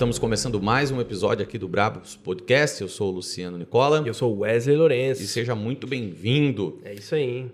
estamos 0.00 0.18
começando 0.18 0.62
mais 0.62 0.90
um 0.90 0.98
episódio 0.98 1.44
aqui 1.44 1.58
do 1.58 1.68
Brabos 1.68 2.16
Podcast. 2.16 2.80
Eu 2.80 2.88
sou 2.88 3.12
o 3.12 3.16
Luciano 3.16 3.58
Nicola. 3.58 4.02
Eu 4.06 4.14
sou 4.14 4.34
o 4.34 4.38
Wesley 4.38 4.74
Lourenço. 4.74 5.22
E 5.22 5.26
seja 5.26 5.54
muito 5.54 5.86
bem-vindo. 5.86 6.80
É 6.82 6.94
isso 6.94 7.14
aí. 7.14 7.52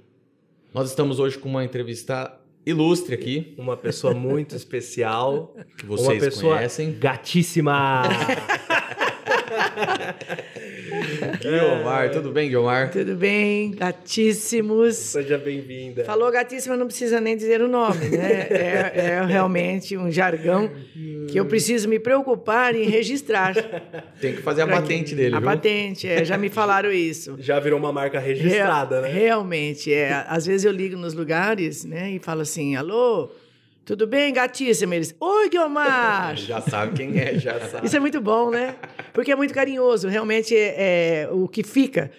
Nós 0.72 0.88
estamos 0.88 1.18
hoje 1.18 1.36
com 1.38 1.48
uma 1.48 1.64
entrevista 1.64 2.38
ilustre 2.64 3.16
aqui. 3.16 3.52
Uma 3.58 3.76
pessoa 3.76 4.14
muito 4.14 4.54
especial. 4.54 5.56
Que 5.76 5.84
vocês 5.84 6.06
uma 6.06 6.20
pessoa 6.20 6.54
conhecem. 6.54 6.96
Gatíssima. 6.96 8.04
Guilmar, 11.40 12.10
tudo 12.10 12.30
bem, 12.32 12.48
Guilmar? 12.48 12.90
Tudo 12.90 13.14
bem, 13.16 13.70
gatíssimos. 13.72 14.96
Seja 14.96 15.38
bem-vinda. 15.38 16.04
Falou 16.04 16.30
gatíssima, 16.30 16.76
não 16.76 16.86
precisa 16.86 17.20
nem 17.20 17.36
dizer 17.36 17.60
o 17.62 17.68
nome, 17.68 18.08
né? 18.10 18.46
É, 18.56 18.92
é 19.20 19.24
realmente 19.26 19.96
um 19.96 20.10
jargão 20.10 20.70
que 21.30 21.38
eu 21.38 21.44
preciso 21.46 21.88
me 21.88 21.98
preocupar 21.98 22.74
em 22.74 22.84
registrar. 22.88 23.54
Tem 24.20 24.34
que 24.34 24.42
fazer 24.42 24.62
a 24.62 24.66
patente 24.66 25.08
quem- 25.08 25.16
dele, 25.16 25.36
A 25.36 25.40
viu? 25.40 25.48
patente, 25.48 26.08
é, 26.08 26.24
já 26.24 26.36
me 26.38 26.48
falaram 26.48 26.90
isso. 26.92 27.36
Já 27.38 27.58
virou 27.60 27.78
uma 27.78 27.92
marca 27.92 28.18
registrada, 28.18 29.00
Real- 29.00 29.12
né? 29.12 29.18
Realmente, 29.20 29.92
é. 29.92 30.24
Às 30.28 30.46
vezes 30.46 30.64
eu 30.64 30.72
ligo 30.72 30.96
nos 30.96 31.14
lugares, 31.14 31.84
né, 31.84 32.10
e 32.12 32.18
falo 32.18 32.40
assim, 32.42 32.76
alô, 32.76 33.30
tudo 33.86 34.04
bem, 34.06 34.32
gatíssima? 34.32 34.96
Eles, 34.96 35.14
oi, 35.20 35.48
Guilmar! 35.48 36.34
Já 36.36 36.60
sabe 36.60 36.96
quem 36.96 37.18
é, 37.20 37.38
já 37.38 37.60
sabe. 37.70 37.86
Isso 37.86 37.96
é 37.96 38.00
muito 38.00 38.20
bom, 38.20 38.50
né? 38.50 38.74
Porque 39.14 39.30
é 39.30 39.36
muito 39.36 39.54
carinhoso. 39.54 40.08
Realmente 40.08 40.54
é, 40.56 41.22
é 41.22 41.28
o 41.30 41.46
que 41.46 41.62
fica 41.62 42.10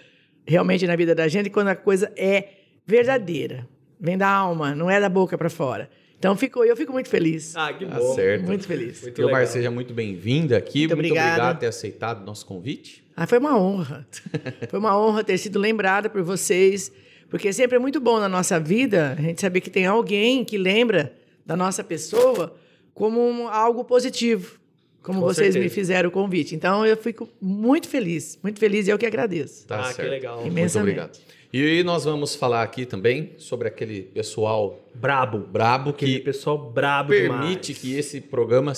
realmente 0.45 0.87
na 0.87 0.95
vida 0.95 1.13
da 1.13 1.27
gente 1.27 1.49
quando 1.49 1.67
a 1.67 1.75
coisa 1.75 2.09
é 2.15 2.47
verdadeira. 2.85 3.67
Vem 3.99 4.17
da 4.17 4.29
alma, 4.29 4.73
não 4.73 4.89
é 4.89 4.97
da 4.99 5.09
boca 5.09 5.37
para 5.37 5.49
fora. 5.49 5.89
Então 6.17 6.35
ficou, 6.37 6.63
eu 6.65 6.75
fico 6.75 6.93
muito 6.93 7.09
feliz. 7.09 7.53
Ah, 7.55 7.73
que 7.73 7.85
Tá 7.85 7.97
bom. 7.99 8.15
certo. 8.15 8.45
Muito 8.45 8.65
feliz. 8.65 9.02
Muito 9.02 9.15
Guilmar, 9.15 9.41
legal. 9.41 9.53
seja 9.53 9.69
muito 9.69 9.93
bem-vinda 9.93 10.57
aqui. 10.57 10.79
Muito 10.87 10.93
obrigada. 10.93 11.27
obrigado 11.31 11.55
por 11.55 11.59
ter 11.59 11.67
aceitado 11.67 12.21
o 12.21 12.25
nosso 12.25 12.45
convite. 12.45 13.03
Ah, 13.15 13.27
foi 13.27 13.39
uma 13.39 13.59
honra. 13.59 14.07
Foi 14.69 14.79
uma 14.79 14.97
honra 14.97 15.23
ter 15.23 15.37
sido 15.37 15.59
lembrada 15.59 16.07
por 16.09 16.21
vocês, 16.23 16.91
porque 17.29 17.52
sempre 17.52 17.75
é 17.75 17.79
muito 17.79 17.99
bom 17.99 18.19
na 18.19 18.29
nossa 18.29 18.59
vida 18.59 19.15
a 19.17 19.21
gente 19.21 19.41
saber 19.41 19.59
que 19.59 19.69
tem 19.71 19.85
alguém 19.85 20.45
que 20.45 20.57
lembra 20.57 21.11
da 21.47 21.55
nossa 21.55 21.83
pessoa 21.83 22.53
como 22.93 23.19
um- 23.19 23.47
algo 23.47 23.83
positivo, 23.83 24.59
como 25.01 25.21
Com 25.21 25.25
vocês 25.25 25.55
me 25.55 25.61
certeza. 25.61 25.73
fizeram 25.75 26.09
o 26.09 26.11
convite. 26.11 26.53
Então 26.53 26.85
eu 26.85 26.97
fico 26.97 27.27
muito 27.41 27.87
feliz, 27.87 28.37
muito 28.43 28.59
feliz 28.59 28.87
e 28.87 28.91
eu 28.91 28.97
que 28.97 29.05
agradeço. 29.05 29.65
Tá 29.65 29.79
ah, 29.79 29.87
que 29.87 29.93
certo. 29.95 30.09
legal. 30.09 30.35
Muito 30.41 30.51
Imensamente. 30.51 30.99
obrigado. 30.99 31.19
E 31.53 31.81
nós 31.83 32.03
vamos 32.03 32.35
falar 32.35 32.61
aqui 32.61 32.85
também 32.85 33.31
sobre 33.37 33.69
aquele 33.69 34.01
pessoal 34.01 34.77
Brabo. 34.93 35.39
brabo 35.39 35.91
Aquele 35.91 36.15
que 36.17 36.19
pessoal 36.19 36.57
brabo 36.57 37.09
permite 37.09 37.67
demais. 37.73 37.77
que 37.79 37.93
esse 37.95 38.19
programa 38.19 38.73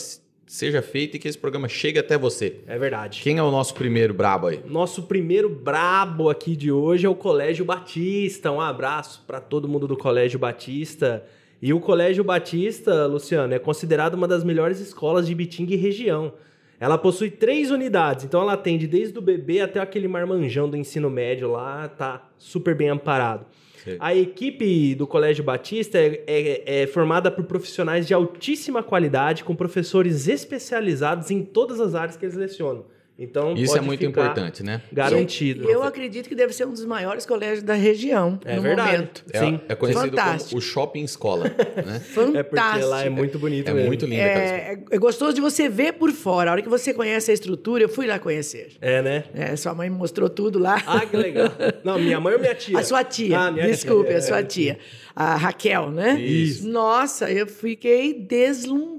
seja 0.45 0.81
feito 0.81 1.15
e 1.15 1.19
que 1.19 1.27
esse 1.27 1.37
programa 1.37 1.67
chegue 1.67 1.97
até 1.97 2.15
você. 2.17 2.57
É 2.67 2.77
verdade. 2.77 3.21
Quem 3.23 3.37
é 3.37 3.43
o 3.43 3.49
nosso 3.51 3.73
primeiro 3.73 4.13
brabo 4.13 4.47
aí? 4.47 4.59
Nosso 4.67 5.03
primeiro 5.03 5.49
brabo 5.49 6.29
aqui 6.29 6.55
de 6.55 6.71
hoje 6.71 7.05
é 7.07 7.09
o 7.09 7.15
Colégio 7.15 7.65
Batista. 7.65 8.51
Um 8.51 8.61
abraço 8.61 9.23
para 9.25 9.39
todo 9.41 9.67
mundo 9.67 9.87
do 9.87 9.97
Colégio 9.97 10.37
Batista. 10.37 11.23
E 11.61 11.73
o 11.73 11.79
Colégio 11.79 12.23
Batista, 12.23 13.05
Luciano, 13.05 13.53
é 13.53 13.59
considerado 13.59 14.13
uma 14.13 14.27
das 14.27 14.43
melhores 14.43 14.79
escolas 14.79 15.27
de 15.27 15.35
Bitinga 15.35 15.73
e 15.73 15.77
região. 15.77 16.33
Ela 16.79 16.97
possui 16.97 17.29
três 17.29 17.71
unidades, 17.71 18.23
então 18.23 18.41
ela 18.41 18.53
atende 18.53 18.87
desde 18.87 19.17
o 19.19 19.21
bebê 19.21 19.59
até 19.59 19.81
aquele 19.81 20.07
marmanjão 20.07 20.69
do 20.69 20.77
ensino 20.77 21.09
médio 21.09 21.51
lá, 21.51 21.89
tá 21.89 22.29
super 22.37 22.73
bem 22.73 22.87
amparado. 22.89 23.45
Sei. 23.83 23.97
A 23.99 24.15
equipe 24.15 24.95
do 24.95 25.05
Colégio 25.05 25.43
Batista 25.43 25.97
é, 25.97 26.23
é- 26.25 26.81
é 26.83 26.87
formada 26.87 27.29
por 27.29 27.43
profissionais 27.43 28.07
de 28.07 28.13
altíssima 28.13 28.81
qualidade, 28.81 29.43
com 29.43 29.53
professores 29.55 30.27
especializados 30.29 31.29
em 31.31 31.43
todas 31.43 31.81
as 31.81 31.95
áreas 31.95 32.15
que 32.15 32.25
eles 32.25 32.35
lecionam. 32.35 32.85
Então, 33.21 33.53
Isso 33.53 33.73
é 33.73 33.75
pode 33.75 33.85
muito 33.85 33.99
ficar 33.99 34.09
importante, 34.11 34.63
né? 34.63 34.81
Garantido. 34.93 35.69
Eu 35.69 35.83
acredito 35.83 36.29
que 36.29 36.35
deve 36.35 36.53
ser 36.53 36.65
um 36.65 36.71
dos 36.71 36.85
maiores 36.85 37.25
colégios 37.25 37.61
da 37.63 37.73
região 37.73 38.39
É 38.45 38.55
no 38.55 38.61
verdade. 38.61 38.91
momento. 38.93 39.25
É, 39.33 39.39
Sim. 39.39 39.59
é 39.67 39.75
conhecido 39.75 40.09
Fantástico. 40.11 40.49
como 40.51 40.59
o 40.59 40.61
shopping 40.61 41.03
escola, 41.03 41.43
né? 41.85 41.99
Fantástico. 41.99 42.29
É 42.39 42.43
porque 42.43 42.85
lá 42.85 43.03
é 43.03 43.09
muito 43.09 43.37
bonito 43.37 43.67
É 43.69 43.73
mesmo. 43.73 43.87
muito 43.87 44.05
escola. 44.05 44.21
É, 44.21 44.77
é 44.91 44.97
gostoso 44.97 45.33
de 45.33 45.41
você 45.41 45.67
ver 45.67 45.93
por 45.93 46.11
fora. 46.11 46.49
A 46.49 46.53
hora 46.53 46.61
que 46.61 46.69
você 46.69 46.93
conhece 46.93 47.29
a 47.29 47.33
estrutura, 47.33 47.83
eu 47.83 47.89
fui 47.89 48.07
lá 48.07 48.17
conhecer. 48.19 48.69
É, 48.79 49.01
né? 49.01 49.25
É, 49.33 49.53
sua 49.57 49.73
mãe 49.73 49.89
me 49.89 49.97
mostrou 49.97 50.29
tudo 50.29 50.57
lá. 50.57 50.81
Ah, 50.87 51.05
que 51.05 51.17
legal. 51.17 51.51
Não, 51.83 51.99
minha 51.99 52.19
mãe 52.21 52.33
ou 52.35 52.39
minha 52.39 52.55
tia? 52.55 52.79
A 52.79 52.83
sua 52.83 53.03
tia, 53.03 53.37
Ah, 53.37 53.51
minha 53.51 53.67
desculpe, 53.67 54.07
tia. 54.09 54.17
a 54.17 54.21
sua 54.21 54.43
tia. 54.43 54.77
A 55.13 55.35
Raquel, 55.35 55.91
né? 55.91 56.19
Isso. 56.21 56.65
Nossa, 56.69 57.29
eu 57.29 57.45
fiquei 57.47 58.13
deslumbrada. 58.13 58.98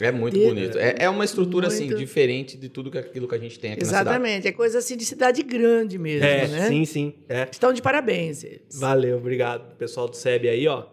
É 0.00 0.10
muito 0.12 0.34
De- 0.38 0.44
bonito. 0.44 0.78
É, 0.78 0.94
é 1.00 1.08
uma 1.10 1.24
estrutura 1.24 1.66
assim 1.68 1.86
Muito. 1.86 1.98
diferente 1.98 2.56
de 2.56 2.68
tudo 2.68 2.90
que 2.90 2.98
aquilo 2.98 3.26
que 3.28 3.34
a 3.34 3.38
gente 3.38 3.58
tem 3.58 3.72
aqui 3.72 3.80
na 3.82 3.86
cidade. 3.86 4.08
Exatamente, 4.08 4.48
é 4.48 4.52
coisa 4.52 4.78
assim 4.78 4.96
de 4.96 5.04
cidade 5.04 5.42
grande 5.42 5.98
mesmo, 5.98 6.24
É, 6.26 6.46
né? 6.48 6.68
sim, 6.68 6.84
sim. 6.84 7.14
É. 7.28 7.48
Estão 7.50 7.72
de 7.72 7.82
parabéns 7.82 8.44
eles. 8.44 8.78
Valeu, 8.80 9.16
obrigado. 9.18 9.74
Pessoal 9.76 10.08
do 10.08 10.16
SEB 10.16 10.48
aí, 10.48 10.66
ó. 10.68 10.84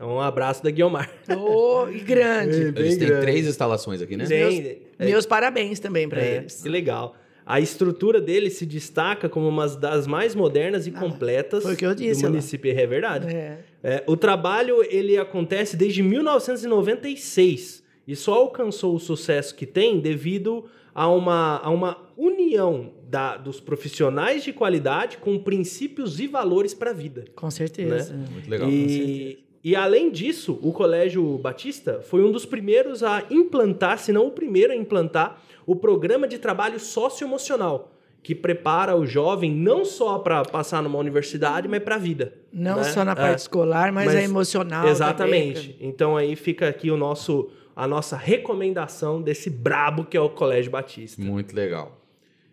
Um 0.00 0.20
abraço 0.20 0.62
da 0.62 0.70
Guiomar. 0.70 1.10
Oh, 1.36 1.88
e 1.88 2.00
grande. 2.00 2.56
É, 2.76 2.80
Eles 2.80 2.96
têm 2.98 3.08
grande. 3.08 3.22
três 3.22 3.46
instalações 3.46 4.00
aqui, 4.02 4.16
né? 4.16 4.26
Sim. 4.26 4.34
Meus, 4.34 4.54
é- 4.54 4.78
meus 5.06 5.26
parabéns 5.26 5.80
também 5.80 6.08
para 6.08 6.20
É, 6.22 6.36
eles. 6.36 6.62
que 6.62 6.68
legal. 6.68 7.16
A 7.48 7.60
estrutura 7.60 8.20
dele 8.20 8.50
se 8.50 8.66
destaca 8.66 9.28
como 9.28 9.48
uma 9.48 9.68
das 9.68 10.06
mais 10.06 10.34
modernas 10.34 10.86
e 10.86 10.90
completas 10.90 11.62
foi 11.62 11.74
o 11.74 11.76
que 11.76 11.86
eu 11.86 11.94
disse 11.94 12.20
do 12.22 12.24
lá. 12.24 12.30
município. 12.30 12.70
É 12.78 12.86
verdade. 12.86 13.28
É. 13.34 13.58
É, 13.88 14.02
o 14.04 14.16
trabalho 14.16 14.82
ele 14.82 15.16
acontece 15.16 15.76
desde 15.76 16.02
1996 16.02 17.84
e 18.04 18.16
só 18.16 18.34
alcançou 18.34 18.96
o 18.96 18.98
sucesso 18.98 19.54
que 19.54 19.64
tem 19.64 20.00
devido 20.00 20.64
a 20.92 21.08
uma, 21.08 21.58
a 21.58 21.70
uma 21.70 21.96
união 22.16 22.90
da, 23.08 23.36
dos 23.36 23.60
profissionais 23.60 24.42
de 24.42 24.52
qualidade 24.52 25.18
com 25.18 25.38
princípios 25.38 26.18
e 26.18 26.26
valores 26.26 26.74
para 26.74 26.90
a 26.90 26.92
vida. 26.92 27.26
Com 27.36 27.48
certeza. 27.48 28.12
Muito 28.12 28.50
legal. 28.50 28.68
E, 28.68 29.44
e 29.62 29.76
além 29.76 30.10
disso, 30.10 30.58
o 30.62 30.72
Colégio 30.72 31.38
Batista 31.38 32.00
foi 32.00 32.24
um 32.24 32.32
dos 32.32 32.44
primeiros 32.44 33.04
a 33.04 33.24
implantar, 33.30 34.00
se 34.00 34.10
não 34.10 34.26
o 34.26 34.32
primeiro 34.32 34.72
a 34.72 34.76
implantar, 34.76 35.40
o 35.64 35.76
programa 35.76 36.26
de 36.26 36.38
trabalho 36.38 36.80
socioemocional, 36.80 37.92
que 38.26 38.34
prepara 38.34 38.96
o 38.96 39.06
jovem 39.06 39.52
não 39.54 39.84
só 39.84 40.18
para 40.18 40.42
passar 40.42 40.82
numa 40.82 40.98
universidade, 40.98 41.68
mas 41.68 41.80
para 41.80 41.94
a 41.94 41.98
vida. 41.98 42.32
Não 42.52 42.78
né? 42.78 42.82
só 42.82 43.04
na 43.04 43.12
É. 43.12 43.14
parte 43.14 43.38
escolar, 43.38 43.92
mas, 43.92 44.12
a 44.12 44.20
emocional. 44.20 44.88
Exatamente. 44.88 45.68
também. 45.68 45.88
Então 45.88 46.16
aí 46.16 46.34
fica 46.34 46.68
aqui 46.68 46.90
o 46.90 46.96
nosso, 46.96 47.48
a 47.76 47.86
nossa 47.86 48.16
recomendação 48.16 49.22
desse 49.22 49.48
brabo 49.48 50.04
que 50.04 50.16
é 50.16 50.20
o 50.20 50.28
Colégio 50.28 50.72
Batista. 50.72 51.22
Muito 51.22 51.54
legal. 51.54 52.00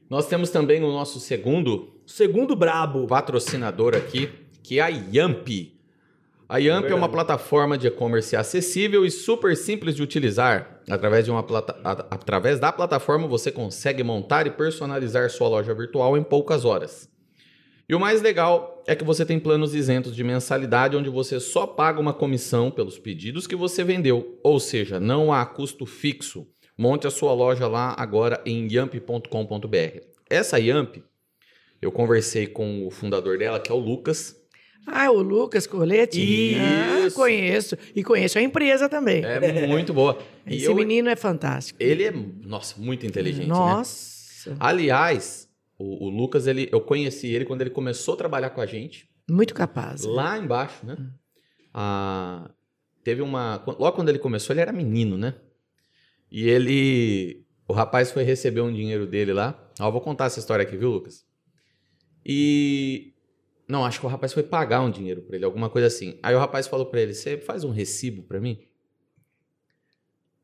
Nós 0.07 0.28
temos 0.28 0.51
também 0.51 0.83
o 0.83 0.91
nosso 0.91 1.19
segundo 1.19 1.89
Segundo 2.06 2.56
brabo. 2.56 3.07
patrocinador 3.07 3.95
aqui, 3.95 4.29
que 4.62 4.78
é 4.78 4.83
a 4.83 4.89
Yamp. 4.89 5.47
A 6.47 6.59
Yamp 6.59 6.67
é, 6.67 6.81
verdade. 6.81 6.94
uma 6.94 7.09
plataforma 7.09 7.79
de 7.79 7.88
e-commerce 7.88 8.35
acessível 8.35 9.03
e 9.03 9.09
super 9.09 9.57
simples 9.57 9.95
de 9.95 10.03
utilizar. 10.03 10.72
Através, 10.89 11.25
de 11.25 11.31
uma 11.31 11.44
plata... 11.44 11.79
através 11.83 12.59
da 12.59 12.71
plataforma, 12.71 13.27
você 13.27 13.51
consegue 13.51 14.03
montar 14.03 14.47
e 14.47 14.51
personalizar 14.51 15.29
sua 15.29 15.47
loja 15.47 15.73
virtual 15.73 16.17
em 16.17 16.23
poucas 16.23 16.65
horas. 16.65 17.09
E 17.88 17.95
o 17.95 18.00
mais 18.00 18.21
legal 18.21 18.83
é 18.88 18.95
que 18.95 19.03
você 19.03 19.25
tem 19.25 19.39
planos 19.39 19.75
isentos 19.75 20.15
de 20.15 20.24
mensalidade, 20.24 20.95
onde 20.95 21.09
você 21.09 21.39
só 21.39 21.68
paga 21.68 22.00
uma 22.00 22.13
comissão 22.13 22.71
pelos 22.71 22.97
pedidos 22.97 23.45
que 23.45 23.56
você 23.56 23.83
vendeu. 23.83 24.39
Ou 24.44 24.59
seja, 24.59 25.00
não 25.00 25.33
há 25.33 25.45
custo 25.45 25.85
fixo. 25.85 26.47
Monte 26.77 27.07
a 27.07 27.12
sua 27.12 27.33
loja 27.33 27.68
lá 27.68 27.94
agora 27.97 28.41
em 28.45 28.68
yamp.com.br. 28.71 30.00
Essa 30.30 30.59
Yamp, 30.59 30.97
eu 31.81 31.91
conversei 31.91 32.47
com 32.47 32.88
o 32.88 32.89
fundador 32.89 33.38
dela, 33.38 33.59
que 33.59 33.71
é 33.71 33.75
o 33.75 33.77
Lucas. 33.77 34.43
Ah, 34.85 35.09
o 35.12 35.21
Lucas 35.21 35.65
Colete? 35.65 36.19
Ah, 36.59 37.06
Isso. 37.07 37.15
conheço. 37.15 37.77
E 37.95 38.03
conheço 38.03 38.38
a 38.38 38.41
empresa 38.41 38.88
também. 38.89 39.24
É 39.24 39.65
muito 39.68 39.94
boa. 39.94 40.18
E 40.45 40.57
Esse 40.57 40.65
eu- 40.65 40.75
menino 40.75 41.07
é 41.07 41.15
fantástico. 41.15 41.81
ele 41.81 42.03
é, 42.03 42.12
nossa, 42.12 42.77
muito 42.77 43.06
inteligente, 43.06 43.47
né? 43.47 43.53
Nossa. 43.53 44.57
Aliás, 44.59 45.50
o, 45.80 46.06
o 46.07 46.09
Lucas, 46.09 46.47
ele, 46.47 46.68
eu 46.69 46.81
conheci 46.81 47.27
ele 47.27 47.45
quando 47.45 47.62
ele 47.62 47.69
começou 47.69 48.15
a 48.15 48.18
trabalhar 48.18 48.50
com 48.50 48.59
a 48.59 48.65
gente, 48.65 49.09
Muito 49.30 49.53
capaz. 49.53 50.03
lá 50.03 50.38
embaixo, 50.38 50.85
né? 50.85 50.97
Ah, 51.74 52.51
teve 53.06 53.21
uma. 53.21 53.63
Logo 53.65 53.94
quando 53.94 54.09
ele 54.09 54.19
começou, 54.19 54.53
ele 54.53 54.59
era 54.59 54.74
menino, 54.74 55.18
né? 55.18 55.33
E 56.30 56.50
ele. 56.50 57.45
O 57.65 57.71
rapaz 57.71 58.12
foi 58.12 58.24
receber 58.24 58.59
um 58.59 58.74
dinheiro 58.74 59.07
dele 59.07 59.31
lá. 59.31 59.57
Ó, 59.80 59.89
vou 59.89 60.01
contar 60.01 60.25
essa 60.25 60.39
história 60.39 60.63
aqui, 60.63 60.75
viu, 60.75 60.89
Lucas? 60.91 61.25
E. 62.25 63.12
Não, 63.68 63.86
acho 63.86 64.00
que 64.00 64.06
o 64.06 64.10
rapaz 64.10 64.33
foi 64.33 64.44
pagar 64.44 64.81
um 64.81 64.92
dinheiro 64.92 65.21
pra 65.21 65.36
ele, 65.36 65.45
alguma 65.45 65.69
coisa 65.69 65.88
assim. 65.88 66.19
Aí 66.21 66.36
o 66.36 66.39
rapaz 66.39 66.68
falou 66.68 66.86
pra 66.86 67.01
ele: 67.01 67.13
Você 67.13 67.38
faz 67.38 67.63
um 67.63 67.71
recibo 67.71 68.24
pra 68.24 68.39
mim? 68.39 68.60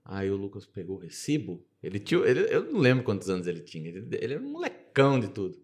Aí 0.05 0.29
o 0.31 0.35
Lucas 0.35 0.65
pegou 0.65 0.97
o 0.97 0.99
recibo. 0.99 1.63
Ele 1.83 1.99
tinha. 1.99 2.21
Ele, 2.21 2.47
eu 2.49 2.63
não 2.63 2.79
lembro 2.79 3.03
quantos 3.03 3.29
anos 3.29 3.45
ele 3.45 3.61
tinha. 3.61 3.89
Ele, 3.89 4.07
ele 4.19 4.33
era 4.33 4.43
um 4.43 4.49
molecão 4.51 5.19
de 5.19 5.29
tudo. 5.29 5.57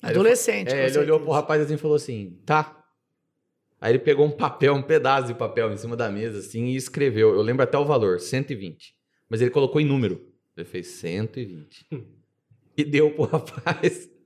Aí 0.00 0.10
ele 0.10 0.20
Adolescente. 0.20 0.68
é, 0.68 0.82
com 0.82 0.88
ele 0.88 0.98
olhou 0.98 1.20
pro 1.20 1.32
rapaz 1.32 1.62
assim 1.62 1.74
e 1.74 1.78
falou 1.78 1.96
assim: 1.96 2.38
tá. 2.44 2.78
Aí 3.80 3.92
ele 3.92 3.98
pegou 3.98 4.24
um 4.24 4.30
papel, 4.30 4.74
um 4.74 4.82
pedaço 4.82 5.26
de 5.26 5.34
papel 5.34 5.72
em 5.72 5.76
cima 5.76 5.96
da 5.96 6.08
mesa, 6.08 6.38
assim, 6.38 6.66
e 6.66 6.76
escreveu. 6.76 7.34
Eu 7.34 7.42
lembro 7.42 7.64
até 7.64 7.76
o 7.76 7.84
valor: 7.84 8.20
120. 8.20 8.94
Mas 9.28 9.40
ele 9.40 9.50
colocou 9.50 9.80
em 9.80 9.84
número. 9.84 10.24
Ele 10.56 10.66
fez 10.66 10.86
120. 10.88 11.86
e 12.76 12.84
deu 12.84 13.10
pro 13.10 13.24
rapaz. 13.24 14.10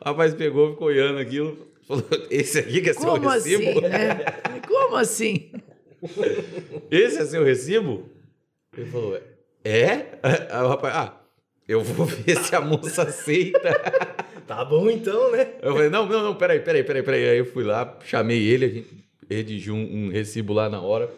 O 0.00 0.04
rapaz 0.08 0.32
pegou, 0.32 0.70
ficou 0.70 0.86
olhando 0.86 1.18
aquilo. 1.18 1.69
Falou: 1.90 2.06
Esse 2.30 2.60
aqui 2.60 2.80
que 2.80 2.90
é 2.90 2.92
seu 2.92 3.10
Como 3.10 3.28
recibo? 3.28 3.68
assim, 3.68 3.80
né? 3.80 4.18
Como 4.68 4.96
assim? 4.96 5.50
Esse 6.88 7.18
é 7.18 7.24
seu 7.24 7.42
recibo? 7.42 8.08
Ele 8.76 8.86
falou: 8.86 9.18
É? 9.64 10.06
Aí 10.22 10.62
o 10.62 10.68
rapaz, 10.68 10.94
ah, 10.94 11.20
eu 11.66 11.82
vou 11.82 12.06
ver 12.06 12.36
se 12.36 12.54
a 12.54 12.60
moça 12.60 13.02
aceita. 13.02 13.58
Tá 14.46 14.64
bom 14.64 14.90
então, 14.90 15.30
né? 15.30 15.52
Eu 15.62 15.74
falei, 15.74 15.88
não, 15.88 16.06
não, 16.06 16.24
não, 16.24 16.34
peraí, 16.34 16.58
peraí, 16.58 16.82
peraí, 16.82 17.04
peraí. 17.04 17.28
Aí 17.28 17.38
eu 17.38 17.44
fui 17.46 17.62
lá, 17.62 17.96
chamei 18.04 18.48
ele, 18.48 18.64
a 18.64 18.68
gente 18.68 18.88
redigiu 19.30 19.76
um, 19.76 20.06
um 20.06 20.08
recibo 20.08 20.52
lá 20.52 20.68
na 20.68 20.80
hora. 20.80 21.08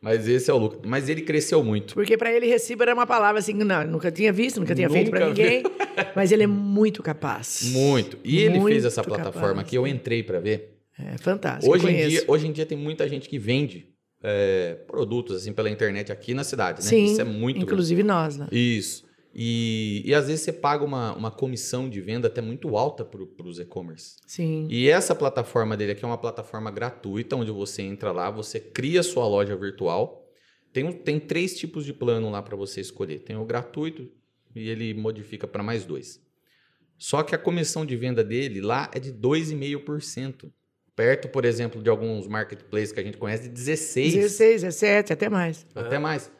Mas 0.00 0.28
esse 0.28 0.50
é 0.50 0.54
o 0.54 0.58
Lucas. 0.58 0.80
Mas 0.84 1.08
ele 1.08 1.22
cresceu 1.22 1.64
muito. 1.64 1.94
Porque 1.94 2.16
para 2.16 2.32
ele 2.32 2.46
recibo 2.46 2.82
era 2.82 2.94
uma 2.94 3.06
palavra 3.06 3.38
assim, 3.40 3.54
não, 3.54 3.86
nunca 3.86 4.10
tinha 4.10 4.32
visto, 4.32 4.60
nunca 4.60 4.74
tinha 4.74 4.88
feito 4.90 5.10
para 5.10 5.26
Nunca 5.26 5.42
ninguém. 5.42 5.62
Mas 6.14 6.30
ele 6.32 6.42
é 6.42 6.46
muito 6.46 7.02
capaz. 7.02 7.62
Muito. 7.72 8.18
E 8.22 8.38
ele 8.38 8.58
Muito 8.58 8.72
fez 8.72 8.84
essa 8.84 9.02
plataforma 9.02 9.48
capaz. 9.48 9.68
que 9.68 9.78
eu 9.78 9.86
entrei 9.86 10.22
pra 10.22 10.38
ver. 10.38 10.76
É 10.98 11.16
fantástico. 11.18 11.72
Hoje 11.72 11.88
em, 11.88 12.08
dia, 12.08 12.24
hoje 12.26 12.46
em 12.46 12.52
dia 12.52 12.66
tem 12.66 12.76
muita 12.76 13.08
gente 13.08 13.28
que 13.28 13.38
vende 13.38 13.88
é, 14.22 14.74
produtos 14.86 15.36
assim 15.36 15.52
pela 15.52 15.70
internet 15.70 16.10
aqui 16.12 16.34
na 16.34 16.44
cidade, 16.44 16.82
né? 16.82 16.88
Sim, 16.88 17.04
Isso 17.04 17.20
é 17.20 17.24
muito 17.24 17.60
inclusive 17.60 18.02
nós, 18.02 18.36
né? 18.36 18.46
Isso. 18.50 19.05
E, 19.38 20.00
e 20.06 20.14
às 20.14 20.28
vezes 20.28 20.40
você 20.46 20.52
paga 20.52 20.82
uma, 20.82 21.14
uma 21.14 21.30
comissão 21.30 21.90
de 21.90 22.00
venda 22.00 22.26
até 22.28 22.40
muito 22.40 22.74
alta 22.74 23.04
para 23.04 23.20
os 23.46 23.58
e-commerce. 23.58 24.16
Sim. 24.26 24.66
E 24.70 24.88
essa 24.88 25.14
plataforma 25.14 25.76
dele 25.76 25.92
aqui 25.92 26.02
é 26.02 26.08
uma 26.08 26.16
plataforma 26.16 26.70
gratuita, 26.70 27.36
onde 27.36 27.50
você 27.50 27.82
entra 27.82 28.12
lá, 28.12 28.30
você 28.30 28.58
cria 28.58 29.02
sua 29.02 29.28
loja 29.28 29.54
virtual. 29.54 30.26
Tem, 30.72 30.84
um- 30.84 30.92
tem 30.92 31.20
três 31.20 31.54
tipos 31.58 31.84
de 31.84 31.92
plano 31.92 32.30
lá 32.30 32.40
para 32.40 32.56
você 32.56 32.80
escolher. 32.80 33.18
Tem 33.20 33.36
o 33.36 33.44
gratuito 33.44 34.08
e 34.54 34.70
ele 34.70 34.94
modifica 34.94 35.46
para 35.46 35.62
mais 35.62 35.84
dois. 35.84 36.18
Só 36.96 37.22
que 37.22 37.34
a 37.34 37.38
comissão 37.38 37.84
de 37.84 37.94
venda 37.94 38.24
dele 38.24 38.62
lá 38.62 38.90
é 38.94 38.98
de 38.98 39.12
2,5%. 39.12 40.50
Perto, 40.94 41.28
por 41.28 41.44
exemplo, 41.44 41.82
de 41.82 41.90
alguns 41.90 42.26
marketplaces 42.26 42.90
que 42.90 42.98
a 43.00 43.02
gente 43.02 43.18
conhece, 43.18 43.42
de 43.42 43.50
16%. 43.50 44.12
16, 44.14 44.62
17, 44.62 45.12
até 45.12 45.28
mais. 45.28 45.66
Até 45.74 45.98
mais. 45.98 46.30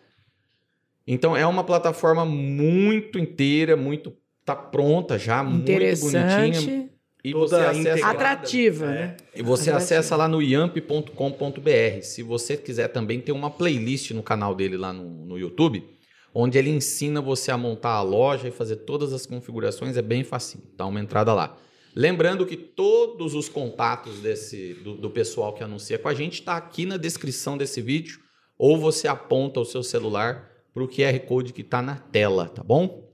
Então 1.06 1.36
é 1.36 1.46
uma 1.46 1.62
plataforma 1.62 2.24
muito 2.24 3.18
inteira, 3.18 3.76
muito 3.76 4.12
tá 4.44 4.56
pronta 4.56 5.18
já, 5.18 5.42
muito 5.42 5.66
bonitinha. 5.66 6.46
Interessante. 6.46 6.90
E 7.24 7.32
Toda 7.32 7.48
você 7.72 7.80
acessa. 7.80 8.06
Atrativa, 8.06 8.86
É. 8.86 8.88
né? 8.88 9.16
e 9.34 9.42
você 9.42 9.70
Atrativa. 9.70 9.76
acessa 9.78 10.14
lá 10.16 10.28
no 10.28 10.40
yamp.com.br. 10.40 12.02
Se 12.02 12.22
você 12.22 12.56
quiser 12.56 12.88
também 12.88 13.20
tem 13.20 13.34
uma 13.34 13.50
playlist 13.50 14.12
no 14.12 14.22
canal 14.22 14.54
dele 14.54 14.76
lá 14.76 14.92
no, 14.92 15.26
no 15.26 15.38
YouTube, 15.38 15.84
onde 16.32 16.56
ele 16.56 16.70
ensina 16.70 17.20
você 17.20 17.50
a 17.50 17.58
montar 17.58 17.94
a 17.94 18.02
loja 18.02 18.46
e 18.46 18.52
fazer 18.52 18.76
todas 18.76 19.12
as 19.12 19.26
configurações, 19.26 19.96
é 19.96 20.02
bem 20.02 20.22
facinho. 20.22 20.64
Dá 20.76 20.86
uma 20.86 21.00
entrada 21.00 21.34
lá. 21.34 21.56
Lembrando 21.96 22.46
que 22.46 22.56
todos 22.56 23.34
os 23.34 23.48
contatos 23.48 24.20
desse 24.20 24.74
do, 24.74 24.94
do 24.94 25.10
pessoal 25.10 25.52
que 25.52 25.64
anuncia 25.64 25.98
com 25.98 26.08
a 26.08 26.14
gente 26.14 26.34
está 26.34 26.56
aqui 26.56 26.84
na 26.86 26.96
descrição 26.96 27.56
desse 27.56 27.80
vídeo, 27.80 28.20
ou 28.58 28.78
você 28.78 29.08
aponta 29.08 29.58
o 29.58 29.64
seu 29.64 29.82
celular 29.82 30.48
para 30.76 30.84
o 30.84 30.88
QR 30.88 31.18
Code 31.20 31.54
que 31.54 31.62
está 31.62 31.80
na 31.80 31.96
tela, 31.96 32.50
tá 32.50 32.62
bom? 32.62 33.10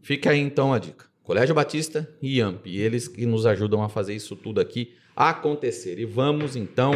Fica 0.00 0.30
aí 0.30 0.40
então 0.40 0.72
a 0.72 0.78
dica. 0.78 1.04
Colégio 1.22 1.54
Batista 1.54 2.08
e 2.22 2.38
IAMP, 2.38 2.68
eles 2.68 3.06
que 3.06 3.26
nos 3.26 3.44
ajudam 3.44 3.82
a 3.82 3.88
fazer 3.90 4.14
isso 4.14 4.34
tudo 4.34 4.62
aqui 4.62 4.94
acontecer. 5.14 5.98
E 5.98 6.06
vamos 6.06 6.56
então 6.56 6.94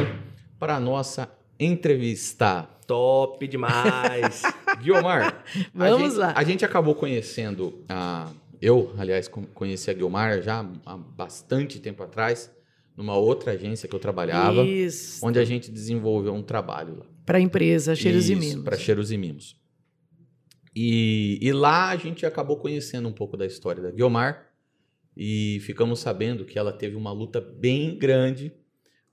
para 0.58 0.76
a 0.76 0.81
nossa 0.81 1.31
entrevista. 1.58 2.62
Top 2.87 3.47
demais. 3.47 4.41
Guilmar, 4.81 5.44
Vamos 5.75 6.00
a 6.00 6.08
gente, 6.08 6.17
lá. 6.17 6.32
A 6.35 6.44
gente 6.44 6.64
acabou 6.64 6.94
conhecendo 6.94 7.85
a. 7.87 8.31
Eu, 8.58 8.94
aliás, 8.97 9.29
con- 9.29 9.44
conheci 9.52 9.91
a 9.91 9.93
Guilmar 9.93 10.41
já 10.41 10.67
há 10.87 10.97
bastante 10.97 11.79
tempo 11.79 12.02
atrás, 12.02 12.50
numa 12.97 13.17
outra 13.19 13.52
agência 13.52 13.87
que 13.87 13.94
eu 13.94 14.00
trabalhava, 14.00 14.62
Isso. 14.64 15.25
onde 15.26 15.38
a 15.38 15.44
gente 15.44 15.70
desenvolveu 15.70 16.32
um 16.32 16.43
trabalho 16.43 17.00
lá. 17.00 17.06
Para 17.26 17.37
a 17.37 17.41
empresa, 17.41 17.94
cheiros 17.94 18.31
e 18.31 18.35
mimos. 18.35 18.64
Para 18.64 18.79
cheiros 18.79 19.12
e 19.12 19.19
mimos. 19.19 19.60
E, 20.75 21.39
e 21.43 21.53
lá 21.53 21.91
a 21.91 21.97
gente 21.97 22.25
acabou 22.25 22.57
conhecendo 22.57 23.09
um 23.09 23.13
pouco 23.13 23.37
da 23.37 23.45
história 23.47 23.83
da 23.83 23.91
Guilmar 23.91 24.47
e 25.17 25.59
ficamos 25.63 25.99
sabendo 26.01 26.45
que 26.45 26.59
ela 26.59 26.73
teve 26.73 26.95
uma 26.97 27.13
luta 27.13 27.41
bem 27.41 27.99
grande 27.99 28.53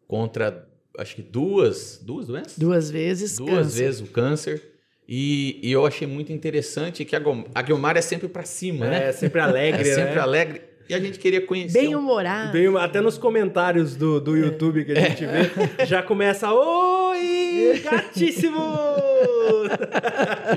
contra, 0.07 0.67
acho 0.97 1.15
que 1.15 1.21
duas, 1.21 1.99
duas 2.03 2.27
doenças? 2.27 2.57
Duas 2.57 2.89
vezes. 2.91 3.37
Duas 3.37 3.51
câncer. 3.51 3.83
vezes 3.83 4.01
o 4.01 4.07
câncer. 4.07 4.73
E, 5.09 5.59
e 5.63 5.71
eu 5.71 5.85
achei 5.85 6.07
muito 6.07 6.31
interessante 6.31 7.03
que 7.05 7.15
a, 7.15 7.21
a 7.55 7.61
Guilmar 7.61 7.97
é 7.97 8.01
sempre 8.01 8.27
para 8.27 8.43
cima, 8.43 8.87
né? 8.87 9.07
É 9.07 9.11
sempre 9.11 9.39
alegre, 9.39 9.81
É 9.89 9.95
sempre 9.95 10.15
né? 10.15 10.21
alegre. 10.21 10.61
E 10.89 10.93
a 10.93 10.99
gente 10.99 11.19
queria 11.19 11.41
conhecer. 11.45 11.79
Bem 11.81 11.95
um- 11.95 11.99
humorado. 11.99 12.53
Bem, 12.53 12.67
até 12.77 13.01
nos 13.01 13.17
comentários 13.17 13.95
do, 13.95 14.21
do 14.21 14.37
YouTube 14.37 14.85
que 14.85 14.91
a 14.93 14.99
gente 15.01 15.25
vê, 15.25 15.85
já 15.85 16.01
começa 16.03 16.51
Oi, 16.53 17.81
gatíssimo! 17.83 18.57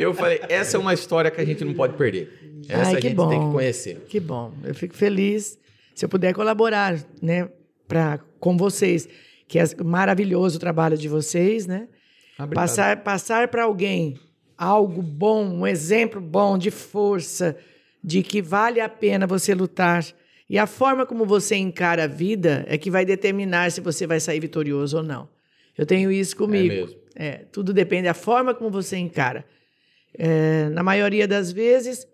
Eu 0.00 0.14
falei, 0.14 0.40
essa 0.48 0.76
é 0.76 0.80
uma 0.80 0.94
história 0.94 1.30
que 1.30 1.40
a 1.40 1.44
gente 1.44 1.64
não 1.64 1.74
pode 1.74 1.96
perder. 1.96 2.62
Essa 2.68 2.90
Ai, 2.90 2.96
a 2.96 3.00
gente 3.00 3.14
bom. 3.14 3.28
tem 3.28 3.40
que 3.40 3.52
conhecer. 3.52 4.06
Que 4.08 4.20
bom. 4.20 4.52
Eu 4.64 4.74
fico 4.74 4.94
feliz 4.94 5.58
se 5.94 6.04
eu 6.04 6.08
puder 6.08 6.32
colaborar, 6.32 6.98
né, 7.20 7.48
pra, 7.86 8.20
com 8.38 8.56
vocês, 8.56 9.08
que 9.46 9.58
é 9.58 9.64
maravilhoso 9.84 10.56
o 10.56 10.60
trabalho 10.60 10.96
de 10.96 11.08
vocês, 11.08 11.66
né? 11.66 11.88
Ah, 12.38 12.44
obrigado. 12.44 12.62
Passar, 12.62 12.96
passar 13.02 13.48
para 13.48 13.64
alguém 13.64 14.18
algo 14.56 15.02
bom, 15.02 15.44
um 15.44 15.66
exemplo 15.66 16.20
bom 16.20 16.56
de 16.56 16.70
força, 16.70 17.56
de 18.02 18.22
que 18.22 18.40
vale 18.40 18.80
a 18.80 18.88
pena 18.88 19.26
você 19.26 19.54
lutar. 19.54 20.06
E 20.48 20.58
a 20.58 20.66
forma 20.66 21.06
como 21.06 21.24
você 21.24 21.56
encara 21.56 22.04
a 22.04 22.06
vida 22.06 22.64
é 22.68 22.76
que 22.76 22.90
vai 22.90 23.04
determinar 23.04 23.70
se 23.70 23.80
você 23.80 24.06
vai 24.06 24.20
sair 24.20 24.40
vitorioso 24.40 24.98
ou 24.98 25.02
não. 25.02 25.28
Eu 25.76 25.86
tenho 25.86 26.10
isso 26.12 26.36
comigo. 26.36 26.74
mesmo. 26.74 26.99
É, 27.14 27.44
tudo 27.52 27.72
depende 27.72 28.04
da 28.04 28.14
forma 28.14 28.54
como 28.54 28.70
você 28.70 28.96
encara. 28.96 29.44
É, 30.16 30.68
na 30.70 30.82
maioria 30.82 31.26
das 31.26 31.52
vezes, 31.52 32.06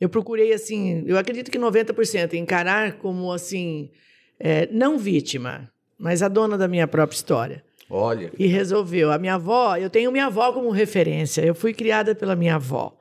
eu 0.00 0.08
procurei 0.08 0.52
assim, 0.52 1.04
eu 1.06 1.16
acredito 1.18 1.50
que 1.50 1.58
90% 1.58 2.34
encarar 2.34 2.94
como 2.94 3.32
assim, 3.32 3.90
é, 4.38 4.68
não 4.70 4.98
vítima, 4.98 5.70
mas 5.98 6.22
a 6.22 6.28
dona 6.28 6.56
da 6.58 6.66
minha 6.68 6.86
própria 6.88 7.16
história. 7.16 7.64
Olha, 7.88 8.32
E 8.38 8.46
resolveu. 8.46 9.12
A 9.12 9.18
minha 9.18 9.34
avó, 9.34 9.76
eu 9.76 9.90
tenho 9.90 10.10
minha 10.10 10.26
avó 10.26 10.50
como 10.52 10.70
referência. 10.70 11.42
Eu 11.42 11.54
fui 11.54 11.74
criada 11.74 12.14
pela 12.14 12.34
minha 12.34 12.54
avó. 12.54 12.96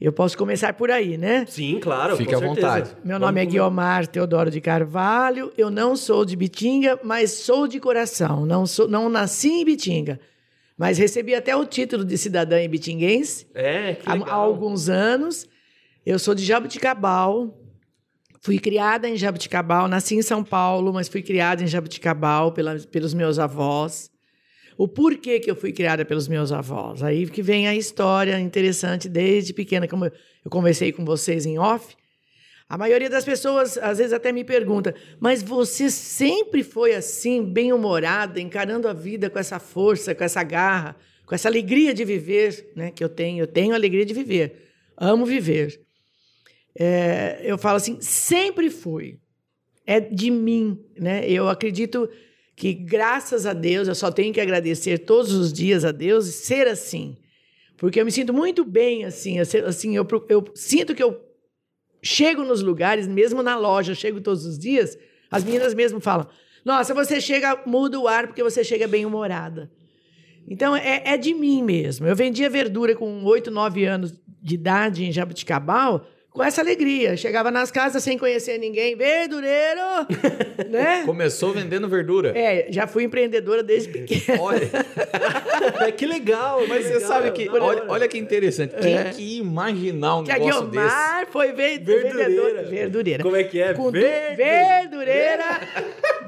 Eu 0.00 0.12
posso 0.12 0.36
começar 0.36 0.72
por 0.74 0.90
aí, 0.90 1.16
né? 1.16 1.46
Sim, 1.48 1.78
claro. 1.80 2.16
Fique 2.16 2.30
com 2.32 2.36
à 2.36 2.40
certeza. 2.40 2.66
vontade. 2.66 2.90
Meu 3.04 3.18
Vamos 3.18 3.20
nome 3.28 3.40
é. 3.40 3.46
Guiomar 3.46 4.08
Teodoro 4.08 4.50
de 4.50 4.60
Carvalho. 4.60 5.52
Eu 5.56 5.70
não 5.70 5.94
sou 5.94 6.24
de 6.24 6.34
Bitinga, 6.34 6.98
mas 7.04 7.30
sou 7.30 7.68
de 7.68 7.78
coração. 7.78 8.44
Não, 8.44 8.66
sou, 8.66 8.88
não 8.88 9.08
nasci 9.08 9.48
em 9.48 9.64
Bitinga, 9.64 10.18
mas 10.76 10.98
recebi 10.98 11.34
até 11.34 11.54
o 11.56 11.64
título 11.64 12.04
de 12.04 12.16
cidadã 12.18 12.62
ibitinguense 12.62 13.46
É, 13.54 13.94
que 13.94 14.08
há, 14.08 14.14
legal. 14.14 14.28
há 14.28 14.34
alguns 14.34 14.88
anos. 14.88 15.46
Eu 16.04 16.18
sou 16.18 16.34
de 16.34 16.44
Jabuticabal. 16.44 17.60
Fui 18.40 18.58
criada 18.58 19.08
em 19.08 19.16
Jabuticabal, 19.16 19.88
nasci 19.88 20.16
em 20.16 20.22
São 20.22 20.44
Paulo, 20.44 20.92
mas 20.92 21.08
fui 21.08 21.22
criada 21.22 21.62
em 21.62 21.66
Jabuticabal 21.66 22.52
pela, 22.52 22.78
pelos 22.78 23.14
meus 23.14 23.38
avós. 23.38 24.10
O 24.76 24.86
porquê 24.86 25.38
que 25.40 25.50
eu 25.50 25.56
fui 25.56 25.72
criada 25.72 26.04
pelos 26.04 26.28
meus 26.28 26.52
avós? 26.52 27.02
Aí 27.02 27.26
que 27.30 27.40
vem 27.40 27.66
a 27.68 27.74
história 27.74 28.38
interessante 28.38 29.08
desde 29.08 29.52
pequena, 29.54 29.86
como 29.88 30.04
eu 30.06 30.12
eu 30.44 30.50
conversei 30.50 30.92
com 30.92 31.04
vocês 31.06 31.46
em 31.46 31.58
off. 31.58 31.96
A 32.68 32.78
maioria 32.78 33.10
das 33.10 33.24
pessoas 33.24 33.76
às 33.78 33.98
vezes 33.98 34.12
até 34.12 34.32
me 34.32 34.44
pergunta: 34.44 34.94
"Mas 35.20 35.42
você 35.42 35.90
sempre 35.90 36.62
foi 36.62 36.94
assim, 36.94 37.44
bem-humorada, 37.44 38.40
encarando 38.40 38.88
a 38.88 38.92
vida 38.92 39.28
com 39.28 39.38
essa 39.38 39.58
força, 39.58 40.14
com 40.14 40.24
essa 40.24 40.42
garra, 40.42 40.96
com 41.26 41.34
essa 41.34 41.48
alegria 41.48 41.92
de 41.94 42.04
viver, 42.04 42.72
né, 42.74 42.90
que 42.90 43.02
eu 43.02 43.08
tenho. 43.08 43.42
Eu 43.42 43.46
tenho 43.46 43.74
alegria 43.74 44.04
de 44.04 44.14
viver. 44.14 44.70
Amo 44.96 45.26
viver. 45.26 45.80
É, 46.78 47.40
eu 47.44 47.56
falo 47.56 47.76
assim, 47.76 47.98
sempre 48.00 48.70
fui. 48.70 49.18
É 49.86 50.00
de 50.00 50.30
mim, 50.30 50.78
né? 50.98 51.28
Eu 51.28 51.48
acredito 51.48 52.08
que 52.56 52.72
graças 52.72 53.46
a 53.46 53.52
Deus, 53.52 53.86
eu 53.86 53.94
só 53.94 54.10
tenho 54.10 54.32
que 54.32 54.40
agradecer 54.40 54.98
todos 54.98 55.32
os 55.32 55.52
dias 55.52 55.84
a 55.84 55.92
Deus 55.92 56.26
e 56.26 56.32
ser 56.32 56.66
assim. 56.66 57.16
Porque 57.76 58.00
eu 58.00 58.04
me 58.04 58.12
sinto 58.12 58.32
muito 58.32 58.64
bem 58.64 59.04
assim, 59.04 59.38
assim, 59.38 59.96
eu, 59.96 60.06
eu 60.28 60.44
sinto 60.54 60.94
que 60.94 61.02
eu 61.02 61.20
chego 62.04 62.44
nos 62.44 62.60
lugares, 62.60 63.08
mesmo 63.08 63.42
na 63.42 63.56
loja, 63.56 63.94
chego 63.94 64.20
todos 64.20 64.44
os 64.44 64.58
dias, 64.58 64.96
as 65.30 65.42
meninas 65.42 65.74
mesmo 65.74 66.00
falam: 66.00 66.28
"Nossa, 66.64 66.92
você 66.94 67.20
chega, 67.20 67.60
muda 67.66 67.98
o 67.98 68.06
ar 68.06 68.26
porque 68.26 68.42
você 68.42 68.62
chega 68.62 68.86
bem 68.86 69.06
humorada". 69.06 69.70
Então 70.46 70.76
é, 70.76 71.02
é 71.04 71.16
de 71.16 71.32
mim 71.32 71.62
mesmo. 71.62 72.06
Eu 72.06 72.14
vendia 72.14 72.50
verdura 72.50 72.94
com 72.94 73.24
8, 73.24 73.50
9 73.50 73.84
anos 73.84 74.14
de 74.42 74.54
idade 74.54 75.04
em 75.04 75.10
Jabuticabal 75.10 76.06
com 76.34 76.42
essa 76.42 76.60
alegria. 76.60 77.16
Chegava 77.16 77.48
nas 77.50 77.70
casas 77.70 78.02
sem 78.02 78.18
conhecer 78.18 78.58
ninguém, 78.58 78.96
verdureiro, 78.96 79.80
né? 80.68 81.04
Começou 81.06 81.52
vendendo 81.52 81.88
verdura. 81.88 82.36
É, 82.36 82.66
já 82.70 82.86
fui 82.88 83.04
empreendedora 83.04 83.62
desde 83.62 83.90
pequena. 83.92 84.42
Olha, 84.42 84.68
que 85.96 86.04
legal. 86.04 86.60
mas 86.68 86.84
você 86.86 86.94
legal, 86.94 87.08
sabe 87.08 87.30
que. 87.30 87.48
Olha, 87.48 87.84
olha 87.88 88.08
que 88.08 88.18
interessante. 88.18 88.74
Quem 88.80 88.96
É. 88.98 89.04
que 89.04 89.22
ia 89.22 89.40
imaginar 89.40 90.16
um 90.16 90.24
Que 90.24 90.32
a 90.32 90.38
negócio 90.38 90.66
desse? 90.66 91.26
Foi 91.30 91.52
ve- 91.52 91.78
Verdureira. 91.78 92.12
vendedora. 92.28 92.62
Verdureira. 92.64 93.22
Como 93.22 93.36
é 93.36 93.44
que 93.44 93.60
é? 93.60 93.72
Com 93.72 93.84
du- 93.84 93.92
Verde- 93.92 94.36
verdureira, 94.36 95.60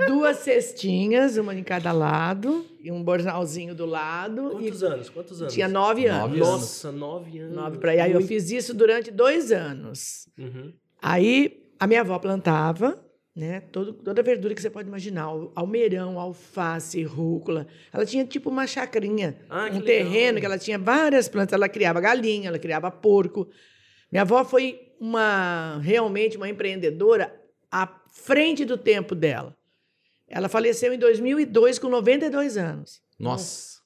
duas 0.07 0.37
cestinhas, 0.39 1.37
uma 1.37 1.53
em 1.55 1.65
cada 1.65 1.91
lado, 1.91 2.65
e 2.87 2.93
um 2.93 3.03
bornalzinho 3.03 3.75
do 3.75 3.85
lado. 3.87 4.51
Quantos 4.51 4.83
e 4.83 4.85
anos? 4.87 5.09
Quantos 5.11 5.41
anos? 5.43 5.53
tinha 5.55 5.69
nove 5.69 6.07
anos. 6.07 6.39
Nove 6.39 6.39
Nossa, 6.39 6.93
nove 6.93 7.39
anos. 7.39 7.55
Nove 7.57 7.79
pra 7.79 7.91
aí. 7.93 8.01
Aí 8.01 8.13
eu 8.13 8.21
fiz 8.23 8.51
isso 8.51 8.73
durante 8.73 9.11
dois 9.11 9.51
anos. 9.53 10.29
Uhum. 10.39 10.73
Aí 11.03 11.65
a 11.79 11.87
minha 11.87 12.01
avó 12.01 12.19
plantava, 12.19 13.03
né? 13.35 13.61
Todo, 13.73 13.93
toda 13.93 14.21
a 14.21 14.25
verdura 14.25 14.55
que 14.55 14.63
você 14.63 14.71
pode 14.71 14.89
imaginar. 14.89 15.25
al- 15.25 15.53
Almeirão, 15.55 16.19
alface, 16.19 17.03
rúcula. 17.03 17.67
Ela 17.93 18.07
tinha 18.07 18.25
tipo 18.25 18.49
uma 18.49 18.67
chacrinha, 18.67 19.37
Ah, 19.51 19.69
que 19.69 19.77
um 19.77 19.81
terreno 19.83 20.37
legal. 20.37 20.41
que 20.41 20.47
ela 20.47 20.59
tinha 20.59 20.79
várias 20.79 21.29
plantas. 21.29 21.53
Ela 21.53 21.69
criava 21.69 22.01
galinha, 22.01 22.49
ela 22.49 22.59
criava 22.59 22.91
porco. 22.91 23.49
Minha 24.11 24.23
avó 24.23 24.45
foi 24.45 24.81
uma 24.99 25.79
realmente 25.83 26.37
uma 26.37 26.49
empreendedora 26.49 27.35
à 27.71 27.87
frente 28.11 28.65
do 28.65 28.79
tempo 28.79 29.15
dela. 29.15 29.55
Ela 30.29 30.49
faleceu 30.49 30.93
em 30.93 30.99
2002 30.99 31.79
com 31.79 31.89
92 31.89 32.57
anos. 32.57 33.01
Nossa. 33.19 33.77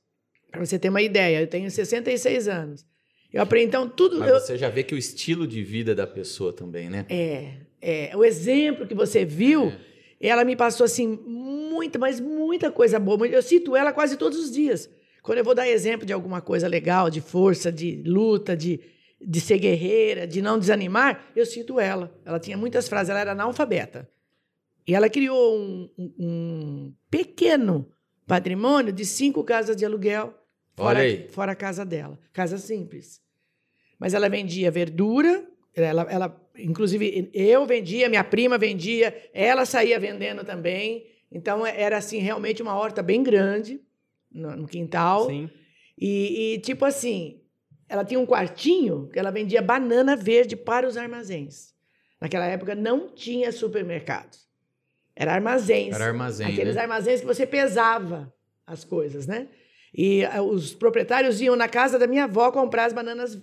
Para 0.50 0.64
você 0.64 0.78
ter 0.78 0.88
uma 0.88 1.02
ideia, 1.02 1.40
eu 1.40 1.46
tenho 1.46 1.70
66 1.70 2.48
anos. 2.48 2.84
Eu 3.32 3.42
aprendi 3.42 3.66
então 3.68 3.88
tudo. 3.88 4.18
Mas 4.18 4.28
eu- 4.30 4.40
você 4.40 4.56
já 4.56 4.68
vê 4.68 4.82
que 4.82 4.94
o 4.94 4.98
estilo 4.98 5.46
de 5.46 5.62
vida 5.62 5.94
da 5.94 6.06
pessoa 6.06 6.52
também, 6.52 6.88
né? 6.90 7.06
É, 7.08 7.52
é. 7.80 8.16
O 8.16 8.24
exemplo 8.24 8.86
que 8.86 8.94
você 8.94 9.24
viu, 9.24 9.72
ela 10.20 10.44
me 10.44 10.56
passou, 10.56 10.84
assim, 10.84 11.06
muita, 11.26 11.98
mas 11.98 12.18
muita 12.18 12.70
coisa 12.72 12.98
boa. 12.98 13.26
Eu 13.28 13.42
cito 13.42 13.76
ela 13.76 13.92
quase 13.92 14.16
todos 14.16 14.38
os 14.38 14.50
dias. 14.50 14.90
Quando 15.22 15.38
eu 15.38 15.44
vou 15.44 15.54
dar 15.54 15.68
exemplo 15.68 16.04
de 16.04 16.12
alguma 16.12 16.40
coisa 16.40 16.66
legal, 16.66 17.08
de 17.10 17.20
força, 17.20 17.70
de 17.70 18.02
luta, 18.04 18.56
de, 18.56 18.80
de 19.20 19.40
ser 19.40 19.58
guerreira, 19.58 20.26
de 20.26 20.40
não 20.42 20.58
desanimar, 20.58 21.30
eu 21.36 21.44
cito 21.46 21.78
ela. 21.78 22.12
Ela 22.24 22.40
tinha 22.40 22.56
muitas 22.56 22.88
frases, 22.88 23.10
ela 23.10 23.20
era 23.20 23.32
analfabeta. 23.32 24.08
E 24.90 24.94
ela 24.94 25.08
criou 25.08 25.56
um, 25.56 25.88
um- 26.18 26.94
pequeno 27.08 27.88
patrimônio 28.26 28.92
de 28.92 29.06
cinco 29.06 29.44
casas 29.44 29.76
de 29.76 29.84
aluguel, 29.84 30.34
fora, 30.74 30.98
fora 31.28 31.52
a 31.52 31.54
casa 31.54 31.86
dela. 31.86 32.18
Casa 32.32 32.58
simples. 32.58 33.20
Mas 34.00 34.14
ela 34.14 34.28
vendia 34.28 34.68
verdura, 34.68 35.48
ela, 35.76 36.02
ela, 36.10 36.50
inclusive 36.58 37.30
eu 37.32 37.64
vendia, 37.66 38.08
minha 38.08 38.24
prima 38.24 38.58
vendia, 38.58 39.14
ela 39.32 39.64
saía 39.64 39.96
vendendo 40.00 40.42
também. 40.42 41.06
Então 41.30 41.64
era 41.64 41.96
assim 41.96 42.18
realmente 42.18 42.60
uma 42.60 42.74
horta 42.74 43.00
bem 43.00 43.22
grande 43.22 43.80
no, 44.28 44.56
no 44.56 44.66
quintal. 44.66 45.26
Sim. 45.26 45.48
E, 45.96 46.54
e, 46.54 46.58
tipo 46.58 46.84
assim, 46.84 47.40
ela 47.88 48.04
tinha 48.04 48.18
um 48.18 48.26
quartinho 48.26 49.08
que 49.12 49.20
ela 49.20 49.30
vendia 49.30 49.62
banana 49.62 50.16
verde 50.16 50.56
para 50.56 50.88
os 50.88 50.96
armazéns. 50.96 51.72
Naquela 52.20 52.46
época 52.46 52.74
não 52.74 53.14
tinha 53.14 53.52
supermercados. 53.52 54.49
Era 55.20 55.34
armazéns. 55.34 55.94
Era 55.94 56.06
armazém, 56.06 56.46
Aqueles 56.46 56.76
né? 56.76 56.80
armazéns 56.80 57.20
que 57.20 57.26
você 57.26 57.44
pesava 57.44 58.32
as 58.66 58.84
coisas, 58.84 59.26
né? 59.26 59.48
E 59.94 60.24
ah, 60.24 60.40
os 60.40 60.72
proprietários 60.72 61.42
iam 61.42 61.54
na 61.54 61.68
casa 61.68 61.98
da 61.98 62.06
minha 62.06 62.24
avó 62.24 62.50
comprar 62.50 62.86
as 62.86 62.94
bananas. 62.94 63.38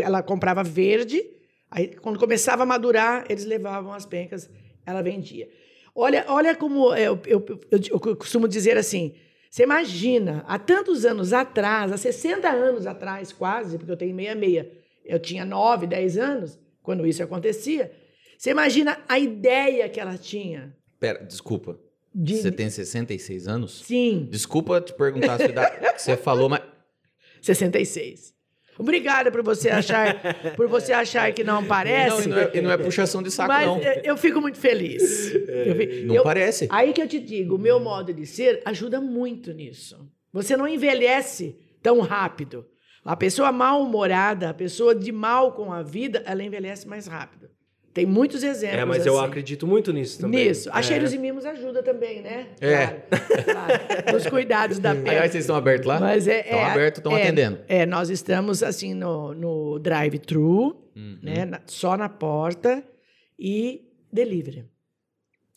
Ela 0.00 0.22
comprava 0.22 0.62
verde, 0.62 1.20
aí 1.68 1.88
quando 1.88 2.20
começava 2.20 2.62
a 2.62 2.66
madurar, 2.66 3.24
eles 3.28 3.44
levavam 3.44 3.92
as 3.92 4.06
pencas, 4.06 4.48
ela 4.86 5.02
vendia. 5.02 5.48
Olha, 5.92 6.24
olha 6.28 6.54
como 6.54 6.94
é, 6.94 7.08
eu, 7.08 7.20
eu, 7.26 7.44
eu, 7.68 7.80
eu 7.90 8.16
costumo 8.16 8.46
dizer 8.46 8.78
assim: 8.78 9.16
você 9.50 9.64
imagina, 9.64 10.44
há 10.46 10.56
tantos 10.56 11.04
anos 11.04 11.32
atrás, 11.32 11.90
há 11.90 11.96
60 11.96 12.48
anos 12.48 12.86
atrás, 12.86 13.32
quase, 13.32 13.76
porque 13.76 13.90
eu 13.90 13.96
tenho 13.96 14.14
meia-meia, 14.14 14.70
eu 15.04 15.18
tinha 15.18 15.44
9, 15.44 15.88
10 15.88 16.16
anos, 16.16 16.60
quando 16.80 17.04
isso 17.04 17.24
acontecia. 17.24 17.90
Você 18.38 18.50
imagina 18.50 18.98
a 19.08 19.18
ideia 19.18 19.88
que 19.88 19.98
ela 19.98 20.16
tinha 20.16 20.72
Pera, 21.02 21.24
desculpa. 21.24 21.78
de. 22.14 22.36
Você 22.36 22.50
tem 22.52 22.70
66 22.70 23.48
anos? 23.48 23.82
Sim, 23.84 24.28
Desculpa 24.30 24.80
te 24.80 24.92
perguntar 24.92 25.34
a 25.34 25.36
sua 25.38 25.48
idade. 25.48 25.76
que 25.94 26.00
Você 26.00 26.16
falou, 26.16 26.48
mas. 26.48 26.62
66. 27.40 28.32
Obrigada 28.78 29.30
por 29.30 29.42
você 29.42 29.68
achar, 29.68 30.54
por 30.56 30.66
você 30.66 30.92
achar 30.92 31.30
que 31.32 31.44
não 31.44 31.60
Não, 31.60 31.68
parece. 31.68 32.24
e 32.24 32.26
não 32.28 32.38
é, 32.38 32.50
e 32.54 32.60
não 32.62 32.70
é 32.70 32.76
puxação 32.78 33.22
de 33.22 33.30
saco, 33.30 33.48
mas 33.48 33.66
não. 33.66 33.78
eu- 34.02 34.16
fico 34.16 34.40
muito 34.40 34.58
feliz. 34.58 35.34
Eu 35.34 35.76
fi- 35.76 36.04
Não 36.06 36.14
eu- 36.14 36.22
parece. 36.22 36.66
Aí 36.70 36.92
que 36.92 37.02
eu 37.02 37.06
te 37.08 37.18
digo, 37.20 37.56
o 37.56 37.58
meu 37.58 37.78
modo 37.78 38.14
de 38.14 38.24
ser 38.26 38.62
ajuda 38.64 39.00
muito 39.00 39.52
nisso. 39.52 40.08
Você 40.32 40.56
não 40.56 40.66
envelhece 40.66 41.56
tão 41.82 42.00
rápido. 42.00 42.64
A 43.04 43.14
pessoa 43.16 43.52
mal-humorada, 43.52 44.48
a 44.48 44.54
pessoa 44.54 44.94
de 44.94 45.12
mal 45.12 45.52
com 45.52 45.70
a 45.72 45.82
vida, 45.82 46.22
ela 46.24 46.42
envelhece 46.42 46.86
mais 46.88 47.06
rápido. 47.06 47.50
Tem 47.94 48.06
muitos 48.06 48.42
exemplos. 48.42 48.78
É, 48.78 48.84
mas 48.86 49.04
eu 49.04 49.18
assim. 49.18 49.26
acredito 49.26 49.66
muito 49.66 49.92
nisso 49.92 50.18
também. 50.20 50.48
Nisso. 50.48 50.70
A 50.72 50.78
É. 50.78 50.82
cheiros 50.82 51.12
e 51.12 51.18
mimos 51.18 51.44
ajuda 51.44 51.82
também, 51.82 52.22
né? 52.22 52.46
É. 52.58 52.86
Claro, 52.86 53.02
claro. 53.44 54.12
Nos 54.14 54.26
cuidados 54.26 54.78
da 54.78 54.94
pele. 54.96 55.10
Aliás, 55.10 55.30
vocês 55.32 55.44
estão 55.44 55.56
abertos 55.56 55.86
lá? 55.86 56.00
Mas 56.00 56.26
é, 56.26 56.40
Estão 56.40 56.58
é- 56.58 56.64
abertos, 56.64 56.98
estão 57.00 57.16
é- 57.18 57.22
atendendo. 57.22 57.58
É, 57.68 57.84
nós 57.84 58.08
estamos 58.08 58.62
assim 58.62 58.94
no, 58.94 59.34
no 59.34 59.78
drive-thru, 59.78 60.74
Uhum. 60.96 61.18
né? 61.22 61.44
na- 61.44 61.60
só 61.66 61.96
na 61.96 62.08
porta 62.08 62.82
e 63.38 63.82
delivery. 64.10 64.64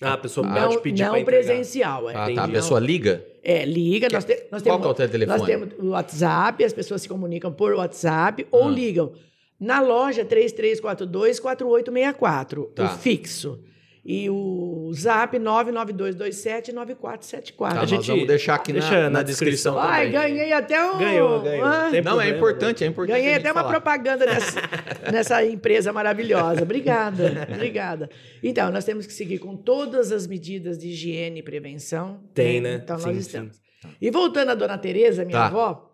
Ah, 0.02 0.14
a 0.14 0.18
pessoa 0.18 0.46
não 0.46 0.54
pode 0.54 0.82
pedir 0.82 1.06
não 1.06 1.24
presencial. 1.24 2.10
É. 2.10 2.16
Ah, 2.16 2.28
tá. 2.36 2.44
A 2.44 2.48
pessoa 2.50 2.82
liga? 2.82 3.26
É, 3.42 3.64
liga, 3.64 4.10
nós, 4.12 4.26
te- 4.26 4.48
nós 4.52 4.62
Qual 4.62 4.78
temos, 4.80 4.96
que 4.98 5.02
é 5.02 5.06
o 5.06 5.10
telefone? 5.10 5.38
nós 5.38 5.48
temos 5.48 5.70
o 5.80 5.90
WhatsApp, 5.92 6.64
as 6.66 6.74
pessoas 6.74 7.02
se 7.02 7.08
comunicam 7.08 7.52
por 7.54 7.74
WhatsApp 7.74 8.46
ou 8.52 8.68
Ah. 8.68 8.72
ligam 8.72 9.14
na 9.60 9.82
loja 9.82 10.24
3342-4864, 10.26 12.72
Tá. 12.74 12.86
o 12.86 12.90
fixo. 12.98 13.62
E 14.08 14.30
o 14.30 14.92
zap 14.94 15.36
99227-9474. 15.40 17.74
Tá, 17.74 17.82
A 17.82 17.86
gente- 17.88 18.06
vamos 18.08 18.28
deixar 18.28 18.54
aqui 18.54 18.72
na, 18.72 18.80
deixa 18.80 19.02
na 19.02 19.10
na 19.10 19.24
descrição. 19.24 19.74
descrição. 19.74 19.80
Ai, 19.80 20.12
ganhei 20.12 20.54
até 20.54 20.80
um... 20.92 21.00
Ganhou, 21.00 21.42
ganhou. 21.42 21.66
Ah, 21.66 21.90
Não, 21.90 21.96
é 21.98 22.02
problema, 22.04 22.38
importante, 22.38 22.84
é 22.84 22.88
importante. 22.88 23.18
Ganhei 23.18 23.34
até 23.34 23.52
uma 23.52 23.62
falar. 23.62 23.72
propaganda 23.74 24.24
nessa, 24.28 24.62
nessa 25.12 25.44
empresa 25.44 25.92
maravilhosa. 25.92 26.62
Obrigada, 26.62 27.48
obrigada. 27.52 28.08
Então, 28.44 28.72
nós 28.72 28.86
temos 28.86 29.08
que 29.08 29.14
seguir 29.14 29.40
com 29.40 29.58
todas 29.58 30.12
as 30.12 30.28
medidas 30.28 30.78
de 30.78 30.90
higiene 30.90 31.40
e 31.40 31.44
prevenção. 31.44 32.22
Tem, 32.32 32.62
né? 32.62 32.76
Então, 32.84 33.00
Sim, 33.00 33.06
nós 33.08 33.16
sim. 33.16 33.22
estamos. 33.22 33.60
E 34.00 34.12
voltando 34.12 34.52
à 34.52 34.56
dona 34.56 34.78
Tereza, 34.78 35.26
minha 35.26 35.40
Tá. 35.40 35.48
avó, 35.48 35.90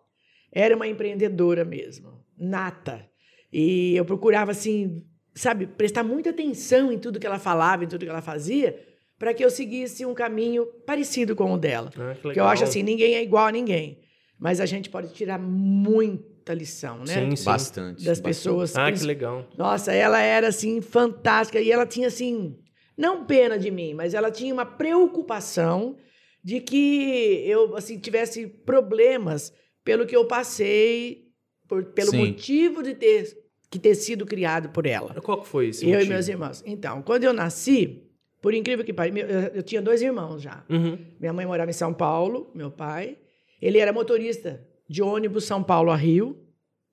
era 0.52 0.76
uma 0.76 0.86
empreendedora 0.88 1.64
mesmo, 1.64 2.12
nata. 2.38 3.10
E 3.52 3.96
eu 3.96 4.06
procurava, 4.06 4.52
assim, 4.52 5.04
sabe, 5.36 5.66
prestar 5.68 6.04
muita 6.04 6.30
atenção 6.30 6.92
em 6.92 6.98
tudo 7.00 7.20
que 7.20 7.28
ela 7.28 7.40
falava, 7.40 7.84
em 7.84 7.88
tudo 7.88 8.04
que 8.06 8.10
ela 8.10 8.22
fazia, 8.22 8.80
para 9.20 9.34
que 9.34 9.44
eu 9.44 9.50
seguisse 9.50 10.06
um 10.06 10.14
caminho 10.14 10.66
parecido 10.86 11.36
com 11.36 11.54
o 11.54 11.58
dela. 11.58 11.92
Ah, 11.98 12.14
que 12.16 12.22
Porque 12.22 12.40
eu 12.40 12.46
acho 12.46 12.64
assim, 12.64 12.82
ninguém 12.84 13.14
é 13.16 13.22
igual 13.22 13.48
a 13.48 13.52
ninguém. 13.52 14.00
Mas 14.40 14.60
a 14.60 14.66
gente 14.66 14.90
pode 14.90 15.14
tirar 15.14 15.38
muita 15.38 16.54
lição, 16.54 17.00
né? 17.00 17.06
Sim, 17.30 17.36
sim. 17.36 17.46
Bastante. 17.46 17.98
Das 18.04 18.20
bastante. 18.20 18.24
pessoas. 18.24 18.76
Ah, 18.76 18.86
que 18.86 18.92
princi- 18.94 19.06
legal. 19.06 19.48
Nossa, 19.58 19.94
ela 19.94 20.20
era 20.20 20.48
assim 20.48 20.82
fantástica 20.82 21.60
e 21.62 21.72
ela 21.72 21.86
tinha 21.86 22.08
assim, 22.08 22.58
não 22.98 23.26
pena 23.26 23.60
de 23.60 23.70
mim, 23.70 23.94
mas 23.94 24.14
ela 24.16 24.32
tinha 24.32 24.52
uma 24.54 24.66
preocupação 24.66 25.96
de 26.44 26.60
que 26.60 27.44
eu 27.46 27.76
assim 27.76 28.00
tivesse 28.00 28.48
problemas 28.48 29.54
pelo 29.84 30.08
que 30.08 30.16
eu 30.16 30.26
passei, 30.26 31.28
por- 31.68 31.86
pelo 31.94 32.10
Sim. 32.12 32.18
motivo 32.18 32.82
de 32.82 32.96
ter 32.96 33.38
que 33.72 33.80
ter 33.80 33.96
sido 33.96 34.26
criado 34.26 34.70
por 34.70 34.86
ela. 34.86 35.14
Qual 35.22 35.42
que 35.42 35.48
foi 35.48 35.70
esse 35.70 35.86
eu 35.86 35.94
motivo? 35.94 36.06
e 36.06 36.14
meus 36.14 36.28
irmãos. 36.28 36.62
Então, 36.66 37.02
quando 37.02 37.24
eu 37.24 37.32
nasci, 37.32 38.04
por 38.42 38.54
incrível 38.54 38.84
que 38.84 38.92
pareça, 38.92 39.52
eu, 39.56 39.64
tinha 39.64 39.82
dois 39.82 40.02
irmãos 40.02 40.42
já. 40.42 40.66
Uhum. 40.70 41.00
Minha 41.18 41.32
mãe 41.32 41.46
morava 41.46 41.72
em 41.72 41.74
São 41.74 41.94
Paulo, 41.94 42.52
meu 42.54 42.70
pai. 42.70 43.18
Ele 43.62 43.78
era 43.78 43.94
motorista 43.94 44.62
de 44.90 45.02
ônibus 45.02 45.46
São 45.46 45.64
Paulo 45.64 45.90
a 45.90 45.96
Rio, 45.96 46.38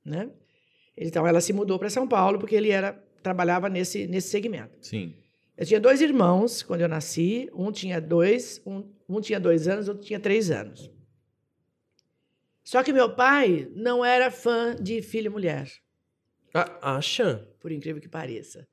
né? 0.05 0.31
Então 0.97 1.27
ela 1.27 1.41
se 1.41 1.53
mudou 1.53 1.81
para 1.81 1.91
São 1.91 2.07
Paulo 2.07 2.39
porque 2.39 2.55
ele 2.55 2.71
era 2.71 2.93
trabalhava 3.23 3.69
nesse 3.69 4.07
nesse 4.07 4.29
segmento. 4.29 4.79
Sim. 4.81 5.15
Eu 5.57 5.67
tinha 5.67 5.81
dois 5.81 6.01
irmãos 6.01 6.63
quando 6.63 6.83
eu 6.83 6.89
nasci. 6.89 7.51
Um 7.53 7.73
tinha 7.73 8.01
dois, 8.01 8.63
um, 8.65 8.85
um 9.09 9.21
tinha 9.21 9.41
dois 9.41 9.67
anos, 9.67 9.89
outro 9.89 10.05
tinha 10.05 10.21
três 10.21 10.49
anos. 10.53 10.89
Só 12.63 12.85
que 12.85 12.93
meu 12.93 13.17
pai 13.17 13.69
não 13.75 14.05
era 14.05 14.31
fã 14.31 14.77
de 14.77 15.03
filho 15.03 15.27
e 15.27 15.31
mulher, 15.31 15.73
Ah, 16.55 16.97
acha? 16.97 17.47
por 17.61 17.71
incrível 17.73 18.01
que 18.01 18.09
pareça. 18.09 18.67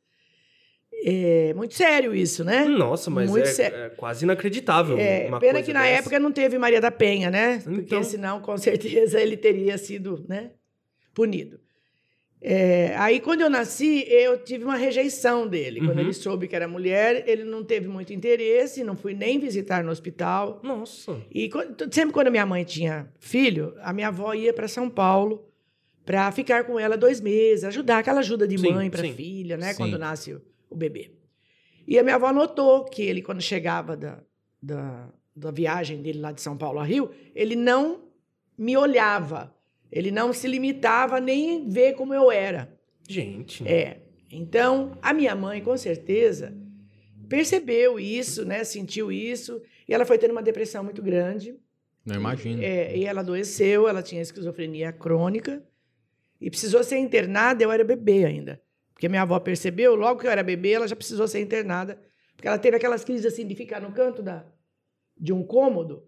É 1.03 1.53
muito 1.53 1.73
sério 1.75 2.15
isso, 2.15 2.43
né? 2.43 2.65
Nossa, 2.65 3.09
mas 3.11 3.59
é, 3.59 3.85
é 3.85 3.89
quase 3.89 4.23
inacreditável. 4.25 4.97
É, 4.97 5.27
uma 5.27 5.39
pena 5.39 5.53
coisa 5.53 5.65
que 5.67 5.73
na 5.73 5.81
dessa. 5.83 5.99
época 5.99 6.19
não 6.19 6.31
teve 6.31 6.57
Maria 6.57 6.79
da 6.81 6.89
Penha, 6.89 7.29
né? 7.29 7.59
Porque 7.63 7.81
Então. 7.81 8.03
senão, 8.03 8.39
com 8.41 8.57
certeza, 8.57 9.19
ele 9.21 9.35
teria 9.37 9.77
sido 9.77 10.25
né, 10.27 10.51
punido. 11.13 11.59
É, 12.41 12.95
aí, 12.97 13.19
quando 13.19 13.41
eu 13.41 13.49
nasci, 13.49 14.05
eu 14.07 14.37
tive 14.43 14.63
uma 14.63 14.75
rejeição 14.75 15.47
dele. 15.47 15.79
Quando 15.79 15.95
Uhum. 15.97 16.03
ele 16.03 16.13
soube 16.13 16.47
que 16.47 16.55
era 16.55 16.67
mulher, 16.67 17.23
ele 17.27 17.43
não 17.43 17.63
teve 17.63 17.87
muito 17.87 18.13
interesse, 18.13 18.83
não 18.83 18.95
fui 18.95 19.13
nem 19.13 19.39
visitar 19.39 19.83
no 19.83 19.91
hospital. 19.91 20.61
Nossa. 20.63 21.19
E 21.31 21.49
quando- 21.49 21.91
sempre 21.93 22.13
quando 22.13 22.29
minha 22.31 22.45
mãe 22.45 22.63
tinha 22.63 23.11
filho, 23.19 23.73
a 23.81 23.91
minha 23.91 24.09
avó 24.09 24.33
ia 24.33 24.53
para 24.53 24.67
São 24.67 24.89
Paulo 24.89 25.47
para 26.05 26.31
ficar 26.31 26.65
com 26.65 26.79
ela 26.79 26.95
dois 26.95 27.19
meses, 27.19 27.63
ajudar 27.63 27.99
aquela 27.99 28.19
ajuda 28.19 28.47
de 28.47 28.57
Sim, 28.57 28.71
mãe 28.71 28.89
para 28.89 29.03
filha, 29.03 29.57
né? 29.57 29.73
Sim. 29.73 29.77
Quando 29.77 29.97
nasce 29.97 30.33
o, 30.69 30.75
bebê. 30.75 31.11
E 31.87 31.97
a 31.97 32.03
minha 32.03 32.15
avó 32.15 32.31
notou 32.31 32.85
que 32.85 33.01
ele, 33.01 33.21
quando 33.21 33.41
chegava 33.41 33.97
da, 33.97 34.21
da, 34.61 35.09
da 35.35 35.51
viagem 35.51 36.01
dele 36.01 36.19
lá 36.19 36.31
de 36.31 36.41
São 36.41 36.57
Paulo 36.57 36.79
a 36.79 36.83
Rio, 36.83 37.09
ele 37.33 37.55
não 37.55 38.03
me 38.57 38.77
olhava. 38.77 39.55
Ele 39.91 40.11
não 40.11 40.33
se 40.33 40.47
limitava 40.47 41.19
nem 41.19 41.55
em 41.55 41.69
ver 41.69 41.93
como 41.93 42.13
eu 42.13 42.31
era. 42.31 42.71
Gente. 43.07 43.67
É. 43.67 44.01
Então, 44.31 44.97
a 45.01 45.13
minha 45.13 45.35
mãe, 45.35 45.61
com 45.61 45.77
certeza, 45.77 46.53
percebeu 47.29 47.99
isso, 47.99 48.43
né? 48.45 48.63
Sentiu 48.63 49.11
isso. 49.11 49.61
E 49.87 49.93
ela 49.93 50.05
foi 50.05 50.17
tendo 50.17 50.31
uma 50.31 50.43
depressão 50.43 50.83
muito 50.83 51.01
grande. 51.01 51.55
Não 52.05 52.15
imagino. 52.15 52.61
É, 52.61 52.95
e 52.95 53.05
ela 53.05 53.21
adoeceu, 53.21 53.87
ela 53.87 54.03
tinha 54.03 54.21
esquizofrenia 54.21 54.91
crônica. 54.91 55.63
E 56.39 56.49
precisou 56.49 56.83
ser 56.83 56.97
internada, 56.97 57.63
eu 57.63 57.71
era 57.71 57.83
bebê 57.83 58.25
ainda. 58.25 58.61
Porque 58.93 59.09
minha 59.09 59.23
avó 59.23 59.39
percebeu, 59.39 59.95
logo 59.95 60.19
que 60.19 60.27
eu 60.27 60.31
era 60.31 60.43
bebê, 60.43 60.71
ela 60.71 60.87
já 60.87 60.95
precisou 60.95 61.27
ser 61.27 61.41
internada. 61.41 61.99
Porque 62.35 62.47
ela 62.47 62.57
teve 62.57 62.77
aquelas 62.77 63.03
crises 63.03 63.25
assim 63.25 63.45
de 63.45 63.55
ficar 63.55 63.81
no 63.81 63.91
canto 63.91 64.21
da, 64.21 64.45
de 65.17 65.33
um 65.33 65.43
cômodo, 65.43 66.07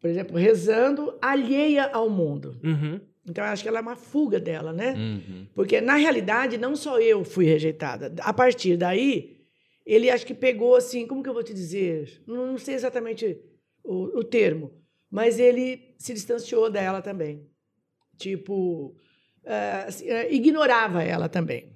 por 0.00 0.08
exemplo, 0.08 0.36
rezando, 0.36 1.16
alheia 1.20 1.86
ao 1.86 2.08
mundo. 2.08 2.60
Uhum. 2.62 3.00
Então, 3.28 3.44
eu 3.44 3.50
acho 3.50 3.62
que 3.62 3.68
ela 3.68 3.78
é 3.78 3.82
uma 3.82 3.96
fuga 3.96 4.40
dela, 4.40 4.72
né? 4.72 4.94
Uhum. 4.94 5.46
Porque, 5.54 5.80
na 5.80 5.96
realidade, 5.96 6.56
não 6.56 6.74
só 6.74 6.98
eu 6.98 7.24
fui 7.24 7.44
rejeitada. 7.44 8.14
A 8.20 8.32
partir 8.32 8.76
daí, 8.76 9.38
ele 9.84 10.10
acho 10.10 10.26
que 10.26 10.34
pegou 10.34 10.76
assim, 10.76 11.06
como 11.06 11.22
que 11.22 11.28
eu 11.28 11.34
vou 11.34 11.42
te 11.42 11.52
dizer? 11.52 12.22
Não, 12.26 12.46
não 12.46 12.58
sei 12.58 12.74
exatamente 12.74 13.38
o, 13.84 14.18
o 14.18 14.24
termo, 14.24 14.72
mas 15.10 15.38
ele 15.38 15.94
se 15.98 16.14
distanciou 16.14 16.70
dela 16.70 17.02
também. 17.02 17.46
Tipo, 18.16 18.96
eh, 19.48 20.28
ignorava 20.34 21.02
ela 21.02 21.28
também. 21.28 21.72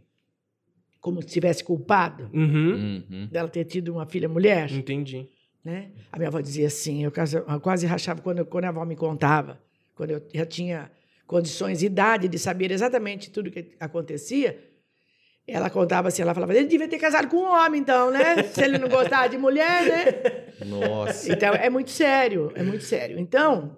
Como 1.00 1.20
se 1.20 1.28
tivesse 1.28 1.64
culpado 1.64 2.30
Uhum. 2.32 3.04
Uhum. 3.10 3.28
dela 3.30 3.48
ter 3.48 3.64
tido 3.64 3.92
uma 3.92 4.06
filha 4.06 4.28
mulher. 4.28 4.70
Entendi. 4.72 5.28
né? 5.64 5.90
A 6.12 6.16
minha 6.16 6.28
avó 6.28 6.40
dizia 6.40 6.66
assim, 6.68 7.02
eu 7.04 7.10
quase, 7.10 7.36
eu 7.36 7.60
quase 7.60 7.86
rachava 7.86 8.20
quando, 8.20 8.44
quando 8.44 8.64
a 8.66 8.68
avó 8.68 8.84
me 8.84 8.94
contava, 8.96 9.60
quando 9.94 10.10
eu 10.10 10.22
já 10.34 10.44
tinha 10.46 10.90
condições, 11.26 11.82
idade 11.82 12.28
de 12.28 12.38
saber 12.38 12.70
exatamente 12.70 13.30
tudo 13.30 13.50
que 13.50 13.72
acontecia. 13.80 14.58
Ela 15.46 15.68
contava 15.70 16.06
assim, 16.08 16.22
ela 16.22 16.34
falava, 16.34 16.54
ele 16.54 16.68
devia 16.68 16.86
ter 16.86 16.98
casado 16.98 17.26
com 17.28 17.36
um 17.38 17.50
homem, 17.52 17.80
então, 17.80 18.10
né? 18.12 18.42
Se 18.44 18.62
ele 18.62 18.78
não 18.78 18.88
gostava 18.88 19.28
de 19.28 19.36
mulher, 19.38 19.82
né? 19.84 20.64
Nossa. 20.66 21.32
Então, 21.32 21.52
é 21.54 21.68
muito 21.68 21.90
sério, 21.90 22.52
é 22.54 22.62
muito 22.62 22.84
sério. 22.84 23.18
Então, 23.18 23.76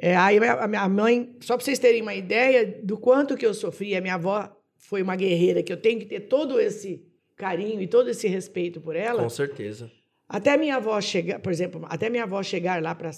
é, 0.00 0.16
aí 0.16 0.38
a 0.38 0.66
minha 0.66 0.88
mãe, 0.88 1.36
só 1.40 1.56
para 1.56 1.64
vocês 1.64 1.78
terem 1.78 2.00
uma 2.02 2.14
ideia 2.14 2.80
do 2.82 2.96
quanto 2.98 3.36
que 3.36 3.44
eu 3.46 3.52
sofri, 3.54 3.94
a 3.94 4.00
minha 4.00 4.14
avó 4.14 4.50
foi 4.78 5.02
uma 5.02 5.14
guerreira, 5.14 5.62
que 5.62 5.72
eu 5.72 5.76
tenho 5.76 5.98
que 6.00 6.06
ter 6.06 6.20
todo 6.20 6.58
esse 6.58 7.04
carinho 7.36 7.80
e 7.82 7.86
todo 7.86 8.08
esse 8.10 8.26
respeito 8.26 8.80
por 8.80 8.96
ela. 8.96 9.22
Com 9.22 9.28
certeza. 9.28 9.90
Até 10.28 10.56
minha 10.56 10.76
avó 10.76 11.00
chegar, 11.00 11.38
por 11.40 11.52
exemplo, 11.52 11.84
até 11.88 12.08
minha 12.08 12.22
avó 12.24 12.42
chegar 12.42 12.80
lá 12.82 12.94
para 12.94 13.10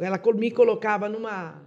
ela 0.00 0.18
co- 0.18 0.32
me 0.32 0.50
colocava 0.50 1.08
numa 1.08 1.62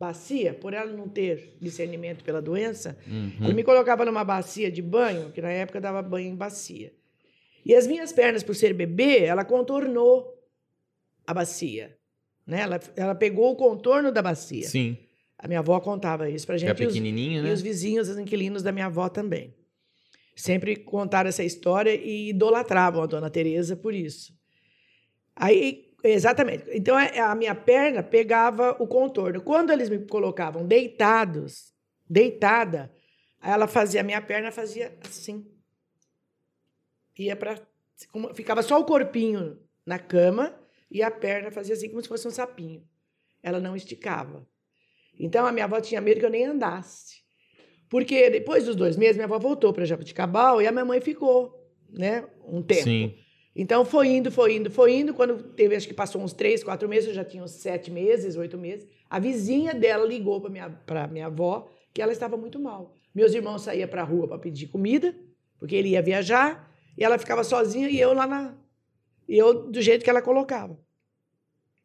bacia, 0.00 0.54
por 0.54 0.72
ela 0.74 0.90
não 0.90 1.08
ter 1.08 1.56
discernimento 1.60 2.24
pela 2.24 2.42
doença, 2.42 2.98
Uhum. 3.06 3.32
ela 3.44 3.52
me 3.54 3.62
colocava 3.62 4.04
numa 4.04 4.24
bacia 4.24 4.70
de 4.70 4.82
banho, 4.82 5.30
que 5.30 5.40
na 5.40 5.50
época 5.50 5.80
dava 5.80 6.02
banho 6.02 6.28
em 6.32 6.34
bacia. 6.36 6.92
E 7.64 7.74
as 7.74 7.86
minhas 7.86 8.12
pernas, 8.12 8.42
por 8.42 8.54
ser 8.54 8.74
bebê, 8.74 9.20
ela 9.24 9.44
contornou 9.44 10.34
a 11.26 11.32
bacia. 11.32 11.96
Né? 12.46 12.60
Ela, 12.60 12.80
ela 12.96 13.14
pegou 13.14 13.52
o 13.52 13.56
contorno 13.56 14.12
da 14.12 14.20
bacia. 14.22 14.66
Sim. 14.68 14.98
A 15.38 15.48
minha 15.48 15.60
avó 15.60 15.78
contava 15.80 16.28
isso 16.30 16.46
pra 16.46 16.54
É 16.56 16.58
gente. 16.58 16.82
e 16.82 16.86
os- 16.86 16.92
pequenininho, 16.92 17.40
e 17.40 17.42
né? 17.42 17.52
os 17.52 17.60
vizinhos, 17.60 18.08
os 18.08 18.18
inquilinos 18.18 18.62
da 18.62 18.72
minha 18.72 18.86
avó 18.86 19.08
também. 19.08 19.54
Sempre 20.36 20.76
contaram 20.76 21.28
essa 21.28 21.44
história 21.44 21.94
e 21.94 22.30
idolatravam 22.30 23.02
a 23.02 23.06
dona 23.06 23.30
Teresa 23.30 23.76
por 23.76 23.94
isso. 23.94 24.32
Aí, 25.36 25.92
exatamente. 26.02 26.64
Então, 26.72 26.98
é- 26.98 27.18
a 27.20 27.34
minha 27.34 27.54
perna 27.54 28.02
pegava 28.02 28.76
o 28.80 28.86
contorno. 28.86 29.40
Quando 29.42 29.70
eles 29.72 29.88
me 29.88 29.98
colocavam 30.06 30.66
deitados, 30.66 31.72
deitada, 32.08 32.92
ela 33.42 33.66
fazia, 33.66 34.00
a 34.00 34.04
minha 34.04 34.20
perna 34.22 34.50
fazia 34.50 34.96
assim. 35.06 35.46
Ia 37.18 37.36
para 37.36 37.60
ficava 38.34 38.62
só 38.62 38.78
o 38.80 38.84
corpinho 38.84 39.58
na 39.86 39.98
cama 40.00 40.54
e 40.94 41.02
a 41.02 41.10
perna 41.10 41.50
fazia 41.50 41.74
assim 41.74 41.88
como 41.88 42.00
se 42.00 42.08
fosse 42.08 42.26
um 42.26 42.30
sapinho. 42.30 42.82
Ela 43.42 43.58
não 43.58 43.74
esticava. 43.74 44.46
Então 45.18 45.44
a 45.44 45.50
minha 45.50 45.64
avó 45.64 45.80
tinha 45.80 46.00
medo 46.00 46.20
que 46.20 46.26
eu 46.26 46.30
nem 46.30 46.46
andasse. 46.46 47.16
Porque 47.90 48.30
depois 48.30 48.64
dos 48.64 48.76
dois 48.76 48.96
meses, 48.96 49.16
minha 49.16 49.26
avó 49.26 49.38
voltou 49.38 49.72
para 49.72 49.84
Jabuticabal 49.84 50.62
e 50.62 50.66
a 50.66 50.72
minha 50.72 50.84
mãe 50.84 51.00
ficou, 51.00 51.68
né? 51.90 52.24
Um 52.46 52.62
tempo. 52.62 52.84
Sim. 52.84 53.14
Então 53.56 53.84
foi 53.84 54.08
indo, 54.08 54.30
foi 54.30 54.54
indo, 54.54 54.70
foi 54.70 54.94
indo. 54.94 55.12
Quando 55.12 55.42
teve, 55.54 55.76
acho 55.76 55.86
que 55.86 55.94
passou 55.94 56.22
uns 56.22 56.32
três, 56.32 56.64
quatro 56.64 56.88
meses, 56.88 57.08
eu 57.08 57.14
já 57.14 57.24
tinha 57.24 57.42
uns 57.42 57.52
sete 57.52 57.90
meses, 57.90 58.36
oito 58.36 58.56
meses. 58.56 58.88
A 59.10 59.18
vizinha 59.18 59.74
dela 59.74 60.06
ligou 60.06 60.40
para 60.40 60.50
minha, 60.50 60.70
pra 60.70 61.06
minha 61.08 61.26
avó 61.26 61.68
que 61.92 62.02
ela 62.02 62.12
estava 62.12 62.36
muito 62.36 62.58
mal. 62.58 62.94
Meus 63.14 63.34
irmãos 63.34 63.62
saíam 63.62 63.88
para 63.88 64.02
a 64.02 64.04
rua 64.04 64.26
para 64.26 64.38
pedir 64.38 64.66
comida, 64.66 65.14
porque 65.58 65.76
ele 65.76 65.90
ia 65.90 66.02
viajar, 66.02 66.68
e 66.98 67.04
ela 67.04 67.18
ficava 67.18 67.44
sozinha 67.44 67.88
e 67.88 68.00
eu 68.00 68.12
lá 68.12 68.26
na. 68.26 68.63
E 69.28 69.36
eu 69.36 69.70
do 69.70 69.80
jeito 69.80 70.04
que 70.04 70.10
ela 70.10 70.22
colocava. 70.22 70.78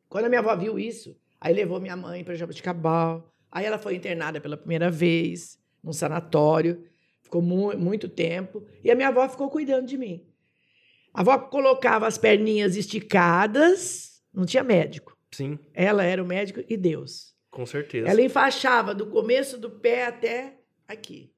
Quando 0.07 0.25
a 0.25 0.29
minha 0.29 0.39
avó 0.41 0.55
viu 0.55 0.79
isso, 0.79 1.15
aí 1.39 1.53
levou 1.53 1.79
minha 1.79 1.95
mãe 1.95 2.23
para 2.23 2.35
Jabuticabal. 2.35 3.31
Aí 3.51 3.65
ela 3.65 3.77
foi 3.77 3.95
internada 3.95 4.39
pela 4.41 4.57
primeira 4.57 4.89
vez 4.91 5.59
num 5.83 5.93
sanatório, 5.93 6.83
ficou 7.21 7.41
mu 7.41 7.75
muito 7.77 8.09
tempo, 8.09 8.65
e 8.83 8.91
a 8.91 8.95
minha 8.95 9.07
avó 9.07 9.27
ficou 9.29 9.49
cuidando 9.49 9.87
de 9.87 9.97
mim. 9.97 10.25
A 11.13 11.21
avó 11.21 11.37
colocava 11.37 12.05
as 12.05 12.17
perninhas 12.17 12.75
esticadas, 12.75 14.21
não 14.33 14.45
tinha 14.45 14.63
médico. 14.63 15.17
Sim, 15.31 15.57
Ela 15.73 16.03
era 16.03 16.23
o 16.23 16.25
médico 16.25 16.63
e 16.67 16.75
Deus. 16.75 17.35
com 17.51 17.65
certeza. 17.65 18.07
Ela 18.09 18.21
enfaixava 18.21 18.93
do 18.95 19.07
começo 19.07 19.57
do 19.57 19.69
pé 19.69 20.05
até 20.05 20.57
aqui. 20.87 21.31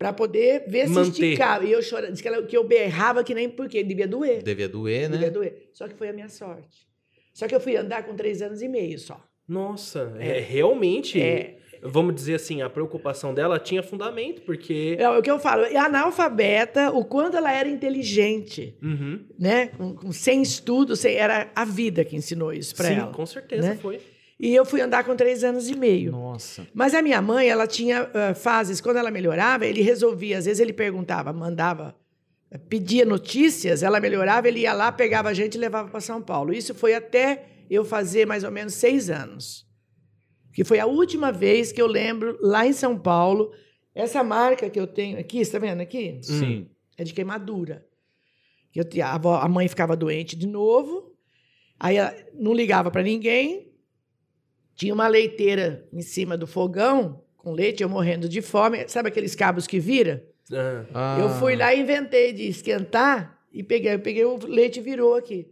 Para 0.00 0.14
poder 0.14 0.64
ver 0.66 0.86
se 0.88 0.94
Manter. 0.94 1.10
esticava. 1.10 1.62
E 1.66 1.72
eu 1.72 1.82
chorava, 1.82 2.10
disse 2.10 2.22
que, 2.22 2.28
ela- 2.28 2.42
que 2.42 2.56
eu 2.56 2.64
berrava 2.64 3.22
que 3.22 3.34
nem 3.34 3.50
porque 3.50 3.84
devia 3.84 4.08
doer. 4.08 4.42
Devia 4.42 4.66
doer, 4.66 5.10
né? 5.10 5.18
Devia 5.18 5.30
doer. 5.30 5.68
Só 5.74 5.86
que 5.86 5.94
foi 5.94 6.08
a 6.08 6.12
minha 6.14 6.30
sorte. 6.30 6.86
Só 7.34 7.46
que 7.46 7.54
eu 7.54 7.60
fui 7.60 7.76
andar 7.76 8.04
com 8.04 8.16
três 8.16 8.40
anos 8.40 8.62
e 8.62 8.66
meio 8.68 8.98
só. 8.98 9.22
Nossa, 9.46 10.16
é, 10.18 10.40
realmente, 10.40 11.20
É. 11.20 11.58
vamos 11.82 12.14
dizer 12.14 12.36
assim, 12.36 12.62
a 12.62 12.70
preocupação 12.70 13.34
dela 13.34 13.58
tinha 13.58 13.82
fundamento, 13.82 14.40
porque... 14.40 14.96
É 14.98 15.06
o 15.10 15.20
que 15.20 15.30
eu 15.30 15.38
falo. 15.38 15.66
E 15.66 15.76
analfabeta, 15.76 16.90
o 16.92 17.04
quanto 17.04 17.36
ela 17.36 17.52
era 17.52 17.68
inteligente, 17.68 18.74
Uhum. 18.82 19.26
né? 19.38 19.66
Com- 19.68 19.94
com- 19.94 20.12
sem 20.12 20.40
estudo, 20.40 20.96
sem, 20.96 21.14
era 21.14 21.50
a 21.54 21.64
vida 21.66 22.06
que 22.06 22.16
ensinou 22.16 22.54
isso 22.54 22.74
para 22.74 22.86
Sim, 22.88 22.94
ela. 22.94 23.12
com 23.12 23.26
certeza 23.26 23.68
né? 23.68 23.78
foi. 23.82 24.00
E 24.42 24.54
eu 24.54 24.64
fui 24.64 24.80
andar 24.80 25.04
com 25.04 25.14
três 25.14 25.44
anos 25.44 25.68
e 25.68 25.76
meio. 25.76 26.12
Nossa. 26.12 26.66
Mas 26.72 26.94
a 26.94 27.02
minha 27.02 27.20
mãe, 27.20 27.46
ela 27.48 27.66
tinha 27.66 28.10
ah, 28.14 28.34
fases, 28.34 28.80
quando 28.80 28.96
ela 28.96 29.10
melhorava, 29.10 29.66
ele 29.66 29.82
resolvia, 29.82 30.38
às 30.38 30.46
vezes 30.46 30.60
ele 30.60 30.72
perguntava, 30.72 31.30
mandava, 31.30 31.94
eh, 32.50 32.56
pedia 32.56 33.04
notícias, 33.04 33.82
ela 33.82 34.00
melhorava, 34.00 34.48
ele 34.48 34.60
ia 34.60 34.72
lá, 34.72 34.90
pegava 34.90 35.28
a 35.28 35.34
gente 35.34 35.56
e 35.56 35.58
levava 35.58 35.90
para 35.90 36.00
São 36.00 36.22
Paulo. 36.22 36.54
Isso 36.54 36.74
foi 36.74 36.94
até 36.94 37.44
eu 37.68 37.84
fazer 37.84 38.26
mais 38.26 38.42
ou 38.42 38.50
menos 38.50 38.72
seis 38.72 39.10
anos. 39.10 39.68
Que 40.54 40.64
foi 40.64 40.78
a 40.78 40.86
última 40.86 41.30
vez 41.30 41.70
que 41.70 41.80
eu 41.82 41.86
lembro, 41.86 42.38
lá 42.40 42.66
em 42.66 42.72
São 42.72 42.98
Paulo, 42.98 43.52
essa 43.94 44.24
marca 44.24 44.70
que 44.70 44.80
eu 44.80 44.86
tenho 44.86 45.18
aqui, 45.18 45.36
você 45.36 45.42
está 45.42 45.58
vendo 45.58 45.82
aqui? 45.82 46.18
Sim. 46.22 46.66
é 46.96 47.04
de 47.04 47.12
queimadura. 47.12 47.86
Que 48.72 48.80
eu 48.80 49.04
a, 49.04 49.14
avó- 49.16 49.36
a 49.38 49.46
mãe 49.48 49.68
ficava 49.68 49.94
doente 49.94 50.34
de 50.34 50.46
novo, 50.46 51.14
aí 51.78 51.96
ela 51.98 52.16
não 52.32 52.54
ligava 52.54 52.90
para 52.90 53.02
ninguém, 53.02 53.69
tinha 54.80 54.94
uma 54.94 55.06
leiteira 55.08 55.86
em 55.92 56.00
cima 56.00 56.38
do 56.38 56.46
fogão 56.46 57.22
com 57.36 57.52
leite, 57.52 57.82
eu 57.82 57.88
morrendo 57.88 58.26
de 58.28 58.40
fome, 58.40 58.88
sabe 58.88 59.08
aqueles 59.10 59.34
cabos 59.34 59.66
que 59.66 59.78
vira? 59.78 60.24
Ah, 60.94 61.18
Eu 61.20 61.28
fui 61.38 61.54
lá 61.54 61.74
e 61.74 61.80
inventei 61.80 62.32
de 62.32 62.48
esquentar 62.48 63.38
e 63.52 63.62
peguei, 63.62 63.92
eu 63.94 63.98
peguei 64.00 64.24
o 64.24 64.38
leite 64.46 64.78
e 64.80 64.82
virou 64.82 65.14
aqui. 65.14 65.48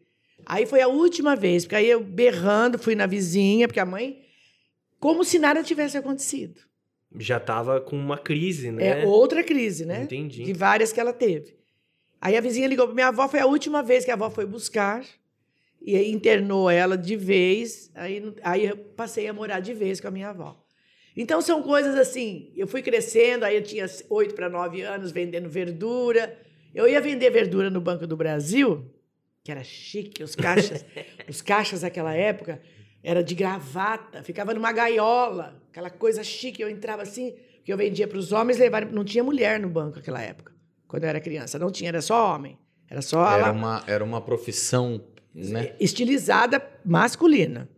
Aí 0.47 0.65
foi 0.65 0.81
a 0.81 0.89
última 0.89 1.37
vez, 1.37 1.65
porque 1.65 1.77
aí 1.77 1.91
eu 1.91 2.03
berrando, 2.03 2.79
fui 2.79 2.95
na 2.95 3.07
vizinha, 3.07 3.69
porque 3.69 3.81
a 3.81 3.85
mãe, 3.85 4.23
como 4.99 5.23
se 5.25 5.39
nada 5.39 5.63
tivesse 5.63 5.99
acontecido. 5.99 6.61
já 7.19 7.39
tava 7.39 7.81
com 7.83 7.97
uma 7.97 8.17
crise, 8.17 8.71
né? 8.73 9.03
É 9.03 9.07
outra 9.07 9.43
crise, 9.45 9.85
né? 9.85 10.05
Entendi. 10.05 10.43
De 10.45 10.53
várias 10.55 10.91
que 10.91 11.01
ela 11.01 11.13
teve. 11.13 11.55
Aí 12.21 12.35
a 12.35 12.41
vizinha 12.41 12.67
ligou 12.67 12.87
para 12.87 12.95
minha 12.95 13.09
avó, 13.09 13.29
foi 13.29 13.41
a 13.41 13.47
última 13.47 13.83
vez 13.83 14.05
que 14.07 14.11
a 14.11 14.15
avó 14.15 14.31
foi 14.31 14.47
buscar. 14.47 15.05
E 15.81 15.97
aí 15.97 16.11
internou 16.11 16.69
ela 16.69 16.97
de 16.97 17.17
vez. 17.17 17.91
Aí, 17.95 18.35
aí 18.43 18.67
eu 18.67 18.77
passei 18.77 19.29
a 19.29 19.33
morar 19.33 19.61
de 19.61 19.75
vez 19.75 20.01
com 20.01 20.09
a 20.09 20.11
minha 20.11 20.31
avó. 20.31 20.65
Então 21.17 21.41
são 21.41 21.63
coisas 21.63 21.95
assim. 21.97 22.53
Eu 22.57 22.67
fui 22.67 22.83
crescendo, 22.83 23.45
aí 23.45 23.57
eu 23.57 23.63
tinha 23.63 23.87
oito 24.11 24.35
para 24.35 24.49
nove 24.49 24.83
anos 24.83 25.11
vendendo 25.11 25.49
verdura. 25.49 26.39
Eu 26.75 26.87
ia 26.89 27.01
vender 27.01 27.31
verdura 27.31 27.71
no 27.71 27.81
Banco 27.81 28.07
do 28.07 28.17
Brasil, 28.17 28.89
que 29.43 29.51
era 29.51 29.65
chique, 29.65 30.23
os 30.23 30.37
caixas, 30.37 30.85
os 31.29 31.41
caixas 31.43 31.81
daquela 31.81 32.15
época 32.15 32.61
era 33.03 33.23
de 33.23 33.35
gravata, 33.35 34.23
ficava 34.23 34.53
numa 34.53 34.73
gaiola, 34.73 35.61
aquela 35.71 35.91
coisa 35.91 36.23
chique. 36.23 36.63
Eu 36.63 36.69
entrava 36.69 37.03
assim, 37.03 37.35
que 37.65 37.73
eu 37.73 37.77
vendia 37.77 38.07
para 38.07 38.19
os 38.19 38.33
homens 38.33 38.59
levar, 38.59 38.87
não 38.87 39.05
tinha 39.05 39.25
mulher 39.25 39.59
no 39.59 39.69
banco 39.69 39.97
naquela 39.97 40.23
época, 40.23 40.53
quando 40.87 41.05
eu 41.05 41.09
era 41.09 41.21
criança, 41.21 41.59
não 41.59 41.71
tinha, 41.71 41.89
era 41.89 42.01
só 42.01 42.35
homem. 42.35 42.59
Era 42.91 43.03
só 43.03 43.31
era 43.31 43.53
uma 43.53 43.85
era 43.87 44.03
uma 44.05 44.21
profissão, 44.21 45.05
né? 45.35 45.75
Estilizada 45.79 46.63
masculina. 46.85 47.69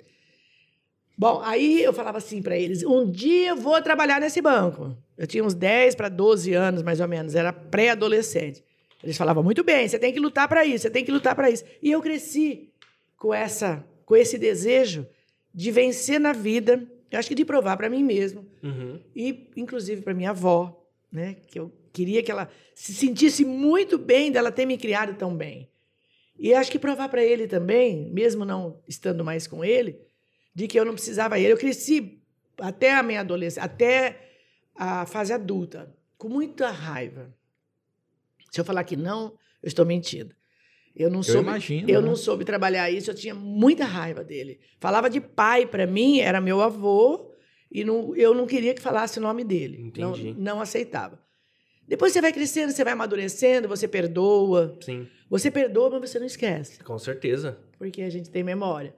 Bom, 1.17 1.43
aí 1.45 1.83
eu 1.83 1.93
falava 1.93 2.19
assim 2.19 2.41
para 2.41 2.57
eles: 2.57 2.83
um 2.83 3.11
dia 3.11 3.51
eu 3.51 3.57
vou 3.57 3.81
trabalhar 3.83 4.21
nesse 4.21 4.41
banco. 4.41 4.97
Eu 5.19 5.27
tinha 5.27 5.45
uns 5.45 5.55
10 5.55 5.95
para 5.95 6.09
12 6.09 6.55
anos, 6.55 6.83
mais 6.83 7.01
ou 7.01 7.07
menos, 7.07 7.35
era 7.35 7.53
pré-adolescente. 7.53 8.65
Eles 9.03 9.17
falavam: 9.17 9.43
muito 9.43 9.63
bem, 9.63 9.87
você 9.87 9.99
tem 9.99 10.13
que 10.13 10.21
lutar 10.21 10.49
para 10.49 10.65
isso, 10.65 10.83
você 10.83 10.91
tem 10.91 11.05
que 11.05 11.13
lutar 11.13 11.35
para 11.35 11.51
isso. 11.51 11.65
E 11.83 11.91
eu 11.91 12.01
cresci 12.01 12.71
com, 13.17 13.35
essa, 13.35 13.85
com 14.07 14.17
esse 14.17 14.39
desejo 14.39 15.07
de 15.55 15.71
vencer 15.71 16.19
na 16.19 16.33
vida, 16.33 16.87
eu 17.11 17.19
acho 17.19 17.29
que 17.29 17.35
de 17.35 17.45
provar 17.45 17.77
para 17.77 17.91
mim 17.91 18.03
mesmo, 18.03 18.47
uhum. 18.63 18.99
e 19.15 19.51
inclusive 19.57 20.01
para 20.01 20.15
minha 20.15 20.31
avó, 20.31 20.83
né? 21.13 21.37
que 21.49 21.59
eu 21.59 21.71
queria 21.93 22.23
que 22.23 22.31
ela 22.31 22.49
se 22.75 22.95
sentisse 22.95 23.45
muito 23.45 23.99
bem 23.99 24.31
dela 24.31 24.51
ter 24.51 24.65
me 24.65 24.79
criado 24.79 25.15
tão 25.19 25.37
bem. 25.37 25.69
E 26.41 26.55
acho 26.55 26.73
que 26.73 26.79
provar 26.79 27.11
para 27.11 27.23
ele 27.23 27.47
também, 27.47 28.11
mesmo 28.11 28.47
não 28.47 28.83
estando 28.89 29.23
mais 29.23 29.47
com 29.47 29.63
ele, 29.63 30.01
de 30.55 30.67
que 30.67 30.81
eu 30.81 30.87
não 30.87 30.95
precisava 30.95 31.39
ele. 31.39 31.53
Eu 31.53 31.59
cresci 31.59 32.19
até 32.59 32.95
a 32.95 33.03
minha 33.03 33.21
adolescência, 33.21 33.63
até 33.63 34.31
a 34.75 35.05
fase 35.05 35.35
adulta, 35.35 35.95
com 36.17 36.31
muita 36.31 36.71
raiva. 36.71 37.31
Se 38.51 38.59
eu 38.59 38.65
falar 38.65 38.85
que 38.85 38.97
não, 38.97 39.35
eu 39.63 39.69
estou 39.69 39.85
mentindo. 39.85 40.35
Eu 40.97 41.11
não 41.11 41.23
soube, 41.23 41.39
eu, 41.41 41.43
imagino, 41.43 41.91
eu 41.91 42.01
né? 42.01 42.09
não 42.09 42.17
soube 42.17 42.43
trabalhar 42.43 42.91
isso, 42.91 43.11
eu 43.11 43.15
tinha 43.15 43.35
muita 43.35 43.85
raiva 43.85 44.25
dele. 44.25 44.61
Falava 44.81 45.11
de 45.11 45.21
pai 45.21 45.67
para 45.67 45.87
mim, 45.87 46.21
era 46.21 46.41
meu 46.41 46.63
avô, 46.63 47.35
e 47.71 47.85
não, 47.85 48.17
eu 48.17 48.35
não 48.35 48.47
queria 48.47 48.73
que 48.73 48.81
falasse 48.81 49.19
o 49.19 49.23
nome 49.23 49.45
dele. 49.45 49.79
Entendi. 49.83 50.33
Não, 50.33 50.55
não 50.55 50.61
aceitava. 50.61 51.21
Depois 51.91 52.13
você 52.13 52.21
vai 52.21 52.33
crescendo, 52.33 52.71
você 52.71 52.85
vai 52.85 52.93
amadurecendo, 52.93 53.67
você 53.67 53.89
perdoa. 53.89 54.79
Sim. 54.81 55.09
Você 55.29 55.51
perdoa, 55.51 55.99
mas 55.99 56.11
você 56.11 56.21
não 56.21 56.27
esquece. 56.27 56.79
Com 56.85 56.97
certeza. 57.01 57.59
Porque 57.77 58.03
a 58.03 58.09
gente 58.09 58.31
tem 58.31 58.45
memória. 58.45 58.95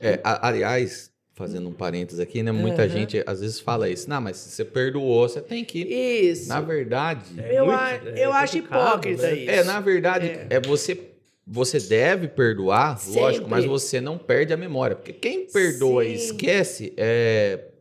É, 0.00 0.20
aliás, 0.22 1.10
fazendo 1.34 1.68
um 1.68 1.72
parênteses 1.72 2.20
aqui, 2.20 2.40
né? 2.40 2.52
Muita 2.52 2.82
uhum. 2.82 2.88
gente 2.88 3.24
às 3.26 3.40
vezes 3.40 3.58
fala 3.58 3.88
isso. 3.88 4.08
Não, 4.08 4.20
mas 4.20 4.36
se 4.36 4.50
você 4.50 4.64
perdoou, 4.64 5.28
você 5.28 5.40
tem 5.40 5.64
que. 5.64 5.80
Isso. 5.80 6.48
Na 6.48 6.60
verdade. 6.60 7.24
É 7.38 7.58
eu, 7.58 7.66
muito, 7.66 7.78
a, 7.80 7.94
eu 7.96 8.30
é 8.30 8.36
acho 8.36 8.58
hipócrita 8.58 9.22
né? 9.22 9.34
isso. 9.34 9.50
É, 9.50 9.64
na 9.64 9.80
verdade, 9.80 10.28
é, 10.28 10.46
é 10.48 10.60
você. 10.60 10.96
Você 11.44 11.80
deve 11.80 12.28
perdoar, 12.28 12.98
Sempre. 12.98 13.20
lógico, 13.20 13.50
mas 13.50 13.64
você 13.64 14.00
não 14.00 14.16
perde 14.16 14.52
a 14.52 14.56
memória. 14.56 14.94
Porque 14.94 15.12
quem 15.12 15.44
perdoa 15.48 16.04
Sim. 16.04 16.10
e 16.10 16.14
esquece 16.14 16.92
é, 16.96 17.71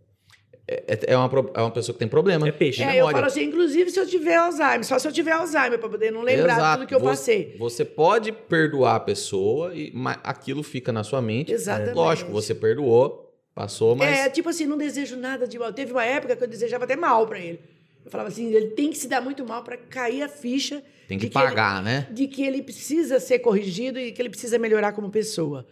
é, 0.88 1.14
é, 1.14 1.18
uma, 1.18 1.30
é 1.54 1.62
uma 1.62 1.72
pessoa 1.72 1.94
que 1.94 2.00
tem 2.00 2.08
problema. 2.08 2.48
É 2.48 2.52
peixe. 2.52 2.82
É, 2.82 3.02
eu 3.02 3.10
falo 3.10 3.26
assim, 3.26 3.44
inclusive 3.44 3.92
se 3.92 4.00
eu 4.00 4.08
tiver 4.08 4.36
Alzheimer, 4.36 4.86
só 4.86 4.98
se 4.98 5.08
eu 5.08 5.12
tiver 5.12 5.32
Alzheimer, 5.32 5.78
para 5.78 5.90
poder 5.90 6.12
não 6.12 6.22
lembrar 6.22 6.54
Exato. 6.54 6.78
tudo 6.80 6.88
que 6.88 6.96
eu 6.96 7.00
você, 7.00 7.08
passei. 7.10 7.56
Você 7.60 7.86
pode 7.86 8.32
perdoar 8.32 8.96
a 8.96 9.00
pessoa, 9.00 9.76
e, 9.76 9.92
mas 9.94 10.18
aquilo 10.24 10.64
fica 10.64 10.92
na 10.92 11.04
sua 11.04 11.22
mente. 11.22 11.52
Exatamente. 11.52 11.96
Lógico, 11.96 12.32
você 12.32 12.56
perdoou, 12.56 13.34
passou, 13.54 13.96
mas. 13.96 14.18
É, 14.18 14.30
tipo 14.30 14.50
assim, 14.50 14.66
não 14.66 14.78
desejo 14.78 15.18
nada 15.18 15.46
de 15.48 15.60
mal. 15.60 15.74
Teve 15.74 15.92
uma 15.92 16.06
época 16.06 16.36
que 16.36 16.44
eu 16.44 16.48
desejava 16.48 16.86
até 16.86 16.96
mal 16.96 17.28
para 17.28 17.40
ele. 17.40 17.60
Eu 18.04 18.10
falava 18.10 18.30
assim, 18.30 18.52
ele 18.54 18.70
tem 18.70 18.90
que 18.90 18.98
se 18.98 19.08
dar 19.08 19.22
muito 19.22 19.46
mal 19.46 19.64
para 19.64 19.78
cair 19.78 20.24
a 20.24 20.30
ficha. 20.30 20.84
Tem 21.08 21.20
que, 21.20 21.28
que 21.28 21.34
pagar, 21.34 21.78
ele, 21.78 21.86
né? 21.86 22.08
De 22.12 22.28
que 22.28 22.42
ele 22.44 22.62
precisa 22.62 23.20
ser 23.20 23.40
corrigido 23.40 24.00
e 24.00 24.12
que 24.12 24.22
ele 24.22 24.30
precisa 24.30 24.58
melhorar 24.58 24.94
como 24.94 25.10
pessoa. 25.12 25.68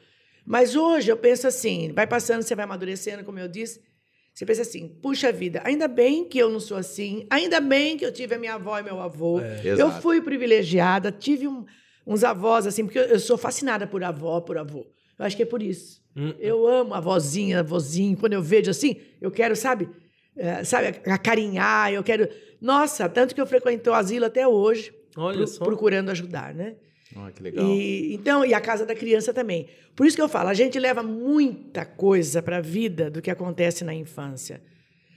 Mas 0.46 0.76
hoje 0.76 1.12
eu 1.12 1.18
penso 1.18 1.48
assim, 1.48 1.92
vai 1.94 2.08
passando, 2.08 2.42
você 2.42 2.56
vai 2.56 2.66
amadurecendo, 2.66 3.24
como 3.24 3.40
eu 3.40 3.48
disse. 3.48 3.82
Você 4.40 4.46
pensa 4.46 4.62
assim, 4.62 4.88
puxa 4.88 5.34
vida, 5.34 5.62
ainda 5.66 5.86
bem 5.86 6.24
que 6.24 6.38
eu 6.38 6.50
não 6.50 6.62
sou 6.62 6.78
assim, 6.78 7.28
ainda 7.30 7.60
bem 7.60 7.98
que 7.98 8.06
eu 8.06 8.12
tive 8.14 8.36
a 8.36 8.40
minha 8.40 8.54
avó 8.54 8.80
e 8.80 8.84
meu 8.84 9.02
avô. 9.02 9.42
É, 9.42 9.62
eu 9.78 9.92
fui 9.92 10.22
privilegiada, 10.22 11.12
tive 11.12 11.46
um, 11.46 11.66
uns 12.08 12.24
avós 12.24 12.66
assim, 12.66 12.86
porque 12.86 13.00
eu, 13.00 13.04
eu, 13.04 13.20
sou 13.20 13.38
fascinada 13.38 13.86
por 13.86 14.02
avó, 14.02 14.40
por 14.40 14.58
avô. 14.58 14.88
Eu 15.18 15.26
acho 15.26 15.36
que 15.36 15.44
é 15.44 15.46
por 15.46 15.62
isso. 15.62 16.02
Hum. 16.16 16.34
Eu 16.40 16.66
amo 16.66 16.94
a 16.94 17.02
vozinha, 17.02 17.62
vozinho. 17.62 18.16
Quando 18.16 18.32
eu 18.32 18.42
vejo 18.42 18.72
assim, 18.72 19.02
eu 19.20 19.30
quero, 19.30 19.58
sabe, 19.58 19.90
é, 20.38 20.64
sabe, 20.64 21.02
acarinhar, 21.06 21.92
eu 21.92 22.02
quero. 22.02 22.30
Nossa, 22.62 23.10
tanto 23.10 23.36
que 23.36 23.42
eu 23.42 23.46
frequento 23.46 23.90
o 23.90 23.94
asilo 23.94 24.24
até 24.24 24.48
hoje, 24.48 24.94
Olha 25.18 25.36
pro, 25.36 25.48
só. 25.48 25.66
procurando 25.66 26.12
ajudar, 26.12 26.54
né? 26.56 26.78
Oh, 27.16 27.32
que 27.32 27.42
legal. 27.42 27.66
E, 27.66 28.14
então, 28.14 28.46
e 28.46 28.54
a 28.54 28.62
casa 28.62 28.86
da 28.86 28.96
criança 28.96 29.34
também. 29.34 29.68
Por 29.96 30.06
isso 30.06 30.16
que 30.16 30.22
eu 30.22 30.30
falo, 30.30 30.50
a 30.50 30.54
gente 30.54 30.80
leva 30.80 31.02
muita 31.02 31.86
coisa 31.86 32.42
para 32.42 32.58
a 32.58 32.62
vida 32.62 33.10
do 33.10 33.22
que 33.22 33.32
acontece 33.32 33.84
na 33.84 33.94
infância. 33.94 34.62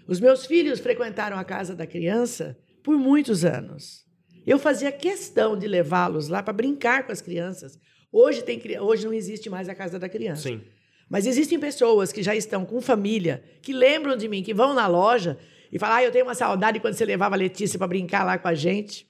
Os 0.07 0.19
meus 0.19 0.47
filhos 0.47 0.81
frequentaram 0.81 1.39
a 1.39 1.45
casa 1.45 1.75
da 1.75 1.87
criança 1.87 2.59
por 2.83 2.97
muitos 2.97 3.45
anos. 3.45 4.05
Eu 4.47 4.59
fazia 4.59 4.91
questão 4.91 5.57
de 5.57 5.69
levá-los 5.69 6.29
lá 6.29 6.43
para 6.43 6.53
brincar 6.53 7.07
com 7.07 7.13
as 7.13 7.21
crianças. 7.21 7.79
Hoje, 8.11 8.43
tem, 8.43 8.61
hoje 8.81 9.07
não 9.07 9.13
existe 9.13 9.49
mais 9.49 9.69
a 9.69 9.75
casa 9.75 9.99
da 9.99 10.09
criança. 10.09 10.43
Sim. 10.43 10.61
Mas 11.09 11.27
existem 11.27 11.61
pessoas 11.61 12.11
que 12.11 12.23
já 12.23 12.35
estão 12.35 12.65
com 12.65 12.81
família, 12.81 13.45
que 13.61 13.73
lembram 13.73 14.17
de 14.17 14.27
mim, 14.29 14.43
que 14.43 14.55
vão 14.55 14.75
na 14.75 14.87
loja 14.87 15.39
e 15.71 15.79
falam: 15.79 15.97
ah, 15.97 16.05
eu 16.05 16.11
tenho 16.11 16.25
uma 16.25 16.35
saudade 16.35 16.81
quando 16.81 16.95
você 16.95 17.05
levava 17.05 17.35
a 17.35 17.39
Letícia 17.39 17.79
para 17.79 17.87
brincar 17.87 18.25
lá 18.25 18.39
com 18.39 18.49
a 18.49 18.55
gente. 18.55 19.07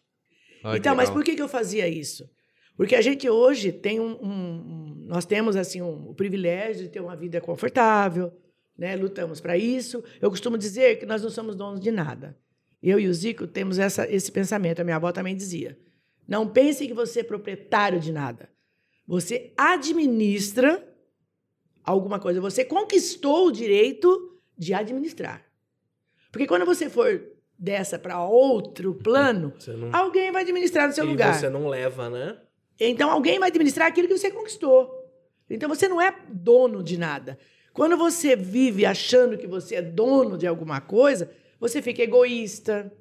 Ah, 0.65 0.77
então, 0.77 0.95
mas 0.95 1.09
por 1.09 1.25
que, 1.25 1.35
que 1.35 1.43
eu 1.43 1.49
fazia 1.49 1.89
isso? 1.89 2.29
Porque 2.77 2.95
a 2.95 3.01
gente 3.01 3.29
hoje 3.29 3.71
tem 3.71 4.01
um, 4.01 4.13
um 4.23 5.05
nós 5.07 5.27
temos 5.27 5.57
assim 5.57 5.83
um, 5.83 6.11
o 6.11 6.15
privilégio 6.15 6.85
de 6.85 6.89
ter 6.89 7.01
uma 7.01 7.15
vida 7.15 7.41
confortável, 7.41 8.33
né? 8.77 8.97
Lutamos 8.97 9.41
para 9.41 9.57
isso. 9.57 10.03
Eu 10.21 10.31
costumo 10.31 10.57
dizer 10.57 10.99
que 10.99 11.07
nós 11.07 11.23
não 11.23 11.31
somos 11.31 11.55
donos 11.55 11.81
de 11.81 11.91
nada. 11.91 12.37
Eu 12.83 12.99
e 12.99 13.07
o 13.07 13.15
Zico 13.15 13.47
temos 13.47 13.79
essa, 13.79 14.11
esse 14.11 14.33
pensamento. 14.33 14.81
A 14.81 14.85
minha 14.85 14.97
avó 14.97 15.13
também 15.13 15.37
dizia: 15.37 15.79
não 16.27 16.49
pense 16.49 16.87
que 16.87 16.95
você 16.95 17.21
é 17.21 17.25
proprietário 17.25 18.01
de 18.01 18.11
nada. 18.11 18.49
Você 19.07 19.53
administra 19.57 20.83
alguma 21.85 22.19
coisa. 22.19 22.41
Você 22.41 22.65
conquistou 22.65 23.49
o 23.49 23.53
direito 23.53 24.39
de 24.57 24.73
administrar. 24.73 25.45
Porque 26.31 26.47
quando 26.47 26.65
você 26.65 26.89
for 26.89 27.23
dessa 27.59 27.99
para 27.99 28.25
outro 28.25 28.95
plano, 28.95 29.53
não... 29.67 29.95
alguém 29.95 30.33
vai 30.33 30.43
administrar 30.43 30.89
no 30.89 30.95
seu 30.95 31.05
e 31.05 31.09
lugar. 31.09 31.35
E 31.35 31.39
você 31.39 31.51
não 31.51 31.69
leva, 31.69 32.09
né? 32.09 32.39
Então 32.79 33.11
alguém 33.11 33.39
vai 33.39 33.49
administrar 33.49 33.89
aquilo 33.89 34.09
que 34.09 34.17
você 34.17 34.31
conquistou. 34.31 34.91
Então 35.49 35.69
você 35.69 35.89
não 35.89 36.01
é 36.01 36.15
dono 36.29 36.83
de 36.83 36.99
nada. 36.99 37.39
Quando 37.73 37.97
você 37.97 38.37
vive 38.37 38.85
achando 38.85 39.39
que 39.39 39.47
você 39.47 39.77
é 39.77 39.83
dono 39.83 40.37
de 40.37 40.47
alguma 40.47 40.81
coisa, 40.81 41.31
você 41.59 41.81
fica 41.81 42.03
egoísta. 42.03 42.93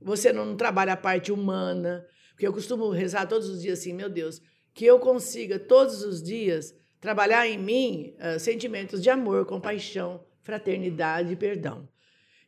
Você 0.00 0.32
não 0.32 0.56
trabalha 0.56 0.94
a 0.94 0.96
parte 0.96 1.30
humana. 1.30 2.04
Porque 2.30 2.46
eu 2.46 2.52
costumo 2.52 2.90
rezar 2.90 3.26
todos 3.26 3.48
os 3.48 3.62
dias 3.62 3.78
assim, 3.78 3.92
meu 3.92 4.08
Deus, 4.08 4.40
que 4.74 4.84
eu 4.84 4.98
consiga 4.98 5.58
todos 5.58 6.02
os 6.02 6.22
dias 6.22 6.74
trabalhar 7.00 7.46
em 7.46 7.58
mim 7.58 8.14
uh, 8.18 8.38
sentimentos 8.38 9.02
de 9.02 9.10
amor, 9.10 9.44
compaixão, 9.44 10.24
fraternidade 10.40 11.32
e 11.32 11.36
perdão. 11.36 11.88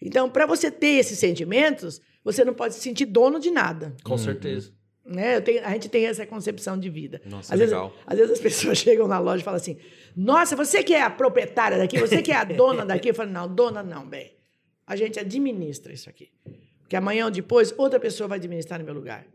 Então, 0.01 0.29
para 0.29 0.47
você 0.47 0.71
ter 0.71 0.99
esses 0.99 1.19
sentimentos, 1.19 2.01
você 2.23 2.45
não 2.45 2.55
pode 2.55 2.75
se 2.75 2.81
sentir 2.81 3.07
dono 3.07 3.39
de 3.39 3.51
nada. 3.51 3.95
Com 4.03 4.19
certeza. 4.19 4.73
Né? 5.05 5.41
Tenho, 5.41 5.65
a 5.65 5.71
gente 5.71 5.89
tem 5.89 6.07
essa 6.07 6.25
concepção 6.25 6.79
de 6.79 6.89
vida. 6.89 7.21
Nossa, 7.27 7.53
às 7.53 7.61
legal. 7.61 7.89
Vezes, 7.89 8.05
às 8.07 8.19
vezes 8.19 8.33
as 8.33 8.41
pessoas 8.41 8.79
chegam 8.79 9.07
na 9.07 9.19
loja 9.19 9.43
e 9.43 9.45
falam 9.45 9.59
assim: 9.59 9.77
Nossa, 10.17 10.57
você 10.57 10.83
que 10.83 10.95
é 10.95 11.03
a 11.03 11.11
proprietária 11.11 11.77
daqui, 11.77 11.99
você 11.99 12.23
que 12.23 12.33
é 12.33 12.37
a 12.37 12.45
dona 12.45 12.87
daqui. 12.87 13.11
Eu 13.11 13.15
falo: 13.15 13.31
Não, 13.31 13.47
dona 13.47 13.83
não, 13.83 14.07
bem. 14.07 14.33
A 14.87 14.97
gente 14.97 15.19
administra 15.19 15.93
isso 15.93 16.09
aqui. 16.09 16.31
Porque 16.81 16.97
amanhã 16.97 17.27
ou 17.27 17.31
depois, 17.31 17.75
outra 17.77 17.99
pessoa 17.99 18.29
vai 18.29 18.39
administrar 18.39 18.79
no 18.79 18.85
meu 18.85 18.95
lugar. 18.95 19.27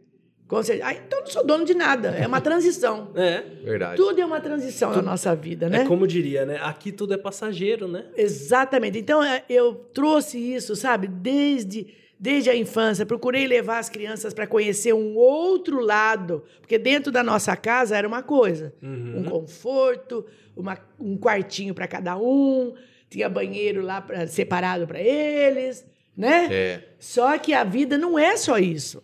Com 0.48 0.64
certeza. 0.64 0.88
Ah, 0.90 0.94
então 0.94 1.20
eu 1.20 1.26
não 1.26 1.32
sou 1.32 1.46
dono 1.46 1.64
de 1.64 1.76
nada. 1.76 2.10
É 2.10 2.26
uma 2.26 2.42
transição. 2.42 3.12
É. 3.16 3.42
Verdade. 3.64 3.96
Tudo 3.96 4.20
é 4.20 4.26
uma 4.26 4.42
transição 4.42 4.90
tudo, 4.90 5.04
na 5.04 5.12
nossa 5.12 5.36
vida, 5.36 5.70
né? 5.70 5.84
É 5.84 5.86
como 5.86 6.08
diria, 6.08 6.44
né? 6.44 6.60
Aqui 6.64 6.92
tudo 6.92 7.14
é 7.14 7.18
passageiro, 7.18 7.88
né? 7.88 8.06
Exatamente. 8.18 8.98
Então 8.98 9.24
é, 9.24 9.44
eu 9.48 9.76
trouxe 9.94 10.40
isso, 10.40 10.76
sabe, 10.76 11.08
desde 11.08 11.94
desde 12.20 12.50
a 12.50 12.56
infância, 12.56 13.06
procurei 13.06 13.48
levar 13.48 13.80
as 13.80 13.90
crianças 13.90 14.34
para 14.34 14.46
conhecer 14.46 14.94
um 14.94 15.16
outro 15.16 15.80
lado, 15.80 16.44
porque 16.60 16.78
dentro 16.78 17.12
da 17.12 17.24
nossa 17.24 17.56
casa 17.56 17.96
era 17.96 18.08
uma 18.08 18.22
coisa, 18.22 18.74
uhum. 18.84 19.20
um 19.20 19.24
conforto, 19.24 20.26
uma, 20.56 20.78
um 21.00 21.18
quartinho 21.18 21.74
para 21.74 21.88
cada 21.88 22.18
um, 22.18 22.74
tinha 23.10 23.30
banheiro 23.30 23.82
lá 23.82 24.02
pra, 24.02 24.28
separado 24.28 24.86
para 24.86 25.00
eles, 25.00 25.86
né? 26.16 26.50
É. 26.52 26.84
Só 27.00 27.38
que 27.38 27.54
a 27.54 27.64
vida 27.64 27.98
não 27.98 28.20
é 28.20 28.36
só 28.36 28.58
isso. 28.58 29.02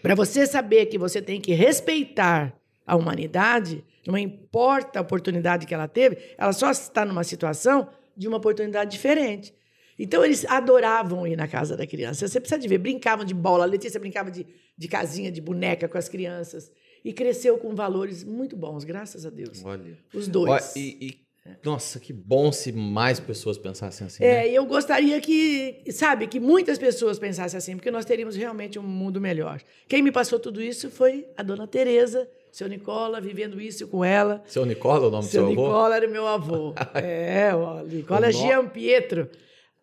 Para 0.00 0.14
você 0.14 0.46
saber 0.46 0.86
que 0.86 0.98
você 0.98 1.20
tem 1.20 1.40
que 1.40 1.52
respeitar 1.52 2.54
a 2.86 2.96
humanidade, 2.96 3.84
não 4.06 4.16
importa 4.16 4.98
a 4.98 5.02
oportunidade 5.02 5.66
que 5.66 5.74
ela 5.74 5.88
teve, 5.88 6.18
ela 6.36 6.52
só 6.52 6.70
está 6.70 7.04
numa 7.04 7.24
situação 7.24 7.88
de 8.16 8.28
uma 8.28 8.36
oportunidade 8.36 8.90
diferente. 8.90 9.54
Então 9.98 10.24
eles 10.24 10.44
adoravam 10.46 11.26
ir 11.26 11.36
na 11.36 11.46
casa 11.46 11.76
da 11.76 11.86
criança. 11.86 12.26
Você 12.26 12.40
precisa 12.40 12.60
de 12.60 12.68
ver, 12.68 12.78
brincavam 12.78 13.24
de 13.24 13.34
bola. 13.34 13.64
A 13.64 13.66
Letícia 13.66 14.00
brincava 14.00 14.30
de, 14.30 14.46
de 14.76 14.88
casinha, 14.88 15.30
de 15.30 15.40
boneca 15.40 15.88
com 15.88 15.96
as 15.98 16.08
crianças. 16.08 16.70
E 17.04 17.12
cresceu 17.12 17.58
com 17.58 17.74
valores 17.74 18.24
muito 18.24 18.56
bons, 18.56 18.82
graças 18.82 19.26
a 19.26 19.30
Deus. 19.30 19.62
Olha. 19.64 19.98
Os 20.12 20.26
dois. 20.26 20.72
Ó, 20.74 20.78
e, 20.78 20.98
e- 21.08 21.24
nossa, 21.62 22.00
que 22.00 22.10
bom 22.10 22.50
se 22.50 22.72
mais 22.72 23.20
pessoas 23.20 23.58
pensassem 23.58 24.06
assim. 24.06 24.22
né? 24.24 24.46
É, 24.46 24.50
e 24.50 24.54
eu 24.54 24.64
gostaria 24.64 25.20
que, 25.20 25.82
sabe, 25.92 26.26
que 26.26 26.40
muitas 26.40 26.78
pessoas 26.78 27.18
pensassem 27.18 27.58
assim, 27.58 27.76
porque 27.76 27.90
nós 27.90 28.06
teríamos 28.06 28.34
realmente 28.34 28.78
um 28.78 28.82
mundo 28.82 29.20
melhor. 29.20 29.60
Quem 29.86 30.00
me 30.00 30.10
passou 30.10 30.40
tudo 30.40 30.62
isso 30.62 30.88
foi 30.90 31.26
a 31.36 31.42
dona 31.42 31.66
Tereza, 31.66 32.26
seu 32.50 32.66
Nicola, 32.66 33.20
vivendo 33.20 33.60
isso 33.60 33.86
com 33.88 34.02
ela. 34.02 34.42
Seu 34.46 34.64
Nicola, 34.64 35.08
o 35.08 35.10
nome 35.10 35.24
do 35.26 35.30
Seu 35.30 35.42
seu 35.42 35.52
avô? 35.52 35.66
Nicola 35.66 35.96
era 35.96 36.08
meu 36.08 36.26
avô. 36.26 36.72
é, 36.94 37.54
o 37.54 37.82
Nicola 37.84 38.28
O 38.28 38.32
Gian 38.32 38.66
Pietro. 38.66 39.28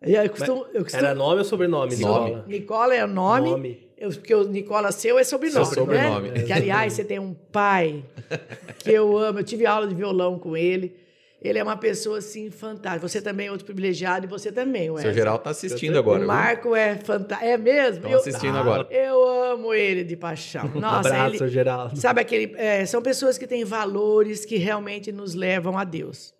E 0.04 0.14
Eu 0.14 0.28
costumo, 0.30 0.66
eu 0.74 0.82
costumo, 0.82 1.04
Era 1.04 1.14
nome 1.14 1.38
ou 1.38 1.44
sobrenome? 1.44 1.94
Nome. 1.96 2.24
Nicola? 2.30 2.44
Nicola 2.48 2.94
é 2.94 3.04
o 3.04 3.08
nome, 3.08 3.88
eu- 3.96 4.10
porque 4.10 4.34
o 4.34 4.44
Nicola 4.48 4.90
seu 4.92 5.18
é 5.18 5.24
sobrenome, 5.24 5.64
Seu 5.66 5.74
sobrenome. 5.74 6.30
né? 6.30 6.42
Que, 6.42 6.52
aliás, 6.52 6.92
você 6.92 7.04
tem 7.04 7.18
um 7.18 7.32
pai 7.34 8.04
que 8.78 8.90
eu 8.90 9.16
amo. 9.16 9.38
Eu 9.38 9.44
tive 9.44 9.64
aula 9.66 9.86
de 9.86 9.94
violão 9.94 10.38
com 10.38 10.56
ele. 10.56 11.00
Ele 11.44 11.58
é 11.58 11.62
uma 11.62 11.76
pessoa, 11.76 12.18
assim, 12.18 12.50
fantástica. 12.50 13.08
Você 13.08 13.20
também 13.20 13.48
é 13.48 13.50
outro 13.50 13.66
privilegiado 13.66 14.26
e 14.26 14.28
você 14.28 14.52
também, 14.52 14.84
Seu 14.84 14.94
Wesley. 14.94 15.14
Geraldo 15.14 15.42
tá 15.42 15.50
assistindo 15.50 15.94
Eu- 15.94 15.98
agora. 15.98 16.18
O 16.18 16.20
viu? 16.20 16.28
Marco 16.28 16.76
é 16.76 16.94
fantástico. 16.96 17.50
É 17.50 17.56
mesmo? 17.58 17.96
Estão 17.96 18.10
Eu, 18.12 18.18
assistindo 18.18 18.56
Ah, 18.56 18.60
agora. 18.60 18.86
eu 18.90 19.28
amo 19.52 19.74
ele 19.74 20.04
de 20.04 20.16
paixão. 20.16 20.68
Nossa, 20.74 21.08
Abraço, 21.08 21.42
ele, 21.42 21.48
Geraldo. 21.48 21.96
Sabe 21.98 22.20
aquele. 22.20 22.54
é, 22.56 22.86
são 22.86 23.02
pessoas 23.02 23.36
que 23.38 23.46
têm 23.46 23.64
valores 23.64 24.44
que 24.44 24.56
realmente 24.56 25.10
nos 25.10 25.34
levam 25.34 25.76
a 25.76 25.82
Deus, 25.82 26.32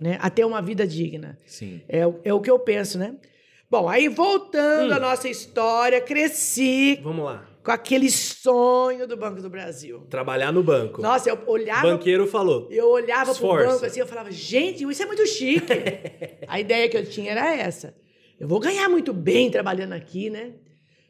né? 0.00 0.18
A 0.20 0.30
ter 0.30 0.44
uma 0.44 0.60
vida 0.62 0.86
digna. 0.86 1.38
Sim. 1.46 1.80
É, 1.88 2.06
o- 2.06 2.20
é 2.24 2.32
o 2.32 2.40
que 2.40 2.50
eu 2.50 2.58
penso, 2.58 2.98
né? 2.98 3.14
Bom, 3.70 3.88
aí 3.88 4.08
voltando 4.08 4.92
Hum. 4.92 4.96
à 4.96 4.98
nossa 5.00 5.28
história, 5.28 6.00
cresci 6.00 6.98
Vamos 7.02 7.24
lá. 7.24 7.46
com 7.62 7.70
aquele 7.70 8.10
sonho 8.10 9.06
do 9.06 9.14
Banco 9.16 9.42
do 9.42 9.50
Brasil. 9.50 10.06
Trabalhar 10.08 10.50
no 10.52 10.62
banco. 10.62 11.02
Nossa, 11.02 11.28
eu 11.28 11.38
olhava. 11.46 11.82
Banqueiro 11.82 12.26
falou. 12.26 12.66
Eu 12.70 12.88
olhava 12.88 13.24
pro 13.24 13.32
Esforça. 13.32 13.66
banco 13.72 13.84
assim, 13.84 14.00
eu 14.00 14.06
falava, 14.06 14.30
gente, 14.30 14.84
isso 14.84 15.02
é 15.02 15.06
muito 15.06 15.26
chique. 15.26 15.66
a 16.48 16.58
ideia 16.58 16.88
que 16.88 16.96
eu 16.96 17.04
tinha 17.04 17.32
era 17.32 17.54
essa. 17.54 17.94
Eu 18.40 18.48
vou 18.48 18.58
ganhar 18.58 18.88
muito 18.88 19.12
bem 19.12 19.50
trabalhando 19.50 19.92
aqui, 19.92 20.30
né? 20.30 20.52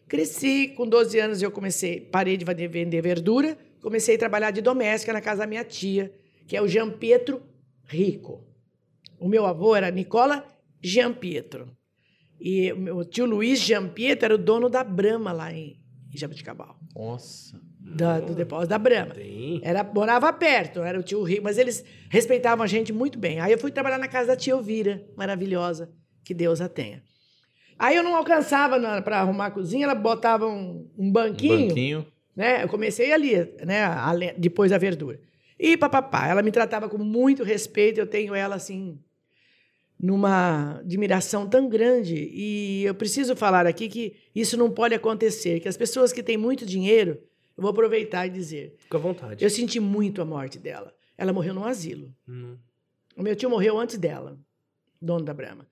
Cresci, 0.08 0.68
com 0.76 0.86
12 0.88 1.18
anos 1.20 1.42
eu 1.42 1.50
comecei, 1.50 2.00
parei 2.00 2.36
de 2.36 2.44
vender- 2.44 2.68
vender 2.68 3.02
verdura, 3.02 3.56
comecei 3.82 4.16
a 4.16 4.18
trabalhar 4.18 4.50
de 4.50 4.62
doméstica 4.62 5.12
na 5.12 5.20
casa 5.20 5.40
da 5.40 5.46
minha 5.46 5.62
tia, 5.62 6.10
que 6.46 6.56
é 6.56 6.62
o 6.62 6.66
Jean 6.66 6.90
Pietro 6.90 7.42
Rico. 7.86 8.47
O 9.20 9.28
meu 9.28 9.46
avô 9.46 9.74
era 9.74 9.90
Nicola 9.90 10.44
Jean 10.82 11.12
Pietro. 11.12 11.76
E 12.40 12.72
o 12.72 12.78
meu 12.78 13.04
tio 13.04 13.26
Luiz 13.26 13.60
Jean 13.60 13.88
Pietro 13.88 14.26
era 14.26 14.34
o 14.34 14.38
dono 14.38 14.68
da 14.68 14.84
Brama 14.84 15.32
lá 15.32 15.52
em 15.52 15.76
Jabuticabal, 16.14 16.78
Nossa. 16.94 17.60
da- 17.80 18.20
do 18.20 18.32
depósito 18.34 18.68
da 18.70 18.78
Brama. 18.78 19.14
Era, 19.62 19.82
morava 19.84 20.32
perto, 20.32 20.80
era 20.80 20.98
o 20.98 21.02
tio 21.02 21.22
Rico, 21.24 21.42
mas 21.44 21.58
eles 21.58 21.84
respeitavam 22.08 22.62
a 22.64 22.66
gente 22.68 22.92
muito 22.92 23.18
bem. 23.18 23.40
Aí 23.40 23.50
eu 23.52 23.58
fui 23.58 23.70
trabalhar 23.72 23.98
na 23.98 24.06
casa 24.08 24.28
da 24.28 24.36
tia 24.36 24.52
Elvira, 24.52 25.04
maravilhosa, 25.16 25.90
que 26.24 26.32
Deus 26.32 26.60
a 26.60 26.68
tenha. 26.68 27.02
Aí 27.78 27.96
eu 27.96 28.02
não 28.02 28.16
alcançava 28.16 28.78
para 29.02 29.20
arrumar 29.20 29.46
a 29.46 29.50
cozinha, 29.50 29.84
ela 29.84 29.94
botava 29.94 30.46
um, 30.46 30.88
um 30.96 31.06
Um 31.08 31.12
banquinho, 31.12 31.68
banquinho. 31.68 32.06
né? 32.36 32.62
Eu 32.62 32.68
comecei 32.68 33.12
ali, 33.12 33.34
né? 33.64 33.82
ale- 33.84 34.34
Depois 34.38 34.70
da 34.70 34.78
verdura. 34.78 35.20
E 35.58 35.76
papapá, 35.76 36.26
ela 36.28 36.42
me 36.42 36.50
tratava 36.52 36.88
com 36.88 36.98
muito 36.98 37.42
respeito, 37.42 37.98
eu 37.98 38.06
tenho 38.06 38.32
ela 38.34 38.54
assim 38.56 38.98
numa 40.00 40.78
admiração 40.78 41.48
tão 41.48 41.68
grande 41.68 42.14
e 42.32 42.84
eu 42.84 42.94
preciso 42.94 43.34
falar 43.34 43.66
aqui 43.66 43.88
que 43.88 44.14
isso 44.34 44.56
não 44.56 44.70
pode 44.70 44.94
acontecer, 44.94 45.60
que 45.60 45.68
as 45.68 45.76
pessoas 45.76 46.12
que 46.12 46.22
têm 46.22 46.36
muito 46.36 46.64
dinheiro, 46.64 47.20
eu 47.56 47.62
vou 47.62 47.70
aproveitar 47.70 48.26
e 48.26 48.30
dizer, 48.30 48.74
Fica 48.78 48.96
à 48.96 49.00
vontade. 49.00 49.44
eu 49.44 49.50
senti 49.50 49.80
muito 49.80 50.22
a 50.22 50.24
morte 50.24 50.58
dela. 50.58 50.94
Ela 51.16 51.32
morreu 51.32 51.52
num 51.52 51.64
asilo. 51.64 52.14
Hum. 52.28 52.56
O 53.16 53.22
meu 53.22 53.34
tio 53.34 53.50
morreu 53.50 53.76
antes 53.76 53.98
dela, 53.98 54.38
dono 55.02 55.24
da 55.24 55.34
Brahma. 55.34 55.66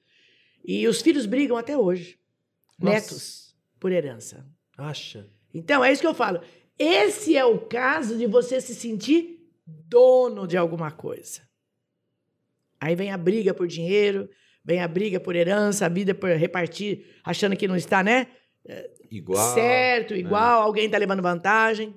E 0.65 0.89
os 0.89 1.01
filhos 1.01 1.27
brigam 1.27 1.57
até 1.57 1.79
hoje. 1.79 2.19
Nossa. 2.77 2.95
Netos, 2.97 3.57
por 3.79 3.93
herança. 3.93 4.45
Acha? 4.77 5.31
Então, 5.55 5.85
é 5.85 5.93
isso 5.93 6.01
que 6.01 6.07
eu 6.09 6.15
falo. 6.15 6.41
Esse 6.77 7.37
é 7.37 7.45
o 7.45 7.61
caso 7.61 8.19
de 8.19 8.27
você 8.27 8.61
se 8.61 8.75
sentir 8.75 9.49
dono 9.65 10.47
de 10.49 10.57
alguma 10.57 10.91
coisa. 10.91 11.43
Aí 12.81 12.95
vem 12.95 13.11
a 13.11 13.17
briga 13.17 13.55
por 13.55 13.67
dinheiro, 13.67 14.29
vem 14.65 14.81
a 14.83 14.89
briga 14.89 15.19
por 15.21 15.35
herança, 15.35 15.87
a 15.87 15.89
vida 15.89 16.15
por 16.15 16.31
repartir, 16.31 17.07
achando 17.25 17.57
que 17.57 17.69
não 17.69 17.77
está, 17.77 18.03
né? 18.03 18.29
Igual. 19.11 19.55
certo, 19.55 20.15
igual, 20.15 20.63
alguém 20.63 20.87
está 20.87 20.99
levando 20.99 21.23
vantagem. 21.23 21.95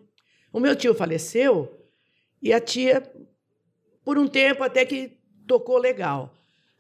O 0.54 0.60
meu 0.60 0.76
tio 0.76 0.94
faleceu 0.94 1.80
e 2.42 2.54
a 2.54 2.60
tia, 2.60 3.04
por 4.04 4.18
um 4.18 4.28
tempo, 4.28 4.64
até 4.64 4.86
que 4.86 5.18
tocou 5.48 5.78
legal. 5.78 6.34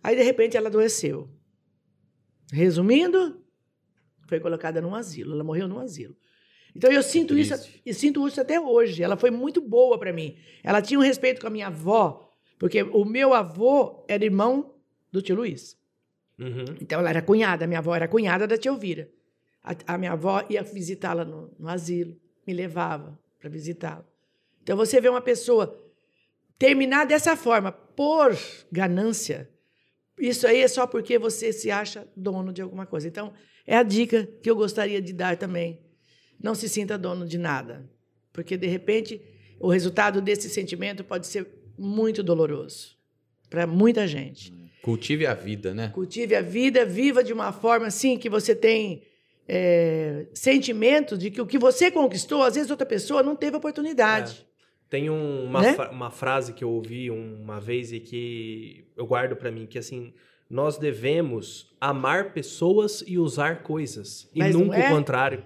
Aí, 0.03 0.15
de 0.15 0.23
repente, 0.23 0.55
ela 0.55 0.69
adoeceu. 0.69 1.29
Resumindo, 2.51 3.43
foi 4.27 4.39
colocada 4.39 4.79
num 4.79 4.95
asilo. 4.95 5.33
Ela 5.33 5.43
morreu 5.43 5.67
num 5.67 5.79
asilo. 5.79 6.15
Então, 6.75 6.91
eu 6.91 7.03
sinto 7.03 7.37
isso, 7.37 7.53
e 7.85 7.93
sinto 7.93 8.25
isso 8.27 8.39
até 8.39 8.59
hoje. 8.59 9.03
Ela 9.03 9.17
foi 9.17 9.31
muito 9.31 9.59
boa 9.59 9.99
para 9.99 10.13
mim. 10.13 10.37
Ela 10.63 10.81
tinha 10.81 10.99
um 10.99 11.03
respeito 11.03 11.41
com 11.41 11.47
a 11.47 11.49
minha 11.49 11.67
avó, 11.67 12.28
porque 12.59 12.83
o 12.83 13.05
meu 13.05 13.33
avô 13.33 14.05
era 14.07 14.23
irmão 14.23 14.75
do 15.11 15.21
tio 15.21 15.37
Luiz. 15.37 15.79
Uhum. 16.37 16.65
Então, 16.79 16.99
ela 16.99 17.09
era 17.09 17.21
cunhada, 17.21 17.63
a 17.65 17.67
minha 17.67 17.79
avó 17.79 17.95
era 17.95 18.07
cunhada 18.07 18.45
da 18.45 18.57
tia 18.57 18.69
Elvira. 18.69 19.09
A, 19.63 19.93
a 19.93 19.97
minha 19.97 20.11
avó 20.11 20.45
ia 20.49 20.61
visitá-la 20.61 21.25
no, 21.25 21.51
no 21.57 21.69
asilo, 21.69 22.15
me 22.45 22.53
levava 22.53 23.17
para 23.39 23.49
visitá-la. 23.49 24.05
Então, 24.61 24.75
você 24.75 24.99
vê 24.99 25.09
uma 25.09 25.21
pessoa 25.21 25.81
terminar 26.57 27.05
dessa 27.05 27.35
forma, 27.35 27.71
por 27.71 28.37
ganância, 28.71 29.49
isso 30.19 30.45
aí 30.45 30.59
é 30.59 30.67
só 30.67 30.85
porque 30.85 31.17
você 31.17 31.53
se 31.53 31.71
acha 31.71 32.05
dono 32.15 32.51
de 32.51 32.61
alguma 32.61 32.85
coisa. 32.85 33.07
Então, 33.07 33.33
é 33.65 33.77
a 33.77 33.83
dica 33.83 34.27
que 34.43 34.49
eu 34.49 34.55
gostaria 34.55 35.01
de 35.01 35.13
dar 35.13 35.37
também. 35.37 35.79
Não 36.41 36.53
se 36.53 36.67
sinta 36.67 36.97
dono 36.97 37.25
de 37.25 37.37
nada, 37.37 37.89
porque, 38.33 38.57
de 38.57 38.67
repente, 38.67 39.21
o 39.59 39.69
resultado 39.69 40.21
desse 40.21 40.49
sentimento 40.49 41.03
pode 41.03 41.27
ser 41.27 41.58
muito 41.79 42.21
doloroso 42.21 42.97
para 43.49 43.65
muita 43.65 44.05
gente. 44.07 44.53
Cultive 44.83 45.25
a 45.25 45.33
vida, 45.33 45.73
né? 45.73 45.89
Cultive 45.93 46.35
a 46.35 46.41
vida, 46.41 46.85
viva 46.85 47.23
de 47.23 47.33
uma 47.33 47.51
forma 47.51 47.87
assim 47.87 48.17
que 48.17 48.29
você 48.29 48.53
tem 48.55 49.01
é, 49.51 50.27
sentimento 50.33 51.17
de 51.17 51.31
que 51.31 51.41
o 51.41 51.45
que 51.47 51.57
você 51.57 51.89
conquistou, 51.89 52.43
às 52.43 52.53
vezes 52.53 52.69
outra 52.69 52.85
pessoa 52.85 53.23
não 53.23 53.35
teve 53.35 53.57
oportunidade. 53.57 54.45
Tem 54.87 55.09
um- 55.09 55.45
uma, 55.45 55.61
Né? 55.63 55.73
fra- 55.73 55.89
uma 55.89 56.11
frase 56.11 56.53
que 56.53 56.63
eu 56.63 56.69
ouvi 56.69 57.09
uma 57.09 57.59
vez 57.59 57.91
e 57.91 57.99
que 57.99 58.85
eu 58.95 59.07
guardo 59.07 59.35
pra 59.35 59.49
mim, 59.51 59.65
que 59.65 59.79
assim, 59.79 60.13
nós 60.49 60.77
devemos 60.77 61.75
amar 61.81 62.31
pessoas 62.33 63.03
e 63.07 63.17
usar 63.17 63.63
coisas. 63.63 64.29
E 64.35 64.39
Mas 64.39 64.53
nunca 64.55 64.77
é? 64.77 64.87
o 64.91 64.95
contrário. 64.95 65.43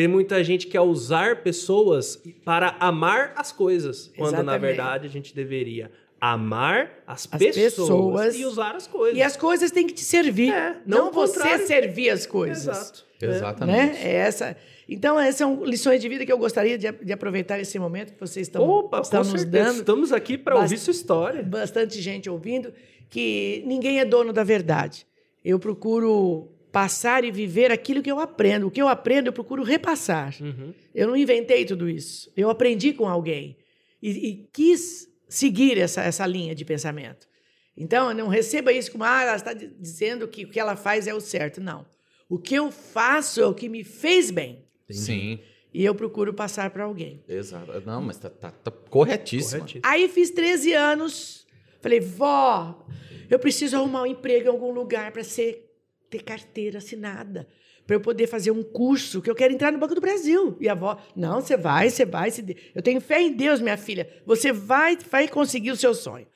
Porque 0.00 0.08
muita 0.08 0.42
gente 0.42 0.66
quer 0.66 0.80
usar 0.80 1.42
pessoas 1.42 2.22
para 2.42 2.74
amar 2.80 3.34
as 3.36 3.52
coisas. 3.52 4.10
Quando, 4.16 4.32
na 4.32 4.38
Exatamente. 4.40 4.60
verdade, 4.62 5.06
a 5.06 5.10
gente 5.10 5.34
deveria 5.34 5.90
amar 6.18 7.02
as, 7.06 7.28
As 7.30 7.38
pessoas, 7.38 7.54
pessoas. 7.54 8.36
e 8.38 8.46
usar 8.46 8.74
as 8.76 8.86
coisas. 8.86 9.18
E 9.18 9.22
as 9.22 9.36
coisas 9.36 9.70
têm 9.70 9.86
que 9.86 9.92
te 9.92 10.00
servir, 10.00 10.52
É, 10.54 10.76
não, 10.86 11.06
não 11.06 11.12
você 11.12 11.58
servir 11.66 12.08
as 12.08 12.24
coisas. 12.24 12.66
Exato. 12.66 13.04
Exatamente. 13.20 13.92
Né? 13.92 14.00
É 14.02 14.14
essa. 14.14 14.56
Então, 14.88 15.20
essas 15.20 15.36
são 15.36 15.62
lições 15.66 16.00
de 16.00 16.08
vida 16.08 16.24
que 16.24 16.32
eu 16.32 16.38
gostaria 16.38 16.78
de, 16.78 16.90
de 16.90 17.12
aproveitar 17.12 17.60
esse 17.60 17.78
momento 17.78 18.14
que 18.14 18.20
vocês 18.20 18.46
estão, 18.46 18.66
Opa, 18.66 19.02
estão 19.02 19.22
com 19.22 19.30
nos 19.32 19.42
certeza. 19.42 19.64
dando. 19.66 19.80
Estamos 19.80 20.12
aqui 20.14 20.38
para 20.38 20.56
ouvir 20.58 20.78
sua 20.78 20.92
história. 20.92 21.42
bastante 21.42 22.00
gente 22.00 22.30
ouvindo, 22.30 22.72
que 23.10 23.62
ninguém 23.66 24.00
é 24.00 24.04
dono 24.06 24.32
da 24.32 24.42
verdade. 24.44 25.06
Eu 25.44 25.58
procuro 25.58 26.48
passar 26.72 27.24
e 27.24 27.30
viver 27.30 27.70
aquilo 27.72 28.02
que 28.02 28.10
eu 28.10 28.18
aprendo. 28.20 28.66
O 28.66 28.70
que 28.70 28.80
eu 28.80 28.88
aprendo, 28.88 29.28
eu 29.28 29.32
procuro 29.32 29.62
repassar. 29.62 30.34
Uhum. 30.40 30.72
Eu 30.94 31.08
não 31.08 31.16
inventei 31.16 31.64
tudo 31.64 31.88
isso. 31.88 32.30
Eu 32.36 32.48
aprendi 32.50 32.92
com 32.92 33.08
alguém 33.08 33.56
e, 34.02 34.10
e 34.28 34.48
quis 34.52 35.08
seguir 35.28 35.78
essa, 35.78 36.02
essa 36.02 36.26
linha 36.26 36.54
de 36.54 36.64
pensamento. 36.64 37.28
Então, 37.76 38.12
não 38.12 38.28
receba 38.28 38.72
isso 38.72 38.90
como, 38.92 39.04
ah, 39.04 39.22
ela 39.22 39.36
está 39.36 39.52
di- 39.52 39.68
dizendo 39.78 40.28
que 40.28 40.44
o 40.44 40.50
que 40.50 40.60
ela 40.60 40.76
faz 40.76 41.06
é 41.06 41.14
o 41.14 41.20
certo. 41.20 41.60
Não. 41.60 41.86
O 42.28 42.38
que 42.38 42.54
eu 42.54 42.70
faço 42.70 43.40
é 43.40 43.46
o 43.46 43.54
que 43.54 43.68
me 43.68 43.82
fez 43.84 44.30
bem. 44.30 44.64
Sim, 44.90 45.38
E 45.72 45.84
eu 45.84 45.94
procuro 45.94 46.34
passar 46.34 46.70
para 46.70 46.84
alguém. 46.84 47.22
exato. 47.28 47.80
Não, 47.86 48.02
mas 48.02 48.18
tá, 48.18 48.28
tá, 48.28 48.50
tá 48.50 48.70
corretíssimo. 48.70 49.60
Corretíssimo. 49.60 49.82
Aí 49.84 50.08
fiz 50.08 50.30
13 50.30 50.72
anos. 50.72 51.46
Falei, 51.80 52.00
vó, 52.00 52.84
eu 53.30 53.38
preciso 53.38 53.76
arrumar 53.76 54.02
um 54.02 54.06
emprego 54.06 54.46
em 54.46 54.48
algum 54.50 54.72
lugar 54.72 55.12
para 55.12 55.22
ser 55.24 55.69
ter 56.10 56.22
carteira 56.22 56.78
assinada. 56.78 57.46
Para 57.86 57.96
eu 57.96 58.00
poder 58.00 58.26
fazer 58.26 58.50
um 58.50 58.62
curso, 58.62 59.22
que 59.22 59.30
eu 59.30 59.34
quero 59.34 59.52
entrar 59.54 59.72
no 59.72 59.78
Banco 59.78 59.94
do 59.94 60.00
Brasil. 60.00 60.56
E 60.60 60.68
a 60.68 60.72
avó, 60.72 61.00
não, 61.16 61.40
você 61.40 61.56
vai, 61.56 61.88
você 61.90 62.04
vai. 62.04 62.30
de- 62.30 62.56
Eu 62.74 62.82
tenho 62.82 63.00
fé 63.00 63.20
em 63.22 63.32
Deus, 63.32 63.60
minha 63.60 63.76
filha. 63.76 64.08
Você 64.26 64.52
vai, 64.52 64.96
vai 65.10 65.26
conseguir 65.28 65.70
o 65.72 65.76
seu 65.76 65.94
sonho. 65.94 66.26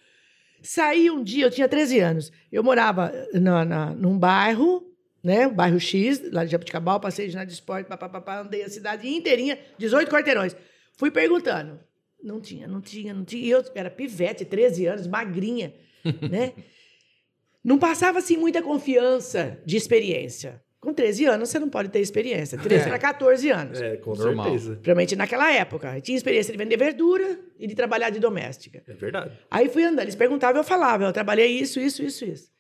Saí 0.62 1.10
um 1.10 1.22
dia, 1.22 1.44
eu 1.46 1.50
tinha 1.50 1.68
13 1.68 1.98
anos. 2.00 2.32
Eu 2.50 2.62
morava 2.64 3.12
na, 3.34 3.64
na- 3.64 3.94
num 3.94 4.18
bairro 4.18 4.90
né? 5.22 5.48
Bairro 5.48 5.80
X, 5.80 6.20
lá 6.32 6.44
de 6.44 6.50
Jabuticabal, 6.52 7.00
passei 7.00 7.24
de 7.24 7.30
ginásio 7.30 7.48
de 7.48 7.54
esporte, 7.54 7.86
papapá, 7.88 8.40
andei 8.42 8.62
a 8.62 8.68
cidade 8.68 9.08
inteirinha, 9.08 9.58
18 9.78 10.10
quarteirões. 10.10 10.54
Fui 10.98 11.10
perguntando. 11.10 11.80
Não 12.22 12.42
tinha, 12.42 12.66
não 12.68 12.82
tinha, 12.82 13.14
não 13.14 13.24
tinha. 13.24 13.42
E 13.42 13.48
eu 13.50 13.64
era 13.74 13.88
pivete, 13.90 14.44
13 14.44 14.84
anos, 14.84 15.06
magrinha, 15.06 15.72
né? 16.30 16.52
Não 17.64 17.78
passava, 17.78 18.18
assim, 18.18 18.36
muita 18.36 18.60
confiança 18.62 19.58
de 19.64 19.76
experiência. 19.76 20.62
Com 20.78 20.92
13 20.92 21.24
anos, 21.24 21.48
você 21.48 21.58
não 21.58 21.70
pode 21.70 21.88
ter 21.88 22.00
experiência. 22.00 22.58
13 22.58 22.88
para 22.88 22.98
14 22.98 23.48
anos. 23.50 23.80
É, 23.80 23.96
com 23.96 24.14
Normal. 24.14 24.44
certeza. 24.44 24.72
Principalmente 24.72 25.16
naquela 25.16 25.50
época. 25.50 25.96
Eu 25.96 26.02
tinha 26.02 26.14
experiência 26.16 26.52
de 26.52 26.58
vender 26.58 26.76
verdura 26.76 27.40
e 27.58 27.66
de 27.66 27.74
trabalhar 27.74 28.10
de 28.10 28.20
doméstica. 28.20 28.82
É 28.86 28.92
verdade. 28.92 29.32
Aí 29.50 29.70
fui 29.70 29.82
andando, 29.82 30.00
eles 30.02 30.14
perguntavam, 30.14 30.60
eu 30.60 30.64
falava, 30.64 31.04
eu 31.04 31.12
trabalhei 31.12 31.46
isso, 31.58 31.80
isso, 31.80 32.02
isso, 32.02 32.26
isso. 32.26 32.52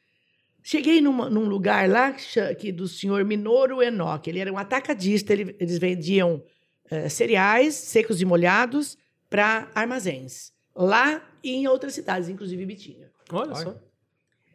Cheguei 0.62 1.02
numa- 1.02 1.28
num 1.28 1.44
lugar 1.44 1.86
lá 1.86 2.16
que, 2.58 2.72
do 2.72 2.88
senhor 2.88 3.22
Minoru 3.26 3.82
Enoch. 3.82 4.26
Ele 4.30 4.38
era 4.38 4.50
um 4.50 4.56
atacadista, 4.56 5.32
ele- 5.34 5.54
eles 5.60 5.78
vendiam 5.78 6.42
eh, 6.90 7.08
cereais 7.10 7.74
secos 7.74 8.20
e 8.22 8.24
molhados 8.24 8.96
para 9.28 9.68
armazéns. 9.74 10.52
Lá 10.76 11.22
e 11.42 11.52
em 11.54 11.66
outras 11.66 11.92
cidades, 11.94 12.28
inclusive 12.30 12.64
Bitinga. 12.64 13.10
Olha, 13.32 13.52
Olha. 13.52 13.64
só. 13.64 13.76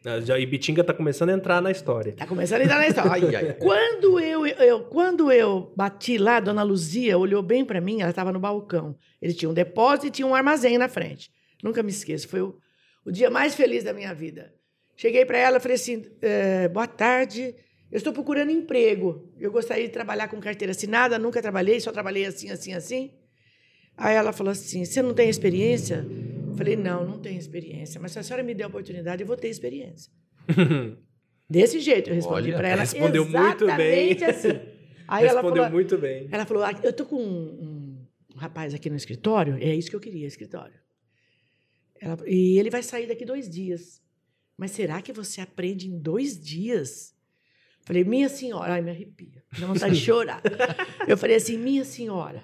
Ah, 0.06 0.20
Já, 0.22 0.40
e 0.40 0.46
Bitinga 0.46 0.84
tá 0.84 0.94
começando 0.94 1.30
a 1.30 1.34
entrar 1.34 1.62
na 1.62 1.72
história. 1.72 2.14
Tá 2.14 2.26
começando 2.26 2.62
a 2.62 2.64
entrar 2.64 2.78
na 2.78 2.88
história. 2.88 3.12
Ai, 3.12 3.36
ai. 3.36 3.54
Quando 3.60 4.20
eu, 4.20 4.46
eu- 4.48 4.82
quando 4.86 5.32
eu 5.32 5.74
bati 5.76 6.18
lá, 6.18 6.38
a 6.38 6.40
dona 6.40 6.64
Luzia 6.64 7.18
olhou 7.18 7.44
bem 7.44 7.66
para 7.66 7.82
mim, 7.82 8.00
ela 8.02 8.10
estava 8.10 8.32
no 8.32 8.40
balcão. 8.40 8.96
Ele 9.22 9.34
tinha 9.34 9.50
um 9.50 9.54
depósito 9.54 10.08
e 10.08 10.12
tinha 10.12 10.26
um 10.28 10.34
armazém 10.34 10.78
na 10.78 10.88
frente. 10.88 11.30
Nunca 11.62 11.84
me 11.84 11.90
esqueço, 11.90 12.28
foi 12.30 12.42
o, 12.42 12.58
o 13.06 13.12
dia 13.12 13.30
mais 13.30 13.56
feliz 13.56 13.84
da 13.84 13.92
minha 13.94 14.14
vida. 14.14 14.54
Cheguei 14.96 15.26
para 15.26 15.38
ela 15.38 15.58
e 15.58 15.60
falei 15.60 15.76
assim: 15.76 16.06
"Eh, 16.22 16.70
boa 16.70 16.88
tarde, 16.88 17.54
eu 17.92 17.98
estou 17.98 18.14
procurando 18.14 18.52
emprego. 18.52 19.30
Eu 19.38 19.52
gostaria 19.52 19.84
de 19.86 19.92
trabalhar 19.92 20.30
com 20.30 20.40
carteira 20.40 20.72
assinada, 20.72 21.20
nunca 21.20 21.42
trabalhei, 21.42 21.80
só 21.82 21.92
trabalhei 21.92 22.26
assim, 22.26 22.50
assim, 22.52 22.74
assim. 22.74 23.12
Aí 23.98 24.16
ela 24.16 24.32
falou 24.32 24.52
assim: 24.52 24.86
você 24.86 25.02
não 25.02 25.14
tem 25.14 25.30
experiência? 25.30 26.06
Eu 26.60 26.66
falei: 26.66 26.76
não, 26.76 27.06
não 27.06 27.20
tenho 27.20 27.40
experiência, 27.40 28.00
mas 28.02 28.12
se 28.12 28.20
a 28.20 28.24
senhora 28.24 28.44
me 28.44 28.54
der 28.54 28.66
a 28.66 28.68
oportunidade, 28.68 29.22
eu 29.24 29.28
vou 29.28 29.38
ter 29.38 29.48
experiência. 29.50 30.12
Desse 31.50 31.80
jeito 31.80 32.10
eu 32.10 32.16
respondi 32.16 32.52
para 32.52 32.68
ela. 32.70 32.82
respondeu 32.82 33.26
muito 33.26 33.66
bem. 33.76 34.12
assim. 34.24 34.50
Aí 35.08 35.26
ela 35.26 35.42
Respondeu 35.42 35.64
falou, 35.64 35.70
muito 35.72 35.98
bem. 35.98 36.28
ela 36.32 36.46
falou: 36.46 36.64
"Ah, 36.64 36.80
eu 36.84 36.94
tô 36.94 37.06
com 37.06 37.16
um, 37.16 37.98
um 38.36 38.38
rapaz 38.38 38.74
aqui 38.74 38.90
no 38.90 38.96
escritório, 38.96 39.56
é 39.60 39.74
isso 39.74 39.90
que 39.90 39.96
eu 39.96 40.00
queria, 40.00 40.28
escritório. 40.28 40.76
Ela- 42.00 42.18
e 42.28 42.60
ele 42.60 42.70
vai 42.70 42.84
sair 42.84 43.08
daqui 43.08 43.26
dois 43.26 43.50
dias. 43.50 44.02
Mas 44.56 44.72
será 44.72 45.02
que 45.02 45.12
você 45.14 45.42
aprende 45.42 45.88
em 45.88 45.98
dois 45.98 46.40
dias? 46.40 47.16
Falei, 47.82 48.04
minha 48.04 48.30
senhora, 48.30 48.74
ai, 48.74 48.82
me 48.82 48.92
arrepia, 48.92 49.42
dá 49.58 49.66
vontade 49.66 49.96
de 49.96 50.02
chorar. 50.06 50.42
eu 51.08 51.18
falei 51.18 51.38
assim, 51.38 51.58
minha 51.58 51.84
senhora, 51.84 52.44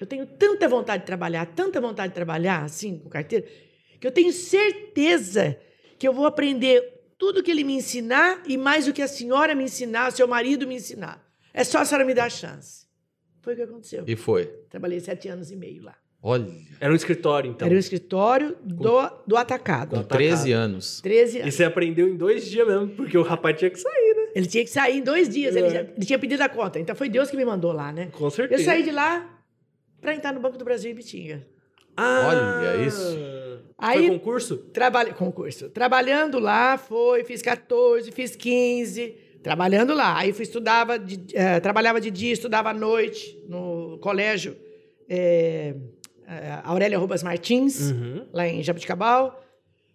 eu 0.00 0.06
tenho 0.06 0.26
tanta 0.26 0.68
vontade 0.68 1.02
de 1.02 1.06
trabalhar, 1.06 1.46
tanta 1.46 1.80
vontade 1.80 2.08
de 2.08 2.14
trabalhar, 2.14 2.64
assim, 2.64 2.98
com 2.98 3.08
carteira, 3.08 3.46
que 4.00 4.06
eu 4.06 4.10
tenho 4.12 4.32
certeza 4.32 5.56
que 5.98 6.06
eu 6.06 6.12
vou 6.12 6.26
aprender 6.26 7.02
tudo 7.16 7.42
que 7.42 7.50
ele 7.50 7.64
me 7.64 7.74
ensinar 7.74 8.42
e 8.46 8.56
mais 8.56 8.86
o 8.88 8.92
que 8.92 9.00
a 9.02 9.08
senhora 9.08 9.54
me 9.54 9.64
ensinar, 9.64 10.08
o 10.08 10.12
seu 10.12 10.26
marido 10.26 10.66
me 10.66 10.74
ensinar. 10.74 11.24
É 11.52 11.62
só 11.64 11.78
a 11.78 11.84
senhora 11.84 12.04
me 12.04 12.12
dar 12.12 12.24
a 12.24 12.30
chance. 12.30 12.84
Foi 13.40 13.52
o 13.54 13.56
que 13.56 13.62
aconteceu. 13.62 14.04
E 14.06 14.16
foi. 14.16 14.46
Trabalhei 14.68 14.98
sete 15.00 15.28
anos 15.28 15.50
e 15.50 15.56
meio 15.56 15.82
lá. 15.84 15.94
Olha, 16.26 16.46
Era 16.80 16.90
um 16.90 16.96
escritório, 16.96 17.50
então. 17.50 17.66
Era 17.66 17.74
o 17.74 17.78
escritório 17.78 18.56
do, 18.62 19.10
do 19.26 19.36
atacado. 19.36 19.94
com 19.96 20.02
13 20.02 20.52
anos. 20.52 21.00
13 21.02 21.36
E 21.36 21.40
anos. 21.42 21.54
você 21.54 21.64
aprendeu 21.64 22.08
em 22.08 22.16
dois 22.16 22.46
dias 22.46 22.66
mesmo, 22.66 22.88
porque 22.96 23.16
o 23.16 23.22
rapaz 23.22 23.58
tinha 23.58 23.70
que 23.70 23.78
sair, 23.78 24.14
né? 24.16 24.32
Ele 24.34 24.46
tinha 24.46 24.64
que 24.64 24.70
sair 24.70 24.96
em 24.98 25.02
dois 25.02 25.28
dias. 25.28 25.54
Ele, 25.54 25.66
É. 25.66 25.70
já- 25.70 25.80
ele 25.82 26.06
tinha 26.06 26.18
pedido 26.18 26.40
a 26.42 26.48
conta. 26.48 26.80
Então 26.80 26.96
foi 26.96 27.10
Deus 27.10 27.30
que 27.30 27.36
me 27.36 27.44
mandou 27.44 27.72
lá, 27.72 27.92
né? 27.92 28.08
Com 28.12 28.30
certeza. 28.30 28.60
Eu 28.62 28.64
saí 28.64 28.82
de 28.82 28.90
lá 28.90 29.30
para 30.04 30.14
entrar 30.14 30.32
no 30.32 30.40
Banco 30.40 30.56
do 30.58 30.64
Brasil 30.64 30.90
em 30.90 30.94
Bitinga. 30.94 31.44
Ah, 31.96 32.26
Olha 32.28 32.86
isso. 32.86 33.18
Aí- 33.78 34.06
Foi 34.08 34.18
concurso? 34.18 34.56
Trabalha, 34.72 35.12
concurso. 35.14 35.68
Trabalhando 35.70 36.38
lá, 36.38 36.76
foi, 36.78 37.24
fiz 37.24 37.40
14, 37.42 38.10
fiz 38.12 38.36
15, 38.36 39.16
trabalhando 39.42 39.94
lá. 39.94 40.18
Aí 40.18 40.32
fui, 40.32 40.42
estudava, 40.42 40.98
de, 40.98 41.20
eh, 41.36 41.58
trabalhava 41.60 42.00
de 42.00 42.10
dia, 42.10 42.32
estudava 42.32 42.70
à 42.70 42.74
noite 42.74 43.36
no 43.48 43.98
colégio 44.00 44.56
eh, 45.08 45.74
eh, 46.26 46.58
Aurélia 46.64 46.98
Rubas 46.98 47.22
Martins, 47.22 47.90
Uhum. 47.90 48.26
lá 48.32 48.46
em 48.48 48.62
Jabuticabal. 48.62 49.42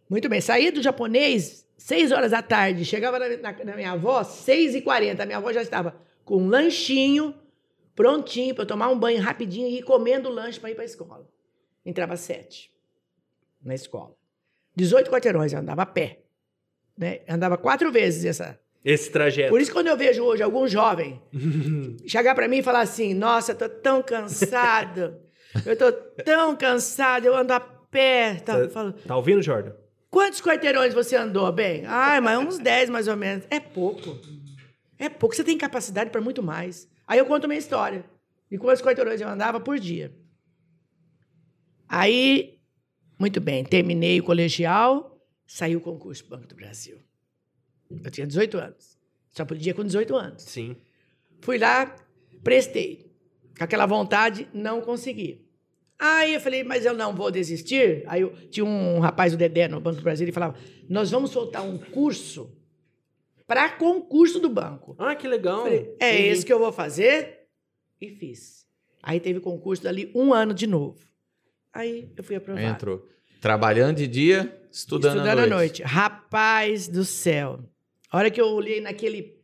Muito 0.10 0.28
bem, 0.30 0.42
saía 0.42 0.72
do 0.72 0.82
japonês 0.82 1.66
seis 1.78 2.12
horas 2.12 2.32
da 2.32 2.42
tarde, 2.42 2.84
chegava 2.86 3.18
na, 3.20 3.30
na- 3.38 3.64
na 3.64 3.76
minha 3.76 3.92
avó 3.92 4.24
seis 4.24 4.76
e 4.76 4.82
quarenta. 4.82 5.24
A 5.24 5.26
minha 5.26 5.38
avó 5.38 5.52
já 5.54 5.62
estava 5.62 5.96
com 6.26 6.38
um 6.38 6.48
lanchinho 6.48 7.34
prontinho 8.00 8.56
para 8.56 8.66
tomar 8.66 8.88
um 8.88 8.98
banho 8.98 9.22
rapidinho 9.22 9.68
e 9.68 9.80
ir 9.80 9.84
comendo 9.84 10.30
o 10.30 10.32
lanche 10.32 10.58
para 10.58 10.72
ir 10.72 10.74
para 10.74 10.86
a 10.86 10.86
escola. 10.86 11.28
Entrava 11.86 12.16
sete 12.16 12.72
na 13.62 13.76
escola. 13.76 14.16
18 14.74 15.12
quarteirões, 15.12 15.52
eu 15.52 15.60
andava 15.60 15.82
a 15.82 15.86
pé. 15.86 16.22
Né? 16.98 17.20
Andava 17.28 17.58
quatro 17.58 17.92
vezes 17.92 18.24
essa. 18.24 18.58
Esse 18.86 19.12
trajeto. 19.12 19.50
Por 19.50 19.60
isso, 19.60 19.74
quando 19.74 19.88
eu 19.88 19.98
vejo 19.98 20.24
hoje 20.24 20.42
algum 20.42 20.66
jovem 20.66 21.22
chegar 22.08 22.34
para 22.36 22.48
mim 22.48 22.60
e 22.60 22.64
falar 22.64 22.80
assim: 22.80 23.14
Nossa, 23.14 23.52
eu 23.52 23.58
tô 23.58 23.68
tão 23.68 24.02
cansado, 24.02 25.18
eu 25.66 25.76
tô 25.76 25.92
tão 25.92 26.56
cansado, 26.56 27.26
eu 27.26 27.36
ando 27.36 27.52
a 27.52 27.60
pé. 27.60 28.36
Tá, 28.36 28.60
eu 28.60 28.70
falo, 28.70 28.94
Tá 28.94 29.18
ouvindo, 29.18 29.42
Jordan? 29.42 29.74
Quantos 30.10 30.40
quarteirões 30.40 30.94
você 30.94 31.18
andou, 31.18 31.52
bem? 31.52 31.84
Ai, 31.86 32.22
mas 32.22 32.40
uns 32.40 32.60
10 32.60 32.90
mais 32.90 33.10
ou 33.10 33.18
menos. 33.18 33.44
É 33.50 33.60
pouco. 33.60 34.18
É 34.98 35.10
pouco. 35.10 35.36
Você 35.36 35.44
tem 35.44 35.58
capacidade 35.58 36.10
para 36.10 36.22
muito 36.22 36.42
mais. 36.42 36.88
Aí 37.10 37.18
eu 37.18 37.26
conto 37.26 37.48
minha 37.48 37.58
história. 37.58 38.06
De 38.52 38.58
quantos 38.60 38.84
quarteirões 38.84 39.20
eu 39.20 39.28
andava 39.28 39.60
por 39.60 39.80
dia. 39.80 40.16
Aí, 41.88 42.60
muito 43.18 43.42
bem, 43.42 43.64
terminei 43.64 44.20
o 44.20 44.24
colegial, 44.24 45.20
saiu 45.46 45.80
o 45.80 45.82
concurso 45.82 46.24
do 46.24 46.30
Banco 46.30 46.48
do 46.48 46.56
Brasil. 46.56 47.00
Eu 47.90 48.12
tinha 48.12 48.28
18 48.28 48.58
anos. 48.60 49.00
Só 49.32 49.44
podia 49.44 49.74
com 49.74 49.84
18 49.84 50.16
anos. 50.16 50.44
Sim. 50.44 50.76
Fui 51.42 51.58
lá, 51.58 51.96
prestei. 52.44 53.12
Com 53.58 53.64
aquela 53.64 53.88
vontade, 53.88 54.48
não 54.54 54.80
consegui. 54.80 55.50
Aí 55.98 56.36
eu 56.36 56.40
falei, 56.40 56.64
mas 56.64 56.86
eu 56.86 56.94
não 56.94 57.16
vou 57.16 57.32
desistir. 57.32 58.04
Aí 58.06 58.22
eu, 58.22 58.32
tinha 58.50 58.64
um 58.64 59.00
rapaz, 59.00 59.34
o 59.34 59.38
Dedé, 59.38 59.68
no 59.68 59.82
Banco 59.82 59.98
do 59.98 60.04
Brasil, 60.04 60.26
ele 60.26 60.32
falava: 60.32 60.56
Nós 60.88 61.10
vamos 61.10 61.32
soltar 61.32 61.64
um 61.64 61.78
curso 61.78 62.56
para 63.50 63.68
concurso 63.72 64.40
do 64.40 64.48
banco. 64.48 64.96
Ah, 65.00 65.16
que 65.16 65.28
legal. 65.28 65.64
Falei, 65.64 65.96
é 66.00 66.14
Entendi. 66.14 66.28
esse 66.30 66.46
que 66.46 66.54
eu 66.54 66.60
vou 66.60 66.72
fazer? 66.72 67.48
E 68.00 68.08
fiz. 68.10 68.68
Aí 69.02 69.20
teve 69.20 69.40
concurso 69.40 69.82
dali 69.84 70.12
um 70.14 70.32
ano 70.34 70.54
de 70.54 70.68
novo. 70.68 71.00
Aí 71.74 72.12
eu 72.16 72.24
fui 72.24 72.36
Aí 72.36 72.38
aprovado. 72.42 72.68
entrou. 72.68 73.10
Trabalhando 73.42 73.98
de 73.98 74.08
dia, 74.08 74.62
estudando, 74.72 75.18
Estudando 75.18 75.40
à 75.40 75.44
à 75.44 75.48
noite. 75.48 75.82
noite. 75.82 75.84
Rapaz 75.84 76.88
do 76.88 77.04
céu. 77.04 77.60
A 78.12 78.18
hora 78.18 78.30
que 78.30 78.40
eu 78.40 78.48
olhei 78.50 78.80
naquele. 78.82 79.38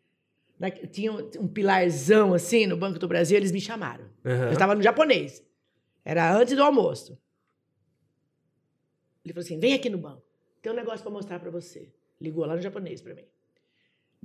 na- 0.59 0.69
tinha 0.69 1.11
um, 1.11 1.29
um 1.39 1.47
pilarzão 1.47 2.33
assim 2.33 2.67
no 2.67 2.77
Banco 2.77 2.99
do 2.99 3.07
Brasil, 3.07 3.37
eles 3.37 3.51
me 3.51 3.59
chamaram. 3.59 4.05
Aham. 4.23 4.45
Eu 4.47 4.53
estava 4.53 4.75
no 4.75 4.81
japonês. 4.83 5.43
Era 6.03 6.31
antes 6.31 6.55
do 6.55 6.61
almoço. 6.63 7.17
Ele 9.23 9.33
falou 9.33 9.43
assim: 9.43 9.59
vem 9.59 9.73
aqui 9.73 9.89
no 9.89 9.97
banco. 9.97 10.21
Tem 10.61 10.71
um 10.71 10.75
negócio 10.75 11.01
para 11.01 11.11
mostrar 11.11 11.39
para 11.39 11.49
você. 11.49 11.89
Ligou 12.21 12.45
lá 12.45 12.55
no 12.55 12.61
japonês 12.61 13.01
para 13.01 13.15
mim. 13.15 13.23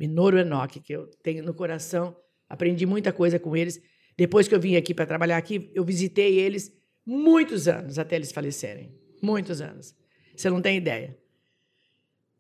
Minoru 0.01 0.39
Enoch, 0.39 0.81
que 0.81 0.93
eu 0.95 1.07
tenho 1.23 1.45
no 1.45 1.53
coração. 1.53 2.17
Aprendi 2.49 2.87
muita 2.87 3.13
coisa 3.13 3.39
com 3.39 3.55
eles. 3.55 3.81
Depois 4.17 4.49
que 4.49 4.55
eu 4.55 4.61
vim 4.61 4.75
aqui 4.77 4.95
para 4.95 5.05
trabalhar 5.07 5.37
aqui, 5.37 5.71
eu 5.75 5.85
visitei 5.85 6.39
eles 6.39 6.73
muitos 7.05 7.69
anos 7.69 7.99
até 7.99 8.17
eles 8.17 8.33
falecerem. 8.33 8.95
Muitos 9.23 9.61
anos. 9.61 9.95
Você 10.35 10.49
não 10.49 10.63
tem 10.63 10.77
ideia. 10.79 11.17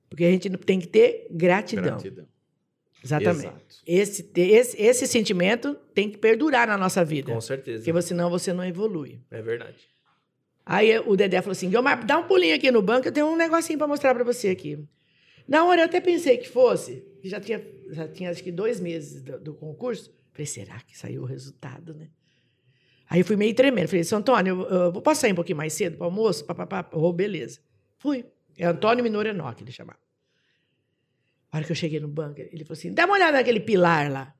Porque 0.08 0.24
a 0.24 0.30
gente 0.30 0.48
tem 0.50 0.80
que 0.80 0.88
ter 0.88 1.28
gratidão. 1.30 1.84
Gratidão. 1.84 2.26
Exatamente. 3.02 3.52
Esse, 3.86 4.30
esse, 4.36 4.80
esse 4.82 5.06
sentimento 5.06 5.74
tem 5.94 6.10
que 6.10 6.18
perdurar 6.18 6.66
na 6.66 6.76
nossa 6.76 7.04
vida. 7.04 7.32
Com 7.32 7.40
certeza. 7.40 7.78
Porque 7.78 7.92
você- 7.92 8.08
senão 8.08 8.28
você 8.28 8.52
não 8.52 8.64
evolui. 8.64 9.20
É 9.30 9.40
verdade. 9.40 9.76
Aí 10.66 10.98
o 10.98 11.16
Dedé 11.16 11.40
falou 11.40 11.52
assim: 11.52 11.70
Guilmar, 11.70 12.04
dá 12.04 12.18
um 12.18 12.24
pulinho 12.24 12.54
aqui 12.54 12.70
no 12.70 12.82
banco, 12.82 13.08
eu 13.08 13.12
tenho 13.12 13.26
um 13.26 13.36
negocinho 13.36 13.78
para 13.78 13.86
mostrar 13.88 14.14
para 14.14 14.22
você 14.24 14.48
aqui. 14.48 14.78
Na 15.48 15.64
hora 15.64 15.80
eu 15.82 15.84
até 15.86 16.00
pensei 16.00 16.36
que 16.36 16.48
fosse, 16.48 17.02
já 17.28 17.40
tinha, 17.40 17.62
já 17.90 18.08
tinha 18.08 18.30
acho 18.30 18.42
que 18.42 18.52
dois 18.52 18.80
meses 18.80 19.22
do, 19.22 19.38
do 19.40 19.54
concurso. 19.54 20.12
Falei, 20.32 20.46
será 20.46 20.80
que 20.80 20.96
saiu 20.96 21.22
o 21.22 21.24
resultado, 21.26 21.94
né? 21.94 22.08
Aí 23.08 23.20
eu 23.20 23.24
fui 23.24 23.36
meio 23.36 23.54
tremendo. 23.54 23.88
Falei, 23.88 24.04
seu 24.04 24.18
Antônio, 24.18 24.62
eu, 24.62 24.84
eu 24.94 25.02
posso 25.02 25.20
sair 25.20 25.32
um 25.32 25.34
pouquinho 25.36 25.56
mais 25.58 25.72
cedo 25.72 25.96
para 25.96 26.06
almoço? 26.06 26.44
Pá, 26.44 26.54
pá, 26.54 26.66
pá. 26.66 26.88
Oh, 26.92 27.12
beleza. 27.12 27.60
Fui. 27.98 28.24
É 28.56 28.66
Antônio 28.66 29.02
Minor 29.02 29.26
Enoch, 29.26 29.60
ele 29.62 29.72
chamava. 29.72 29.98
A 31.50 31.56
hora 31.56 31.66
que 31.66 31.72
eu 31.72 31.76
cheguei 31.76 31.98
no 31.98 32.06
banco, 32.06 32.40
ele 32.40 32.64
falou 32.64 32.78
assim: 32.78 32.92
dá 32.92 33.04
uma 33.06 33.14
olhada 33.14 33.32
naquele 33.32 33.58
pilar 33.60 34.10
lá. 34.10 34.34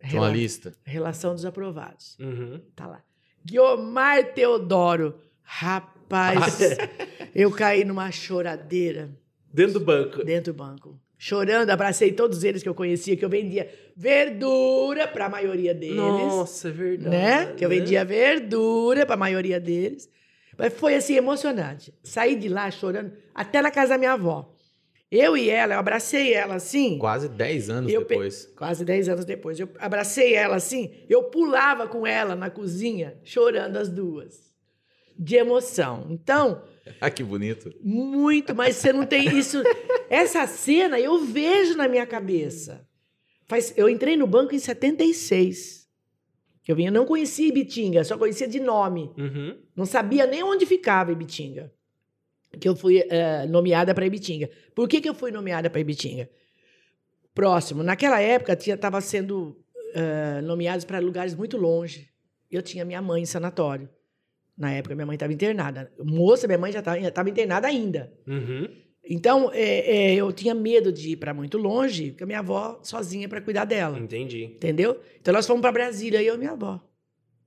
Tinha 0.00 0.20
uma 0.20 0.26
Rela- 0.28 0.36
lista. 0.36 0.74
Relação 0.84 1.34
dos 1.34 1.44
aprovados. 1.44 2.18
Uhum. 2.18 2.60
Tá 2.74 2.86
lá. 2.86 3.04
Guiomar 3.44 4.32
Teodoro. 4.34 5.20
Rapaz, 5.42 6.58
eu 7.34 7.50
caí 7.50 7.84
numa 7.84 8.10
choradeira 8.10 9.16
Dentro 9.52 9.74
do 9.74 9.80
banco. 9.84 10.24
dentro 10.24 10.52
do 10.52 10.56
banco. 10.56 10.98
chorando, 11.18 11.68
abracei 11.70 12.12
todos 12.12 12.44
eles 12.44 12.62
que 12.62 12.68
eu 12.68 12.74
conhecia, 12.74 13.16
que 13.16 13.24
eu 13.24 13.28
vendia 13.28 13.68
verdura 13.96 15.06
para 15.08 15.26
a 15.26 15.28
maioria 15.28 15.74
deles. 15.74 15.96
Nossa, 15.96 16.68
é 16.68 16.70
verdade. 16.70 17.10
né? 17.16 17.52
Que 17.54 17.64
eu 17.64 17.68
vendia 17.68 18.04
verdura 18.04 19.04
para 19.04 19.14
a 19.14 19.18
maioria 19.18 19.60
deles. 19.60 20.08
Mas 20.56 20.72
foi 20.74 20.94
assim 20.94 21.14
emocionante. 21.16 21.92
Saí 22.02 22.36
de 22.36 22.48
lá 22.48 22.70
chorando 22.70 23.12
até 23.34 23.60
na 23.62 23.70
casa 23.70 23.90
da 23.90 23.98
minha 23.98 24.12
avó. 24.12 24.52
Eu 25.10 25.36
e 25.36 25.50
ela, 25.50 25.74
eu 25.74 25.78
abracei 25.80 26.32
ela 26.32 26.54
assim. 26.54 26.96
Quase 26.98 27.28
10 27.28 27.68
anos 27.70 27.92
Eu 27.92 28.02
pe- 28.02 28.14
depois. 28.14 28.46
Quase 28.56 28.84
10 28.84 29.08
anos 29.08 29.24
depois. 29.24 29.58
Eu 29.58 29.68
abracei 29.78 30.34
ela 30.34 30.56
assim, 30.56 30.92
eu 31.08 31.24
pulava 31.24 31.88
com 31.88 32.06
ela 32.06 32.36
na 32.36 32.48
cozinha, 32.48 33.18
chorando 33.24 33.76
as 33.76 33.88
duas. 33.88 34.50
De 35.18 35.34
emoção. 35.36 36.06
Então, 36.10 36.62
Ah, 37.00 37.10
que 37.10 37.22
bonito. 37.22 37.72
muito, 37.82 38.54
mas 38.54 38.76
você 38.76 38.92
não 38.92 39.06
tem 39.06 39.36
isso. 39.38 39.62
Essa 40.08 40.46
cena 40.46 40.98
eu 40.98 41.24
vejo 41.24 41.76
na 41.76 41.88
minha 41.88 42.06
cabeça. 42.06 42.86
Faz, 43.46 43.72
eu 43.76 43.88
entrei 43.88 44.16
no 44.16 44.26
banco 44.26 44.54
em 44.54 44.58
76. 44.58 45.88
Que 46.62 46.72
eu 46.72 46.76
vinha, 46.76 46.90
não 46.90 47.06
conhecia 47.06 47.48
Ibitinga, 47.48 48.04
só 48.04 48.16
conhecia 48.18 48.46
de 48.46 48.60
nome. 48.60 49.10
Uhum. 49.16 49.58
Não 49.74 49.86
sabia 49.86 50.26
nem 50.26 50.42
onde 50.42 50.66
ficava 50.66 51.12
Ibitinga. 51.12 51.72
Que 52.60 52.68
eu 52.68 52.76
fui 52.76 52.98
eh, 53.08 53.46
nomeada 53.46 53.94
para 53.94 54.04
Ibitinga. 54.06 54.50
Por 54.74 54.88
que, 54.88 55.00
que 55.00 55.08
eu 55.08 55.14
fui 55.14 55.30
nomeada 55.30 55.70
para 55.70 55.80
Ibitinga? 55.80 56.28
Próximo. 57.34 57.82
Naquela 57.82 58.20
época, 58.20 58.52
estava 58.52 59.00
sendo 59.00 59.56
eh, 59.94 60.40
nomeados 60.42 60.84
para 60.84 60.98
lugares 60.98 61.34
muito 61.34 61.56
longe. 61.56 62.10
Eu 62.50 62.60
tinha 62.62 62.84
minha 62.84 63.00
mãe 63.00 63.22
em 63.22 63.26
sanatório. 63.26 63.88
Na 64.56 64.72
época, 64.72 64.94
minha 64.94 65.06
mãe 65.06 65.14
estava 65.14 65.32
internada. 65.32 65.92
Moça, 65.98 66.46
minha 66.46 66.58
mãe 66.58 66.72
já 66.72 66.80
estava 66.80 67.30
internada 67.30 67.66
ainda. 67.66 68.12
Uhum. 68.26 68.68
Então, 69.04 69.50
é, 69.52 70.12
é, 70.12 70.14
eu 70.14 70.30
tinha 70.32 70.54
medo 70.54 70.92
de 70.92 71.10
ir 71.10 71.16
para 71.16 71.32
muito 71.32 71.56
longe, 71.56 72.10
porque 72.10 72.22
a 72.22 72.26
minha 72.26 72.40
avó 72.40 72.78
sozinha 72.82 73.28
para 73.28 73.40
cuidar 73.40 73.64
dela. 73.64 73.98
Entendi. 73.98 74.44
Entendeu? 74.44 75.00
Então 75.20 75.32
nós 75.32 75.46
fomos 75.46 75.62
para 75.62 75.72
Brasília, 75.72 76.22
eu 76.22 76.34
e 76.34 76.38
minha 76.38 76.52
avó, 76.52 76.80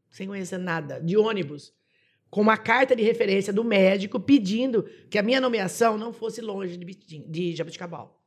sem 0.09 0.27
conhecer 0.27 0.57
nada, 0.57 0.99
de 0.99 1.15
ônibus, 1.15 1.73
com 2.29 2.41
uma 2.41 2.57
carta 2.57 2.95
de 2.95 3.03
referência 3.03 3.53
do 3.53 3.63
médico 3.63 4.19
pedindo 4.19 4.83
que 5.09 5.19
a 5.19 5.23
minha 5.23 5.39
nomeação 5.39 5.97
não 5.97 6.11
fosse 6.11 6.41
longe 6.41 6.75
de, 6.75 6.83
Bitinga, 6.83 7.29
de 7.29 7.55
Jabuticabal. 7.55 8.19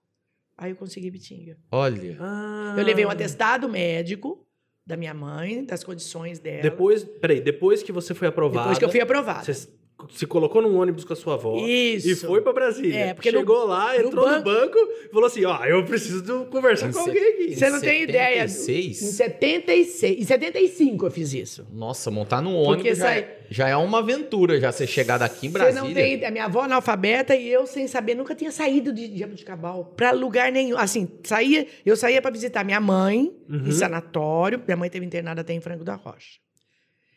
Aí 0.57 0.71
eu 0.71 0.77
consegui 0.77 1.11
Bitinga. 1.11 1.59
Olha. 1.71 2.17
Ah. 2.21 2.75
Eu 2.79 2.85
levei 2.85 3.05
um 3.05 3.11
atestado 3.11 3.69
médico 3.69 4.46
da 4.87 4.97
minha 4.97 5.13
mãe, 5.13 5.65
das 5.65 5.83
condições 5.83 6.39
dela. 6.39 6.63
Depois, 6.63 7.03
peraí, 7.03 7.41
depois 7.41 7.83
que 7.83 7.91
você 7.91 8.15
foi 8.15 8.29
aprovada. 8.29 8.61
Depois 8.61 8.79
que 8.79 8.85
eu 8.85 8.89
fui 8.89 9.01
aprovada. 9.01 9.45
Você 9.45 9.69
se 10.11 10.27
colocou 10.27 10.61
num 10.63 10.77
ônibus 10.79 11.05
com 11.05 11.13
a 11.13 11.17
sua 11.17 11.35
avó. 11.35 11.57
Isso. 11.67 12.09
E 12.09 12.15
foi 12.17 12.41
pra 12.43 12.53
Brasília. 12.53 12.97
É, 12.97 13.15
porque 13.15 13.31
no- 13.33 13.39
Chegou 13.41 13.67
lá, 13.67 13.93
no 13.99 14.07
entrou 14.07 14.27
no 14.29 14.43
banco- 14.43 14.45
banco 14.45 14.79
e 15.05 15.09
falou 15.11 15.27
assim: 15.27 15.45
ó, 15.45 15.65
eu 15.65 15.85
preciso 15.85 16.23
de 16.23 16.51
conversar 16.51 16.89
Em 16.89 16.93
com 16.93 17.03
se- 17.03 17.09
alguém 17.09 17.23
aqui. 17.35 17.55
Você 17.57 17.71
não 17.71 17.81
tem 17.81 18.03
ideia. 18.03 18.45
Em 18.45 18.49
76? 18.49 18.97
76. 19.17 20.19
Em 20.21 20.25
75 20.25 21.07
eu 21.07 21.11
fiz 21.11 21.33
isso. 21.33 21.67
Nossa, 21.73 22.11
montar 22.11 22.41
num 22.43 22.55
ônibus 22.57 22.99
já, 22.99 23.05
sai- 23.07 23.19
é, 23.21 23.39
já 23.51 23.69
é 23.69 23.77
uma 23.77 23.99
aventura, 23.99 24.61
já 24.61 24.71
você 24.73 24.87
chegar 24.87 25.19
daqui 25.19 25.47
em 25.47 25.51
Você 25.51 25.59
Brasília. 25.59 25.83
não 25.83 25.93
tem 25.95 26.15
ideia. 26.15 26.31
Minha 26.31 26.45
avó 26.47 26.61
analfabeta 26.63 27.35
e 27.35 27.49
eu, 27.49 27.67
sem 27.67 27.87
saber, 27.87 28.15
nunca 28.15 28.35
tinha 28.35 28.51
saído 28.51 28.93
de 28.93 29.17
Jabuticabal 29.19 29.85
para 29.97 30.11
lugar 30.13 30.51
nenhum. 30.53 30.77
Assim, 30.77 31.09
saía, 31.25 31.67
eu 31.85 31.97
saía 31.97 32.21
para 32.21 32.31
visitar 32.31 32.65
minha 32.65 32.81
mãe 32.81 33.33
Uhum. 33.49 33.67
em 33.69 33.73
sanatório. 33.73 34.63
Minha 34.67 34.77
mãe 34.77 34.91
teve 34.91 35.05
internada 35.07 35.41
até 35.41 35.53
em 35.53 35.61
Franco 35.61 35.85
da 35.85 35.95
Rocha. 35.95 36.39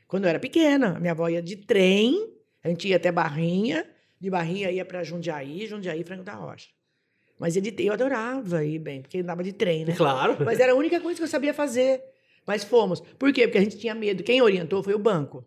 Quando 0.07 0.23
eu 0.23 0.29
era 0.29 0.39
pequena, 0.39 0.99
minha 0.99 1.11
avó 1.11 1.27
ia 1.29 1.41
de 1.41 1.55
trem, 1.55 2.15
a 2.63 2.69
gente 2.69 2.87
ia 2.87 2.97
até 2.97 3.11
Barrinha, 3.11 3.85
de 4.19 4.29
Barrinha 4.29 4.71
ia 4.71 4.83
para 4.83 5.03
Jundiaí, 5.03 5.65
Jundiaí, 5.67 6.03
Franco 6.03 6.23
da 6.23 6.33
Rocha. 6.33 6.69
Mas 7.39 7.55
ele, 7.55 7.73
eu 7.79 7.93
adorava 7.93 8.65
ir 8.65 8.79
bem, 8.79 9.01
porque 9.01 9.19
andava 9.19 9.41
de 9.41 9.53
trem, 9.53 9.85
né? 9.85 9.95
Claro. 9.95 10.37
Mas 10.43 10.59
era 10.59 10.73
a 10.73 10.75
única 10.75 10.99
coisa 10.99 11.17
que 11.17 11.23
eu 11.23 11.27
sabia 11.27 11.53
fazer. 11.53 12.03
Mas 12.45 12.65
fomos. 12.65 12.99
Por 12.99 13.31
quê? 13.31 13.47
Porque 13.47 13.57
a 13.57 13.61
gente 13.61 13.77
tinha 13.77 13.95
medo. 13.95 14.23
Quem 14.23 14.41
orientou 14.41 14.83
foi 14.83 14.93
o 14.93 14.99
banco, 14.99 15.45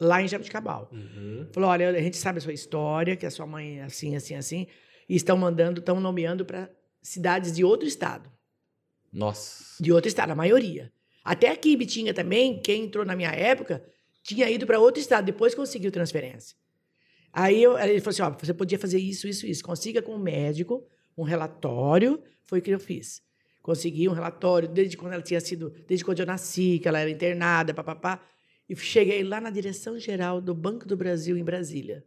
lá 0.00 0.22
em 0.22 0.28
Jabuticabal. 0.28 0.88
Uhum. 0.90 1.46
Falou: 1.52 1.68
olha, 1.68 1.90
a 1.90 2.00
gente 2.00 2.16
sabe 2.16 2.38
a 2.38 2.40
sua 2.40 2.52
história, 2.52 3.14
que 3.14 3.26
a 3.26 3.30
sua 3.30 3.46
mãe 3.46 3.80
é 3.80 3.84
assim, 3.84 4.16
assim, 4.16 4.34
assim, 4.34 4.66
e 5.08 5.16
estão 5.16 5.36
mandando, 5.36 5.80
estão 5.80 6.00
nomeando 6.00 6.46
para 6.46 6.70
cidades 7.02 7.52
de 7.52 7.62
outro 7.62 7.86
estado. 7.86 8.30
Nossa. 9.12 9.82
De 9.82 9.92
outro 9.92 10.08
estado, 10.08 10.30
a 10.30 10.34
maioria. 10.34 10.90
Até 11.22 11.50
aqui 11.50 11.72
em 11.72 11.76
Bitinga 11.76 12.12
também, 12.12 12.60
quem 12.60 12.84
entrou 12.84 13.04
na 13.04 13.14
minha 13.14 13.30
época, 13.30 13.84
tinha 14.24 14.50
ido 14.50 14.66
para 14.66 14.80
outro 14.80 15.00
estado, 15.00 15.26
depois 15.26 15.54
conseguiu 15.54 15.92
transferência. 15.92 16.56
Aí 17.30 17.62
eu, 17.62 17.78
ele 17.78 18.00
falou 18.00 18.10
assim: 18.10 18.22
ó, 18.22 18.30
você 18.30 18.54
podia 18.54 18.78
fazer 18.78 18.98
isso, 18.98 19.28
isso, 19.28 19.46
isso. 19.46 19.62
Consiga 19.62 20.00
com 20.00 20.12
o 20.12 20.18
médico 20.18 20.84
um 21.16 21.22
relatório. 21.22 22.20
Foi 22.42 22.58
o 22.58 22.62
que 22.62 22.70
eu 22.70 22.80
fiz. 22.80 23.22
Consegui 23.62 24.08
um 24.08 24.12
relatório 24.12 24.68
desde 24.68 24.96
quando 24.96 25.12
ela 25.12 25.22
tinha 25.22 25.40
sido, 25.40 25.70
desde 25.86 26.04
quando 26.04 26.20
eu 26.20 26.26
nasci, 26.26 26.78
que 26.78 26.88
ela 26.88 26.98
era 26.98 27.10
internada, 27.10 27.74
papapá. 27.74 28.20
E 28.68 28.74
cheguei 28.74 29.22
lá 29.22 29.40
na 29.40 29.50
direção 29.50 29.98
geral 29.98 30.40
do 30.40 30.54
Banco 30.54 30.86
do 30.88 30.96
Brasil, 30.96 31.36
em 31.36 31.44
Brasília. 31.44 32.04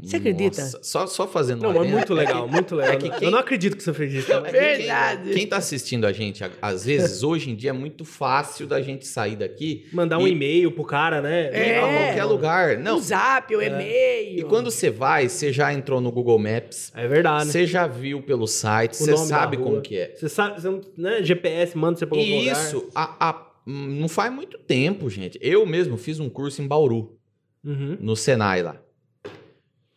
Você 0.00 0.16
acredita? 0.16 0.62
Nossa, 0.62 0.78
Só, 0.82 1.06
só 1.08 1.26
fazendo 1.26 1.62
Não, 1.62 1.72
mas 1.74 1.90
muito 1.90 2.14
legal, 2.14 2.46
muito 2.46 2.76
legal. 2.76 2.94
é 2.94 2.96
que 2.96 3.10
quem- 3.10 3.24
Eu 3.24 3.30
não 3.32 3.38
acredito 3.40 3.76
que 3.76 3.82
você 3.82 3.92
fez 3.92 4.14
isso. 4.14 4.32
É 4.32 4.40
Verdade. 4.40 5.24
Quem, 5.24 5.32
quem 5.34 5.46
tá 5.48 5.56
assistindo 5.56 6.06
a 6.06 6.12
gente, 6.12 6.44
a- 6.44 6.50
às 6.62 6.84
vezes, 6.84 7.22
hoje 7.24 7.50
em 7.50 7.56
dia 7.56 7.70
é 7.70 7.72
muito 7.72 8.04
fácil 8.04 8.66
da 8.66 8.80
gente 8.80 9.06
sair 9.06 9.34
daqui 9.34 9.86
Mandar 9.92 10.18
um 10.18 10.26
E- 10.28 10.30
e-mail 10.32 10.70
pro 10.70 10.84
cara, 10.84 11.20
né? 11.20 11.46
ir 11.50 11.54
É. 11.56 11.80
pra 11.80 11.88
qualquer 12.04 12.24
lugar. 12.24 12.78
Não. 12.78 12.96
O 12.96 13.00
zap, 13.00 13.54
o 13.56 13.60
e-mail. 13.60 14.38
E 14.38 14.42
quando 14.44 14.70
você 14.70 14.88
vai, 14.88 15.28
você 15.28 15.52
já 15.52 15.72
entrou 15.72 16.00
no 16.00 16.12
Google 16.12 16.38
Maps, 16.38 16.92
É 16.94 17.08
verdade. 17.08 17.46
você 17.50 17.66
já 17.66 17.86
viu 17.88 18.22
pelo 18.22 18.46
site, 18.46 18.96
você 18.96 19.16
sabe 19.16 19.56
como 19.56 19.80
que 19.80 19.96
é. 19.98 20.14
Você 20.14 20.28
sabe, 20.28 20.60
você 20.60 20.80
né? 20.96 21.22
GPS 21.24 21.76
manda 21.76 21.98
você 21.98 22.06
pra 22.06 22.16
algum 22.18 22.30
E 22.30 22.38
lugar. 22.48 22.52
isso, 22.52 22.88
a- 22.94 23.30
a- 23.30 23.48
não 23.66 24.08
faz 24.08 24.32
muito 24.32 24.58
tempo, 24.58 25.10
gente. 25.10 25.38
Eu 25.42 25.66
mesmo 25.66 25.96
fiz 25.96 26.20
um 26.20 26.28
curso 26.28 26.62
em 26.62 26.66
Bauru, 26.68 27.18
Uhum. 27.64 27.96
no 28.00 28.14
Senai 28.14 28.62
lá. 28.62 28.76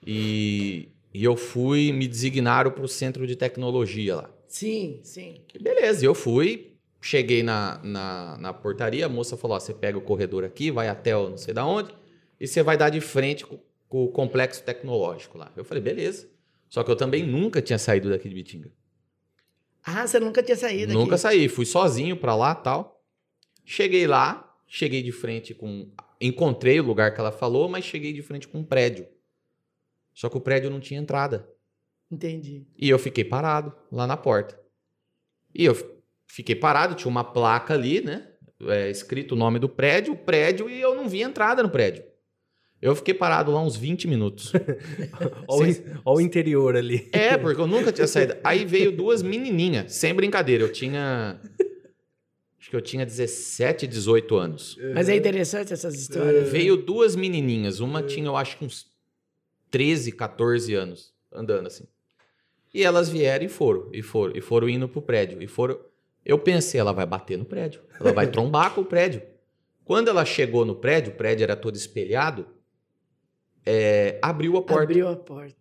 E, 0.05 0.89
e 1.13 1.23
eu 1.23 1.35
fui, 1.37 1.91
me 1.91 2.07
designaram 2.07 2.71
para 2.71 2.83
o 2.83 2.87
centro 2.87 3.27
de 3.27 3.35
tecnologia 3.35 4.15
lá. 4.15 4.29
Sim, 4.47 4.99
sim. 5.03 5.41
E 5.53 5.59
beleza, 5.59 6.05
eu 6.05 6.13
fui, 6.13 6.73
cheguei 6.99 7.41
na, 7.43 7.79
na, 7.83 8.37
na 8.37 8.53
portaria, 8.53 9.05
a 9.05 9.09
moça 9.09 9.37
falou: 9.37 9.55
ó, 9.55 9.59
você 9.59 9.73
pega 9.73 9.97
o 9.97 10.01
corredor 10.01 10.43
aqui, 10.43 10.71
vai 10.71 10.87
até 10.87 11.15
o 11.15 11.29
não 11.29 11.37
sei 11.37 11.53
da 11.53 11.65
onde, 11.65 11.93
e 12.39 12.47
você 12.47 12.61
vai 12.63 12.77
dar 12.77 12.89
de 12.89 12.99
frente 12.99 13.45
com, 13.45 13.59
com 13.87 14.03
o 14.03 14.07
complexo 14.09 14.63
tecnológico 14.63 15.37
lá. 15.37 15.51
Eu 15.55 15.63
falei, 15.63 15.81
beleza. 15.81 16.29
Só 16.69 16.83
que 16.83 16.91
eu 16.91 16.95
também 16.95 17.25
nunca 17.25 17.61
tinha 17.61 17.77
saído 17.77 18.09
daqui 18.09 18.29
de 18.29 18.35
Bitinga. 18.35 18.71
Ah, 19.83 20.07
você 20.07 20.19
nunca 20.19 20.41
tinha 20.43 20.55
saído 20.55 20.93
Nunca 20.93 21.15
aqui. 21.15 21.21
saí, 21.21 21.49
fui 21.49 21.65
sozinho 21.65 22.15
pra 22.15 22.35
lá 22.35 22.53
tal. 22.55 23.03
Cheguei 23.65 24.07
lá, 24.07 24.55
cheguei 24.67 25.01
de 25.01 25.11
frente 25.11 25.53
com. 25.53 25.89
Encontrei 26.19 26.79
o 26.79 26.83
lugar 26.83 27.13
que 27.13 27.19
ela 27.19 27.31
falou, 27.31 27.67
mas 27.67 27.83
cheguei 27.83 28.13
de 28.13 28.21
frente 28.21 28.47
com 28.47 28.59
um 28.59 28.63
prédio. 28.63 29.07
Só 30.13 30.29
que 30.29 30.37
o 30.37 30.41
prédio 30.41 30.69
não 30.69 30.79
tinha 30.79 30.99
entrada. 30.99 31.47
Entendi. 32.11 32.65
E 32.77 32.89
eu 32.89 32.99
fiquei 32.99 33.23
parado 33.23 33.73
lá 33.91 34.05
na 34.05 34.17
porta. 34.17 34.59
E 35.55 35.65
eu 35.65 35.75
fiquei 36.27 36.55
parado, 36.55 36.95
tinha 36.95 37.09
uma 37.09 37.23
placa 37.23 37.73
ali, 37.73 38.01
né? 38.01 38.27
É, 38.67 38.89
escrito 38.89 39.33
o 39.33 39.37
nome 39.37 39.59
do 39.59 39.69
prédio, 39.69 40.13
o 40.13 40.17
prédio, 40.17 40.69
e 40.69 40.79
eu 40.79 40.95
não 40.95 41.09
vi 41.09 41.21
entrada 41.21 41.63
no 41.63 41.69
prédio. 41.69 42.03
Eu 42.81 42.95
fiquei 42.95 43.13
parado 43.13 43.51
lá 43.51 43.61
uns 43.61 43.75
20 43.75 44.07
minutos. 44.07 44.51
Olha 45.47 46.01
olha 46.03 46.17
o 46.17 46.21
interior 46.21 46.75
ali. 46.75 47.09
É, 47.11 47.37
porque 47.37 47.61
eu 47.61 47.67
nunca 47.67 47.91
tinha 47.91 48.07
saído. 48.07 48.35
Aí 48.43 48.65
veio 48.65 48.91
duas 48.91 49.21
menininhas, 49.21 49.93
sem 49.93 50.13
brincadeira. 50.15 50.63
Eu 50.63 50.71
tinha. 50.71 51.39
Acho 52.59 52.69
que 52.69 52.75
eu 52.75 52.81
tinha 52.81 53.05
17, 53.05 53.85
18 53.85 54.35
anos. 54.35 54.79
Mas 54.95 55.09
é 55.09 55.15
interessante 55.15 55.71
essas 55.71 55.93
histórias. 55.93 56.49
Veio 56.49 56.75
duas 56.75 57.15
menininhas. 57.15 57.79
Uma 57.79 58.01
tinha, 58.01 58.25
eu 58.25 58.35
acho 58.35 58.57
que 58.57 58.65
uns 58.65 58.90
13, 59.71 60.11
14 60.11 60.73
anos, 60.75 61.13
andando 61.33 61.67
assim. 61.67 61.87
E 62.73 62.83
elas 62.83 63.09
vieram 63.09 63.45
e 63.45 63.49
foram, 63.49 63.89
e 63.91 64.01
foram, 64.01 64.35
e 64.35 64.41
foram 64.41 64.69
indo 64.69 64.87
pro 64.87 65.01
prédio. 65.01 65.41
E 65.41 65.47
foram. 65.47 65.79
Eu 66.23 66.37
pensei, 66.37 66.79
ela 66.79 66.93
vai 66.93 67.05
bater 67.05 67.37
no 67.37 67.45
prédio. 67.45 67.81
Ela 67.99 68.13
vai 68.13 68.27
trombar 68.31 68.73
com 68.75 68.81
o 68.81 68.85
prédio. 68.85 69.23
Quando 69.83 70.09
ela 70.09 70.23
chegou 70.23 70.63
no 70.63 70.75
prédio, 70.75 71.11
o 71.11 71.15
prédio 71.15 71.43
era 71.43 71.55
todo 71.55 71.75
espelhado, 71.75 72.45
é, 73.65 74.19
abriu 74.21 74.57
a 74.57 74.61
porta. 74.61 74.83
Abriu 74.83 75.07
a 75.07 75.15
porta. 75.15 75.60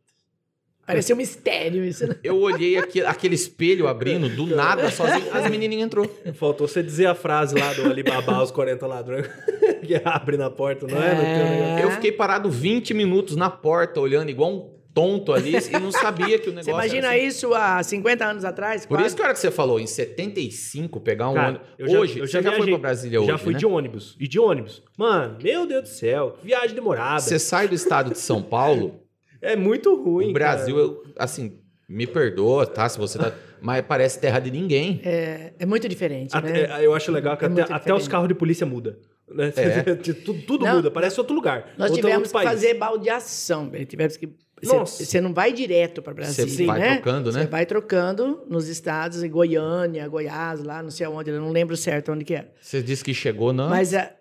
Parecia 0.86 1.14
um 1.14 1.18
mistério 1.18 1.84
isso, 1.84 2.06
né? 2.06 2.16
Eu 2.24 2.38
olhei 2.40 2.76
aquele, 2.76 3.06
aquele 3.06 3.34
espelho 3.36 3.86
abrindo 3.86 4.28
do 4.28 4.44
nada, 4.46 4.90
sozinho. 4.90 5.26
As 5.32 5.48
menininhas 5.48 5.86
entrou. 5.86 6.10
Faltou 6.34 6.66
você 6.66 6.82
dizer 6.82 7.06
a 7.06 7.14
frase 7.14 7.54
lá 7.56 7.72
do 7.72 7.82
Alibaba, 7.86 8.42
os 8.42 8.50
40 8.50 8.86
ladrões. 8.88 9.26
que 9.86 9.94
abre 10.04 10.36
na 10.36 10.50
porta, 10.50 10.86
não 10.88 11.00
é? 11.00 11.14
Negócio- 11.14 11.84
Eu 11.84 11.90
fiquei 11.92 12.10
parado 12.12 12.50
20 12.50 12.92
minutos 12.92 13.36
na 13.36 13.48
porta, 13.48 14.00
olhando 14.00 14.30
igual 14.30 14.52
um 14.52 14.80
tonto 14.92 15.32
ali, 15.32 15.54
e 15.54 15.78
não 15.78 15.92
sabia 15.92 16.36
que 16.40 16.48
o 16.48 16.52
negócio 16.52 16.64
Você 16.64 16.70
imagina 16.72 17.06
era 17.14 17.16
assim. 17.18 17.26
isso 17.26 17.54
há 17.54 17.80
50 17.80 18.24
anos 18.26 18.44
atrás? 18.44 18.84
Por 18.84 18.96
quase? 18.96 19.06
isso 19.06 19.16
que 19.16 19.22
a 19.22 19.26
hora 19.26 19.34
que 19.34 19.40
você 19.40 19.50
falou, 19.52 19.78
em 19.78 19.86
75, 19.86 21.00
pegar 21.00 21.28
um 21.28 21.34
Cara, 21.34 21.48
ônibus. 21.48 21.66
eu 21.78 21.88
já- 21.88 21.98
hoje, 22.00 22.18
eu 22.18 22.26
você 22.26 22.32
já 22.32 22.42
já 22.42 22.48
foi 22.50 22.56
viajei. 22.56 22.74
pra 22.74 22.80
Brasília 22.80 23.20
hoje, 23.20 23.28
Já 23.30 23.38
fui 23.38 23.52
né? 23.52 23.58
de 23.60 23.66
ônibus. 23.66 24.16
E 24.18 24.26
de 24.26 24.40
ônibus. 24.40 24.82
Mano, 24.98 25.38
meu 25.40 25.66
Deus 25.66 25.82
do 25.84 25.88
céu. 25.88 26.36
Viagem 26.42 26.74
demorada. 26.74 27.20
Você 27.20 27.38
sai 27.38 27.68
do 27.68 27.74
estado 27.76 28.10
de 28.10 28.18
São 28.18 28.42
Paulo, 28.42 29.00
É 29.42 29.56
muito 29.56 29.94
ruim. 30.02 30.30
o 30.30 30.32
Brasil, 30.32 30.74
cara. 30.76 30.86
eu, 30.86 31.04
assim, 31.18 31.58
me 31.88 32.06
perdoa, 32.06 32.66
tá? 32.66 32.88
Se 32.88 32.98
você 32.98 33.18
tá... 33.18 33.32
Mas 33.62 33.84
parece 33.86 34.18
terra 34.18 34.40
de 34.40 34.50
ninguém. 34.50 35.00
É, 35.04 35.52
é 35.58 35.66
muito 35.66 35.86
diferente, 35.88 36.34
Até- 36.34 36.66
né? 36.66 36.84
eu 36.84 36.94
acho 36.94 37.12
legal 37.12 37.36
que 37.36 37.44
É 37.44 37.48
até, 37.48 37.62
até 37.72 37.94
os 37.94 38.08
carros 38.08 38.26
de 38.28 38.34
polícia 38.34 38.64
mudam. 38.66 38.96
Né? 39.28 39.52
É. 39.54 39.94
tudo 40.14 40.34
tudo 40.42 40.64
Não, 40.64 40.76
muda, 40.76 40.90
parece 40.90 41.20
outro 41.20 41.34
lugar. 41.34 41.74
Nós 41.76 41.90
outro, 41.90 42.06
tivemos 42.06 42.28
outro 42.32 42.40
que 42.40 42.54
fazer 42.54 42.74
baldeação. 42.74 43.70
Tivemos 43.86 44.16
que. 44.16 44.28
Você- 44.62 45.20
não 45.20 45.32
vai 45.32 45.52
direto 45.52 46.02
para 46.02 46.12
Brasília, 46.12 46.50
Você 46.50 46.66
vai 46.66 46.78
né? 46.80 46.94
trocando, 46.96 47.32
né? 47.32 47.42
Você 47.42 47.46
vai 47.46 47.64
trocando 47.64 48.44
nos 48.48 48.68
estados, 48.68 49.22
em 49.22 49.30
Goiânia, 49.30 50.06
Goiás, 50.06 50.62
lá, 50.62 50.82
não 50.82 50.90
sei 50.90 51.06
aonde, 51.06 51.30
eu 51.30 51.40
não 51.40 51.50
lembro 51.50 51.76
certo 51.76 52.12
onde 52.12 52.24
que 52.24 52.34
era. 52.34 52.52
Você 52.60 52.82
disse 52.82 53.02
que 53.02 53.14
chegou 53.14 53.52
no 53.54 53.68
Mas 53.70 53.92
é 53.94 54.16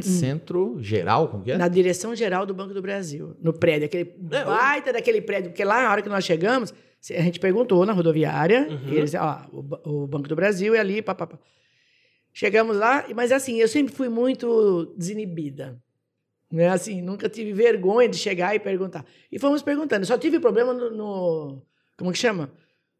centro 0.00 0.78
geral, 0.80 1.28
como 1.28 1.44
que 1.44 1.52
é? 1.52 1.58
na 1.58 1.68
direção 1.68 2.14
geral 2.14 2.46
do 2.46 2.54
Banco 2.54 2.72
do 2.72 2.80
Brasil, 2.80 3.36
no 3.42 3.52
prédio, 3.52 3.84
aquele 3.86 4.14
É, 4.30 4.44
baita 4.44 4.92
daquele 4.92 5.20
prédio, 5.20 5.50
porque 5.50 5.64
lá 5.64 5.82
na 5.82 5.90
hora 5.90 6.00
que 6.00 6.08
nós 6.08 6.24
chegamos, 6.24 6.72
a 7.10 7.20
gente 7.22 7.38
perguntou 7.40 7.84
na 7.84 7.92
rodoviária, 7.92 8.68
Uhum. 8.70 8.88
e 8.92 8.96
eles, 8.96 9.12
ó, 9.14 9.44
o, 9.52 10.04
o 10.04 10.06
Banco 10.06 10.28
do 10.28 10.36
Brasil 10.36 10.74
é 10.74 10.78
ali, 10.78 11.02
papapá. 11.02 11.38
Chegamos 12.32 12.76
lá, 12.78 13.04
mas 13.14 13.30
assim, 13.32 13.56
eu 13.60 13.68
sempre 13.68 13.92
fui 13.94 14.08
muito 14.08 14.94
desinibida. 14.96 15.78
Né? 16.50 16.68
Assim, 16.68 17.02
nunca 17.02 17.28
tive 17.28 17.52
vergonha 17.52 18.08
de 18.08 18.16
chegar 18.16 18.54
e 18.54 18.58
perguntar. 18.60 19.04
E 19.30 19.38
fomos 19.38 19.62
perguntando. 19.62 20.06
Só 20.06 20.16
tive 20.16 20.38
problema 20.40 20.72
no, 20.72 20.90
no- 20.90 21.62
como 21.98 22.10
que 22.12 22.18
chama? 22.18 22.50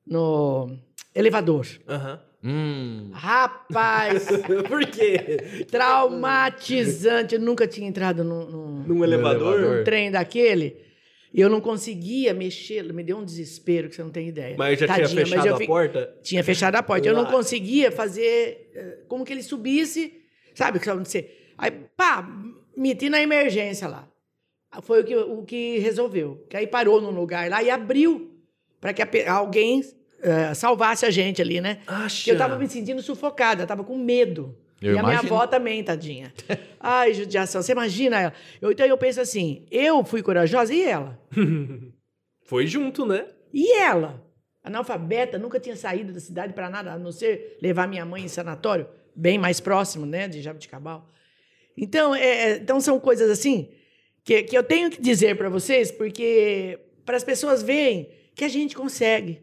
No 0.07 0.76
elevador. 1.14 1.66
Aham. 1.88 2.20
Hum, 2.45 3.11
Rapaz, 3.12 4.26
Por 4.68 4.84
quê? 4.86 5.64
traumatizante. 5.70 7.34
Eu 7.34 7.40
nunca 7.40 7.66
tinha 7.66 7.88
entrado 7.88 8.24
num, 8.24 8.47
num- 8.51 8.82
Num 8.86 9.05
elevador? 9.05 9.55
elevador. 9.59 9.80
um 9.80 9.84
trem 9.84 10.11
daquele. 10.11 10.76
E 11.34 11.40
eu 11.40 11.49
não 11.49 11.61
conseguia 11.62 12.34
mexer, 12.34 12.82
me 12.93 13.03
deu 13.03 13.16
um 13.16 13.24
desespero 13.24 13.88
que 13.88 13.95
você 13.95 14.03
não 14.03 14.11
tem 14.11 14.28
ideia. 14.28 14.55
Mas 14.59 14.78
já 14.78 14.86
Tadinha, 14.86 15.09
tinha 15.09 15.24
fechado 15.26 15.55
a 15.55 15.57
fi- 15.57 15.66
porta? 15.66 16.14
Tinha 16.22 16.45
fechado 16.45 16.74
a 16.76 16.82
porta. 16.82 17.09
Eu 17.09 17.14
não 17.14 17.22
Lá. 17.22 17.30
conseguia 17.30 17.90
fazer 17.90 18.70
eh, 18.74 18.99
como 19.09 19.24
que 19.24 19.32
ele 19.32 19.43
subisse, 19.43 20.12
sabe? 20.55 20.78
que 20.78 20.84
Sabe 20.84 21.03
você? 21.09 21.30
Aí, 21.57 21.70
pá, 21.97 22.28
meti 22.76 23.09
na 23.09 23.22
emergência 23.22 23.88
lá. 23.88 24.07
Foi 24.82 25.01
o 25.01 25.05
que, 25.05 25.16
o 25.16 25.43
que 25.43 25.78
resolveu. 25.78 26.45
Que 26.51 26.57
aí 26.57 26.66
parou 26.66 27.01
num 27.01 27.11
lugar 27.11 27.49
lá 27.49 27.62
e 27.62 27.70
abriu 27.70 28.30
para 28.80 28.93
que 28.93 29.01
a 29.03 29.32
alguém 29.32 29.82
eh, 30.22 30.54
salvasse 30.54 31.04
a 31.04 31.10
gente 31.10 31.42
ali, 31.42 31.60
né? 31.60 31.78
Acha. 31.86 32.30
Eu 32.30 32.38
tava 32.38 32.56
me 32.58 32.68
sentindo 32.68 33.02
sufocada, 33.02 33.62
eu 33.62 33.66
tava 33.66 33.84
com 33.84 33.98
medo. 33.98 34.56
Eu 34.80 34.94
e 34.94 34.98
a 34.98 35.02
minha 35.02 35.14
imagino. 35.14 35.34
avó 35.34 35.46
também, 35.46 35.82
tadinha. 35.82 36.32
Ai, 36.80 37.14
judiação. 37.14 37.62
Você 37.62 37.72
imagina 37.72 38.20
ela. 38.20 38.32
Eu, 38.60 38.72
então 38.72 38.86
eu 38.86 38.98
penso 38.98 39.20
assim, 39.20 39.64
eu 39.70 40.04
fui 40.04 40.22
corajosa 40.22 40.74
e 40.74 40.82
ela? 40.82 41.20
Foi 42.44 42.66
junto, 42.66 43.06
né? 43.06 43.26
E 43.52 43.72
ela? 43.78 44.22
Analfabeta, 44.64 45.38
nunca 45.38 45.58
tinha 45.58 45.76
saído 45.76 46.12
da 46.12 46.20
cidade 46.20 46.52
para 46.52 46.68
nada, 46.68 46.92
a 46.92 46.98
não 46.98 47.12
ser 47.12 47.58
levar 47.62 47.88
minha 47.88 48.04
mãe 48.04 48.24
em 48.24 48.28
sanatório, 48.28 48.86
bem 49.14 49.38
mais 49.38 49.58
próximo, 49.60 50.06
né, 50.06 50.28
de 50.28 50.40
Jabuticabal. 50.40 51.08
Então, 51.76 52.14
é, 52.14 52.26
é, 52.26 52.56
então 52.56 52.80
são 52.80 53.00
coisas 53.00 53.30
assim 53.30 53.70
que, 54.24 54.42
que 54.42 54.56
eu 54.56 54.62
tenho 54.62 54.90
que 54.90 55.00
dizer 55.00 55.36
para 55.36 55.48
vocês, 55.48 55.90
porque 55.90 56.78
para 57.04 57.16
as 57.16 57.24
pessoas 57.24 57.62
verem 57.62 58.08
que 58.34 58.44
a 58.44 58.48
gente 58.48 58.76
consegue, 58.76 59.42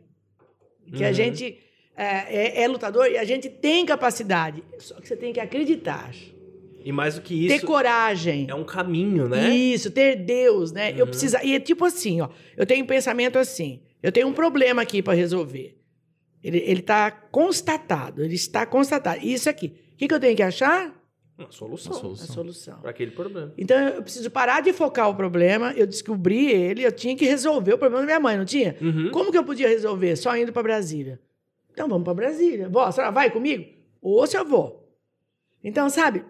que 0.92 1.04
a 1.04 1.08
Uhum. 1.08 1.14
gente 1.14 1.58
é, 1.96 2.60
é- 2.60 2.64
é 2.64 2.68
lutador 2.68 3.08
e 3.12 3.18
a 3.18 3.24
gente 3.26 3.50
tem 3.50 3.86
capacidade. 3.86 4.64
Só 4.80 4.96
que 4.96 5.08
você 5.08 5.16
tem 5.16 5.34
que 5.34 5.40
acreditar, 5.40 6.12
E 6.84 6.92
mais 6.94 7.16
do 7.16 7.22
que 7.22 7.48
ter 7.48 7.56
isso, 7.58 7.66
coragem. 7.66 8.48
é 8.50 8.56
um 8.56 8.64
caminho, 8.64 9.28
né? 9.28 9.50
Isso, 9.54 9.92
ter 9.92 10.16
Deus, 10.16 10.72
né? 10.72 10.94
Eu 10.96 11.06
preciso. 11.06 11.36
E 11.44 11.54
é 11.56 11.60
tipo 11.60 11.84
assim, 11.86 12.22
ó. 12.22 12.30
Eu 12.56 12.66
tenho 12.66 12.84
um 12.84 12.88
pensamento 12.88 13.38
assim. 13.38 13.82
Eu 14.02 14.12
tenho 14.14 14.28
um 14.28 14.34
problema 14.34 14.82
aqui 14.82 15.02
para 15.02 15.14
resolver. 15.14 15.76
Ele 16.42 16.58
está 16.80 17.12
constatado. 17.12 18.24
Ele 18.24 18.36
está 18.36 18.66
constatado. 18.66 19.20
Isso 19.26 19.50
aqui. 19.50 19.74
O 19.94 19.98
que, 19.98 20.08
que 20.08 20.14
eu 20.14 20.20
tenho 20.22 20.36
que 20.38 20.42
achar? 20.44 20.96
Uma 21.40 21.52
solução. 21.52 21.92
Uma 21.92 21.98
A 21.98 22.02
solução. 22.02 22.36
solução. 22.36 22.80
Para 22.82 22.90
aquele 22.90 23.12
problema. 23.12 23.54
Então 23.58 23.78
eu 23.78 24.02
preciso 24.04 24.30
parar 24.30 24.62
de 24.62 24.74
focar 24.74 25.10
o 25.10 25.16
problema. 25.16 25.72
Eu 25.74 25.88
descobri 25.88 26.52
ele. 26.52 26.84
Eu 26.86 26.92
tinha 26.92 27.16
que 27.16 27.26
resolver 27.26 27.74
o 27.74 27.78
problema 27.78 28.02
da 28.02 28.06
minha 28.06 28.20
mãe, 28.20 28.38
não 28.38 28.46
tinha? 28.46 28.76
Uhum. 28.82 29.12
Como 29.12 29.32
que 29.32 29.38
eu 29.38 29.44
podia 29.44 29.68
resolver? 29.68 30.16
Só 30.16 30.36
indo 30.36 30.52
para 30.52 30.64
Brasília. 30.64 31.20
Então 31.72 31.88
vamos 31.88 32.04
para 32.04 32.14
Brasília. 32.14 32.68
Vó, 32.68 32.84
a 32.84 32.92
senhora 32.92 33.12
vai 33.12 33.30
comigo? 33.32 33.66
Ou 34.02 34.26
se 34.28 34.38
eu 34.38 34.46
vou. 34.46 34.88
Então, 35.64 35.90
sabe? 35.90 36.24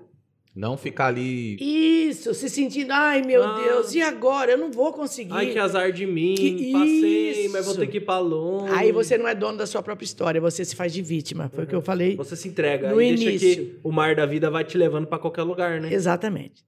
Não 0.60 0.76
ficar 0.76 1.06
ali. 1.08 1.56
Isso, 1.58 2.34
se 2.34 2.50
sentindo, 2.50 2.92
ai 2.92 3.22
meu 3.22 3.42
Ah. 3.42 3.62
Deus, 3.64 3.96
e 3.96 4.02
agora? 4.02 4.52
Eu 4.52 4.58
não 4.58 4.70
vou 4.70 4.92
conseguir. 4.92 5.32
Ai, 5.32 5.52
que 5.54 5.58
azar 5.58 5.90
de 5.94 6.06
mim. 6.06 6.36
Que 6.36 6.74
Passei, 6.74 7.46
isso. 7.46 7.54
mas 7.54 7.66
vou 7.66 7.76
ter 7.78 7.88
que 7.88 7.96
ir 7.96 8.02
pra 8.02 8.20
longe. 8.20 8.74
Aí 8.74 8.92
você 8.92 9.18
não 9.18 9.26
é 9.26 9.34
dono 9.34 9.58
da 9.58 9.66
sua 9.66 9.82
própria 9.82 10.04
história, 10.04 10.42
você 10.42 10.66
se 10.66 10.76
faz 10.76 10.92
de 10.92 11.02
vítima. 11.02 11.48
Foi 11.48 11.64
o 11.64 11.68
que 11.68 11.74
eu 11.74 11.82
falei. 11.82 12.18
Você 12.18 12.36
se 12.36 12.50
entrega. 12.50 12.90
No 12.92 12.98
deixa 12.98 13.24
início. 13.24 13.56
que 13.68 13.80
o 13.82 13.90
mar 13.90 14.14
da 14.18 14.26
vida 14.26 14.52
vai 14.52 14.66
te 14.66 14.78
levando 14.78 15.08
pra 15.08 15.18
qualquer 15.18 15.44
lugar, 15.44 15.80
né? 15.80 15.94
Exatamente. 15.94 16.62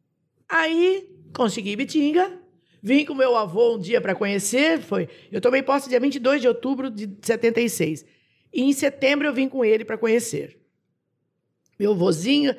Aí 0.47 1.09
consegui 1.35 1.75
Bitinga, 1.75 2.31
vim 2.81 3.03
com 3.03 3.13
meu 3.13 3.35
avô 3.35 3.75
um 3.75 3.79
dia 3.79 3.99
para 3.99 4.15
conhecer. 4.15 4.79
Foi, 4.79 5.09
eu 5.29 5.41
tomei 5.41 5.61
posse 5.61 5.89
dia 5.89 5.99
22 5.99 6.39
de 6.39 6.47
outubro 6.47 6.89
de 6.89 7.09
76. 7.21 8.05
E 8.53 8.61
em 8.63 8.71
setembro 8.71 9.27
eu 9.27 9.33
vim 9.33 9.49
com 9.49 9.65
ele 9.65 9.83
para 9.83 9.97
conhecer. 9.97 10.57
Meu 11.77 11.93
vozinho, 11.93 12.55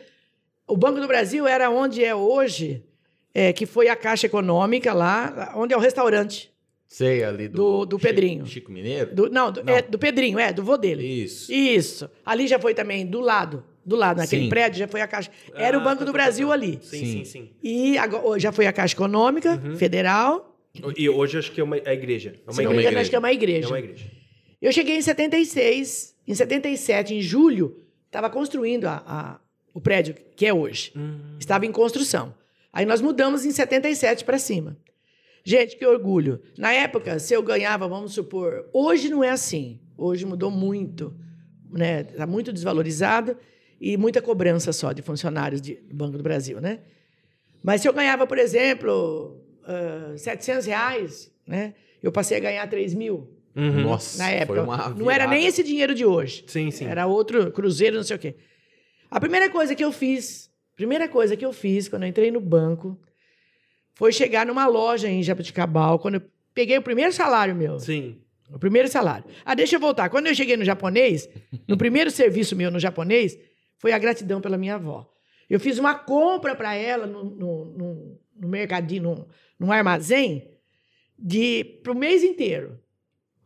o 0.67 0.77
Banco 0.77 1.01
do 1.01 1.07
Brasil 1.07 1.47
era 1.47 1.71
onde 1.71 2.03
é 2.05 2.15
hoje, 2.15 2.83
é, 3.35 3.53
que 3.53 3.67
foi 3.67 3.89
a 3.89 3.97
Caixa 3.97 4.27
Econômica 4.27 4.93
lá, 4.93 5.53
onde 5.57 5.73
é 5.75 5.77
o 5.77 5.81
restaurante 5.81 6.51
Sei 6.89 7.25
ali 7.25 7.49
do. 7.49 7.57
do, 7.57 7.87
do 7.87 7.97
Chico- 7.97 8.09
Pedrinho. 8.09 8.47
Chico 8.47 8.71
Mineiro? 8.73 9.15
Do- 9.15 9.31
não, 9.31 9.51
do, 9.51 9.65
Não. 9.65 9.73
É, 9.75 9.81
do 9.83 9.99
Pedrinho, 9.99 10.39
é, 10.39 10.53
do 10.53 10.63
vô 10.63 10.77
dele. 10.77 11.07
Isso. 11.07 11.51
Isso. 11.53 12.11
Ali 12.25 12.47
já 12.47 12.59
foi 12.59 12.75
também 12.75 13.07
do 13.07 13.21
lado, 13.21 13.65
do 13.85 13.97
lado, 13.97 14.19
naquele 14.19 14.43
Sim. 14.45 14.49
prédio, 14.51 14.79
já 14.79 14.87
foi 14.87 15.01
a 15.01 15.07
Caixa. 15.07 15.31
Era 15.55 15.79
o 15.79 15.81
Ah, 15.81 15.85
Banco 15.85 16.01
tá, 16.01 16.05
do 16.05 16.13
tá, 16.13 16.13
Brasil 16.13 16.49
tá. 16.49 16.55
ali. 16.55 16.79
Sim, 16.83 16.99
Sim. 16.99 17.07
sim, 17.07 17.25
sim. 17.25 17.51
E 17.63 17.97
agora, 17.97 18.39
já 18.39 18.53
foi 18.53 18.67
a 18.67 18.73
Caixa 18.73 18.95
Econômica 18.95 19.59
Uhum. 19.65 19.77
Federal. 19.77 20.55
E 20.97 21.09
hoje 21.09 21.39
acho 21.39 21.51
que 21.53 21.61
é 21.61 21.65
uma 21.65 21.77
é 21.79 21.83
a 21.89 21.95
igreja. 21.95 22.35
É 22.47 22.51
uma 22.51 22.53
Se 22.53 22.63
não 22.63 22.71
igreja. 22.73 22.89
engano, 22.89 23.01
acho 23.01 23.11
que 23.11 23.17
é 23.17 23.19
uma 23.19 23.33
igreja. 23.33 23.67
É 23.67 23.71
uma 23.71 23.79
igreja. 23.79 24.05
Eu 24.61 24.71
cheguei 24.73 24.97
em 24.97 25.03
76. 25.03 26.15
Em 26.29 26.35
77, 26.35 27.15
em 27.15 27.21
julho, 27.23 27.79
estava 28.07 28.29
construindo 28.31 28.85
a- 28.87 29.03
a- 29.07 29.41
o 29.75 29.81
prédio 29.81 30.15
que 30.37 30.47
é 30.47 30.53
hoje. 30.55 30.93
Hum. 30.97 31.19
Estava 31.39 31.67
em 31.67 31.73
construção. 31.73 32.35
Aí 32.73 32.85
nós 32.87 33.01
mudamos 33.01 33.45
em 33.45 33.51
77 33.51 34.25
para 34.25 34.39
cima. 34.39 34.77
Gente, 35.45 35.77
que 35.77 35.85
orgulho. 35.85 36.41
Na 36.57 36.73
época, 36.73 37.19
se 37.19 37.35
eu 37.35 37.43
ganhava, 37.43 37.89
vamos 37.89 38.13
supor, 38.15 38.69
hoje 38.73 39.09
não 39.09 39.23
é 39.25 39.31
assim. 39.31 39.81
Hoje 39.99 40.25
mudou 40.25 40.51
muito, 40.51 41.15
né? 41.71 42.01
Está 42.03 42.27
muito 42.27 42.53
desvalorizado 42.53 43.37
e 43.81 43.97
muita 43.97 44.23
cobrança 44.23 44.73
só 44.73 44.93
de 44.93 45.03
funcionários 45.03 45.61
de- 45.61 45.75
do 45.75 45.95
Banco 45.95 46.17
do 46.17 46.23
Brasil, 46.23 46.61
né? 46.61 46.81
Mas 47.63 47.81
se 47.81 47.89
eu 47.89 47.93
ganhava, 47.93 48.27
por 48.27 48.39
exemplo, 48.39 49.41
ah, 49.65 50.15
700 50.17 50.67
reais, 50.67 51.31
né? 51.47 51.75
Eu 52.03 52.11
passei 52.13 52.37
a 52.37 52.41
ganhar 52.41 52.67
3 52.69 52.95
mil 52.95 53.29
Uhum. 53.55 53.83
Nossa, 53.83 54.17
na 54.19 54.31
época. 54.31 54.55
foi 54.55 54.65
uma 54.65 54.89
não 54.91 55.11
era 55.11 55.27
nem 55.27 55.45
esse 55.47 55.63
dinheiro 55.63 55.95
de 55.95 56.07
hoje. 56.07 56.43
Sim, 56.47 56.71
sim. 56.71 56.87
Era 56.87 57.07
outro 57.07 57.51
cruzeiro, 57.53 57.97
não 57.97 58.03
sei 58.03 58.17
o 58.17 58.19
quê. 58.19 58.35
A 59.13 59.21
primeira 59.21 59.51
coisa 59.51 59.75
que 59.75 59.85
eu 59.85 59.93
fiz, 59.93 60.51
primeira 60.75 61.07
coisa 61.07 61.37
que 61.37 61.45
eu 61.45 61.53
fiz 61.53 61.87
quando 61.87 62.05
eu 62.05 62.09
entrei 62.09 62.31
no 62.31 62.41
banco, 62.41 62.99
foi 63.95 64.11
chegar 64.11 64.47
numa 64.47 64.67
loja 64.67 65.07
em 65.07 65.23
Jabuticabal, 65.23 65.99
quando 65.99 66.15
eu 66.15 66.23
peguei 66.55 66.79
o 66.79 66.83
primeiro 66.83 67.13
salário 67.13 67.55
meu. 67.55 67.79
Sim. 67.79 68.23
O 68.51 68.59
primeiro 68.59 68.89
salário. 68.89 69.27
Ah, 69.45 69.55
deixa 69.55 69.77
eu 69.77 69.81
voltar. 69.81 70.09
Quando 70.09 70.29
eu 70.29 70.35
cheguei 70.35 70.57
no 70.57 70.65
japonês, 70.65 71.29
no 71.69 71.77
primeiro 71.77 72.09
serviço 72.11 72.57
meu 72.57 72.71
no 72.71 72.81
japonês, 72.81 73.39
foi 73.77 73.93
a 73.93 73.99
gratidão 73.99 74.41
pela 74.41 74.57
minha 74.57 74.77
avó. 74.77 75.07
Eu 75.49 75.61
fiz 75.61 75.79
uma 75.79 75.95
compra 75.95 76.55
para 76.55 76.75
ela 76.75 77.07
no, 77.07 77.23
no, 77.23 77.65
no, 77.67 78.21
no 78.35 78.49
mercadinho, 78.49 79.03
num, 79.03 79.27
num 79.59 79.73
armazém, 79.73 80.51
de 81.19 81.65
para 81.83 81.93
o 81.93 81.97
mês 81.97 82.23
inteiro. 82.23 82.82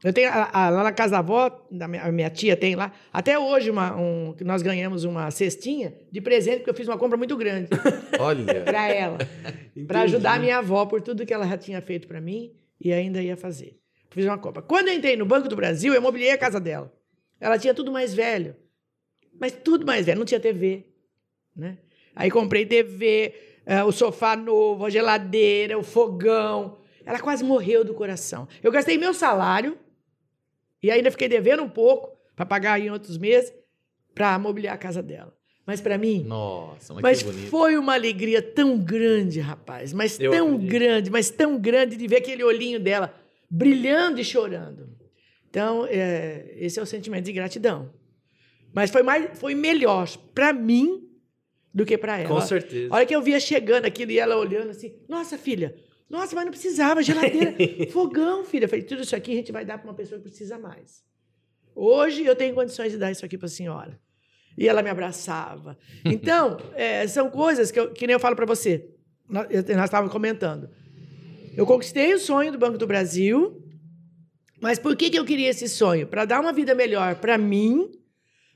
Eu 0.06 0.12
tenho 0.12 0.28
a- 0.30 0.50
a- 0.52 0.70
lá 0.70 0.84
na 0.84 0.92
casa 0.92 1.12
da 1.12 1.18
avó, 1.18 1.66
da 1.68 1.88
minha, 1.88 2.04
a 2.04 2.12
minha 2.12 2.30
tia 2.30 2.56
tem 2.56 2.76
lá, 2.76 2.92
até 3.12 3.36
hoje 3.36 3.70
uma, 3.70 3.96
um, 3.96 4.34
nós 4.44 4.62
ganhamos 4.62 5.02
uma 5.02 5.30
cestinha 5.32 5.92
de 6.12 6.20
presente, 6.20 6.58
porque 6.58 6.70
eu 6.70 6.74
fiz 6.74 6.86
uma 6.86 6.96
compra 6.96 7.16
muito 7.16 7.36
grande 7.36 7.68
Olha. 8.20 8.62
para 8.62 8.88
ela 8.88 9.18
para 9.88 10.02
ajudar 10.02 10.34
a 10.34 10.38
minha 10.38 10.58
avó 10.58 10.86
por 10.86 11.02
tudo 11.02 11.26
que 11.26 11.34
ela 11.34 11.44
já 11.46 11.58
tinha 11.58 11.82
feito 11.82 12.06
para 12.06 12.20
mim 12.20 12.52
e 12.80 12.92
ainda 12.92 13.20
ia 13.20 13.36
fazer. 13.36 13.80
Fiz 14.10 14.24
uma 14.24 14.38
compra. 14.38 14.62
Quando 14.62 14.86
eu 14.88 14.94
entrei 14.94 15.16
no 15.16 15.26
Banco 15.26 15.48
do 15.48 15.56
Brasil, 15.56 15.92
eu 15.92 16.00
mobiliei 16.00 16.30
a 16.30 16.38
casa 16.38 16.60
dela. 16.60 16.92
Ela 17.40 17.58
tinha 17.58 17.74
tudo 17.74 17.90
mais 17.90 18.14
velho. 18.14 18.54
Mas 19.40 19.52
tudo 19.52 19.84
mais 19.84 20.06
velho, 20.06 20.18
não 20.20 20.24
tinha 20.24 20.38
TV. 20.38 20.86
Né? 21.54 21.78
Aí 22.14 22.30
comprei 22.30 22.64
TV, 22.64 23.34
eh, 23.66 23.82
o 23.82 23.90
sofá 23.90 24.36
novo, 24.36 24.86
a 24.86 24.90
geladeira, 24.90 25.76
o 25.76 25.82
fogão. 25.82 26.78
Ela 27.04 27.18
quase 27.18 27.42
morreu 27.44 27.84
do 27.84 27.92
coração. 27.92 28.46
Eu 28.62 28.70
gastei 28.70 28.96
meu 28.96 29.12
salário 29.12 29.76
e 30.82 30.90
ainda 30.90 31.10
fiquei 31.10 31.28
devendo 31.28 31.62
um 31.62 31.68
pouco 31.68 32.16
para 32.34 32.44
pagar 32.46 32.80
em 32.80 32.90
outros 32.90 33.16
meses 33.18 33.52
para 34.14 34.38
mobiliar 34.38 34.74
a 34.74 34.78
casa 34.78 35.02
dela. 35.02 35.34
Mas 35.66 35.80
para 35.80 35.98
mim, 35.98 36.22
Nossa, 36.22 36.94
mas, 36.94 37.02
mas 37.02 37.22
que 37.22 37.24
bonito. 37.32 37.48
foi 37.50 37.76
uma 37.76 37.94
alegria 37.94 38.40
tão 38.40 38.78
grande, 38.78 39.40
rapaz. 39.40 39.92
Mas 39.92 40.18
Eu 40.20 40.30
tão 40.30 40.48
acredito. 40.54 40.70
grande, 40.70 41.10
mas 41.10 41.28
tão 41.28 41.58
grande 41.58 41.96
de 41.96 42.06
ver 42.06 42.18
aquele 42.18 42.44
olhinho 42.44 42.78
dela 42.78 43.12
brilhando 43.50 44.20
e 44.20 44.24
chorando. 44.24 44.88
Então, 45.50 45.84
é, 45.88 46.54
esse 46.56 46.78
é 46.78 46.82
o 46.82 46.86
sentimento 46.86 47.24
de 47.24 47.32
gratidão. 47.32 47.92
Mas 48.72 48.90
foi, 48.90 49.02
mais, 49.02 49.38
foi 49.38 49.54
melhor 49.54 50.06
para 50.34 50.52
mim 50.52 51.08
do 51.74 51.84
que 51.84 51.98
para 51.98 52.18
ela. 52.18 52.28
Com 52.28 52.40
certeza. 52.40 52.92
A 52.92 52.96
hora 52.96 53.06
que 53.06 53.14
eu 53.16 53.20
via 53.22 53.40
chegando 53.40 53.86
aquilo 53.86 54.12
e 54.12 54.18
ela 54.18 54.36
olhando 54.36 54.70
assim, 54.70 54.94
nossa, 55.08 55.36
filha, 55.36 55.74
nossa, 56.08 56.34
mas 56.36 56.44
não 56.44 56.52
precisava, 56.52 57.02
geladeira, 57.02 57.54
fogão, 57.90 58.44
filha. 58.44 58.64
Eu 58.64 58.68
falei, 58.68 58.84
tudo 58.84 59.02
isso 59.02 59.16
aqui 59.16 59.32
a 59.32 59.34
gente 59.36 59.52
vai 59.52 59.64
dar 59.64 59.78
para 59.78 59.88
uma 59.88 59.94
pessoa 59.94 60.20
que 60.20 60.28
precisa 60.28 60.58
mais. 60.58 61.04
Hoje 61.74 62.24
eu 62.24 62.36
tenho 62.36 62.54
condições 62.54 62.92
de 62.92 62.98
dar 62.98 63.10
isso 63.10 63.24
aqui 63.24 63.36
para 63.36 63.46
a 63.46 63.50
senhora. 63.50 64.00
E 64.56 64.68
ela 64.68 64.82
me 64.82 64.88
abraçava. 64.88 65.76
Então, 66.04 66.58
é, 66.74 67.06
são 67.08 67.28
coisas 67.28 67.70
que, 67.70 67.78
eu, 67.78 67.92
que 67.92 68.06
nem 68.06 68.14
eu 68.14 68.20
falo 68.20 68.36
para 68.36 68.46
você. 68.46 68.88
Nós, 69.28 69.48
nós 69.48 69.84
estávamos 69.84 70.12
comentando. 70.12 70.70
Eu 71.56 71.66
conquistei 71.66 72.14
o 72.14 72.18
sonho 72.18 72.52
do 72.52 72.58
Banco 72.58 72.78
do 72.78 72.86
Brasil, 72.86 73.62
mas 74.60 74.78
por 74.78 74.96
que, 74.96 75.10
que 75.10 75.18
eu 75.18 75.24
queria 75.24 75.50
esse 75.50 75.68
sonho? 75.68 76.06
Para 76.06 76.24
dar 76.24 76.40
uma 76.40 76.52
vida 76.52 76.74
melhor 76.74 77.16
para 77.16 77.36
mim, 77.36 77.90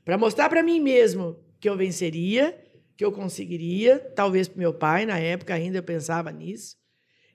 para 0.05 0.17
mostrar 0.17 0.49
para 0.49 0.63
mim 0.63 0.79
mesmo 0.79 1.37
que 1.59 1.67
eu 1.67 1.75
venceria, 1.75 2.57
que 2.95 3.03
eu 3.03 3.11
conseguiria, 3.11 3.99
talvez 4.15 4.47
para 4.47 4.59
meu 4.59 4.73
pai, 4.73 5.05
na 5.05 5.19
época 5.19 5.53
ainda 5.53 5.77
eu 5.77 5.83
pensava 5.83 6.31
nisso, 6.31 6.75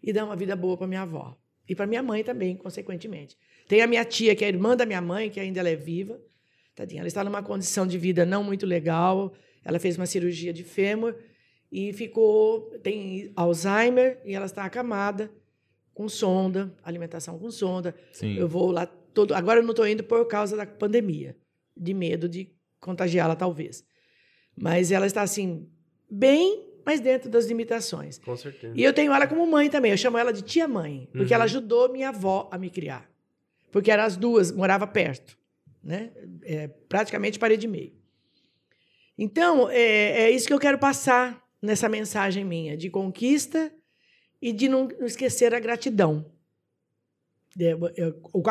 e 0.03 0.13
dar 0.13 0.25
uma 0.25 0.37
vida 0.37 0.55
boa 0.55 0.77
para 0.77 0.87
minha 0.87 1.03
avó. 1.03 1.37
E 1.69 1.75
para 1.75 1.87
minha 1.87 2.03
mãe 2.03 2.23
também, 2.23 2.57
consequentemente. 2.57 3.37
Tem 3.67 3.81
a 3.81 3.87
minha 3.87 4.05
tia, 4.05 4.35
que 4.37 4.45
é 4.45 4.49
irmã 4.49 4.77
da 4.77 4.87
minha 4.87 5.01
mãe, 5.01 5.29
que 5.31 5.41
ainda 5.41 5.61
ela 5.61 5.69
é 5.69 5.77
viva. 5.77 6.21
Tadinha, 6.75 7.01
ela 7.01 7.09
está 7.09 7.25
numa 7.25 7.43
condição 7.43 7.87
de 7.87 7.99
vida 7.99 8.25
não 8.25 8.45
muito 8.45 8.67
legal. 8.67 9.33
Ela 9.65 9.79
fez 9.79 9.97
uma 9.97 10.07
cirurgia 10.07 10.53
de 10.53 10.63
fêmur 10.63 11.17
e 11.73 11.93
ficou 11.93 12.71
tem 12.83 13.33
Alzheimer 13.35 14.21
e 14.25 14.35
ela 14.35 14.47
está 14.47 14.65
acamada 14.65 15.31
com 15.93 16.09
sonda, 16.09 16.73
alimentação 16.85 17.39
com 17.39 17.51
sonda. 17.51 17.95
Sim. 18.13 18.37
Eu 18.37 18.47
vou 18.47 18.71
lá 18.71 18.87
todo. 18.87 19.35
Agora 19.35 19.61
eu 19.61 19.63
não 19.65 19.71
estou 19.71 19.89
indo 19.89 20.05
por 20.05 20.27
causa 20.27 20.57
da 20.57 20.67
pandemia, 20.67 21.37
de 21.77 21.95
medo 21.95 22.29
de 22.29 22.53
contagiá-la 22.79 23.35
talvez. 23.35 23.83
Mas 24.55 24.93
ela 24.93 25.07
está 25.07 25.23
assim 25.23 25.69
bem, 26.11 26.65
mas 26.87 27.01
dentro 27.01 27.29
das 27.29 27.47
limitações. 27.47 28.19
Com 28.19 28.37
certeza. 28.37 28.73
E 28.77 28.83
eu 28.83 28.93
tenho 28.93 29.13
ela 29.13 29.27
como 29.27 29.45
mãe 29.45 29.69
também. 29.69 29.91
Eu 29.91 29.99
chamo 29.99 30.17
ela 30.17 30.33
de 30.33 30.41
tia 30.43 30.69
mãe, 30.69 31.09
porque 31.13 31.33
Uhum. 31.33 31.35
ela 31.35 31.45
ajudou 31.45 31.91
minha 31.93 32.11
avó 32.11 32.49
a 32.53 32.57
me 32.57 32.71
criar. 32.71 33.11
Porque 33.73 33.91
eram 33.91 34.05
as 34.05 34.17
duas, 34.17 34.53
morava 34.53 34.87
perto, 34.87 35.37
né? 35.83 36.13
É, 36.45 36.69
praticamente 36.89 37.39
parede 37.39 37.67
e 37.67 37.69
meio. 37.69 37.93
Então, 39.19 39.69
é, 39.69 40.23
é 40.23 40.31
isso 40.31 40.47
que 40.47 40.53
eu 40.55 40.59
quero 40.61 40.79
passar 40.79 41.43
nessa 41.61 41.89
mensagem 41.89 42.45
minha, 42.45 42.77
de 42.77 42.89
conquista 42.89 43.73
e 44.41 44.53
de 44.53 44.69
não, 44.69 44.87
não 44.99 45.07
esquecer 45.07 45.53
a 45.55 45.59
gratidão. 45.59 46.25
É, 47.59 47.73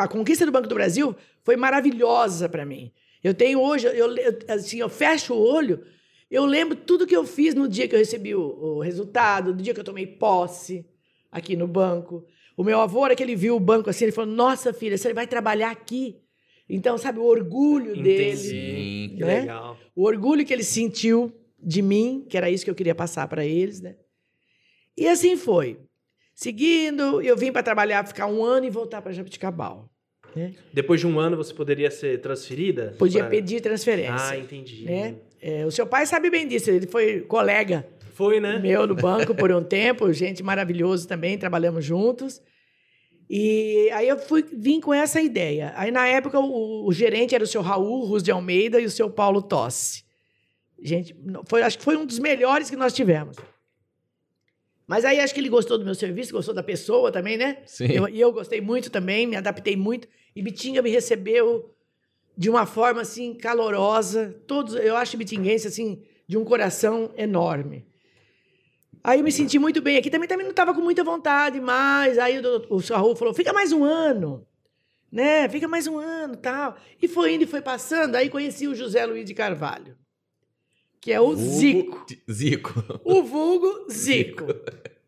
a 0.02 0.08
conquista 0.08 0.44
do 0.44 0.52
Banco 0.52 0.68
do 0.68 0.74
Brasil 0.74 1.16
foi 1.44 1.56
maravilhosa 1.56 2.48
para 2.48 2.66
mim. 2.66 2.92
Eu 3.22 3.32
tenho 3.32 3.60
hoje, 3.60 3.86
eu, 3.86 4.14
eu- 4.16 4.38
assim, 4.48 4.78
eu 4.78 4.88
fecho 4.88 5.32
o 5.32 5.38
olho, 5.40 5.84
eu 6.30 6.44
lembro 6.44 6.76
tudo 6.76 7.06
que 7.06 7.16
eu 7.16 7.24
fiz 7.24 7.54
no 7.54 7.68
dia 7.68 7.86
que 7.88 7.94
eu 7.94 7.98
recebi 7.98 8.34
o, 8.34 8.40
o 8.40 8.80
resultado, 8.80 9.54
no 9.54 9.62
dia 9.62 9.72
que 9.74 9.80
eu 9.80 9.84
tomei 9.84 10.06
posse 10.06 10.84
aqui 11.30 11.56
no 11.56 11.66
banco. 11.66 12.24
O 12.56 12.64
meu 12.64 12.80
avô, 12.80 13.00
hora 13.00 13.14
que 13.14 13.22
ele 13.22 13.36
viu 13.36 13.54
o 13.56 13.60
banco 13.60 13.90
assim, 13.90 14.06
ele 14.06 14.12
falou: 14.12 14.34
Nossa, 14.34 14.72
filha, 14.72 14.96
você 14.96 15.12
vai 15.12 15.26
trabalhar 15.26 15.70
aqui. 15.70 16.16
Então, 16.68 16.98
sabe, 16.98 17.18
o 17.20 17.24
orgulho 17.24 18.02
dele 18.02 18.36
Sim. 18.36 19.14
Que 19.16 19.24
né? 19.24 19.40
legal. 19.40 19.78
o 19.94 20.02
orgulho 20.04 20.44
que 20.44 20.52
ele 20.52 20.64
sentiu 20.64 21.32
de 21.62 21.80
mim, 21.80 22.26
que 22.28 22.36
era 22.36 22.50
isso 22.50 22.64
que 22.64 22.70
eu 22.70 22.74
queria 22.74 22.94
passar 22.94 23.28
para 23.28 23.44
eles, 23.46 23.80
né? 23.80 23.96
E 24.96 25.06
assim 25.06 25.36
foi. 25.36 25.78
Seguindo, 26.34 27.22
eu 27.22 27.36
vim 27.36 27.52
para 27.52 27.62
trabalhar, 27.62 28.06
ficar 28.06 28.26
um 28.26 28.44
ano 28.44 28.66
e 28.66 28.70
voltar 28.70 29.00
para 29.00 29.12
Jabuticabal. 29.12 29.88
Né? 30.34 30.54
Depois 30.72 31.00
de 31.00 31.06
um 31.06 31.18
ano 31.18 31.36
você 31.36 31.54
poderia 31.54 31.90
ser 31.90 32.20
transferida? 32.20 32.94
Podia 32.98 33.20
pra- 33.20 33.30
pedir 33.30 33.60
transferência. 33.62 34.14
Ah, 34.18 34.38
entendi. 34.38 34.84
né? 34.84 35.16
É, 35.40 35.64
o 35.66 35.70
seu 35.70 35.86
pai 35.86 36.06
sabe 36.06 36.30
bem 36.30 36.46
disso, 36.48 36.70
ele 36.70 36.86
foi 36.86 37.20
colega 37.20 37.86
Foi, 38.14 38.40
né? 38.40 38.58
meu 38.58 38.86
no 38.86 38.94
banco 38.94 39.34
por 39.34 39.52
um 39.52 39.62
tempo, 39.62 40.10
gente 40.14 40.42
maravilhoso 40.42 41.06
também, 41.06 41.36
trabalhamos 41.38 41.84
juntos. 41.84 42.40
E 43.28 43.90
aí 43.92 44.08
eu 44.08 44.18
fui, 44.18 44.44
vim 44.52 44.80
com 44.80 44.94
essa 44.94 45.20
ideia. 45.20 45.72
Aí 45.76 45.90
na 45.90 46.06
época 46.06 46.38
o, 46.38 46.86
o 46.86 46.92
gerente 46.92 47.34
era 47.34 47.42
o 47.42 47.46
seu 47.46 47.60
Raul 47.60 48.04
Rus 48.06 48.22
de 48.22 48.30
Almeida 48.30 48.80
e 48.80 48.84
o 48.84 48.90
seu 48.90 49.10
Paulo 49.10 49.42
Tossi. 49.42 50.04
Gente, 50.80 51.14
foi, 51.48 51.62
acho 51.62 51.78
que 51.78 51.84
foi 51.84 51.96
um 51.96 52.06
dos 52.06 52.18
melhores 52.18 52.70
que 52.70 52.76
nós 52.76 52.92
tivemos. 52.92 53.36
Mas 54.86 55.04
aí 55.04 55.18
acho 55.18 55.34
que 55.34 55.40
ele 55.40 55.48
gostou 55.48 55.76
do 55.76 55.84
meu 55.84 55.94
serviço, 55.96 56.32
gostou 56.32 56.54
da 56.54 56.62
pessoa 56.62 57.10
também, 57.10 57.36
né? 57.36 57.58
Sim. 57.66 57.86
Eu- 57.90 58.08
E 58.08 58.20
eu, 58.20 58.32
gostei 58.32 58.60
muito 58.60 58.88
também, 58.90 59.26
me 59.26 59.34
adaptei 59.36 59.76
muito. 59.76 60.06
E 60.34 60.40
Bitinga 60.42 60.80
me 60.80 60.90
recebeu 60.90 61.74
de 62.36 62.50
uma 62.50 62.66
forma 62.66 63.00
assim 63.00 63.34
calorosa. 63.34 64.34
Todos, 64.46 64.74
eu 64.74 64.96
acho 64.96 65.16
bitinguense 65.16 65.66
assim 65.66 66.02
de 66.26 66.36
um 66.36 66.44
coração 66.44 67.12
enorme. 67.16 67.86
Aí 69.02 69.20
eu 69.20 69.24
me 69.24 69.30
senti 69.30 69.58
muito 69.58 69.80
bem 69.80 69.96
aqui. 69.96 70.10
Também, 70.10 70.28
também 70.28 70.44
não 70.44 70.50
estava 70.50 70.74
com 70.74 70.80
muita 70.80 71.04
vontade, 71.04 71.60
mas 71.60 72.18
aí 72.18 72.40
o, 72.40 72.66
o 72.74 72.78
Raul 72.78 73.14
falou: 73.14 73.32
fica 73.32 73.52
mais 73.52 73.72
um 73.72 73.84
ano, 73.84 74.44
né? 75.10 75.48
Fica 75.48 75.68
mais 75.68 75.86
um 75.86 75.96
ano, 75.96 76.36
tal. 76.36 76.76
E 77.00 77.06
foi 77.06 77.34
indo 77.34 77.44
e 77.44 77.46
foi 77.46 77.62
passando. 77.62 78.16
Aí 78.16 78.28
conheci 78.28 78.66
o 78.66 78.74
José 78.74 79.06
Luiz 79.06 79.24
de 79.24 79.32
Carvalho, 79.32 79.96
que 81.00 81.12
é 81.12 81.20
o 81.20 81.36
Vulgo 81.36 81.38
Zico. 81.38 82.06
Zico. 82.30 82.84
O 83.04 83.22
vulgo 83.22 83.86
Zico. 83.90 84.46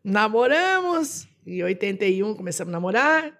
Namoramos, 0.01 1.27
em 1.45 1.61
81 1.61 2.33
começamos 2.35 2.71
a 2.71 2.77
namorar, 2.77 3.37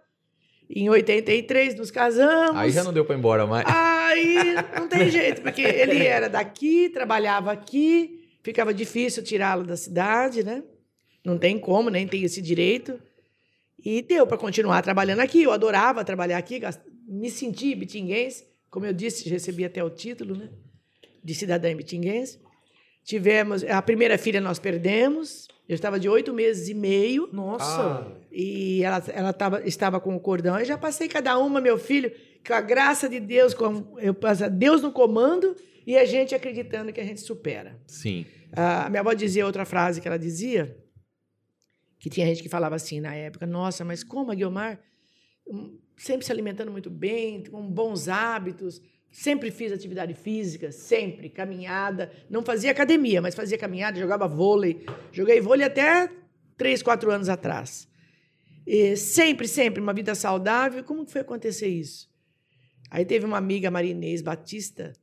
em 0.70 0.88
83 0.88 1.76
nos 1.76 1.90
casamos. 1.90 2.56
Aí 2.56 2.70
já 2.70 2.84
não 2.84 2.94
deu 2.94 3.06
ir 3.10 3.14
embora 3.14 3.48
mais. 3.48 3.66
Aí 3.68 4.56
não 4.78 4.88
tem 4.88 5.10
jeito, 5.12 5.42
porque 5.42 5.62
ele 5.62 6.06
era 6.06 6.30
daqui, 6.30 6.90
trabalhava 6.90 7.52
aqui, 7.52 8.30
ficava 8.44 8.74
difícil 8.74 9.24
tirá-lo 9.24 9.64
da 9.64 9.76
cidade, 9.76 10.44
né? 10.44 10.64
Não 11.26 11.38
tem 11.38 11.58
como, 11.58 11.90
nem 11.90 12.08
tem 12.08 12.24
esse 12.24 12.42
direito. 12.42 13.00
E 13.84 14.02
deu 14.02 14.28
para 14.28 14.38
continuar 14.38 14.82
trabalhando 14.82 15.22
aqui. 15.22 15.44
Eu 15.44 15.52
adorava 15.52 16.04
trabalhar 16.04 16.38
aqui, 16.38 16.62
me 17.08 17.32
senti 17.32 17.74
bitinguense, 17.74 18.46
como 18.70 18.86
eu 18.86 18.94
disse, 18.94 19.28
recebi 19.28 19.66
até 19.66 19.84
o 19.84 19.90
título, 19.90 20.36
né? 20.36 20.50
De 21.24 21.34
cidadã 21.34 21.76
bitinguense. 21.76 22.40
Tivemos 23.04 23.64
a 23.64 23.82
primeira 23.82 24.18
filha 24.18 24.40
nós 24.40 24.60
perdemos. 24.60 25.48
Eu 25.68 25.76
estava 25.76 26.00
de 26.00 26.10
oito 26.10 26.34
meses 26.34 26.68
e 26.68 26.74
meio. 26.74 27.30
Nossa. 27.32 28.18
E 28.32 28.84
ela, 28.84 29.04
ela 29.10 29.34
tava, 29.34 29.68
estava 29.68 30.00
com 30.00 30.16
o 30.16 30.20
cordão. 30.20 30.60
Eu 30.60 30.66
já 30.66 30.78
passei 30.78 31.08
cada 31.08 31.38
uma, 31.38 31.62
meu 31.62 31.78
filho, 31.78 32.12
com 32.46 32.54
a 32.54 32.62
graça 32.62 33.08
de 33.08 33.20
Deus, 33.20 33.54
com 33.54 33.98
eu 34.00 34.14
passo 34.14 34.50
Deus 34.50 34.82
no 34.82 34.92
comando 34.92 35.56
e 35.86 35.98
a 35.98 36.06
gente 36.06 36.36
acreditando 36.36 36.94
que 36.94 37.00
a 37.00 37.04
gente 37.04 37.22
supera. 37.22 37.80
Sim. 37.88 38.26
A 38.52 38.90
minha 38.90 39.02
avó 39.02 39.14
dizia 39.14 39.46
outra 39.46 39.66
frase 39.66 40.02
que 40.02 40.08
ela 40.08 40.20
dizia, 40.20 40.78
que 42.00 42.10
tinha 42.10 42.26
gente 42.26 42.42
que 42.42 42.50
falava 42.50 42.76
assim 42.76 43.00
na 43.00 43.14
época: 43.14 43.46
Nossa, 43.46 43.84
mas 43.84 44.04
como 44.04 44.32
a 44.32 44.36
Guilmar, 44.36 44.80
hum, 45.48 45.78
sempre 45.98 46.26
se 46.26 46.32
alimentando 46.32 46.72
muito 46.72 46.90
bem, 46.90 47.44
com 47.44 47.62
bons 47.70 48.08
hábitos, 48.08 48.82
sempre 49.12 49.52
fiz 49.52 49.72
atividade 49.72 50.14
física, 50.14 50.72
sempre, 50.72 51.30
caminhada. 51.30 52.12
Não 52.30 52.44
fazia 52.44 52.72
academia, 52.72 53.22
mas 53.22 53.36
fazia 53.36 53.58
caminhada, 53.58 54.00
jogava 54.00 54.28
vôlei. 54.28 54.86
Joguei 55.12 55.40
vôlei 55.42 55.66
até 55.66 56.10
três, 56.58 56.82
quatro 56.84 57.12
anos 57.12 57.30
atrás. 57.30 57.88
E 58.66 58.96
sempre, 58.96 59.48
sempre, 59.48 59.82
uma 59.82 59.94
vida 59.94 60.14
saudável. 60.14 60.84
Como 60.84 61.06
que 61.06 61.12
foi 61.12 61.22
acontecer 61.22 61.68
isso? 61.68 62.10
Aí 62.92 63.04
teve 63.06 63.26
uma 63.26 63.38
amiga, 63.38 63.72
Maria 63.72 63.92
Inês 63.92 64.22
Batista, 64.22 64.94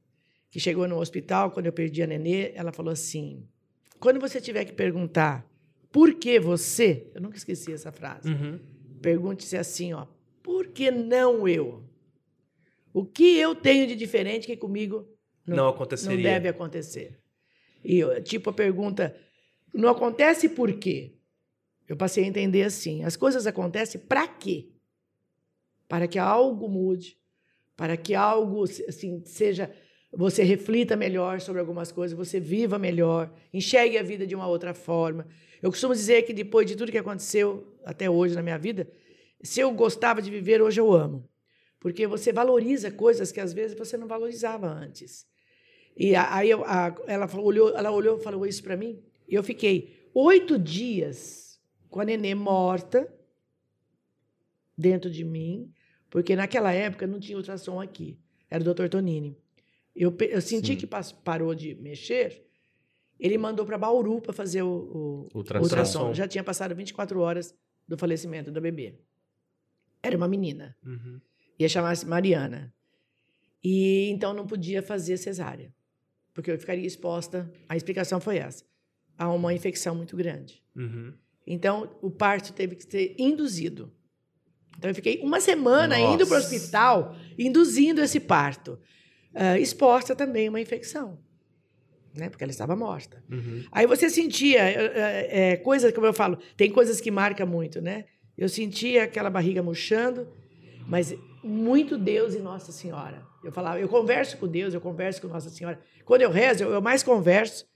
que 0.51 0.61
chegou 0.61 0.87
no 0.87 0.99
hospital 0.99 1.51
quando 1.51 1.67
eu 1.67 1.73
perdi 1.73 2.03
a 2.03 2.07
nenê. 2.07 2.53
Ela 2.55 2.73
falou 2.73 2.93
assim: 2.93 3.45
quando 3.99 4.21
você 4.21 4.41
tiver 4.41 4.65
que 4.65 4.73
perguntar 4.73 5.45
por 5.91 6.15
que 6.15 6.39
você, 6.39 7.07
eu 7.15 7.21
nunca 7.21 7.37
esqueci 7.37 7.73
essa 7.73 7.91
frase, 7.91 8.29
Uhum. 8.29 8.59
pergunte-se 9.01 9.57
assim: 9.57 9.93
ó, 9.95 10.07
por 10.43 10.69
que 10.69 10.91
não 10.91 11.49
eu? 11.49 11.83
O 12.97 13.05
que 13.05 13.37
eu 13.37 13.55
tenho 13.55 13.87
de 13.87 13.95
diferente 13.95 14.47
que 14.47 14.57
comigo 14.57 15.07
Não, 15.47 15.57
não 15.57 15.69
aconteceria. 15.69 16.17
não 16.17 16.23
deve 16.23 16.49
acontecer. 16.49 17.21
E 17.85 18.03
tipo 18.23 18.49
a 18.49 18.55
pergunta, 18.55 19.15
não 19.75 19.91
acontece 19.91 20.49
por 20.49 20.73
quê? 20.73 21.13
Eu 21.87 21.95
passei 21.95 22.25
a 22.25 22.27
entender 22.27 22.63
assim, 22.63 23.05
as 23.05 23.15
coisas 23.15 23.47
acontecem 23.47 24.01
para 24.01 24.27
quê? 24.27 24.71
Para 25.87 26.09
que 26.09 26.19
algo 26.19 26.71
mude, 26.71 27.19
para 27.77 27.99
que 27.99 28.15
algo 28.15 28.65
assim 28.89 29.23
seja 29.27 29.71
você 30.11 30.43
reflita 30.43 30.97
melhor 30.97 31.43
sobre 31.43 31.61
algumas 31.61 31.93
coisas, 31.93 32.17
você 32.17 32.41
viva 32.41 32.79
melhor, 32.79 33.31
enxergue 33.53 33.99
a 33.99 34.03
vida 34.03 34.27
de 34.27 34.35
uma 34.35 34.47
outra 34.49 34.73
forma. 34.73 35.27
Eu 35.61 35.71
costumo 35.71 35.93
dizer 35.93 36.23
que 36.23 36.33
depois 36.33 36.67
de 36.67 36.75
tudo 36.75 36.91
que 36.91 36.97
aconteceu 36.97 37.77
até 37.85 38.09
hoje 38.09 38.35
na 38.35 38.43
minha 38.43 38.57
vida, 38.57 38.91
se 39.43 39.61
eu 39.61 39.71
gostava 39.73 40.23
de 40.23 40.31
viver, 40.31 40.63
hoje 40.63 40.81
eu 40.81 40.95
amo. 40.95 41.29
Porque 41.87 42.05
você 42.05 42.33
valoriza 42.33 42.91
coisas 42.91 43.31
que 43.31 43.39
às 43.39 43.53
vezes 43.53 43.79
você 43.79 43.97
não 43.97 44.09
valorizava 44.09 44.67
antes. 44.67 45.25
E 45.97 46.17
a- 46.17 46.35
aí 46.35 46.51
eu- 46.51 46.65
a- 46.65 46.93
ela 47.07 47.29
falou, 47.29 47.47
olhou, 47.47 47.69
ela 47.77 47.93
olhou 47.93 48.19
e 48.19 48.23
falou 48.25 48.45
isso 48.45 48.61
para 48.61 48.77
mim. 48.77 49.01
E 49.29 49.37
eu 49.37 49.43
fiquei 49.45 50.11
oito 50.13 50.59
dias 50.59 51.61
com 51.89 52.01
a 52.01 52.05
nenê 52.05 52.35
morta 52.35 53.09
dentro 54.77 55.09
de 55.09 55.25
mim, 55.25 55.73
Porque 56.11 56.35
naquela 56.35 56.73
época 56.73 57.07
não 57.07 57.21
tinha 57.21 57.37
ultrassom 57.37 57.81
aqui. 57.81 58.19
Era 58.51 58.63
o 58.69 58.75
Dr. 58.75 58.89
Tonini. 58.89 59.37
Eu, 59.95 60.13
eu 60.21 60.41
senti 60.41 60.69
Sim. 60.73 60.77
que 60.77 60.87
pas- 60.89 61.13
parou 61.13 61.55
de 61.55 61.75
mexer. 61.77 62.45
Ele 63.21 63.39
mandou 63.39 63.65
para 63.65 63.79
Bauru 63.79 64.21
para 64.21 64.33
fazer 64.33 64.63
o, 64.63 64.69
o 64.69 65.29
Ultrassom. 65.39 65.63
ultrassom. 65.65 66.15
Já 66.15 66.27
tinha 66.27 66.43
passado 66.43 66.75
24 66.75 67.21
horas 67.21 67.55
do 67.87 67.97
falecimento 67.97 68.51
da 68.51 68.61
bebê. 68.61 68.95
Era 70.03 70.17
uma 70.17 70.27
menina. 70.29 70.77
Uhum. 70.85 71.21
Ia 71.59 71.69
chamar-se 71.69 72.07
Mariana. 72.07 72.73
E 73.63 74.09
então 74.11 74.33
não 74.33 74.47
podia 74.47 74.83
fazer 74.83 75.17
cesárea, 75.17 75.73
porque 76.33 76.51
eu 76.51 76.59
ficaria 76.59 76.87
exposta. 76.87 77.51
A 77.69 77.77
explicação 77.77 78.21
foi 78.21 78.39
essa: 78.39 78.65
a 79.19 79.29
uma 79.33 79.53
infecção 79.53 79.95
muito 79.95 80.17
grande. 80.17 80.63
Uhum. 80.75 81.13
Então 81.47 81.97
o 82.03 82.11
parto 82.11 82.53
teve 82.53 82.77
que 82.77 82.85
ser 82.85 83.15
induzido. 83.19 83.93
Então 84.77 84.91
eu 84.91 84.95
fiquei 84.95 85.21
uma 85.23 85.41
semana 85.41 85.99
Nossa. 85.99 86.15
indo 86.15 86.27
para 86.27 86.37
o 86.37 86.39
hospital 86.39 87.17
induzindo 87.39 88.03
esse 88.03 88.21
parto, 88.21 88.79
Ah, 89.35 89.59
exposta 89.59 90.17
também 90.17 90.47
a 90.47 90.51
uma 90.51 90.61
infecção, 90.61 91.19
né? 92.15 92.31
Porque 92.31 92.43
ela 92.43 92.51
estava 92.51 92.75
morta. 92.75 93.23
Uhum. 93.31 93.65
Aí 93.71 93.87
você 93.87 94.09
sentia 94.09 94.61
é, 94.63 95.53
é, 95.53 95.57
coisas, 95.57 95.93
como 95.93 96.07
eu 96.07 96.15
falo, 96.15 96.39
tem 96.57 96.71
coisas 96.71 97.01
que 97.03 97.11
marcam 97.11 97.47
muito, 97.47 97.83
né? 97.83 98.07
Eu 98.37 98.49
sentia 98.49 99.05
aquela 99.05 99.29
barriga 99.29 99.63
murchando, 99.63 100.27
mas 100.87 101.15
muito 101.47 101.97
Deus 101.97 102.35
e 102.35 102.39
Nossa 102.39 102.73
Senhora. 102.73 103.25
Eu 103.45 103.53
falava, 103.53 103.79
eu 103.81 103.89
converso 103.89 104.37
com 104.39 104.47
Deus, 104.49 104.75
eu 104.75 104.81
converso 104.81 105.21
com 105.21 105.29
Nossa 105.29 105.49
Senhora. 105.51 105.81
Quando 106.05 106.23
eu 106.23 106.31
rezo, 106.31 106.65
eu, 106.65 106.73
eu 106.73 106.83
mais 106.83 107.03
converso 107.03 107.67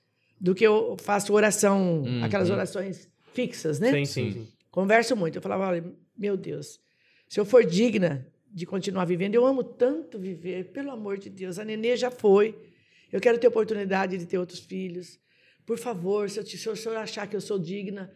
do 0.40 0.54
que 0.54 0.64
eu 0.66 0.96
faço 1.00 1.32
oração, 1.32 2.02
Uhum. 2.02 2.24
aquelas 2.24 2.50
orações 2.50 3.08
fixas, 3.32 3.78
né? 3.78 3.90
Sim, 3.92 4.04
sim, 4.04 4.32
sim. 4.32 4.48
Converso 4.70 5.14
muito. 5.16 5.36
Eu 5.36 5.42
falava, 5.42 5.68
olha, 5.68 5.84
meu 6.16 6.36
Deus, 6.36 6.80
se 7.28 7.38
eu 7.38 7.44
for 7.44 7.64
digna 7.64 8.26
de 8.52 8.66
continuar 8.66 9.04
vivendo, 9.04 9.34
eu 9.34 9.46
amo 9.46 9.62
tanto 9.62 10.18
viver, 10.18 10.72
pelo 10.72 10.90
amor 10.90 11.18
de 11.18 11.30
Deus. 11.30 11.58
A 11.58 11.64
nenê 11.64 11.96
já 11.96 12.10
foi. 12.10 12.56
Eu 13.12 13.20
quero 13.20 13.38
ter 13.38 13.48
oportunidade 13.48 14.16
de 14.18 14.26
ter 14.26 14.38
outros 14.38 14.60
filhos. 14.60 15.18
Por 15.66 15.78
favor, 15.78 16.28
se, 16.28 16.38
eu, 16.40 16.44
te- 16.44 16.56
se 16.58 16.68
o 16.68 16.74
senhor 16.74 16.96
achar 16.96 17.26
que 17.28 17.36
eu 17.36 17.40
sou 17.40 17.58
digna, 17.58 18.10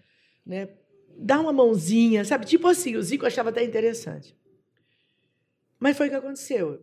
né, 0.44 0.68
dá 1.16 1.38
uma 1.40 1.52
mãozinha, 1.52 2.24
sabe? 2.24 2.46
Tipo 2.46 2.66
assim, 2.68 2.96
o 2.96 3.02
Zico 3.02 3.26
achava 3.26 3.50
até 3.50 3.62
interessante. 3.62 4.34
Mas 5.84 5.98
foi 5.98 6.06
o 6.06 6.10
que 6.10 6.16
aconteceu. 6.16 6.82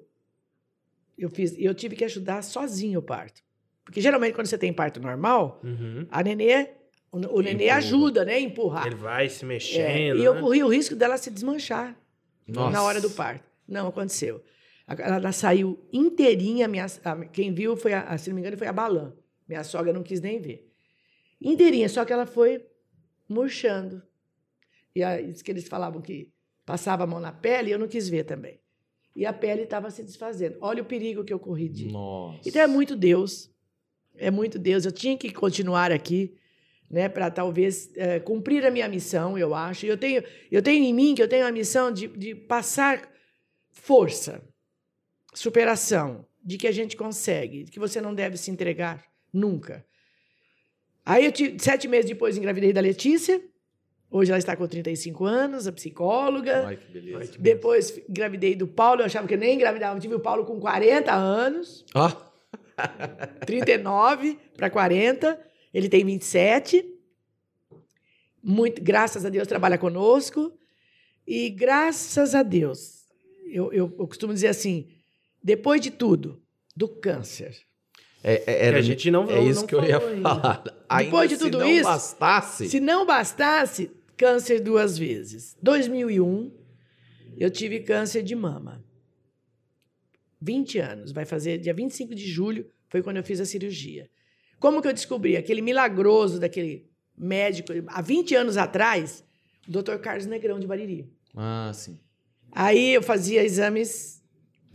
Eu, 1.17 1.27
fiz, 1.29 1.55
eu 1.57 1.73
tive 1.73 1.95
que 1.95 2.05
ajudar 2.05 2.43
sozinho 2.43 2.99
o 2.99 3.01
parto. 3.01 3.41
Porque 3.83 3.99
geralmente, 3.99 4.35
quando 4.35 4.45
você 4.45 4.59
tem 4.59 4.71
parto 4.71 4.99
normal, 4.99 5.59
Uhum. 5.63 6.05
a 6.11 6.21
nenê, 6.21 6.69
o, 7.11 7.17
o 7.17 7.41
nenê 7.41 7.63
Empurra. 7.65 7.77
ajuda, 7.77 8.23
né? 8.25 8.39
Empurrar. 8.39 8.85
Ele 8.85 8.95
vai 8.95 9.27
se 9.27 9.43
É, 9.43 9.47
mexendo. 9.47 10.19
e 10.19 10.23
eu 10.23 10.35
né? 10.35 10.39
corri 10.39 10.63
o 10.63 10.67
risco 10.67 10.95
dela 10.95 11.17
se 11.17 11.31
desmanchar 11.31 11.97
Nossa. 12.47 12.69
na 12.71 12.83
hora 12.83 13.01
do 13.01 13.09
parto. 13.09 13.43
Não 13.67 13.87
aconteceu. 13.87 14.43
Ela 14.87 15.31
saiu 15.31 15.79
inteirinha. 15.91 16.67
Minha, 16.67 16.85
quem 17.33 17.51
viu 17.53 17.75
foi, 17.75 17.93
a, 17.93 18.15
se 18.19 18.29
não 18.29 18.35
me 18.35 18.41
engano, 18.41 18.55
foi 18.57 18.67
a 18.67 18.73
Balan. 18.73 19.13
Minha 19.47 19.63
sogra 19.63 19.91
não 19.91 20.03
quis 20.03 20.21
nem 20.21 20.39
ver. 20.39 20.71
Inteirinha, 21.41 21.89
só 21.89 22.05
que 22.05 22.13
ela 22.13 22.27
foi 22.27 22.63
murchando. 23.27 24.03
E 24.95 25.03
a, 25.03 25.19
diz 25.19 25.41
que 25.41 25.49
eles 25.49 25.67
falavam 25.67 26.01
que 26.03 26.31
passava 26.67 27.03
a 27.03 27.07
mão 27.07 27.19
na 27.19 27.31
pele 27.31 27.69
e 27.69 27.71
eu 27.71 27.79
não 27.79 27.87
quis 27.87 28.07
ver 28.07 28.25
também. 28.25 28.59
E 29.15 29.25
a 29.25 29.33
pele 29.33 29.63
estava 29.63 29.89
se 29.91 30.03
desfazendo. 30.03 30.57
Olha 30.61 30.81
o 30.81 30.85
perigo 30.85 31.23
que 31.23 31.33
eu 31.33 31.39
corri 31.39 31.67
de. 31.67 31.87
Nossa. 31.87 32.47
Então 32.47 32.61
é 32.61 32.67
muito 32.67 32.95
Deus. 32.95 33.49
É 34.15 34.31
muito 34.31 34.57
Deus. 34.57 34.85
Eu 34.85 34.91
tinha 34.91 35.17
que 35.17 35.31
continuar 35.31 35.91
aqui, 35.91 36.33
né, 36.89 37.09
para 37.09 37.29
talvez 37.29 37.91
eh, 37.95 38.19
cumprir 38.19 38.65
a 38.65 38.71
minha 38.71 38.87
missão, 38.87 39.37
eu 39.37 39.53
acho. 39.53 39.85
Eu 39.85 39.97
tenho, 39.97 40.23
eu 40.49 40.61
tenho 40.61 40.83
em 40.83 40.93
mim 40.93 41.15
que 41.15 41.21
eu 41.21 41.27
tenho 41.27 41.45
a 41.45 41.51
missão 41.51 41.91
de, 41.91 42.07
de 42.07 42.35
passar 42.35 43.09
força, 43.71 44.41
superação, 45.33 46.25
de 46.43 46.57
que 46.57 46.67
a 46.67 46.71
gente 46.71 46.95
consegue, 46.95 47.63
de 47.63 47.71
que 47.71 47.79
você 47.79 48.01
não 48.01 48.13
deve 48.13 48.37
se 48.37 48.51
entregar 48.51 49.03
nunca. 49.31 49.85
Aí 51.05 51.25
eu 51.25 51.31
tive, 51.31 51.59
sete 51.59 51.87
meses 51.87 52.09
depois 52.09 52.37
engravidei 52.37 52.71
da 52.71 52.81
Letícia. 52.81 53.41
Hoje 54.13 54.29
ela 54.29 54.37
está 54.39 54.55
com 54.57 54.67
35 54.67 55.23
anos, 55.25 55.67
a 55.67 55.71
psicóloga. 55.71 56.65
Ai, 56.67 56.75
que 56.75 56.91
beleza. 56.91 57.17
Ai, 57.19 57.27
que 57.27 57.37
Depois 57.39 57.97
engravidei 58.09 58.55
do 58.55 58.67
Paulo, 58.67 59.01
eu 59.01 59.05
achava 59.05 59.25
que 59.25 59.33
eu 59.35 59.37
nem 59.37 59.55
engravidava. 59.55 59.95
Eu 59.97 60.01
tive 60.01 60.15
o 60.15 60.19
Paulo 60.19 60.43
com 60.45 60.59
40 60.59 61.13
anos. 61.13 61.85
Ó, 61.95 62.11
39 63.45 64.37
para 64.55 64.69
40, 64.69 65.39
ele 65.73 65.87
tem 65.89 66.03
27. 66.05 66.85
Muito, 68.43 68.81
graças 68.81 69.25
a 69.25 69.29
Deus 69.29 69.47
trabalha 69.47 69.77
conosco. 69.77 70.51
E 71.25 71.49
graças 71.49 72.33
a 72.35 72.43
Deus, 72.43 73.05
eu, 73.45 73.71
eu, 73.71 73.93
eu 73.97 74.07
costumo 74.07 74.33
dizer 74.33 74.47
assim, 74.47 74.87
depois 75.41 75.79
de 75.79 75.91
tudo, 75.91 76.41
do 76.75 76.87
câncer. 76.87 77.55
é, 78.23 78.33
é, 78.33 78.37
Que 78.39 78.51
era- 78.51 78.77
a 78.79 78.81
gente 78.81 79.09
não 79.11 79.29
é 79.29 79.41
isso 79.43 79.61
não 79.61 79.67
que 79.67 79.75
eu 79.75 79.83
ia 79.85 79.97
ainda. 79.99 80.21
falar. 80.29 80.63
Ainda 80.89 81.03
Depois 81.05 81.29
de 81.29 81.35
se 81.37 81.43
tudo 81.43 81.59
não 81.59 81.67
isso, 81.67 81.83
bastasse. 81.83 82.69
Se 82.69 82.79
não 82.79 83.05
bastasse, 83.05 83.91
câncer 84.25 84.59
duas 84.59 84.97
vezes. 84.99 85.57
2001, 85.63 86.51
eu 87.37 87.49
tive 87.49 87.79
câncer 87.79 88.21
de 88.21 88.35
mama. 88.35 88.83
20 90.39 90.77
anos, 90.79 91.11
vai 91.11 91.25
fazer 91.25 91.57
dia 91.57 91.73
25 91.73 92.13
de 92.13 92.25
julho, 92.27 92.67
foi 92.87 93.01
quando 93.01 93.17
eu 93.17 93.23
fiz 93.23 93.39
a 93.39 93.45
cirurgia. 93.45 94.09
Como 94.59 94.79
que 94.81 94.87
eu 94.87 94.93
descobri? 94.93 95.35
Aquele 95.37 95.61
milagroso 95.61 96.39
daquele 96.39 96.87
médico, 97.17 97.71
há 97.87 98.01
20 98.01 98.35
anos 98.35 98.57
atrás, 98.57 99.23
o 99.67 99.71
Dr. 99.71 99.97
Carlos 99.97 100.25
Negrão 100.27 100.59
de 100.59 100.67
Bariri. 100.67 101.09
Ah, 101.35 101.71
sim. 101.73 101.99
Aí 102.51 102.93
eu 102.93 103.01
fazia 103.01 103.43
exames 103.43 104.21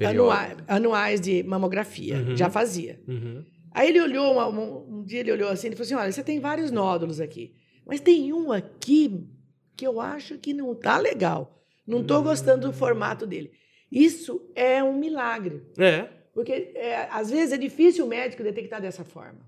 anua- 0.00 0.36
Periódico. 0.38 0.64
anuais 0.66 1.20
de 1.20 1.42
mamografia, 1.44 2.16
Uhum. 2.16 2.36
já 2.36 2.48
fazia. 2.50 3.00
Uhum. 3.06 3.44
Aí 3.72 3.88
ele 3.90 4.00
olhou, 4.00 4.40
um, 4.50 4.98
um 5.00 5.04
dia 5.04 5.20
ele 5.20 5.30
olhou 5.32 5.50
assim 5.50 5.68
e 5.68 5.70
falou 5.72 5.84
assim: 5.84 5.94
olha, 5.94 6.10
você 6.12 6.22
tem 6.24 6.40
vários 6.40 6.70
nódulos 6.70 7.20
aqui, 7.20 7.52
mas 7.86 8.00
tem 8.00 8.32
um 8.32 8.50
aqui 8.50 9.26
que 9.76 9.86
eu 9.86 10.00
acho 10.00 10.38
que 10.38 10.52
não 10.54 10.74
tá 10.74 10.98
legal. 10.98 11.62
Não 11.86 12.00
estou 12.00 12.22
gostando 12.22 12.66
do 12.68 12.72
formato 12.72 13.26
dele. 13.26 13.52
Isso 13.90 14.50
é 14.54 14.82
um 14.82 14.96
milagre. 14.98 15.62
É. 15.78 16.08
Porque 16.32 16.72
é, 16.74 17.08
às 17.10 17.30
vezes 17.30 17.52
é 17.52 17.56
difícil 17.58 18.04
o 18.04 18.08
médico 18.08 18.42
detectar 18.42 18.80
dessa 18.80 19.04
forma. 19.04 19.40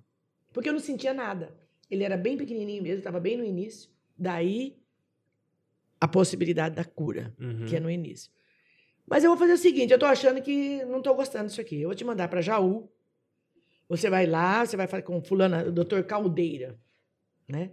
Porque 0.53 0.68
eu 0.68 0.72
não 0.72 0.81
sentia 0.81 1.12
nada. 1.12 1.53
Ele 1.91 2.05
era 2.05 2.16
bem 2.16 2.37
pequenininho 2.37 2.83
mesmo, 2.83 2.99
estava 2.99 3.18
bem 3.18 3.37
no 3.37 3.45
início. 3.45 3.91
Daí 4.16 4.76
a 6.01 6.07
possibilidade 6.07 6.76
da 6.76 6.85
cura, 6.85 7.35
Uhum. 7.41 7.66
que 7.66 7.74
é 7.76 7.81
no 7.81 7.91
início. 7.91 8.31
Mas 9.07 9.24
eu 9.24 9.31
vou 9.31 9.39
fazer 9.39 9.55
o 9.55 9.59
seguinte: 9.59 9.91
eu 9.91 9.97
estou 9.97 10.09
achando 10.09 10.41
que 10.41 10.85
não 10.85 10.99
estou 10.99 11.14
gostando 11.14 11.47
disso 11.47 11.61
aqui. 11.61 11.81
Eu 11.81 11.89
vou 11.89 11.95
te 11.97 12.05
mandar 12.05 12.29
para 12.29 12.41
Jaú. 12.41 12.89
Você 13.89 14.09
vai 14.11 14.26
lá, 14.26 14.64
você 14.64 14.76
vai 14.76 14.87
falar 14.87 15.03
com 15.03 15.20
fulana, 15.22 15.64
o 15.66 15.72
doutor 15.72 16.05
Caldeira, 16.05 16.79
né? 17.49 17.70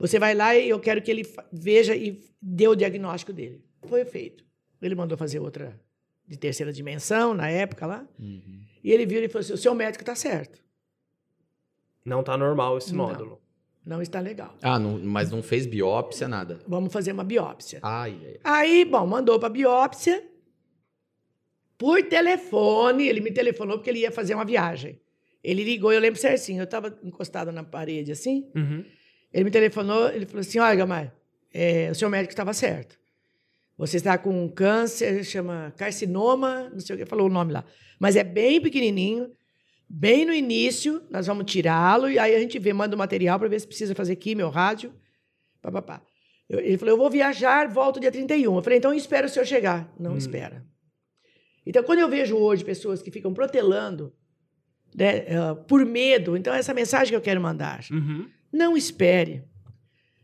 Você 0.00 0.18
vai 0.18 0.34
lá 0.34 0.56
e 0.56 0.68
eu 0.68 0.80
quero 0.80 1.00
que 1.02 1.10
ele 1.10 1.22
veja 1.52 1.94
e 1.94 2.20
dê 2.40 2.66
o 2.66 2.74
diagnóstico 2.74 3.32
dele. 3.32 3.62
Foi 3.86 4.04
feito. 4.04 4.44
Ele 4.80 4.94
mandou 4.94 5.16
fazer 5.16 5.38
outra 5.38 5.78
de 6.26 6.36
terceira 6.38 6.72
dimensão 6.72 7.34
na 7.34 7.48
época 7.50 7.84
lá. 7.86 8.08
Uhum. 8.18 8.62
E 8.82 8.90
ele 8.90 9.04
viu 9.04 9.22
e 9.22 9.28
falou 9.28 9.42
assim: 9.44 9.52
o 9.52 9.58
seu 9.58 9.74
médico 9.74 10.02
está 10.02 10.14
certo. 10.14 10.58
Não 12.04 12.22
tá 12.22 12.36
normal 12.36 12.78
esse 12.78 12.94
Não. 12.94 13.08
nódulo. 13.08 13.40
Não 13.84 14.00
está 14.00 14.20
legal. 14.20 14.56
Ah, 14.62 14.78
não- 14.78 14.98
mas 14.98 15.30
não 15.30 15.42
fez 15.42 15.66
biópsia, 15.66 16.26
nada. 16.28 16.58
Vamos 16.66 16.92
fazer 16.92 17.12
uma 17.12 17.24
biópsia. 17.24 17.80
Ai, 17.82 18.18
ai. 18.24 18.40
Aí, 18.42 18.84
bom, 18.84 19.06
mandou 19.06 19.38
para 19.38 19.48
biópsia. 19.50 20.26
Por 21.76 22.02
telefone, 22.04 23.06
ele 23.06 23.20
me 23.20 23.30
telefonou 23.32 23.76
porque 23.78 23.88
ele 23.90 24.00
ia 24.00 24.10
fazer 24.12 24.34
uma 24.34 24.44
viagem. 24.44 25.00
Ele 25.42 25.64
ligou, 25.64 25.92
eu 25.92 26.00
lembro 26.00 26.20
certinho, 26.20 26.60
eu 26.60 26.64
estava 26.64 26.98
encostado 27.02 27.50
na 27.52 27.64
parede 27.64 28.12
assim. 28.12 28.50
Uhum. 28.54 28.84
Ele 29.32 29.44
me 29.44 29.50
telefonou, 29.50 30.08
ele 30.10 30.26
falou 30.26 30.40
assim: 30.40 30.58
Olha, 30.58 30.74
Gamar, 30.74 31.14
é, 31.52 31.90
o 31.90 31.94
seu 31.94 32.08
médico 32.10 32.32
estava 32.32 32.52
certo. 32.52 32.98
Você 33.78 33.96
está 33.96 34.18
com 34.18 34.44
um 34.44 34.48
câncer, 34.48 35.24
chama 35.24 35.72
carcinoma, 35.76 36.68
não 36.70 36.80
sei 36.80 36.96
o 36.96 36.98
que, 36.98 37.06
falou 37.06 37.26
o 37.26 37.32
nome 37.32 37.52
lá. 37.52 37.64
Mas 37.98 38.14
é 38.16 38.22
bem 38.24 38.60
pequenininho, 38.60 39.30
bem 39.88 40.26
no 40.26 40.32
início, 40.34 41.02
nós 41.10 41.26
vamos 41.26 41.50
tirá-lo, 41.50 42.08
e 42.10 42.18
aí 42.18 42.34
a 42.34 42.38
gente 42.38 42.58
vê, 42.58 42.72
manda 42.72 42.94
o 42.94 42.98
material 42.98 43.38
para 43.38 43.48
ver 43.48 43.58
se 43.60 43.66
precisa 43.66 43.94
fazer 43.94 44.16
químio 44.16 44.48
rádio. 44.50 44.92
Pá, 45.62 45.70
pá, 45.72 45.80
pá. 45.82 46.02
Eu- 46.48 46.58
Ele 46.60 46.76
falou: 46.76 46.94
Eu 46.94 46.98
vou 46.98 47.08
viajar, 47.10 47.68
volto 47.68 48.00
dia 48.00 48.10
31. 48.12 48.54
Eu 48.56 48.62
falei: 48.62 48.78
Então 48.78 48.92
espera 48.92 49.26
o 49.26 49.30
senhor 49.30 49.46
chegar. 49.46 49.90
Não 49.98 50.12
Hum. 50.14 50.16
espera. 50.18 50.64
Então, 51.64 51.82
quando 51.84 52.00
eu 52.00 52.08
vejo 52.08 52.36
hoje 52.36 52.64
pessoas 52.64 53.00
que 53.02 53.10
ficam 53.10 53.32
protelando 53.32 54.12
né, 54.94 55.18
eh, 55.18 55.54
por 55.68 55.84
medo, 55.86 56.36
então 56.36 56.52
essa 56.52 56.74
mensagem 56.74 57.10
que 57.10 57.16
eu 57.16 57.20
quero 57.20 57.40
mandar. 57.40 57.84
Uhum. 57.92 58.28
Não 58.52 58.76
espere. 58.76 59.44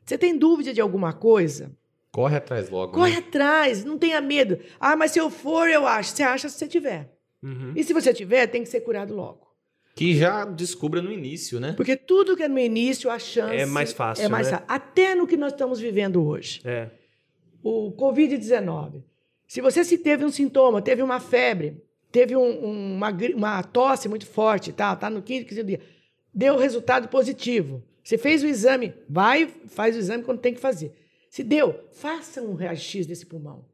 Você 0.04 0.16
tem 0.16 0.36
dúvida 0.36 0.72
de 0.72 0.80
alguma 0.80 1.12
coisa? 1.12 1.70
Corre 2.12 2.36
atrás 2.36 2.70
logo. 2.70 2.92
Corre 2.92 3.12
né? 3.12 3.18
atrás, 3.18 3.84
não 3.84 3.98
tenha 3.98 4.20
medo. 4.20 4.58
Ah, 4.80 4.96
mas 4.96 5.10
se 5.10 5.18
eu 5.18 5.28
for, 5.30 5.68
eu 5.68 5.86
acho. 5.86 6.10
Você 6.12 6.22
acha 6.22 6.48
se 6.48 6.56
você 6.58 6.66
tiver. 6.66 7.12
Uhum. 7.42 7.72
E 7.76 7.84
se 7.84 7.92
você 7.92 8.12
tiver, 8.14 8.46
tem 8.46 8.62
que 8.62 8.68
ser 8.68 8.80
curado 8.80 9.14
logo. 9.14 9.46
Que 9.94 10.14
já 10.14 10.44
descubra 10.44 11.00
no 11.02 11.10
início, 11.12 11.58
né? 11.60 11.72
Porque 11.72 11.96
tudo 11.96 12.36
que 12.36 12.42
é 12.42 12.48
no 12.48 12.58
início, 12.58 13.10
a 13.10 13.18
chance. 13.18 13.54
É 13.56 13.66
mais 13.66 13.92
fácil, 13.92 14.24
É 14.24 14.28
mais 14.28 14.46
né? 14.46 14.52
fácil. 14.58 14.66
Até 14.68 15.14
no 15.14 15.26
que 15.26 15.36
nós 15.36 15.52
estamos 15.52 15.78
vivendo 15.80 16.24
hoje. 16.26 16.60
É. 16.64 16.88
O 17.62 17.92
Covid-19. 17.92 19.02
Se 19.46 19.60
você 19.60 19.84
se 19.84 19.98
teve 19.98 20.24
um 20.24 20.30
sintoma, 20.30 20.82
teve 20.82 21.02
uma 21.02 21.20
febre, 21.20 21.82
teve 22.12 22.36
um- 22.36 22.42
um- 22.66 22.94
uma, 22.96 23.10
uma 23.34 23.62
tosse 23.62 24.08
muito 24.08 24.26
forte, 24.26 24.72
tá, 24.72 24.94
tá 24.96 25.08
no 25.08 25.22
quinto, 25.22 25.46
quinto 25.48 25.64
dia, 25.64 25.80
deu 26.34 26.56
resultado 26.56 27.08
positivo. 27.08 27.82
Você 28.06 28.16
fez 28.16 28.44
o 28.44 28.46
exame, 28.46 28.94
vai, 29.08 29.48
faz 29.66 29.96
o 29.96 29.98
exame 29.98 30.22
quando 30.22 30.38
tem 30.38 30.54
que 30.54 30.60
fazer. 30.60 30.92
Se 31.28 31.42
deu, 31.42 31.88
faça 31.90 32.40
um 32.40 32.54
raio-x 32.54 33.04
desse 33.04 33.26
pulmão. 33.26 33.64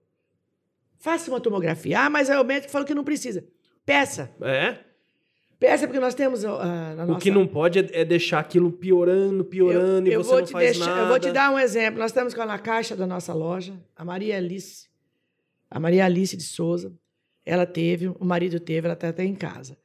Faça 0.97 1.31
uma 1.31 1.39
tomografia. 1.39 2.01
Ah, 2.01 2.09
mas 2.09 2.31
o 2.31 2.43
médico 2.43 2.73
falou 2.73 2.87
que 2.87 2.95
não 2.95 3.05
precisa. 3.05 3.45
Peça. 3.85 4.35
É? 4.41 4.79
Peça 5.61 5.87
porque 5.87 6.01
nós 6.01 6.15
temos 6.15 6.47
ah, 6.47 6.95
na 6.97 7.05
O 7.05 7.09
nossa... 7.09 7.21
que 7.21 7.31
não 7.31 7.47
pode 7.47 7.79
é, 7.79 8.01
é 8.01 8.05
deixar 8.07 8.39
aquilo 8.39 8.73
piorando, 8.73 9.45
piorando 9.45 10.09
e 10.09 10.17
você 10.17 10.31
vou 10.31 10.39
não 10.39 10.47
te 10.47 10.53
faz 10.53 10.79
deixar- 10.79 10.87
nada. 10.87 11.01
Eu 11.03 11.09
vou 11.09 11.21
te 11.21 11.31
dar 11.31 11.53
um 11.53 11.59
exemplo. 11.59 12.01
Nós 12.01 12.11
estamos 12.11 12.33
com 12.33 12.43
na 12.47 12.59
caixa 12.59 12.97
da 12.97 13.07
nossa 13.07 13.35
loja, 13.35 13.79
a 13.95 14.03
Maria 14.03 14.39
Alice, 14.39 14.89
a 15.71 15.79
Maria 15.79 16.07
Alice 16.07 16.35
de 16.35 16.45
Souza. 16.45 16.91
Ela 17.45 17.67
teve, 17.67 18.09
o 18.09 18.25
marido 18.25 18.59
teve, 18.59 18.87
ela 18.87 18.95
está 18.95 19.11
até 19.11 19.25
em 19.25 19.35
casa. 19.35 19.77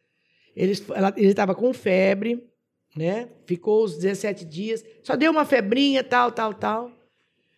Ele 0.56 0.72
estava 1.18 1.54
com 1.54 1.74
febre, 1.74 2.48
né? 2.98 3.30
Ficou 3.46 3.84
os 3.84 3.98
17 3.98 4.44
dias, 4.46 4.84
só 5.04 5.16
deu 5.16 5.32
uma 5.32 5.46
febrinha, 5.46 6.04
tal, 6.04 6.32
tal, 6.32 6.54
tal. 6.54 6.92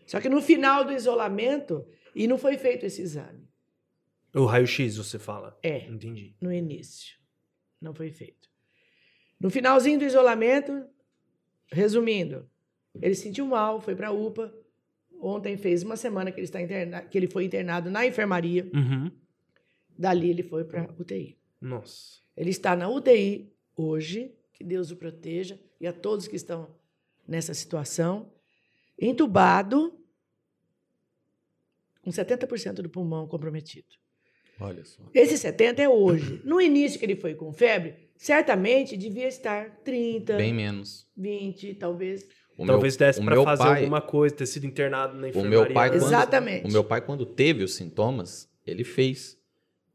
Só 0.05 0.19
que 0.19 0.27
no 0.27 0.41
final 0.41 0.83
do 0.83 0.91
isolamento, 0.91 1.85
e 2.13 2.27
não 2.27 2.37
foi 2.37 2.57
feito 2.57 2.85
esse 2.85 3.01
exame. 3.01 3.47
O 4.35 4.45
raio-x, 4.45 4.97
você 4.97 5.17
fala. 5.17 5.57
É. 5.63 5.87
Entendi. 5.87 6.35
no 6.41 6.51
início. 6.51 7.17
Não 7.81 7.93
foi 7.93 8.11
feito. 8.11 8.49
No 9.39 9.49
finalzinho 9.49 9.97
do 9.97 10.05
isolamento, 10.05 10.85
resumindo, 11.71 12.47
ele 13.01 13.15
se 13.15 13.23
sentiu 13.23 13.47
mal, 13.47 13.79
foi 13.79 13.95
para 13.95 14.09
a 14.09 14.11
UPA. 14.11 14.53
Ontem 15.21 15.57
fez 15.57 15.83
uma 15.83 15.95
semana 15.95 16.31
que 16.31 16.39
ele, 16.39 16.45
está 16.45 16.61
interna 16.61 17.01
que 17.01 17.17
ele 17.17 17.27
foi 17.27 17.45
internado 17.45 17.89
na 17.89 18.05
enfermaria. 18.05 18.69
Uhum. 18.73 19.11
Dali 19.97 20.29
ele 20.29 20.43
foi 20.43 20.63
para 20.63 20.93
UTI. 20.97 21.37
Nossa. 21.61 22.19
Ele 22.35 22.49
está 22.49 22.75
na 22.75 22.89
UTI 22.89 23.51
hoje, 23.75 24.33
que 24.59 24.63
Deus 24.65 24.91
o 24.91 24.97
proteja, 24.97 25.57
e 25.79 25.87
a 25.87 25.93
todos 25.93 26.27
que 26.27 26.35
estão 26.35 26.67
nessa 27.25 27.53
situação, 27.53 28.29
entubado, 28.99 29.93
com 32.03 32.11
70% 32.11 32.73
do 32.81 32.89
pulmão 32.89 33.25
comprometido. 33.25 33.87
Olha 34.59 34.83
só. 34.83 35.01
Esse 35.13 35.37
70 35.37 35.81
é 35.81 35.87
hoje. 35.87 36.41
No 36.43 36.59
início 36.59 36.99
que 36.99 37.05
ele 37.05 37.15
foi 37.15 37.33
com 37.35 37.53
febre, 37.53 38.09
certamente 38.17 38.97
devia 38.97 39.29
estar 39.29 39.77
30, 39.85 40.35
Bem 40.35 40.53
menos. 40.53 41.07
20, 41.15 41.75
talvez. 41.75 42.27
O 42.57 42.65
Talvez 42.65 42.97
meu, 42.97 43.07
desse 43.07 43.19
o 43.21 43.23
meu 43.23 43.43
fazer 43.45 43.63
pai, 43.63 43.77
alguma 43.79 44.01
coisa, 44.01 44.35
ter 44.35 44.45
sido 44.45 44.65
internado 44.65 45.13
na 45.13 45.21
meu 45.21 45.29
enfermaria. 45.29 45.73
pai, 45.73 45.89
quando- 45.91 46.03
Exatamente. 46.03 46.67
O 46.67 46.71
meu 46.73 46.83
pai, 46.83 46.99
quando 46.99 47.25
teve 47.25 47.63
os 47.63 47.75
sintomas, 47.75 48.49
ele 48.67 48.83
fez. 48.83 49.38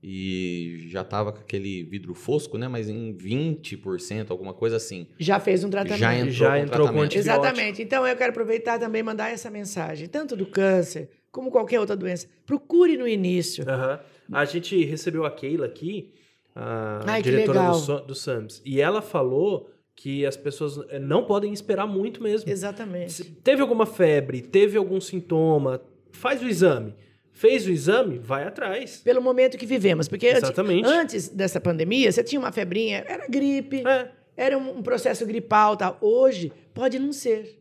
E 0.06 0.84
já 0.88 1.02
tava 1.02 1.32
com 1.32 1.38
aquele 1.38 1.82
vidro 1.82 2.14
fosco, 2.14 2.58
né? 2.58 2.68
Mas 2.68 2.90
em 2.90 3.16
20%, 3.16 4.30
alguma 4.30 4.52
coisa 4.52 4.76
assim. 4.76 5.06
Já 5.18 5.40
fez 5.40 5.64
um 5.64 5.70
tratamento. 5.70 5.98
Já 5.98 6.14
entrou 6.14 6.32
Já 6.32 6.50
com 6.50 6.56
entrou 6.56 6.66
com 6.66 6.68
tratamento. 6.92 7.04
antibiótico. 7.04 7.46
Exatamente. 7.46 7.82
Então 7.82 8.06
eu 8.06 8.14
quero 8.14 8.30
aproveitar 8.30 8.78
também 8.78 9.00
e 9.00 9.02
mandar 9.02 9.30
essa 9.30 9.50
mensagem, 9.50 10.06
tanto 10.06 10.36
do 10.36 10.44
câncer 10.44 11.08
como 11.32 11.50
qualquer 11.50 11.80
outra 11.80 11.96
doença. 11.96 12.28
Procure 12.44 12.98
no 12.98 13.08
início. 13.08 13.64
Aham. 13.66 13.98
A 14.30 14.44
gente 14.44 14.84
recebeu 14.84 15.24
a 15.24 15.30
Keila 15.30 15.64
aqui, 15.64 16.12
a 16.54 17.00
Ai, 17.06 17.22
diretora 17.22 17.70
do, 17.70 18.06
do 18.08 18.14
SAMS, 18.14 18.60
e 18.64 18.82
ela 18.82 19.00
falou 19.00 19.70
que 19.96 20.26
as 20.26 20.36
pessoas 20.36 20.78
eh, 20.90 20.98
não 20.98 21.24
podem 21.24 21.50
esperar 21.52 21.86
muito 21.86 22.22
mesmo. 22.22 22.50
Exatamente. 22.50 23.12
Se 23.12 23.24
teve 23.24 23.62
alguma 23.62 23.86
febre, 23.86 24.42
teve 24.42 24.76
algum 24.76 25.00
sintoma, 25.00 25.80
faz 26.12 26.42
o 26.42 26.48
exame. 26.48 26.94
Fez 27.36 27.66
o 27.66 27.70
exame, 27.70 28.16
vai 28.18 28.44
atrás. 28.44 28.98
Pelo 28.98 29.20
momento 29.20 29.58
que 29.58 29.66
vivemos. 29.66 30.06
Porque 30.08 30.28
antes, 30.28 30.44
Exatamente. 30.44 30.86
antes 30.86 31.28
dessa 31.28 31.60
pandemia, 31.60 32.10
você 32.12 32.22
tinha 32.22 32.38
uma 32.40 32.52
febrinha, 32.52 33.04
era 33.06 33.26
gripe, 33.28 33.82
É. 33.86 34.08
era 34.36 34.56
um, 34.56 34.78
um 34.78 34.82
processo 34.82 35.26
gripal. 35.26 35.76
Tal. 35.76 35.98
Hoje, 36.00 36.52
pode 36.72 36.98
não 36.98 37.12
ser. 37.12 37.60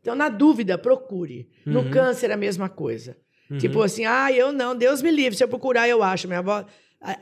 Então, 0.00 0.14
na 0.14 0.28
dúvida, 0.28 0.78
procure. 0.78 1.48
No 1.66 1.80
Uhum. 1.80 1.90
câncer, 1.90 2.30
a 2.30 2.36
mesma 2.36 2.68
coisa. 2.68 3.16
Uhum. 3.50 3.58
Tipo 3.58 3.82
assim, 3.82 4.04
ah, 4.06 4.30
eu 4.32 4.52
não, 4.52 4.76
Deus 4.76 5.02
me 5.02 5.10
livre. 5.10 5.36
Se 5.36 5.42
eu 5.42 5.48
procurar, 5.48 5.88
eu 5.88 6.02
acho. 6.04 6.28
Minha 6.28 6.38
avó, 6.38 6.64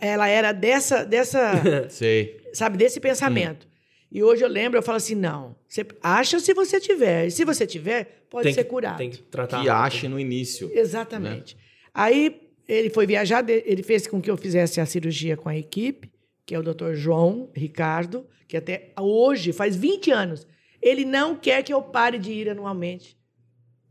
ela 0.00 0.28
era 0.28 0.52
dessa, 0.52 1.04
dessa 1.04 1.52
Sei. 1.88 2.36
sabe, 2.52 2.76
desse 2.76 3.00
pensamento. 3.00 3.66
E 4.12 4.22
hoje 4.22 4.42
eu 4.44 4.48
lembro, 4.48 4.78
eu 4.78 4.82
falo 4.82 4.96
assim, 4.96 5.14
não, 5.14 5.56
você 5.66 5.86
acha 6.02 6.38
se 6.38 6.52
você 6.54 6.78
tiver. 6.80 7.26
E 7.26 7.30
se 7.30 7.44
você 7.44 7.66
tiver, 7.66 8.26
pode 8.30 8.44
tem 8.44 8.52
ser 8.54 8.64
que, 8.64 8.70
curado. 8.70 8.98
Tem 8.98 9.10
que 9.10 9.18
tratar. 9.22 9.62
Que 9.62 9.68
ache 9.68 10.06
no 10.06 10.20
início. 10.20 10.70
Exatamente. 10.72 11.56
Aí 11.98 12.40
ele 12.68 12.90
foi 12.90 13.06
viajar, 13.06 13.44
ele 13.48 13.82
fez 13.82 14.06
com 14.06 14.20
que 14.20 14.30
eu 14.30 14.36
fizesse 14.36 14.80
a 14.80 14.86
cirurgia 14.86 15.36
com 15.36 15.48
a 15.48 15.56
equipe, 15.56 16.12
que 16.46 16.54
é 16.54 16.58
o 16.58 16.62
Dr. 16.62 16.94
João 16.94 17.50
Ricardo, 17.56 18.24
que 18.46 18.56
até 18.56 18.92
hoje, 18.98 19.52
faz 19.52 19.74
20 19.74 20.10
anos, 20.12 20.46
ele 20.80 21.04
não 21.04 21.34
quer 21.34 21.62
que 21.64 21.72
eu 21.74 21.82
pare 21.82 22.18
de 22.18 22.30
ir 22.32 22.48
anualmente 22.48 23.18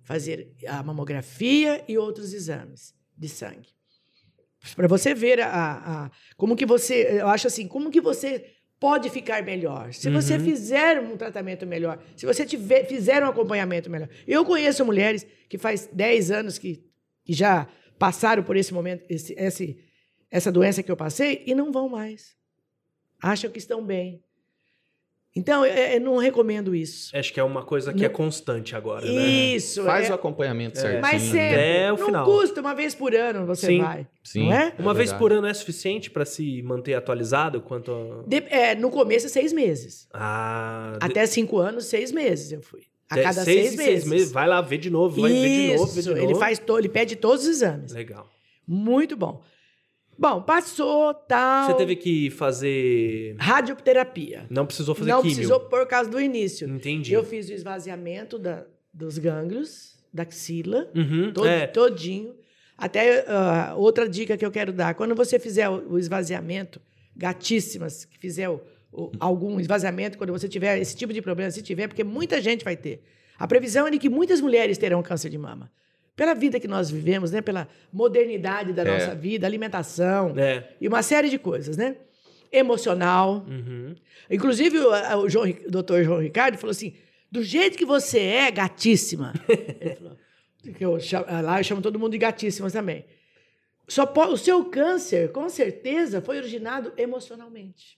fazer 0.03 0.53
a 0.67 0.81
mamografia 0.81 1.83
e 1.87 1.97
outros 1.97 2.33
exames 2.33 2.93
de 3.17 3.27
sangue. 3.27 3.67
Para 4.75 4.87
você 4.87 5.13
ver 5.13 5.41
a, 5.41 5.49
a- 6.05 6.11
como 6.37 6.55
que 6.55 6.65
você, 6.65 7.19
eu 7.19 7.27
acho 7.27 7.47
assim, 7.47 7.67
como 7.67 7.91
que 7.91 7.99
você 7.99 8.45
pode 8.79 9.09
ficar 9.09 9.43
melhor. 9.43 9.91
Se 9.93 10.09
você 10.09 10.35
Uhum. 10.35 10.39
fizer 10.45 10.99
um 11.01 11.17
tratamento 11.17 11.65
melhor, 11.65 12.01
se 12.15 12.25
você 12.25 12.45
tiver, 12.45 12.85
fizer 12.85 13.21
um 13.23 13.27
acompanhamento 13.27 13.89
melhor. 13.89 14.07
Eu 14.25 14.45
conheço 14.45 14.85
mulheres 14.85 15.25
que 15.49 15.57
faz 15.57 15.89
10 15.91 16.31
anos 16.31 16.57
que, 16.57 16.83
que 17.25 17.33
já 17.33 17.67
passaram 17.97 18.43
por 18.43 18.55
esse 18.55 18.73
momento, 18.73 19.03
esse, 19.09 19.33
esse- 19.37 19.77
essa 20.29 20.51
doença 20.51 20.83
que 20.83 20.91
eu 20.91 20.97
passei 20.97 21.43
e 21.45 21.55
não 21.55 21.71
vão 21.71 21.87
mais. 21.89 22.35
Acham 23.21 23.49
que 23.49 23.57
estão 23.57 23.83
bem. 23.83 24.21
Então, 25.35 25.63
eu, 25.63 25.73
eu 25.93 26.01
não 26.01 26.17
recomendo 26.17 26.73
isso. 26.73 27.15
Acho 27.15 27.31
que 27.31 27.39
é 27.39 27.43
uma 27.43 27.63
coisa 27.63 27.91
que 27.93 27.99
Não- 27.99 28.05
é 28.07 28.09
constante 28.09 28.75
agora, 28.75 29.05
né? 29.05 29.11
Isso. 29.27 29.83
Faz 29.83 30.07
é, 30.09 30.11
o 30.11 30.15
acompanhamento 30.15 30.79
É. 30.79 30.81
certinho. 30.81 31.01
mas 31.01 31.21
sempre. 31.21 31.53
Até 31.55 31.93
o 31.93 31.97
não 31.97 32.05
final. 32.05 32.25
custa, 32.25 32.59
uma 32.61 32.73
vez 32.73 32.95
por 32.95 33.13
ano 33.13 33.45
você 33.45 33.67
Sim. 33.67 33.81
vai. 33.81 34.07
Sim. 34.23 34.45
Não 34.45 34.53
é? 34.53 34.73
Uma 34.79 34.95
vez 34.95 35.13
por 35.13 35.31
ano 35.31 35.45
é 35.45 35.53
suficiente 35.53 36.09
pra 36.09 36.25
se 36.25 36.63
manter 36.63 36.95
atualizado 36.95 37.61
quanto 37.61 37.91
a... 37.91 38.23
De- 38.27 38.47
é, 38.49 38.73
no 38.73 38.89
começo, 38.89 39.29
seis 39.29 39.53
meses. 39.53 40.07
Ah, 40.11 40.97
de- 40.99 41.05
Até 41.05 41.25
cinco 41.27 41.59
anos, 41.59 41.85
seis 41.85 42.11
meses 42.11 42.51
eu 42.51 42.61
fui. 42.63 42.81
A 43.09 43.15
cada 43.21 43.43
seis 43.43 43.67
seis, 43.69 43.75
meses. 43.77 44.09
meses. 44.09 44.31
Vai 44.31 44.47
lá 44.47 44.59
ver 44.61 44.77
de 44.79 44.89
novo, 44.89 45.21
vai 45.21 45.31
ver 45.31 45.37
de 45.37 45.77
novo, 45.77 45.85
ver 45.87 45.93
de 45.93 45.99
Isso, 45.99 46.09
novo. 46.09 46.21
ele 46.21 46.35
faz 46.35 46.59
to, 46.59 46.77
ele 46.77 46.89
pede 46.89 47.15
todos 47.15 47.43
os 47.43 47.49
exames. 47.49 47.91
Legal. 47.93 48.29
Muito 48.67 49.15
bom. 49.15 49.41
Bom, 50.19 50.41
passou, 50.41 51.13
tal. 51.13 51.67
Você 51.69 51.75
teve 51.77 51.95
que 51.95 52.29
fazer... 52.31 53.35
radioterapia. 53.39 54.45
Não 54.49 54.65
precisou 54.65 54.95
fazer 54.95 55.11
Não 55.11 55.21
químio. 55.21 55.35
precisou 55.35 55.59
por 55.61 55.85
causa 55.87 56.09
do 56.09 56.19
início. 56.19 56.67
Entendi. 56.67 57.13
Eu 57.13 57.23
fiz 57.23 57.47
o 57.49 57.53
esvaziamento 57.53 58.37
da- 58.39 58.65
dos 58.93 59.17
gânglios, 59.19 59.95
da 60.11 60.23
axila, 60.23 60.89
Uhum, 60.95 61.31
todo- 61.31 61.47
é. 61.47 61.67
todinho. 61.67 62.35
Até 62.77 63.23
ah, 63.27 63.73
outra 63.77 64.09
dica 64.09 64.35
que 64.35 64.45
eu 64.45 64.51
quero 64.51 64.73
dar: 64.73 64.95
quando 64.95 65.13
você 65.15 65.37
fizer 65.39 65.69
o, 65.69 65.93
o 65.93 65.99
esvaziamento, 65.99 66.81
gatíssimas, 67.15 68.05
que 68.05 68.17
fizer 68.17 68.49
o- 68.49 68.61
algum 69.19 69.59
esvaziamento, 69.59 70.17
quando 70.17 70.31
você 70.31 70.47
tiver 70.47 70.79
esse 70.79 70.95
tipo 70.95 71.11
de 71.13 71.21
problema, 71.21 71.51
se 71.51 71.61
tiver, 71.61 71.87
porque 71.87 72.03
muita 72.03 72.41
gente 72.41 72.63
vai 72.63 72.75
ter. 72.75 73.03
A 73.37 73.47
previsão 73.47 73.85
é 73.87 73.91
de 73.91 73.99
que 73.99 74.09
muitas 74.09 74.41
mulheres 74.41 74.77
terão 74.77 75.03
câncer 75.03 75.29
de 75.29 75.37
mama. 75.37 75.71
Pela 76.15 76.33
vida 76.33 76.59
que 76.59 76.67
nós 76.67 76.89
vivemos, 76.89 77.31
né? 77.31 77.41
pela 77.41 77.67
modernidade 77.93 78.73
da 78.73 78.81
É. 78.83 78.85
nossa 78.91 79.13
vida, 79.13 79.45
alimentação 79.45 80.33
É. 80.37 80.67
e 80.81 80.87
uma 80.87 81.03
série 81.03 81.29
de 81.29 81.37
coisas, 81.37 81.77
né? 81.77 81.95
Emocional. 82.51 83.45
Uhum. 83.47 83.93
Inclusive, 84.29 84.79
o, 84.79 85.17
o, 85.19 85.29
João, 85.29 85.47
o 85.49 85.69
doutor 85.71 86.03
João 86.03 86.19
Ricardo 86.19 86.57
falou 86.57 86.71
assim: 86.71 86.93
do 87.31 87.43
jeito 87.43 87.77
que 87.77 87.85
você 87.85 88.19
é, 88.19 88.49
gatíssima. 88.51 89.33
Ele 89.79 89.95
falou, 89.95 90.17
que 90.75 90.85
eu 90.85 90.99
chamo- 90.99 91.25
lá 91.43 91.59
eu 91.59 91.63
chamo 91.63 91.81
todo 91.81 91.99
mundo 91.99 92.13
de 92.13 92.17
gatíssimas 92.17 92.73
também. 92.73 93.05
Só 93.87 94.11
o 94.29 94.37
seu 94.37 94.65
câncer, 94.65 95.31
com 95.31 95.47
certeza, 95.49 96.21
foi 96.21 96.37
originado 96.37 96.91
emocionalmente. 96.97 97.97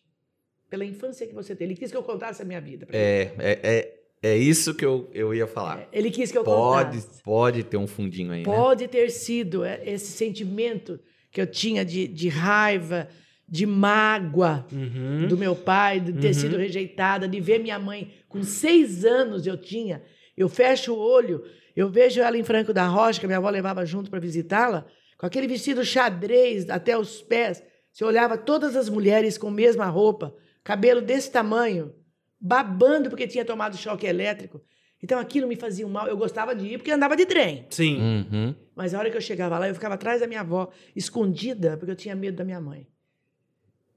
Pela 0.69 0.85
infância 0.85 1.25
que 1.25 1.33
você 1.33 1.55
teve. 1.55 1.71
Ele 1.73 1.79
quis 1.79 1.91
que 1.91 1.97
eu 1.97 2.03
contasse 2.03 2.41
a 2.41 2.45
minha 2.45 2.61
vida. 2.61 2.87
É, 2.91 3.31
é, 3.39 3.59
é, 3.63 3.93
é 4.33 4.37
isso 4.37 4.73
que 4.75 4.85
eu, 4.85 5.09
eu 5.13 5.33
ia 5.33 5.47
falar. 5.47 5.87
Ele 5.91 6.11
quis 6.11 6.31
que 6.31 6.37
eu 6.37 6.43
Pode, 6.43 6.97
contasse. 6.97 7.23
pode 7.23 7.63
ter 7.63 7.77
um 7.77 7.87
fundinho 7.87 8.31
aí, 8.31 8.39
né? 8.39 8.45
Pode 8.45 8.87
ter 8.87 9.09
sido 9.09 9.63
é, 9.63 9.81
esse 9.85 10.11
sentimento 10.11 10.99
que 11.31 11.41
eu 11.41 11.47
tinha 11.47 11.83
de, 11.83 12.07
de 12.07 12.29
raiva, 12.29 13.07
de 13.47 13.65
mágoa, 13.65 14.65
Uhum. 14.71 15.27
do 15.27 15.35
meu 15.37 15.55
pai, 15.55 15.99
de 15.99 16.13
ter 16.13 16.27
Uhum. 16.27 16.33
sido 16.33 16.57
rejeitada, 16.57 17.27
de 17.27 17.39
ver 17.39 17.59
minha 17.59 17.79
mãe 17.79 18.13
com 18.27 18.43
seis 18.43 19.03
anos 19.05 19.47
eu 19.47 19.57
tinha. 19.57 20.03
Eu 20.37 20.47
fecho 20.47 20.93
o 20.93 20.97
olho, 20.99 21.43
eu 21.75 21.89
vejo 21.89 22.21
ela 22.21 22.37
em 22.37 22.43
Franco 22.43 22.71
da 22.73 22.85
Rocha, 22.87 23.19
que 23.19 23.25
a 23.25 23.27
minha 23.29 23.37
avó 23.39 23.49
levava 23.49 23.85
junto 23.85 24.09
para 24.09 24.19
visitá-la, 24.19 24.85
com 25.17 25.25
aquele 25.25 25.47
vestido 25.47 25.83
xadrez 25.83 26.69
até 26.69 26.97
os 26.97 27.21
pés. 27.21 27.61
Você 27.91 28.05
olhava 28.05 28.37
todas 28.37 28.75
as 28.75 28.87
mulheres 28.87 29.37
com 29.37 29.47
a 29.47 29.51
mesma 29.51 29.85
roupa, 29.87 30.33
cabelo 30.69 31.01
desse 31.01 31.31
tamanho, 31.31 31.95
babando 32.39 33.09
porque 33.09 33.25
tinha 33.25 33.43
tomado 33.43 33.75
choque 33.75 34.05
elétrico. 34.05 34.61
Então 35.01 35.17
aquilo 35.17 35.47
me 35.47 35.55
fazia 35.55 35.87
um 35.87 35.89
mal. 35.89 36.07
Eu 36.07 36.15
gostava 36.15 36.53
de 36.53 36.67
ir 36.67 36.77
porque 36.77 36.91
andava 36.91 37.15
de 37.17 37.25
trem. 37.25 37.65
Sim. 37.71 37.99
Uhum. 37.99 38.55
Mas 38.75 38.93
a 38.93 38.99
hora 38.99 39.09
que 39.09 39.17
eu 39.17 39.21
chegava 39.21 39.57
lá, 39.57 39.67
eu 39.67 39.73
ficava 39.73 39.95
atrás 39.95 40.21
da 40.21 40.27
minha 40.27 40.41
avó, 40.41 40.69
escondida, 40.95 41.75
porque 41.75 41.89
eu 41.89 41.95
tinha 41.95 42.15
medo 42.15 42.37
da 42.37 42.45
minha 42.45 42.61
mãe. 42.61 42.87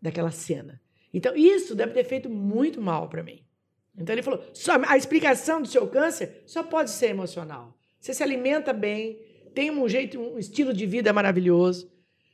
Daquela 0.01 0.31
cena. 0.31 0.81
Então, 1.13 1.37
isso 1.37 1.75
deve 1.75 1.93
ter 1.93 2.05
feito 2.05 2.31
muito 2.31 2.81
mal 2.81 3.07
para 3.07 3.23
mim. 3.23 3.45
Então, 3.95 4.15
ele 4.15 4.23
falou: 4.23 4.43
só, 4.55 4.73
a 4.89 4.97
explicação 4.97 5.61
do 5.61 5.69
seu 5.69 5.87
câncer 5.89 6.43
só 6.47 6.63
pode 6.63 6.91
ser 6.91 7.09
emocional. 7.09 7.77
Você 8.01 8.15
se 8.15 8.23
alimenta 8.23 8.73
bem, 8.73 9.21
tem 9.55 9.71
um 9.71 9.87
jeito, 9.87 10.19
um 10.19 10.39
estilo 10.39 10.73
de 10.73 10.87
vida 10.87 11.13
maravilhoso, 11.13 11.93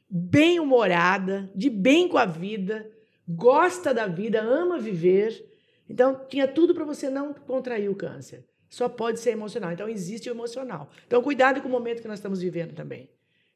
bem 0.08 0.60
humorada, 0.60 1.50
de 1.56 1.68
bem 1.68 2.06
com 2.06 2.16
a 2.16 2.24
vida, 2.24 2.88
gosta 3.28 3.92
da 3.92 4.06
vida, 4.06 4.40
ama 4.40 4.78
viver. 4.78 5.44
Então, 5.88 6.20
tinha 6.28 6.46
tudo 6.48 6.74
para 6.74 6.84
você 6.84 7.10
não 7.10 7.32
contrair 7.34 7.90
o 7.90 7.94
câncer. 7.94 8.44
Só 8.70 8.88
pode 8.88 9.20
ser 9.20 9.30
emocional. 9.30 9.72
Então, 9.72 9.88
existe 9.88 10.28
o 10.28 10.32
emocional. 10.32 10.90
Então, 11.06 11.22
cuidado 11.22 11.60
com 11.62 11.68
o 11.68 11.70
momento 11.70 12.02
que 12.02 12.08
nós 12.08 12.18
estamos 12.18 12.40
vivendo 12.40 12.74
também. 12.74 13.08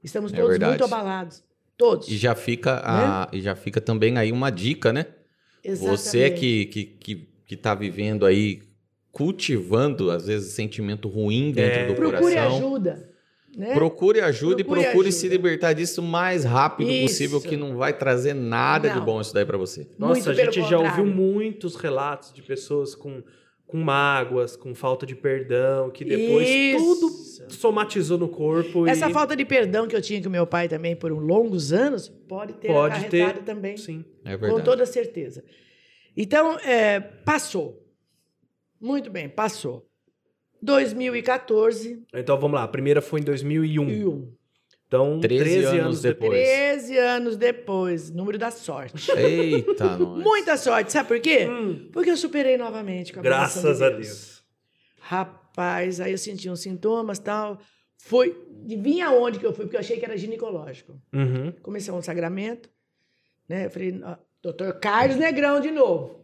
Estamos 0.03 0.33
É 0.33 0.37
todos 0.37 0.51
verdade. 0.53 0.70
muito 0.73 0.85
abalados. 0.85 1.45
Todos. 1.77 2.09
E 2.09 2.16
já 2.16 2.35
fica 2.35 2.81
a, 2.85 3.29
e 3.33 3.41
já 3.41 3.55
fica 3.55 3.81
também 3.81 4.16
aí 4.18 4.31
uma 4.33 4.51
dica, 4.51 4.93
né? 4.93 5.07
Você 5.64 6.25
Exatamente. 6.25 6.41
que, 6.41 6.64
que, 6.66 6.85
que, 6.85 7.14
que 7.47 7.57
tá 7.57 7.75
vivendo 7.75 8.25
aí, 8.27 8.61
cultivando, 9.11 10.11
às 10.11 10.27
vezes, 10.27 10.53
sentimento 10.55 11.09
ruim 11.09 11.53
dentro 11.53 11.81
É. 11.81 11.87
do 11.89 11.95
Procure 11.95 12.18
coração. 12.35 12.57
ajuda. 12.57 13.12
Né? 13.57 13.75
Procure 13.75 14.21
ajuda 14.21 14.57
Procure 14.65 14.81
e 14.81 14.85
procure 14.85 15.13
se 15.13 15.27
ajuda. 15.27 15.35
libertar 15.35 15.73
disso 15.75 16.01
o 16.01 16.05
mais 16.05 16.43
rápido 16.43 16.91
Isso. 16.91 17.03
possível, 17.03 17.41
que 17.41 17.55
não 17.57 17.77
vai 17.77 17.93
trazer 17.93 18.33
nada 18.35 18.89
de 18.89 18.97
Não. 18.97 19.05
bom 19.05 19.21
isso 19.21 19.35
daí 19.35 19.45
pra 19.45 19.59
você. 19.59 19.87
Nossa, 19.99 20.15
Muito 20.15 20.31
a 20.31 20.35
gente 20.35 20.61
já 20.63 20.79
ouviu 20.79 20.91
contrário. 21.05 21.15
muitos 21.15 21.77
relatos 21.77 22.33
de 22.33 22.41
pessoas 22.41 22.95
com, 22.95 23.23
com 23.67 23.77
mágoas, 23.77 24.57
com 24.57 24.75
falta 24.75 25.05
de 25.05 25.15
perdão, 25.15 25.91
que 25.91 26.03
depois 26.03 26.49
Isso. 26.49 26.79
tudo 26.79 27.53
somatizou 27.53 28.17
no 28.17 28.27
corpo. 28.29 28.87
Essa 28.87 29.11
e... 29.11 29.13
falta 29.13 29.37
de 29.37 29.45
perdão 29.45 29.87
que 29.87 29.95
eu 29.95 30.01
tinha 30.01 30.23
com 30.23 30.31
meu 30.31 30.47
pai 30.47 30.67
também 30.67 30.97
por 30.97 31.13
longos 31.13 31.75
anos 31.75 32.09
pode 32.09 32.55
ter 32.55 32.69
Pode 32.69 33.05
acarretado 33.05 33.41
ter. 33.41 33.45
também. 33.45 33.77
Sim. 33.77 34.03
É 34.25 34.35
com 34.35 34.41
verdade. 34.47 34.65
toda 34.65 34.87
certeza. 34.87 35.45
Então, 36.17 36.59
é, 36.61 37.01
passou. 37.01 37.87
Muito 38.81 39.11
bem, 39.11 39.29
passou. 39.29 39.87
2014 40.63 42.03
Então 42.15 42.39
vamos 42.39 42.55
lá. 42.55 42.65
A 42.65 42.69
primeira 42.69 43.03
foi 43.03 43.21
em 43.21 43.25
2001. 43.25 43.89
e 43.91 44.07
um. 44.07 44.33
Então, 44.87 45.21
13 45.21 45.43
13, 45.45 45.65
anos 45.67 45.81
anos 45.81 46.03
depois. 46.03 46.33
depois. 46.33 46.49
13 46.49 46.99
anos 46.99 47.37
depois, 47.39 48.11
número 48.11 48.37
da 48.39 48.51
sorte. 48.51 49.11
Eita, 49.13 49.97
nós. 49.97 50.23
Muita 50.23 50.57
sorte, 50.59 50.93
sabe 50.93 51.09
por 51.09 51.19
quê? 51.21 51.47
Hum, 51.49 51.89
Porque 51.91 52.11
eu 52.11 52.17
superei 52.17 52.59
novamente 52.59 53.11
com 53.13 53.21
a 53.21 53.23
graças 53.23 53.79
de 53.79 53.85
a 53.85 53.89
Deus. 53.89 54.07
Deus. 54.07 54.43
Rapaz, 55.01 55.99
aí 56.01 56.13
eu 56.13 56.19
senti 56.19 56.49
uns 56.51 56.61
sintomas 56.61 57.19
tal. 57.19 57.59
Foi. 57.97 58.37
Vinha 58.67 59.07
aonde 59.09 59.39
que 59.39 59.47
eu 59.47 59.53
fui? 59.55 59.65
Porque 59.65 59.77
eu 59.77 59.81
achei 59.81 59.99
que 59.99 60.05
era 60.05 60.17
ginecológico. 60.17 61.01
Uhum. 61.13 61.53
Comecei 61.63 61.93
um 61.93 62.03
sagramento, 62.03 62.69
né? 63.49 63.65
Eu 63.67 63.71
falei, 63.71 63.99
doutor 64.43 64.75
Carlos 64.79 65.17
Negrão 65.17 65.59
de 65.61 65.71
novo. 65.71 66.22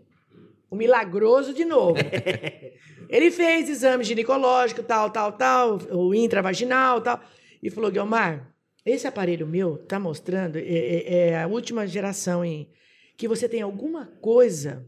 O 0.71 0.77
milagroso 0.77 1.55
de 1.55 1.65
novo. 1.65 1.99
Ele 3.09 3.31
fez 3.31 3.69
exame 3.71 4.05
ginecológico, 4.05 4.83
tal, 4.83 5.11
tal, 5.11 5.33
tal, 5.33 5.79
o 5.91 6.15
intravaginal, 6.15 7.01
tal. 7.01 7.21
E 7.63 7.71
falou, 7.71 7.91
Guilmar, 7.91 8.55
esse 8.85 9.07
aparelho 9.07 9.47
meu 9.47 9.79
tá 9.79 9.99
mostrando, 9.99 10.57
é, 10.57 10.63
é- 10.63 11.29
é 11.31 11.43
a 11.43 11.47
última 11.47 11.87
geração 11.87 12.45
em 12.45 12.71
que 13.17 13.27
você 13.27 13.49
tem 13.49 13.63
alguma 13.63 14.07
coisa 14.21 14.87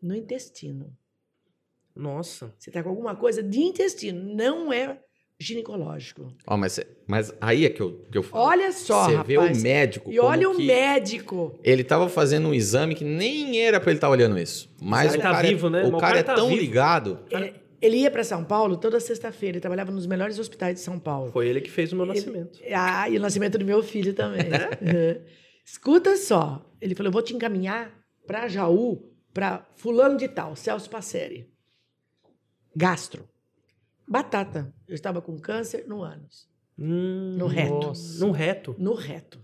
no 0.00 0.14
intestino. 0.14 0.96
Nossa. 1.94 2.54
Você 2.58 2.70
tá 2.70 2.82
com 2.82 2.90
alguma 2.90 3.16
coisa 3.16 3.42
de 3.42 3.60
intestino, 3.60 4.34
não 4.34 4.72
é 4.72 5.00
ginecológico. 5.40 6.32
Ó, 6.46 6.56
mas, 6.56 6.72
cê- 6.72 6.86
mas 7.06 7.32
aí 7.40 7.64
é 7.64 7.70
que 7.70 7.80
eu, 7.80 8.04
que 8.10 8.18
eu 8.18 8.22
falo. 8.22 8.44
Olha 8.44 8.72
só, 8.72 9.04
Você 9.04 9.10
rapaz. 9.16 9.26
vê 9.28 9.38
o 9.38 9.62
médico. 9.62 10.10
E 10.12 10.16
como 10.16 10.28
olha 10.28 10.50
o 10.50 10.56
que 10.56 10.66
médico. 10.66 11.58
Ele 11.62 11.84
tava 11.84 12.08
fazendo 12.08 12.48
um 12.48 12.54
exame 12.54 12.94
que 12.94 13.04
nem 13.04 13.60
era 13.60 13.78
pra 13.80 13.90
ele 13.90 13.98
estar 13.98 14.08
olhando 14.10 14.38
isso. 14.38 14.68
Mas 14.82 15.12
Ele 15.14 15.20
o 15.20 15.22
tá 15.22 15.32
cara, 15.32 15.48
vivo, 15.48 15.66
é, 15.68 15.70
né? 15.70 15.78
o 15.82 15.84
Mas 15.84 15.94
o 15.94 15.96
cara, 15.98 16.00
cara 16.00 16.18
é 16.18 16.22
tá 16.24 16.34
tão 16.34 16.48
vivo. 16.48 16.60
ligado. 16.60 17.20
É, 17.30 17.54
Ele 17.80 17.98
ia 17.98 18.10
para 18.10 18.24
São 18.24 18.42
Paulo 18.44 18.76
toda 18.76 18.98
sexta-feira. 18.98 19.54
Ele 19.56 19.60
trabalhava 19.60 19.92
nos 19.92 20.06
melhores 20.06 20.38
hospitais 20.40 20.74
de 20.74 20.80
São 20.80 20.98
Paulo. 20.98 21.30
Foi 21.30 21.46
ele 21.46 21.60
que 21.60 21.70
fez 21.70 21.92
o 21.92 21.96
meu 21.96 22.06
nascimento. 22.06 22.58
Ah, 22.74 23.08
e 23.08 23.16
o 23.16 23.20
nascimento 23.20 23.56
do 23.58 23.64
meu 23.64 23.82
filho 23.82 24.12
também. 24.14 24.40
É? 24.42 25.16
Uhum. 25.16 25.24
Escuta 25.64 26.16
só. 26.16 26.64
Ele 26.80 26.94
falou: 26.96 27.08
eu 27.08 27.12
vou 27.12 27.22
te 27.22 27.32
encaminhar 27.34 27.92
para 28.26 28.48
Jaú, 28.48 29.08
para 29.32 29.64
fulano 29.76 30.16
de 30.16 30.26
tal, 30.26 30.56
Celso 30.56 30.90
Passeri. 30.90 31.48
Gastro. 32.74 33.28
Batata. 34.08 34.72
Eu 34.86 34.94
estava 34.94 35.20
com 35.20 35.38
câncer 35.38 35.84
no 35.86 36.02
ânus. 36.02 36.48
Hum, 36.78 37.36
No 37.36 37.46
reto. 37.46 37.72
nossa. 37.88 38.24
No 38.24 38.30
reto. 38.32 38.74
No 38.78 38.94
reto. 38.94 39.40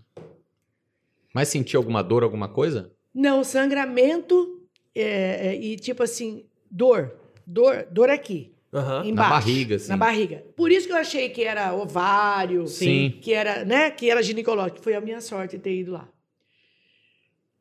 Mas 1.33 1.49
sentiu 1.49 1.79
alguma 1.79 2.01
dor, 2.01 2.23
alguma 2.23 2.47
coisa? 2.47 2.91
Não, 3.13 3.43
sangramento 3.43 4.61
é, 4.95 5.49
é, 5.49 5.55
e 5.55 5.75
tipo 5.75 6.01
assim, 6.01 6.45
dor. 6.71 7.13
Dor, 7.45 7.87
dor 7.91 8.09
aqui. 8.09 8.53
Aham. 8.73 9.05
Embaixo, 9.05 9.29
barriga, 9.31 9.75
assim. 9.75 9.89
Na 9.89 9.97
barriga. 9.97 10.43
Por 10.55 10.71
isso 10.71 10.87
que 10.87 10.93
eu 10.93 10.97
achei 10.97 11.29
que 11.29 11.43
era 11.43 11.73
ovário, 11.73 12.67
Sim. 12.67 13.17
que 13.21 13.33
era, 13.33 13.63
né, 13.63 13.91
que 13.91 14.09
era 14.09 14.21
ginecológico. 14.23 14.81
Foi 14.81 14.95
a 14.95 15.01
minha 15.01 15.21
sorte 15.21 15.57
ter 15.59 15.75
ido 15.77 15.91
lá. 15.93 16.09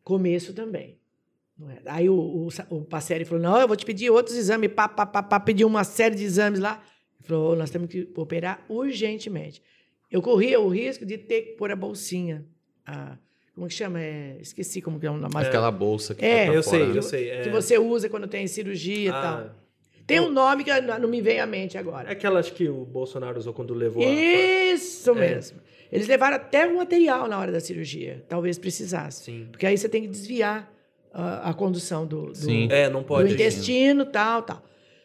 Começo 0.02 0.52
também. 0.52 0.98
É? 1.68 1.82
Aí 1.86 2.08
o, 2.08 2.14
o, 2.14 2.48
o 2.70 2.84
Passeri 2.84 3.24
falou: 3.24 3.42
não, 3.42 3.60
eu 3.60 3.68
vou 3.68 3.76
te 3.76 3.86
pedir 3.86 4.10
outros 4.10 4.36
exames, 4.36 4.72
pá, 4.72 4.88
pá, 4.88 5.06
pá, 5.06 5.22
pá, 5.22 5.38
pediu 5.38 5.66
uma 5.68 5.84
série 5.84 6.16
de 6.16 6.24
exames 6.24 6.58
lá. 6.58 6.82
Ele 7.24 7.28
falou: 7.28 7.56
nós 7.56 7.70
temos 7.70 7.88
que 7.88 8.08
operar 8.16 8.64
urgentemente. 8.68 9.62
Eu 10.10 10.20
corria 10.22 10.60
o 10.60 10.68
risco 10.68 11.04
de 11.04 11.18
ter 11.18 11.42
que 11.42 11.52
pôr 11.52 11.70
a 11.70 11.76
bolsinha. 11.76 12.44
a- 12.86 13.16
como 13.54 13.66
que 13.68 13.74
chama? 13.74 14.00
É, 14.00 14.36
esqueci 14.40 14.82
como 14.82 14.98
que 15.00 15.06
é 15.06 15.10
o 15.10 15.16
nome. 15.16 15.32
mas 15.32 15.46
Aquela 15.46 15.70
bolsa 15.70 16.12
que 16.14 16.24
É, 16.24 16.46
tá 16.46 16.52
Eu 16.54 16.62
fora, 16.62 16.76
sei, 16.78 16.86
né? 16.88 16.98
eu 16.98 17.02
sei. 17.02 17.30
É, 17.30 17.42
Que 17.42 17.50
você 17.50 17.78
usa 17.78 18.08
quando 18.08 18.26
tem 18.26 18.46
cirurgia 18.48 19.04
e 19.06 19.08
Ah, 19.08 19.22
tal. 19.22 19.50
Tem 20.06 20.20
um 20.20 20.28
nome 20.30 20.64
que 20.64 20.80
não 20.80 21.08
me 21.08 21.22
vem 21.22 21.40
à 21.40 21.46
mente 21.46 21.78
agora. 21.78 22.08
É 22.10 22.12
aquela 22.12 22.40
acho 22.40 22.52
que 22.52 22.68
o 22.68 22.84
Bolsonaro 22.84 23.38
usou 23.38 23.54
quando 23.54 23.72
levou 23.72 24.02
a... 24.02 24.06
Isso 24.06 25.12
É. 25.12 25.14
mesmo. 25.14 25.60
Eles 25.90 26.06
levaram 26.08 26.36
até 26.36 26.66
o 26.66 26.76
material 26.76 27.26
na 27.28 27.38
hora 27.38 27.50
da 27.52 27.60
cirurgia. 27.60 28.22
Talvez 28.28 28.58
precisasse. 28.58 29.22
Sim. 29.24 29.46
Porque 29.50 29.64
aí 29.64 29.78
você 29.78 29.88
tem 29.88 30.02
que 30.02 30.08
desviar 30.08 30.70
ah, 31.12 31.48
a 31.50 31.54
condução 31.54 32.04
do, 32.06 32.26
do, 32.26 32.34
Sim. 32.36 32.68
É, 32.70 32.90
não 32.90 33.00
do 33.02 33.06
pode. 33.06 33.32
intestino, 33.32 34.04
tal, 34.04 34.42
tal. 34.42 34.62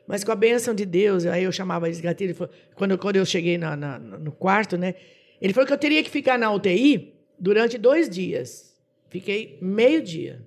Mas 0.10 0.24
com 0.24 0.32
a 0.32 0.36
bênção 0.36 0.74
de 0.74 0.86
Deus, 0.88 1.24
aí 1.28 1.44
eu 1.44 1.52
chamava 1.52 1.88
esse 1.88 2.02
gatilho, 2.02 2.34
falou- 2.34 2.52
quando, 2.74 2.98
quando 2.98 3.18
eu 3.18 3.26
cheguei 3.28 3.60
na- 3.60 3.76
na- 3.78 4.00
no 4.00 4.32
quarto, 4.32 4.76
né? 4.76 4.96
Ele 5.40 5.54
falou 5.54 5.68
que 5.68 5.72
eu 5.74 5.78
teria 5.78 6.02
que 6.04 6.10
ficar 6.10 6.36
na 6.36 6.52
UTI 6.52 7.14
durante 7.40 7.78
dois 7.78 8.10
dias. 8.10 8.76
Fiquei 9.08 9.60
meio 9.62 10.02
dia. 10.02 10.42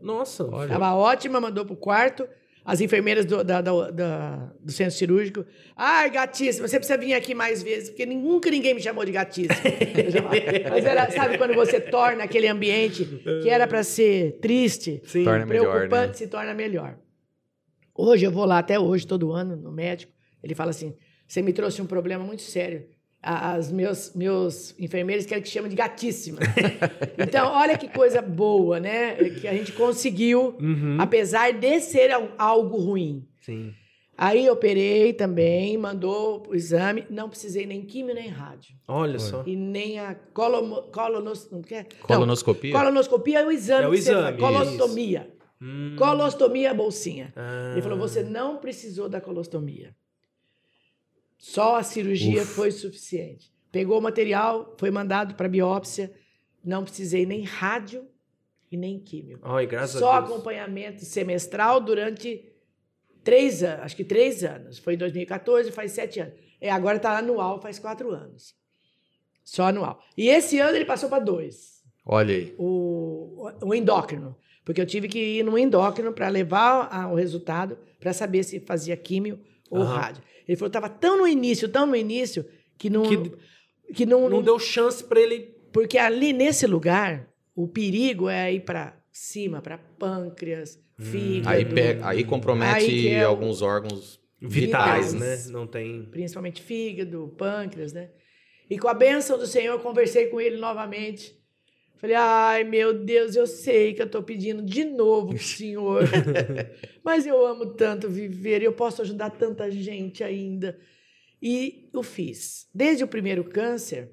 Nossa. 0.00 0.44
Olha. 0.50 0.70
Tava 0.70 0.94
ótima, 0.94 1.38
mandou 1.38 1.66
pro 1.66 1.76
quarto. 1.76 2.26
As 2.64 2.80
enfermeiras 2.80 3.26
do, 3.26 3.44
da- 3.44 3.60
da- 3.60 3.90
da- 3.90 4.52
do 4.60 4.72
centro 4.72 4.94
cirúrgico. 4.96 5.44
Ai, 5.76 6.08
gatíssima, 6.10 6.66
você 6.66 6.78
precisa 6.78 6.98
vir 6.98 7.12
aqui 7.12 7.34
mais 7.34 7.62
vezes, 7.62 7.90
porque 7.90 8.06
nunca 8.06 8.50
ninguém 8.50 8.72
me 8.74 8.80
chamou 8.82 9.04
de 9.04 9.12
gatíssima. 9.12 9.54
Mas 10.70 10.84
era, 10.86 11.10
sabe, 11.10 11.36
quando 11.38 11.54
você 11.54 11.78
torna 11.80 12.24
aquele 12.24 12.48
ambiente 12.48 13.04
que 13.42 13.48
era 13.50 13.66
para 13.68 13.82
ser 13.84 14.38
triste, 14.40 15.00
Sim. 15.04 15.22
Torna 15.24 15.44
melhor, 15.46 15.70
preocupante, 15.86 16.08
né? 16.08 16.14
se 16.14 16.26
torna 16.28 16.54
melhor. 16.54 16.96
Hoje 17.96 18.26
eu 18.26 18.30
vou 18.30 18.44
lá, 18.44 18.58
até 18.58 18.78
hoje, 18.78 19.06
todo 19.06 19.32
ano, 19.32 19.56
no 19.56 19.72
médico. 19.72 20.12
Ele 20.42 20.54
fala 20.54 20.70
assim: 20.70 20.94
você 21.26 21.42
me 21.42 21.52
trouxe 21.52 21.80
um 21.80 21.86
problema 21.86 22.24
muito 22.24 22.42
sério. 22.42 22.86
As 23.22 23.72
meus, 23.72 24.14
meus 24.14 24.78
enfermeiros 24.78 25.26
querem 25.26 25.42
que 25.42 25.48
chame 25.48 25.68
de 25.68 25.74
gatíssima. 25.74 26.38
então, 27.18 27.50
olha 27.52 27.76
que 27.76 27.88
coisa 27.88 28.22
boa, 28.22 28.78
né? 28.78 29.14
Que 29.16 29.48
a 29.48 29.52
gente 29.54 29.72
conseguiu, 29.72 30.56
Uhum. 30.60 30.98
apesar 31.00 31.52
de 31.52 31.80
ser 31.80 32.12
al- 32.12 32.30
algo 32.38 32.76
ruim. 32.78 33.26
Sim. 33.40 33.72
Aí 34.18 34.48
operei 34.48 35.12
também, 35.12 35.76
mandou 35.76 36.44
o 36.48 36.54
exame, 36.54 37.04
não 37.10 37.28
precisei 37.28 37.66
nem 37.66 37.82
químio 37.82 38.14
nem 38.14 38.28
rádio. 38.28 38.74
Olha 38.88 39.18
só. 39.18 39.42
E 39.44 39.54
nem 39.56 39.98
a 39.98 40.14
colomo, 40.14 40.82
colonos, 40.92 41.50
não 41.50 41.60
quer? 41.62 41.86
Colonoscopia? 42.02 42.72
Não, 42.72 42.80
colonoscopia 42.80 43.40
é 43.40 43.46
o 43.46 43.50
exame. 43.52 43.84
É 43.84 43.88
o 43.88 43.90
que 43.90 43.96
você 44.02 44.12
exame, 44.12 44.38
Colostomia. 44.38 45.30
Hum. 45.60 45.96
Colostomia 45.96 46.74
bolsinha. 46.74 47.32
Ah. 47.36 47.72
Ele 47.72 47.82
falou: 47.82 47.98
você 47.98 48.22
não 48.22 48.58
precisou 48.58 49.08
da 49.08 49.20
colostomia. 49.20 49.94
Só 51.38 51.76
a 51.76 51.82
cirurgia 51.82 52.42
Uf. 52.42 52.54
foi 52.54 52.70
suficiente. 52.70 53.52
Pegou 53.70 53.98
o 53.98 54.02
material, 54.02 54.74
foi 54.78 54.90
mandado 54.90 55.34
para 55.34 55.48
biópsia. 55.48 56.12
Não 56.64 56.82
precisei 56.82 57.26
nem 57.26 57.42
rádio 57.42 58.08
e 58.70 58.76
nem 58.76 58.98
químio. 58.98 59.38
Ai, 59.42 59.66
graças 59.66 60.00
Só 60.00 60.12
a 60.12 60.20
Deus. 60.20 60.32
acompanhamento 60.32 61.04
semestral 61.04 61.80
durante 61.80 62.44
três 63.22 63.62
anos, 63.62 63.84
acho 63.84 63.96
que 63.96 64.04
três 64.04 64.42
anos. 64.42 64.78
Foi 64.78 64.94
em 64.94 64.98
2014, 64.98 65.70
faz 65.72 65.92
sete 65.92 66.20
anos. 66.20 66.34
É, 66.60 66.70
agora 66.70 66.96
está 66.96 67.18
anual, 67.18 67.60
faz 67.60 67.78
quatro 67.78 68.10
anos. 68.12 68.54
Só 69.44 69.64
anual. 69.64 70.02
E 70.16 70.28
esse 70.28 70.58
ano 70.58 70.74
ele 70.76 70.84
passou 70.84 71.08
para 71.08 71.22
dois 71.22 71.82
Olha 72.04 72.34
aí. 72.34 72.54
o, 72.58 73.48
o 73.62 73.74
endócrino, 73.74 74.36
porque 74.66 74.80
eu 74.80 74.84
tive 74.86 75.08
que 75.08 75.18
ir 75.38 75.42
no 75.44 75.56
endócrino 75.56 76.12
para 76.12 76.28
levar 76.28 76.88
a- 76.92 77.08
o 77.10 77.14
resultado 77.14 77.78
para 77.98 78.12
saber 78.12 78.42
se 78.42 78.60
fazia 78.60 78.94
químio 78.96 79.38
o 79.70 79.78
Aham. 79.78 79.94
rádio. 79.96 80.22
Ele 80.46 80.56
falou, 80.58 80.70
tava 80.70 80.88
tão 80.90 81.16
no 81.16 81.26
início, 81.26 81.68
tão 81.68 81.86
no 81.86 81.96
início, 81.96 82.44
que 82.76 82.90
não. 82.90 83.02
Que- 83.04 83.32
Que, 83.94 84.04
não, 84.04 84.28
Não 84.28 84.42
deu 84.42 84.58
chance 84.58 85.04
pra 85.04 85.20
ele. 85.20 85.54
Porque 85.72 85.96
ali 85.96 86.32
nesse 86.32 86.66
lugar, 86.66 87.28
o 87.54 87.68
perigo 87.68 88.28
é 88.28 88.52
ir 88.52 88.60
para 88.64 88.96
cima, 89.12 89.62
para 89.62 89.78
pâncreas, 89.78 90.76
fígado. 90.98 91.48
Aí, 91.56 91.64
pega, 91.64 92.08
aí 92.08 92.24
compromete 92.24 92.84
Aí 92.90 93.06
é 93.08 93.22
alguns 93.22 93.62
órgãos 93.62 94.20
Vitais, 94.40 95.12
Vitais. 95.12 95.46
né? 95.46 95.52
Não 95.52 95.68
tem. 95.68 96.04
principalmente 96.10 96.60
fígado, 96.60 97.32
pâncreas, 97.38 97.92
né? 97.92 98.10
E 98.68 98.76
com 98.76 98.88
a 98.88 98.94
bênção 98.94 99.38
do 99.38 99.46
Senhor, 99.46 99.74
eu 99.74 99.78
conversei 99.78 100.26
com 100.26 100.40
ele 100.40 100.56
novamente. 100.56 101.32
Falei, 101.98 102.16
ai 102.16 102.64
meu 102.64 102.92
Deus, 102.92 103.36
eu 103.36 103.46
sei 103.46 103.94
que 103.94 104.02
eu 104.02 104.06
estou 104.06 104.22
pedindo 104.22 104.62
de 104.62 104.84
novo 104.84 105.28
pro 105.28 105.38
Senhor, 105.42 106.02
mas 107.02 107.26
eu 107.26 107.44
amo 107.44 107.66
tanto 107.66 108.08
viver, 108.08 108.62
eu 108.62 108.72
posso 108.72 109.02
ajudar 109.02 109.30
tanta 109.30 109.70
gente 109.70 110.22
ainda. 110.22 110.78
E 111.40 111.88
eu 111.92 112.02
fiz. 112.02 112.68
Desde 112.74 113.02
o 113.02 113.08
primeiro 113.08 113.44
câncer, 113.44 114.10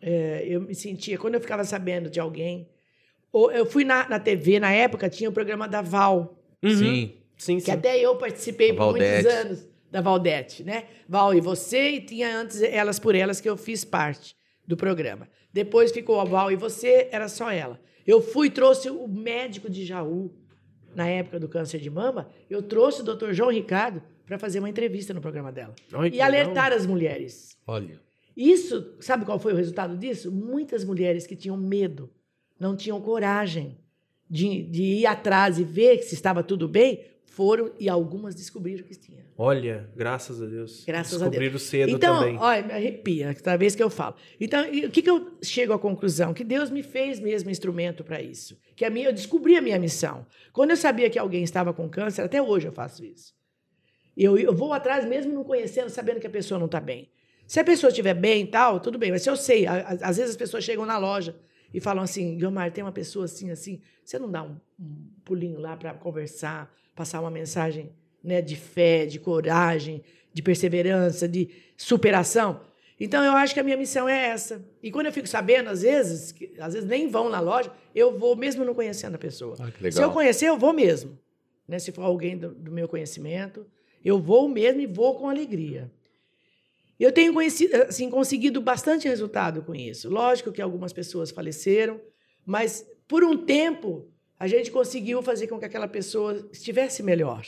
eh, 0.00 0.44
eu 0.46 0.60
me 0.60 0.74
sentia, 0.74 1.16
quando 1.16 1.34
eu 1.34 1.40
ficava 1.40 1.64
sabendo 1.64 2.10
de 2.10 2.20
alguém, 2.20 2.68
ou 3.32 3.50
eu 3.50 3.64
fui 3.64 3.84
na, 3.84 4.08
na 4.08 4.18
TV, 4.18 4.60
na 4.60 4.72
época 4.72 5.08
tinha 5.08 5.30
o 5.30 5.32
programa 5.32 5.66
da 5.66 5.80
Val, 5.80 6.38
Uhum. 6.62 6.78
Sim. 6.78 7.12
Sim, 7.36 7.56
que 7.56 7.64
sim. 7.64 7.70
até 7.72 7.98
eu 7.98 8.14
participei 8.16 8.72
por 8.72 8.92
muitos 8.92 9.26
anos 9.26 9.66
da 9.90 10.00
Valdete, 10.00 10.62
né? 10.62 10.84
Val 11.08 11.34
e 11.34 11.40
você, 11.40 11.90
e 11.90 12.00
tinha 12.00 12.38
antes 12.38 12.62
Elas 12.62 13.00
por 13.00 13.16
Elas, 13.16 13.40
que 13.40 13.48
eu 13.48 13.56
fiz 13.56 13.84
parte 13.84 14.36
do 14.64 14.76
programa. 14.76 15.28
Depois 15.52 15.92
ficou 15.92 16.20
a 16.20 16.24
Val 16.24 16.50
e 16.50 16.56
você, 16.56 17.08
era 17.10 17.28
só 17.28 17.50
ela. 17.50 17.80
Eu 18.06 18.20
fui, 18.20 18.50
trouxe 18.50 18.90
o 18.90 19.06
médico 19.06 19.70
de 19.70 19.84
Jaú, 19.84 20.32
na 20.94 21.06
época 21.08 21.38
do 21.40 21.48
câncer 21.48 21.78
de 21.78 21.90
mama, 21.90 22.28
eu 22.50 22.62
trouxe 22.62 23.00
o 23.00 23.04
Dr. 23.04 23.32
João 23.32 23.50
Ricardo 23.50 24.02
para 24.26 24.38
fazer 24.38 24.58
uma 24.58 24.68
entrevista 24.68 25.12
no 25.14 25.20
programa 25.20 25.50
dela. 25.50 25.74
Ai, 25.92 26.10
E 26.10 26.20
alertar 26.20 26.72
as 26.72 26.86
mulheres. 26.86 27.56
Olha. 27.66 28.00
Isso, 28.36 28.94
sabe 29.00 29.24
qual 29.24 29.38
foi 29.38 29.52
o 29.52 29.56
resultado 29.56 29.96
disso? 29.96 30.30
Muitas 30.32 30.84
mulheres 30.84 31.26
que 31.26 31.36
tinham 31.36 31.56
medo, 31.56 32.10
não 32.58 32.74
tinham 32.76 33.00
coragem 33.00 33.78
de, 34.28 34.62
de 34.62 34.82
ir 34.82 35.06
atrás 35.06 35.58
e 35.58 35.64
ver 35.64 36.02
se 36.02 36.14
estava 36.14 36.42
tudo 36.42 36.66
bem, 36.66 37.04
foram 37.34 37.72
e 37.78 37.88
algumas 37.88 38.34
descobriram 38.34 38.84
que 38.84 38.94
tinha. 38.94 39.24
Olha, 39.38 39.88
graças 39.96 40.40
a 40.42 40.46
Deus. 40.46 40.84
Graças 40.86 41.14
a 41.14 41.28
Deus. 41.28 41.30
Descobriram 41.30 41.58
cedo 41.58 41.88
então, 41.90 42.18
também. 42.20 42.36
olha, 42.38 42.62
me 42.62 42.72
arrepia 42.72 43.34
cada 43.34 43.56
vez 43.56 43.74
que 43.74 43.82
eu 43.82 43.88
falo. 43.88 44.14
Então, 44.40 44.62
o 44.68 44.90
que, 44.90 45.00
que 45.02 45.08
eu 45.10 45.32
chego 45.42 45.72
à 45.72 45.78
conclusão? 45.78 46.34
Que 46.34 46.44
Deus 46.44 46.70
me 46.70 46.82
fez 46.82 47.18
mesmo 47.18 47.48
instrumento 47.50 48.04
para 48.04 48.20
isso. 48.20 48.58
Que 48.76 48.84
a 48.84 48.90
minha, 48.90 49.08
eu 49.08 49.12
descobri 49.12 49.56
a 49.56 49.62
minha 49.62 49.78
missão. 49.78 50.26
Quando 50.52 50.70
eu 50.70 50.76
sabia 50.76 51.08
que 51.08 51.18
alguém 51.18 51.42
estava 51.42 51.72
com 51.72 51.88
câncer, 51.88 52.22
até 52.22 52.40
hoje 52.42 52.66
eu 52.68 52.72
faço 52.72 53.04
isso. 53.04 53.34
Eu, 54.16 54.36
eu 54.38 54.54
vou 54.54 54.72
atrás 54.72 55.06
mesmo 55.06 55.32
não 55.32 55.42
conhecendo, 55.44 55.88
sabendo 55.88 56.20
que 56.20 56.26
a 56.26 56.30
pessoa 56.30 56.58
não 56.58 56.66
está 56.66 56.80
bem. 56.80 57.08
Se 57.46 57.58
a 57.58 57.64
pessoa 57.64 57.88
estiver 57.88 58.14
bem 58.14 58.44
e 58.44 58.46
tal, 58.46 58.78
tudo 58.78 58.98
bem. 58.98 59.10
Mas 59.10 59.22
se 59.22 59.30
eu 59.30 59.36
sei, 59.36 59.66
a- 59.66 59.72
a- 59.80 60.08
às 60.08 60.16
vezes 60.18 60.32
as 60.32 60.36
pessoas 60.36 60.62
chegam 60.64 60.84
na 60.84 60.98
loja 60.98 61.34
e 61.72 61.80
falam 61.80 62.02
assim, 62.04 62.36
Guilmar, 62.36 62.70
tem 62.70 62.84
uma 62.84 62.92
pessoa 62.92 63.24
assim, 63.24 63.50
assim, 63.50 63.80
você 64.04 64.18
não 64.18 64.30
dá 64.30 64.42
um, 64.42 64.56
um 64.78 65.06
pulinho 65.32 65.58
lá 65.58 65.74
para 65.76 65.94
conversar, 65.94 66.70
passar 66.94 67.20
uma 67.20 67.30
mensagem 67.30 67.90
né, 68.22 68.42
de 68.42 68.54
fé, 68.54 69.06
de 69.06 69.18
coragem, 69.18 70.02
de 70.32 70.42
perseverança, 70.42 71.26
de 71.26 71.48
superação? 71.74 72.60
Então, 73.00 73.24
eu 73.24 73.32
acho 73.32 73.54
que 73.54 73.60
a 73.60 73.62
minha 73.62 73.78
missão 73.78 74.06
é 74.06 74.28
essa. 74.28 74.62
E 74.82 74.90
quando 74.90 75.06
eu 75.06 75.12
fico 75.12 75.26
sabendo, 75.26 75.70
às 75.70 75.80
vezes, 75.80 76.32
que, 76.32 76.52
às 76.58 76.74
vezes 76.74 76.88
nem 76.88 77.08
vão 77.08 77.30
na 77.30 77.40
loja, 77.40 77.72
eu 77.94 78.16
vou 78.18 78.36
mesmo 78.36 78.62
não 78.62 78.74
conhecendo 78.74 79.14
a 79.14 79.18
pessoa. 79.18 79.56
Ah. 79.58 79.90
Se 79.90 80.02
eu 80.02 80.10
conhecer, 80.10 80.48
eu 80.50 80.58
vou 80.58 80.74
mesmo. 80.74 81.18
Né? 81.66 81.78
Se 81.78 81.90
for 81.90 82.02
alguém 82.02 82.36
do, 82.36 82.54
do 82.54 82.70
meu 82.70 82.86
conhecimento, 82.86 83.66
eu 84.04 84.20
vou 84.20 84.48
mesmo 84.48 84.82
e 84.82 84.86
vou 84.86 85.18
com 85.18 85.30
alegria. 85.30 85.90
Eu 87.00 87.10
tenho 87.10 87.32
conhecido, 87.32 87.74
assim, 87.74 88.10
conseguido 88.10 88.60
bastante 88.60 89.08
resultado 89.08 89.62
com 89.62 89.74
isso. 89.74 90.10
Lógico 90.10 90.52
que 90.52 90.60
algumas 90.60 90.92
pessoas 90.92 91.30
faleceram, 91.30 91.98
mas 92.44 92.86
por 93.08 93.24
um 93.24 93.36
tempo 93.36 94.11
a 94.42 94.46
gente 94.48 94.72
conseguiu 94.72 95.22
fazer 95.22 95.46
com 95.46 95.56
que 95.58 95.64
aquela 95.64 95.86
pessoa 95.86 96.48
estivesse 96.52 97.00
melhor. 97.00 97.46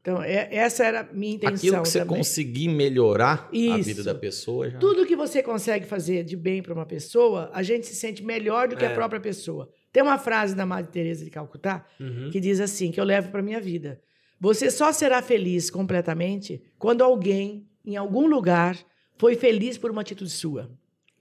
Então, 0.00 0.20
é- 0.22 0.48
essa 0.52 0.84
era 0.84 1.00
a 1.00 1.04
minha 1.04 1.36
intenção. 1.36 1.54
Aquilo 1.56 1.82
que 1.82 1.88
você 1.88 1.98
também. 2.00 2.16
conseguir 2.18 2.68
melhorar 2.68 3.48
a 3.52 3.56
Isso. 3.56 3.84
vida 3.84 4.02
da 4.02 4.14
pessoa 4.14 4.68
já. 4.70 4.78
Tudo 4.78 5.06
que 5.06 5.14
você 5.14 5.40
consegue 5.40 5.86
fazer 5.86 6.24
de 6.24 6.36
bem 6.36 6.60
para 6.62 6.74
uma 6.74 6.84
pessoa, 6.84 7.48
a 7.54 7.62
gente 7.62 7.86
se 7.86 7.94
sente 7.94 8.22
melhor 8.24 8.66
do 8.68 8.76
que 8.76 8.84
É. 8.84 8.88
a 8.88 8.94
própria 8.94 9.20
pessoa. 9.20 9.70
Tem 9.92 10.02
uma 10.02 10.18
frase 10.18 10.54
da 10.56 10.66
Madre 10.66 10.90
Teresa 10.90 11.24
de 11.24 11.30
Calcutá 11.30 11.86
Uhum. 12.00 12.28
que 12.30 12.40
diz 12.40 12.58
assim, 12.60 12.90
que 12.90 13.00
eu 13.00 13.04
levo 13.04 13.30
para 13.30 13.40
minha 13.40 13.60
vida. 13.60 14.00
Você 14.40 14.70
só 14.72 14.90
será 14.92 15.22
feliz 15.22 15.70
completamente 15.70 16.60
quando 16.76 17.02
alguém, 17.02 17.66
em 17.86 17.96
algum 17.96 18.26
lugar, 18.26 18.76
foi 19.16 19.36
feliz 19.36 19.78
por 19.78 19.92
uma 19.92 20.00
atitude 20.02 20.28
sua. 20.30 20.70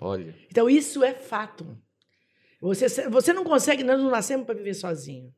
Olha. 0.02 0.36
Então, 0.52 0.68
isso 0.70 1.04
é 1.04 1.14
fato. 1.14 1.78
Você, 2.64 3.10
você 3.10 3.34
não 3.34 3.44
consegue, 3.44 3.84
nós 3.84 4.00
não 4.00 4.10
nascemos 4.10 4.46
para 4.46 4.56
viver 4.56 4.74
sozinho. 4.74 5.32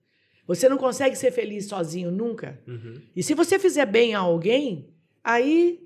Você 0.48 0.70
não 0.70 0.78
consegue 0.78 1.16
ser 1.16 1.32
feliz 1.32 1.66
sozinho 1.68 2.12
nunca. 2.12 2.60
Uhum. 2.68 3.02
E 3.16 3.24
se 3.24 3.34
você 3.34 3.58
fizer 3.58 3.86
bem 3.88 4.14
a 4.14 4.20
alguém, 4.20 4.88
aí 5.24 5.80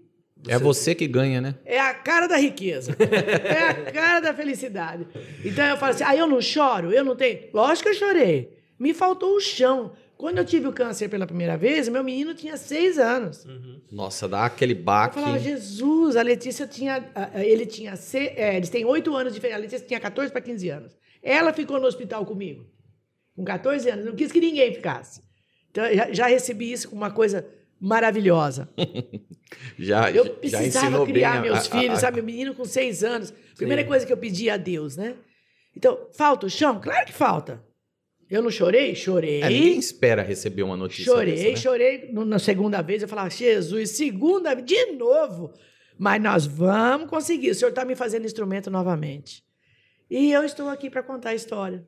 É 0.48 0.58
você 0.60 0.94
que 0.94 1.08
ganha, 1.08 1.40
né? 1.40 1.56
é 1.66 1.80
a 1.80 1.94
cara 1.94 2.28
da 2.28 2.36
riqueza. 2.38 2.96
é 3.00 3.70
a 3.70 3.92
cara 3.92 4.20
da 4.20 4.34
felicidade. 4.34 5.08
Então 5.46 5.66
eu 5.66 5.78
falo 5.78 5.94
assim: 5.94 6.04
ah, 6.06 6.16
eu 6.16 6.28
não 6.28 6.42
choro, 6.42 6.92
eu 6.92 7.06
não 7.06 7.16
tenho. 7.16 7.40
Lógico 7.54 7.90
que 7.90 7.96
eu 7.96 8.00
chorei. 8.00 8.58
Me 8.78 8.94
faltou 8.94 9.36
o 9.36 9.40
chão. 9.40 9.94
Quando 10.18 10.38
eu 10.40 10.44
tive 10.44 10.68
o 10.68 10.74
câncer 10.74 11.08
pela 11.08 11.26
primeira 11.26 11.56
vez, 11.58 11.88
meu 11.88 12.04
menino 12.04 12.34
tinha 12.34 12.58
seis 12.58 12.98
anos. 12.98 13.46
Uhum. 13.46 13.80
Nossa, 13.90 14.28
dá 14.28 14.44
aquele 14.46 14.74
Eu 14.74 14.84
baque. 14.84 15.16
falava, 15.16 15.40
Jesus, 15.40 16.18
a 16.18 16.22
Letícia 16.22 16.68
tinha. 16.68 17.02
Ele 17.36 17.66
tinha. 17.66 17.96
se- 17.96 18.34
é, 18.36 18.58
eles 18.58 18.68
têm 18.70 18.84
oito 18.84 19.16
anos 19.16 19.32
de 19.32 19.36
diferença. 19.40 19.58
A 19.58 19.62
Letícia 19.62 19.88
tinha 19.88 20.00
14 20.02 20.30
para 20.34 20.42
15 20.42 20.70
anos. 20.70 20.99
Ela 21.22 21.54
ficou 21.54 21.80
no 21.80 21.86
hospital 21.88 22.26
comigo. 22.26 22.66
Com 23.36 23.44
14 23.44 23.90
anos. 23.90 24.06
Não 24.06 24.16
quis 24.16 24.32
que 24.32 24.40
ninguém 24.40 24.74
ficasse. 24.74 25.22
Então, 25.72 25.84
já, 25.94 26.12
já 26.12 26.28
recebi 26.28 26.72
isso 26.72 26.90
como 26.90 27.02
uma 27.02 27.12
coisa 27.12 27.46
maravilhosa. 27.80 28.70
Já, 29.80 30.12
Eu 30.12 30.26
já 30.26 30.30
precisava 30.32 30.88
ensinou 30.88 31.06
criar 31.08 31.40
a- 31.40 31.42
meus 31.42 31.60
a- 31.60 31.72
filhos, 31.72 31.98
a- 31.98 32.02
sabe? 32.02 32.20
O 32.20 32.24
menino 32.24 32.54
com 32.54 32.64
seis 32.66 33.04
anos. 33.04 33.34
Primeira 33.56 33.82
Sim. 33.82 33.88
coisa 33.88 34.06
que 34.06 34.14
eu 34.14 34.18
pedi 34.18 34.48
a 34.50 34.58
Deus, 34.58 34.96
né? 34.96 35.16
Então, 35.76 36.08
falta 36.14 36.46
o 36.46 36.50
chão? 36.50 36.80
Claro 36.80 37.06
que 37.08 37.14
falta. 37.14 37.64
Eu 38.30 38.44
não 38.44 38.52
chorei? 38.52 38.94
Chorei. 38.94 39.42
É, 39.42 39.50
ninguém 39.50 39.80
espera 39.80 40.22
receber 40.22 40.62
uma 40.62 40.78
notícia 40.78 41.12
chorei, 41.12 41.34
dessa, 41.36 41.50
né? 41.50 41.56
chorei. 41.56 42.12
No- 42.12 42.26
Na 42.26 42.38
segunda 42.38 42.80
vez 42.84 43.02
eu 43.02 43.08
falava, 43.08 43.30
Jesus, 43.32 43.92
segunda, 43.92 44.54
de 44.54 44.92
novo. 44.92 45.52
Mas 45.98 46.22
nós 46.22 46.46
vamos 46.46 47.10
conseguir. 47.10 47.50
O 47.50 47.56
senhor 47.56 47.70
está 47.70 47.84
me 47.84 47.96
fazendo 47.96 48.26
instrumento 48.26 48.70
novamente. 48.70 49.44
E 50.10 50.32
eu 50.32 50.44
estou 50.44 50.70
aqui 50.70 50.90
para 50.90 51.04
contar 51.04 51.30
a 51.30 51.36
história. 51.36 51.88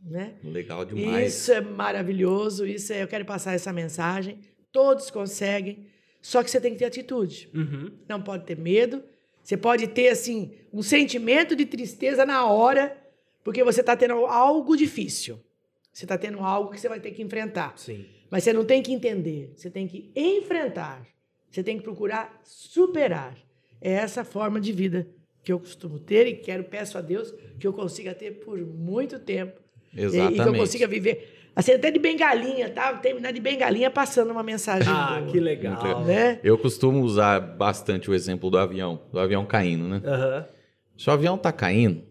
Né? 0.00 0.34
Legal 0.44 0.84
demais. 0.84 1.34
Isso 1.34 1.52
é 1.52 1.60
maravilhoso. 1.60 2.66
Isso 2.66 2.92
é, 2.92 3.02
eu 3.02 3.08
quero 3.08 3.24
passar 3.24 3.54
essa 3.54 3.72
mensagem. 3.72 4.38
Todos 4.70 5.10
conseguem. 5.10 5.86
Só 6.22 6.42
que 6.42 6.50
você 6.50 6.60
tem 6.60 6.72
que 6.72 6.78
ter 6.78 6.84
atitude. 6.84 7.50
Uhum. 7.52 7.92
Não 8.08 8.22
pode 8.22 8.44
ter 8.44 8.56
medo. 8.56 9.02
Você 9.42 9.56
pode 9.56 9.88
ter 9.88 10.08
assim 10.08 10.52
um 10.72 10.82
sentimento 10.82 11.56
de 11.56 11.64
tristeza 11.64 12.24
na 12.24 12.46
hora, 12.46 12.96
porque 13.42 13.64
você 13.64 13.80
está 13.80 13.96
tendo 13.96 14.26
algo 14.26 14.76
difícil. 14.76 15.40
Você 15.92 16.04
está 16.04 16.18
tendo 16.18 16.40
algo 16.40 16.70
que 16.70 16.78
você 16.78 16.88
vai 16.88 17.00
ter 17.00 17.10
que 17.12 17.22
enfrentar. 17.22 17.72
Sim. 17.76 18.06
Mas 18.30 18.44
você 18.44 18.52
não 18.52 18.64
tem 18.64 18.82
que 18.82 18.92
entender, 18.92 19.52
você 19.56 19.70
tem 19.70 19.88
que 19.88 20.12
enfrentar. 20.14 21.04
Você 21.50 21.62
tem 21.62 21.78
que 21.78 21.82
procurar 21.82 22.38
superar. 22.44 23.36
É 23.80 23.92
essa 23.92 24.22
forma 24.22 24.60
de 24.60 24.70
vida 24.70 25.08
que 25.48 25.52
eu 25.54 25.58
costumo 25.58 25.98
ter 25.98 26.26
e 26.26 26.34
quero, 26.34 26.62
peço 26.64 26.98
a 26.98 27.00
Deus 27.00 27.32
que 27.58 27.66
eu 27.66 27.72
consiga 27.72 28.12
ter 28.14 28.32
por 28.32 28.58
muito 28.58 29.18
tempo. 29.18 29.58
E- 29.94 29.96
E, 29.96 30.10
que 30.10 30.16
eu 30.18 30.24
Exatamente. 30.24 30.58
consiga 30.58 30.86
viver. 30.86 31.50
Assim, 31.56 31.72
até 31.72 31.90
de 31.90 31.98
bengalinha, 31.98 32.68
tá? 32.68 32.92
Terminar 32.98 33.32
de 33.32 33.40
bengalinha 33.40 33.90
passando 33.90 34.30
uma 34.30 34.42
mensagem. 34.42 34.92
Ah, 34.92 35.20
boa, 35.20 35.32
que 35.32 35.40
legal. 35.40 36.04
Né? 36.04 36.38
Eu 36.44 36.58
costumo 36.58 37.00
usar 37.00 37.40
bastante 37.40 38.10
o 38.10 38.14
exemplo 38.14 38.50
do 38.50 38.58
avião, 38.58 39.00
do 39.10 39.18
avião 39.18 39.46
caindo, 39.46 39.88
né? 39.88 40.02
Aham. 40.04 40.46
Se 40.98 41.08
o 41.08 41.12
avião 41.14 41.38
tá 41.38 41.50
caindo, 41.50 42.02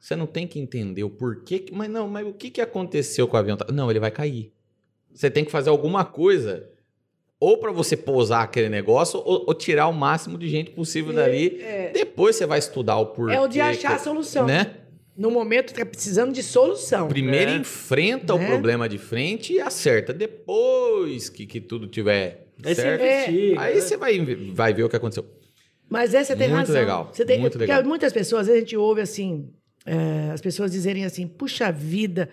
você 0.00 0.16
não 0.16 0.26
tem 0.26 0.46
que 0.46 0.58
entender 0.58 1.04
o 1.04 1.10
porquê, 1.10 1.58
que- 1.58 1.74
mas 1.74 1.90
não, 1.90 2.08
mas 2.08 2.26
o 2.26 2.32
que, 2.32 2.48
que 2.50 2.60
aconteceu 2.62 3.28
com 3.28 3.36
o 3.36 3.40
avião? 3.40 3.58
Não, 3.70 3.90
ele 3.90 4.00
vai 4.00 4.10
cair. 4.10 4.50
Você 5.12 5.30
tem 5.30 5.44
que 5.44 5.50
fazer 5.50 5.68
alguma 5.68 6.06
coisa 6.06 6.70
ou 7.46 7.58
para 7.58 7.70
você 7.72 7.96
pousar 7.96 8.42
aquele 8.42 8.68
negócio 8.68 9.20
ou, 9.24 9.44
ou 9.46 9.54
tirar 9.54 9.86
o 9.88 9.92
máximo 9.92 10.38
de 10.38 10.48
gente 10.48 10.70
possível 10.70 11.12
dali. 11.12 11.60
É, 11.60 11.90
Depois 11.92 12.36
você 12.36 12.46
vai 12.46 12.58
estudar 12.58 12.96
o 12.98 13.06
porquê. 13.06 13.34
é 13.34 13.40
o 13.40 13.46
de 13.48 13.60
achar 13.60 13.94
a 13.96 13.98
solução. 13.98 14.46
Né? 14.46 14.74
No 15.16 15.30
momento 15.30 15.72
que 15.74 15.78
tá 15.80 15.86
precisando 15.86 16.32
de 16.32 16.42
solução. 16.42 17.06
Primeiro 17.08 17.50
É. 17.52 17.56
enfrenta 17.56 18.34
Né? 18.36 18.44
o 18.44 18.46
problema 18.48 18.88
de 18.88 18.98
frente 18.98 19.52
e 19.52 19.60
acerta. 19.60 20.12
Depois 20.12 21.28
que, 21.28 21.46
que 21.46 21.60
tudo 21.60 21.86
tiver 21.86 22.48
Aí 22.64 22.74
você 22.74 22.82
certo, 22.82 23.02
investiga. 23.04 23.60
aí 23.60 23.74
né? 23.74 23.80
você 23.80 23.96
vai, 23.96 24.18
vai 24.54 24.72
ver 24.74 24.84
o 24.84 24.88
que 24.88 24.96
aconteceu. 24.96 25.24
Mas 25.88 26.14
é, 26.14 26.24
você 26.24 26.34
tem 26.34 26.48
Muito 26.48 26.58
razão. 26.68 26.74
legal, 26.80 27.10
Você 27.12 27.24
tem, 27.24 27.38
muito 27.40 27.58
legal. 27.58 27.84
muitas 27.84 28.12
pessoas, 28.12 28.42
às 28.42 28.46
vezes 28.46 28.58
a 28.62 28.64
gente 28.64 28.76
ouve 28.76 29.00
assim, 29.02 29.50
é, 29.84 30.30
as 30.32 30.40
pessoas 30.40 30.72
dizerem 30.72 31.04
assim, 31.04 31.26
puxa 31.28 31.70
vida, 31.70 32.28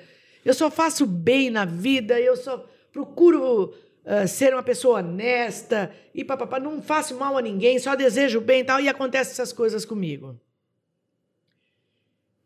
eu 0.45 0.53
só 0.53 0.71
faço 0.71 1.05
bem 1.05 1.49
na 1.49 1.65
vida, 1.65 2.19
eu 2.19 2.35
só 2.37 2.65
procuro 2.93 3.73
ah, 4.05 4.25
ser 4.27 4.53
uma 4.53 4.63
pessoa 4.63 4.99
honesta 4.99 5.91
e 6.13 6.23
papapá, 6.23 6.59
não 6.59 6.81
faço 6.81 7.15
mal 7.17 7.37
a 7.37 7.41
ninguém, 7.41 7.77
só 7.79 7.95
desejo 7.95 8.41
bem 8.41 8.61
e 8.61 8.63
tal, 8.63 8.79
e 8.79 8.89
acontecem 8.89 9.31
essas 9.31 9.53
coisas 9.53 9.85
comigo. 9.85 10.39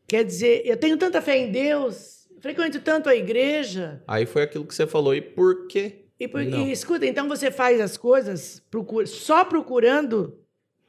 Quer 0.07 0.23
dizer, 0.23 0.61
eu 0.65 0.77
tenho 0.77 0.97
tanta 0.97 1.21
fé 1.21 1.37
em 1.37 1.51
Deus, 1.51 2.27
frequento 2.39 2.79
tanto 2.79 3.09
a 3.09 3.15
igreja, 3.15 4.03
Aí 4.07 4.25
foi 4.25 4.43
aquilo 4.43 4.65
que 4.65 4.75
você 4.75 4.85
falou. 4.85 5.15
E 5.15 5.21
por 5.21 5.67
quê? 5.67 6.05
e, 6.19 6.27
por- 6.27 6.41
e 6.41 6.71
escuta, 6.71 7.05
então 7.05 7.27
você 7.27 7.49
faz 7.51 7.81
as 7.81 7.97
coisas 7.97 8.61
procura- 8.69 9.07
só 9.07 9.43
procurando 9.43 10.39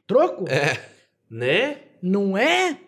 troco? 0.05 0.45
É. 0.49 0.79
Né? 1.29 1.79
Não 2.01 2.37
é? 2.37 2.79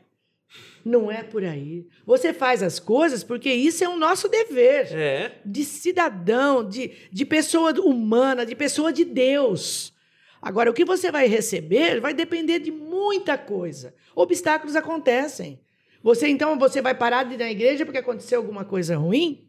Não 0.89 1.11
é 1.11 1.21
por 1.21 1.43
aí. 1.43 1.85
Você 2.03 2.33
faz 2.33 2.63
as 2.63 2.79
coisas 2.79 3.23
porque 3.23 3.53
isso 3.53 3.83
é 3.83 3.87
o 3.87 3.95
nosso 3.95 4.27
dever. 4.27 4.87
É. 4.91 5.39
de 5.45 5.63
cidadão, 5.63 6.67
de, 6.67 6.91
de 7.11 7.25
pessoa 7.25 7.71
humana, 7.79 8.43
de 8.43 8.55
pessoa 8.55 8.91
de 8.91 9.05
Deus. 9.05 9.93
Agora, 10.41 10.71
o 10.71 10.73
que 10.73 10.83
você 10.83 11.11
vai 11.11 11.27
receber 11.27 11.99
vai 11.99 12.11
depender 12.11 12.57
de 12.57 12.71
muita 12.71 13.37
coisa. 13.37 13.93
Obstáculos 14.15 14.75
acontecem. 14.75 15.59
Você, 16.01 16.27
então, 16.27 16.57
você 16.57 16.81
vai 16.81 16.95
parar 16.95 17.23
de 17.23 17.35
ir 17.35 17.37
na 17.37 17.51
igreja 17.51 17.85
porque 17.85 17.99
aconteceu 17.99 18.39
alguma 18.39 18.65
coisa 18.65 18.97
ruim? 18.97 19.47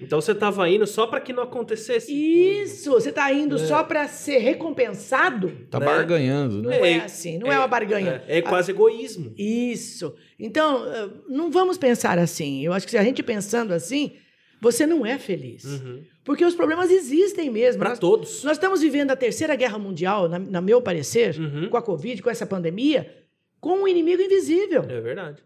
Então 0.00 0.20
você 0.20 0.34
tava 0.34 0.68
indo 0.68 0.86
só 0.86 1.06
pra 1.06 1.20
que 1.20 1.32
não 1.32 1.42
acontecesse. 1.42 2.12
Isso! 2.12 2.90
Você 2.90 3.08
está 3.08 3.32
indo 3.32 3.56
É. 3.56 3.58
só 3.58 3.82
para 3.82 4.06
ser 4.08 4.38
recompensado? 4.38 5.50
Tá 5.70 5.80
Né? 5.80 5.86
barganhando, 5.86 6.62
Não 6.62 6.70
né? 6.70 6.80
é, 6.80 6.92
É, 6.92 7.00
assim, 7.04 7.38
não 7.38 7.50
é, 7.50 7.58
uma 7.58 7.66
barganha. 7.66 8.22
É, 8.26 8.38
é 8.38 8.42
quase 8.42 8.70
egoísmo. 8.70 9.32
Isso. 9.36 10.14
Então, 10.38 10.86
eh, 10.92 11.08
não 11.28 11.50
vamos 11.50 11.78
pensar 11.78 12.18
assim. 12.18 12.62
Eu 12.64 12.72
acho 12.72 12.84
que 12.86 12.90
se 12.90 12.98
a 12.98 13.02
gente 13.04 13.22
pensando 13.22 13.72
assim, 13.72 14.12
você 14.60 14.86
não 14.86 15.04
é 15.06 15.18
feliz. 15.18 15.64
Uhum. 15.64 16.02
Porque 16.24 16.44
os 16.44 16.54
problemas 16.54 16.90
existem 16.90 17.48
mesmo. 17.50 17.82
Nós- 17.84 17.98
todos. 17.98 18.42
Nós 18.44 18.56
estamos 18.56 18.80
vivendo 18.82 19.10
a 19.12 19.16
terceira 19.16 19.54
guerra 19.54 19.78
mundial, 19.78 20.28
na, 20.28 20.38
na 20.38 20.60
meu 20.60 20.82
parecer, 20.82 21.38
Uhum. 21.38 21.68
com 21.70 21.76
a 21.76 21.82
Covid, 21.82 22.20
com 22.22 22.28
essa 22.30 22.44
pandemia, 22.46 23.14
com 23.60 23.82
um 23.82 23.88
inimigo 23.88 24.20
invisível. 24.20 24.82
É 24.88 25.00
verdade. 25.00 25.42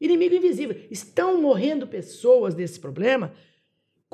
Inimigo 0.00 0.34
invisível. 0.34 0.76
Estão 0.90 1.40
morrendo 1.40 1.86
pessoas 1.86 2.54
desse 2.54 2.78
problema 2.80 3.32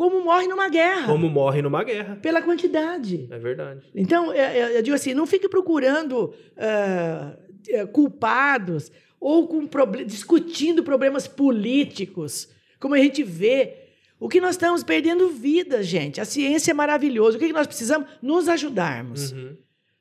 como 0.01 0.25
morre 0.25 0.47
numa 0.47 0.71
guerra, 0.71 1.07
Como 1.09 1.29
morre 1.29 1.61
numa 1.61 1.85
guerra. 1.85 2.17
pela 2.23 2.41
quantidade. 2.41 3.29
É 3.31 3.39
verdade. 3.39 3.83
Então, 3.95 4.33
é, 4.33 4.59
é, 4.59 4.79
eu 4.79 4.83
digo 4.83 4.97
assim, 4.97 5.13
não 5.13 5.27
fique 5.27 5.47
procurando 5.47 6.33
é, 6.57 7.85
culpados 7.85 8.91
ou 9.21 9.47
com 9.47 9.69
discutindo 10.07 10.83
problemas 10.83 11.29
políticos, 11.29 12.49
como 12.81 12.95
a 12.95 12.99
gente 12.99 13.23
vê. 13.23 13.77
O 14.19 14.27
que 14.27 14.41
nós 14.41 14.53
estamos 14.53 14.83
perdendo 14.83 15.29
vida, 15.29 15.83
gente. 15.83 16.19
A 16.19 16.25
ciência 16.25 16.71
é 16.71 16.75
maravilhosa. 16.75 17.37
O 17.37 17.39
que 17.39 17.49
que 17.49 17.53
nós 17.53 17.67
precisamos? 17.67 18.09
Nos 18.23 18.49
ajudarmos. 18.49 19.33
Uhum. 19.33 19.55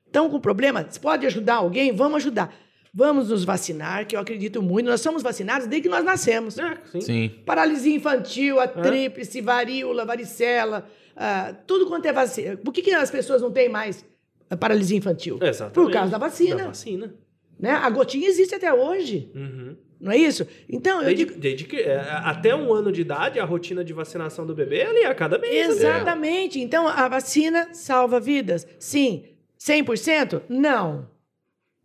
Estão 0.06 0.30
com 0.30 0.40
problema? 0.40 0.82
Pode 1.02 1.26
ajudar 1.26 1.56
alguém? 1.56 1.92
Vamos 1.92 2.24
ajudar. 2.24 2.56
Vamos 2.94 3.30
nos 3.30 3.44
vacinar, 3.44 4.06
que 4.08 4.16
eu 4.16 4.20
acredito 4.20 4.62
muito. 4.62 4.88
Nós 4.88 5.02
somos 5.02 5.22
vacinados 5.22 5.68
desde 5.68 5.88
que 5.88 5.94
nós 5.96 6.04
nascemos. 6.04 6.58
É, 6.58 6.78
sim. 6.92 7.02
Sim. 7.02 7.32
Paralisia 7.46 7.96
infantil, 7.96 8.60
a 8.60 8.68
tríplice, 8.68 9.42
varíola, 9.42 10.06
varicela, 10.06 10.88
ah, 11.16 11.54
tudo 11.68 11.86
quanto 11.88 12.06
é 12.08 12.14
vacina. 12.14 12.58
Por 12.58 12.74
que, 12.74 12.82
que 12.82 12.92
as 12.92 13.12
pessoas 13.12 13.42
não 13.42 13.52
têm 13.52 13.70
mais 13.70 14.04
a 14.50 14.58
paralisia 14.58 14.98
infantil? 14.98 15.38
Exatamente. 15.42 15.74
Por 15.76 15.92
causa 15.92 16.12
da 16.12 16.18
vacina. 16.18 16.56
Da 16.56 16.66
vacina. 16.68 17.14
Né? 17.60 17.72
A 17.72 17.90
gotinha 17.90 18.28
existe 18.28 18.56
até 18.56 18.74
hoje, 18.74 19.30
Uhum. 19.36 19.76
não 20.00 20.12
é 20.14 20.18
isso? 20.18 20.48
Então, 20.70 21.00
eu 21.02 21.06
Desde, 21.08 21.26
digo. 21.26 21.40
desde 21.40 21.66
que, 21.66 21.76
é, 21.76 22.00
até 22.24 22.56
um 22.56 22.74
ano 22.74 22.90
de 22.92 23.02
idade, 23.02 23.38
a 23.38 23.44
rotina 23.46 23.84
de 23.84 23.92
vacinação 23.94 24.46
do 24.48 24.56
bebê 24.56 24.78
é 24.80 24.86
ali 24.88 25.04
a 25.04 25.14
cada 25.14 25.38
mês. 25.38 25.68
né? 25.68 25.74
Exatamente. 25.74 26.60
Então, 26.60 26.88
a 26.88 27.08
vacina 27.10 27.68
salva 27.74 28.18
vidas. 28.20 28.66
Sim. 28.80 29.26
100%? 29.60 30.42
Não. 30.48 31.06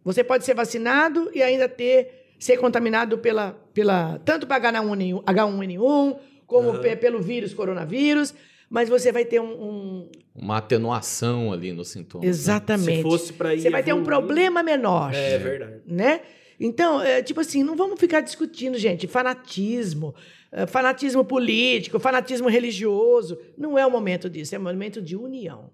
Você 0.05 0.23
pode 0.23 0.45
ser 0.45 0.55
vacinado 0.55 1.31
e 1.35 1.43
ainda 1.43 1.69
ter 1.69 2.35
ser 2.39 2.57
contaminado 2.59 3.19
pela, 3.19 3.53
pela 3.73 4.19
tanto 4.25 4.47
para 4.47 4.71
H1N1, 4.73 5.23
H1N1 5.25 6.17
como 6.47 6.79
pe- 6.81 6.97
pelo 6.97 7.21
vírus 7.23 7.55
coronavírus, 7.55 8.35
mas 8.69 8.89
você 8.89 9.11
vai 9.11 9.25
ter 9.25 9.41
um, 9.41 9.47
um- 9.47 10.11
Uma 10.35 10.59
atenuação 10.59 11.53
ali 11.53 11.73
no 11.73 11.85
sintoma. 11.85 12.25
exatamente. 12.27 12.97
Se 12.97 13.03
fosse 13.03 13.33
ir 13.33 13.61
você 13.63 13.71
vai 13.71 13.83
ter 13.83 13.93
um 13.95 14.05
problema 14.05 14.63
menor. 14.63 15.15
É 15.15 15.39
verdade. 15.39 15.81
né? 15.87 16.21
Então, 16.61 17.01
é, 17.03 17.23
tipo 17.23 17.41
assim, 17.41 17.63
não 17.65 17.75
vamos 17.75 17.99
ficar 17.99 18.21
discutindo, 18.21 18.79
gente, 18.79 19.07
fanatismo, 19.09 20.15
é, 20.53 20.67
fanatismo 20.67 21.25
político, 21.25 21.99
fanatismo 21.99 22.49
religioso. 22.49 23.39
Não 23.59 23.77
é 23.79 23.85
o 23.87 23.91
momento 23.91 24.29
disso, 24.31 24.55
é 24.55 24.59
o 24.59 24.63
momento 24.63 25.01
de 25.03 25.17
união. 25.17 25.71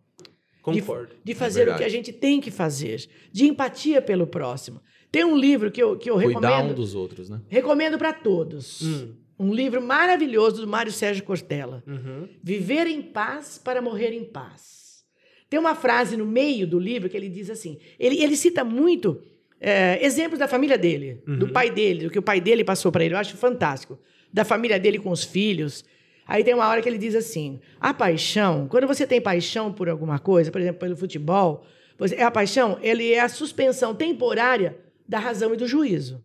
Concordo. 0.63 1.15
De 1.25 1.35
fazer 1.35 1.63
o 1.63 1.65
verdade. 1.65 1.83
que 1.83 1.85
a 1.85 1.89
gente 1.89 2.13
tem 2.13 2.41
que 2.41 2.51
fazer, 2.51 3.09
de 3.33 3.47
empatia 3.47 4.01
pelo 4.03 4.27
próximo. 4.27 4.81
Tem 5.11 5.25
um 5.25 5.37
livro 5.37 5.71
que 5.71 5.83
eu, 5.83 5.97
que 5.97 6.09
eu 6.11 6.15
Cuidar 6.15 6.49
recomendo, 6.51 6.71
um 6.73 6.75
dos 6.75 6.95
outros, 6.95 7.29
né? 7.29 7.41
recomendo 7.49 7.99
para 7.99 8.13
todos. 8.13 8.83
Hum. 8.83 9.15
Um 9.39 9.55
livro 9.55 9.81
maravilhoso 9.83 10.61
do 10.61 10.69
Mário 10.69 10.93
Sérgio 10.93 11.25
Cortella. 11.25 11.83
Uhum. 11.87 12.29
Viver 12.43 12.87
em 12.87 13.01
paz 13.01 13.59
para 13.63 13.81
morrer 13.81 14.13
em 14.13 14.23
paz. 14.25 15.03
Tem 15.49 15.59
uma 15.59 15.75
frase 15.75 16.17
no 16.17 16.27
meio 16.27 16.67
do 16.67 16.79
livro 16.79 17.09
que 17.09 17.17
ele 17.17 17.29
diz 17.29 17.49
assim: 17.51 17.79
ele, 17.99 18.23
ele 18.23 18.37
cita 18.37 18.63
muito 18.63 19.21
é, 19.59 19.99
exemplos 20.05 20.39
da 20.39 20.47
família 20.47 20.77
dele, 20.79 21.23
do 21.27 21.47
Uhum. 21.47 21.53
pai 21.53 21.71
dele, 21.71 22.05
do 22.05 22.11
que 22.11 22.19
o 22.19 22.23
pai 22.23 22.41
dele 22.41 22.63
passou 22.63 22.93
para 22.93 23.05
ele. 23.05 23.15
Eu 23.15 23.19
acho 23.19 23.37
fantástico. 23.37 23.99
Da 24.33 24.45
família 24.45 24.79
dele 24.79 24.99
com 24.99 25.11
os 25.11 25.25
filhos. 25.25 25.85
Aí 26.31 26.45
tem 26.45 26.55
uma 26.55 26.69
hora 26.69 26.81
que 26.81 26.89
ele 26.89 26.97
diz 26.97 27.17
assim: 27.17 27.59
a 27.81 27.93
paixão, 27.93 28.69
quando 28.69 28.87
você 28.87 29.05
tem 29.05 29.21
paixão 29.21 29.73
por 29.73 29.89
alguma 29.89 30.21
coisa, 30.21 30.53
por 30.53 30.61
exemplo, 30.61 30.79
pelo 30.79 30.97
futebol, 30.97 31.67
é 32.17 32.23
a 32.23 32.31
paixão, 32.31 32.79
ele 32.81 33.13
é 33.13 33.19
a 33.19 33.29
suspensão 33.29 33.97
temporária 33.97 34.79
da 35.09 35.19
razão 35.19 35.53
e 35.53 35.57
do 35.57 35.67
juízo. 35.67 36.25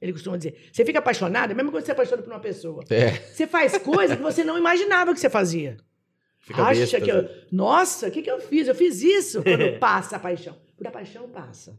Ele 0.00 0.14
costuma 0.14 0.38
dizer: 0.38 0.56
você 0.72 0.82
fica 0.82 0.98
apaixonado, 0.98 1.52
é 1.52 1.54
coisa 1.54 1.70
que 1.80 1.84
você 1.84 1.92
apaixona 1.92 2.22
por 2.22 2.32
uma 2.32 2.40
pessoa. 2.40 2.82
É. 2.88 3.10
Você 3.10 3.46
faz 3.46 3.76
coisa 3.76 4.16
que 4.16 4.22
você 4.22 4.42
não 4.42 4.56
imaginava 4.56 5.12
que 5.12 5.20
você 5.20 5.28
fazia. 5.28 5.76
Fica 6.40 6.62
Acha 6.62 6.80
besta, 6.80 7.00
que 7.02 7.10
eu, 7.10 7.22
né? 7.22 7.28
nossa, 7.52 8.08
o 8.08 8.10
que, 8.10 8.22
que 8.22 8.30
eu 8.30 8.40
fiz? 8.40 8.66
Eu 8.66 8.74
fiz 8.74 9.02
isso 9.02 9.42
quando 9.42 9.76
passa 9.78 10.16
a 10.16 10.18
paixão. 10.18 10.56
Porque 10.74 10.88
a 10.88 10.90
paixão 10.90 11.28
passa. 11.28 11.78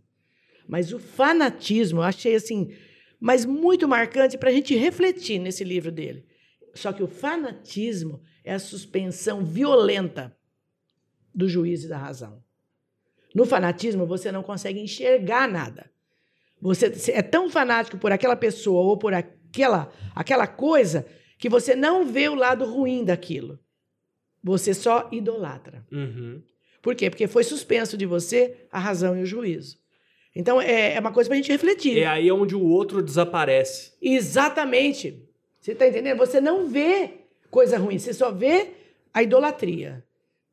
Mas 0.68 0.94
o 0.94 1.00
fanatismo, 1.00 2.00
eu 2.00 2.04
achei 2.04 2.36
assim, 2.36 2.72
mas 3.20 3.44
muito 3.44 3.88
marcante 3.88 4.38
para 4.38 4.52
a 4.52 4.54
gente 4.54 4.76
refletir 4.76 5.40
nesse 5.40 5.64
livro 5.64 5.92
dele. 5.92 6.24
Só 6.74 6.91
que 6.91 7.04
o 7.04 7.08
fanatismo 7.08 8.22
é 8.44 8.54
a 8.54 8.60
suspensão 8.60 9.45
violenta 9.45 10.36
do 11.34 11.48
juízo 11.48 11.86
e 11.86 11.90
da 11.90 11.98
razão. 11.98 12.44
No 13.34 13.45
fanatismo, 13.45 14.06
você 14.06 14.32
não 14.32 14.44
consegue 14.44 14.80
enxergar 14.80 15.48
nada. 15.48 15.91
Você 16.62 17.12
é 17.12 17.22
tão 17.22 17.50
fanático 17.50 17.98
por 17.98 18.12
aquela 18.12 18.36
pessoa 18.36 18.84
ou 18.84 18.98
por 18.98 19.14
aquela, 19.14 19.91
aquela 20.16 20.48
coisa 20.48 21.06
que 21.38 21.50
você 21.50 21.76
não 21.76 22.06
vê 22.06 22.30
o 22.30 22.36
lado 22.36 22.64
ruim 22.66 23.04
daquilo. 23.04 23.60
Você 24.44 24.74
só 24.74 25.10
idolatra. 25.12 25.86
Uhum. 25.91 26.41
Por 26.82 26.95
quê? 26.95 27.10
Porque 27.10 27.28
foi 27.28 27.44
suspenso 27.44 27.98
de 27.98 28.06
você 28.06 28.68
a 28.72 28.80
razão 28.80 29.18
e 29.18 29.24
o 29.24 29.26
juízo. 29.26 29.78
Então, 30.36 30.62
é, 30.62 30.95
é 30.95 31.00
uma 31.00 31.12
coisa 31.12 31.30
para 31.30 31.36
a 31.36 31.41
gente 31.41 31.52
refletir. 31.52 32.00
É 32.00 32.08
aí 32.08 32.32
onde 32.32 32.56
o 32.56 32.64
outro 32.64 33.02
desaparece. 33.02 33.94
Exatamente. 34.02 35.22
Você 35.64 35.72
está 35.72 35.88
entendendo? 35.88 36.18
Você 36.18 36.41
não 36.41 36.68
vê 36.68 37.10
coisa 37.49 37.77
ruim, 37.77 37.98
você 37.98 38.14
só 38.14 38.31
vê 38.34 38.72
a 39.14 39.23
idolatria. 39.23 40.03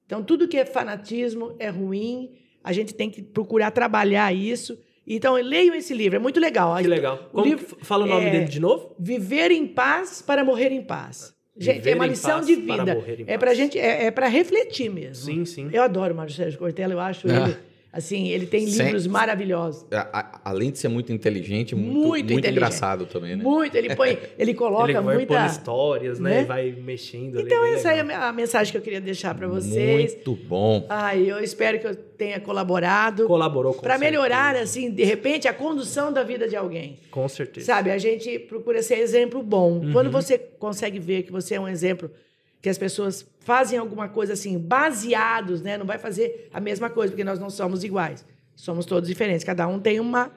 Então, 0.07 0.23
tudo 0.23 0.47
que 0.47 0.57
é 0.57 0.65
fanatismo 0.65 1.57
é 1.59 1.69
ruim, 1.69 2.31
a 2.63 2.73
gente 2.73 2.95
tem 2.95 3.11
que 3.11 3.21
procurar 3.21 3.73
trabalhar 3.73 4.33
isso. 4.33 4.79
Então, 5.05 5.35
leiam 5.35 5.75
esse 5.75 5.93
livro, 5.93 6.15
é 6.15 6.19
muito 6.21 6.39
legal. 6.39 6.77
Que 6.77 6.87
legal. 6.87 7.29
O 7.33 7.41
livro 7.41 7.77
fala 7.83 8.05
o 8.05 8.09
nome 8.09 8.27
é- 8.27 8.31
dele 8.31 8.45
de 8.45 8.61
novo? 8.61 8.95
Viver 9.01 9.51
em 9.51 9.67
paz 9.67 10.23
para 10.23 10.45
morrer 10.45 10.71
em 10.71 10.83
paz. 10.83 11.35
Gente, 11.57 11.79
Viver 11.79 11.91
é 11.91 11.95
uma 11.97 12.07
lição 12.07 12.41
de 12.41 12.57
para 12.59 12.85
vida. 12.85 13.05
em 13.19 13.25
É 13.27 13.37
para 13.37 13.53
gente, 13.53 13.77
é, 13.81 14.05
é 14.05 14.11
para 14.13 14.29
refletir 14.29 14.89
mesmo. 14.89 15.25
Sim, 15.25 15.45
sim. 15.45 15.71
Eu 15.73 15.83
adoro 15.83 16.15
o 16.15 16.17
Mário 16.17 16.33
Sérgio 16.33 16.57
Cortella, 16.57 16.95
eu 16.95 17.01
acho 17.01 17.27
Ah. 17.29 17.49
ele, 17.49 17.57
assim, 17.93 18.29
ele 18.29 18.47
tem 18.47 18.67
Sem- 18.67 18.87
livros 18.87 19.07
maravilhosos. 19.07 19.85
A- 19.93 20.09
a- 20.13 20.41
além 20.51 20.71
de 20.71 20.79
ser 20.79 20.89
muito 20.89 21.13
inteligente, 21.13 21.75
muito, 21.75 21.91
Muito 21.93 22.07
muito, 22.09 22.25
inteligente. 22.25 22.51
engraçado 22.53 23.07
também, 23.07 23.37
né? 23.37 23.43
Muito, 23.43 23.75
ele 23.77 23.95
põe, 23.97 24.19
ele 24.39 24.55
coloca 24.55 24.91
Ele 24.91 25.01
vai 25.01 25.15
muita 25.17 25.47
histórias, 25.47 26.19
né? 26.21 26.31
né? 26.31 26.43
E 26.43 26.45
vai 26.45 26.71
mexendo 26.73 27.39
ali. 27.39 27.47
Então, 27.47 27.63
bem 27.63 27.75
essa 27.75 27.93
é 27.93 28.03
legal. 28.03 28.23
a 28.23 28.33
mensagem 28.33 28.71
que 28.73 28.79
eu 28.79 28.83
queria 28.83 29.01
deixar 29.01 29.35
para 29.35 29.49
vocês. 29.49 30.15
Muito 30.15 30.35
bom. 30.37 30.87
Ai, 30.89 31.31
eu 31.31 31.41
espero 31.43 31.79
que 31.81 31.87
eu 31.87 31.95
tenha 31.95 32.39
colaborado 32.41 33.27
Colaborou 33.27 33.75
com 33.75 33.81
para 33.81 33.97
melhorar, 33.99 34.55
assim, 34.57 34.91
de 34.91 35.05
repente, 35.05 35.49
a 35.49 35.55
condução 35.55 36.13
da 36.13 36.23
vida 36.23 36.47
de 36.49 36.55
alguém. 36.57 36.99
Com 37.11 37.27
certeza. 37.29 37.67
Sabe, 37.67 37.91
a 37.91 37.99
gente 37.99 38.39
procura 38.41 38.83
ser 38.83 38.99
exemplo 38.99 39.43
bom. 39.43 39.79
Uhum. 39.81 39.93
Quando 39.93 40.11
você 40.11 40.39
consegue 40.39 40.99
ver 40.99 41.23
que 41.23 41.33
você 41.33 41.55
é 41.55 41.61
um 41.61 41.67
exemplo, 41.69 42.11
que 42.61 42.69
as 42.69 42.79
pessoas 42.79 43.27
fazem 43.41 43.79
alguma 43.79 44.09
coisa 44.09 44.35
assim, 44.35 44.59
baseados, 44.59 45.63
né? 45.63 45.79
Não 45.79 45.87
vai 45.87 45.99
fazer 45.99 46.49
a 46.53 46.61
mesma 46.61 46.91
coisa, 46.91 47.13
porque 47.13 47.25
nós 47.25 47.39
não 47.39 47.51
somos 47.51 47.83
iguais. 47.85 48.25
Somos 48.55 48.85
todos 48.85 49.09
diferentes. 49.09 49.45
Cada 49.45 49.67
um 49.67 49.81
tem 49.81 49.99
uma 49.99 50.31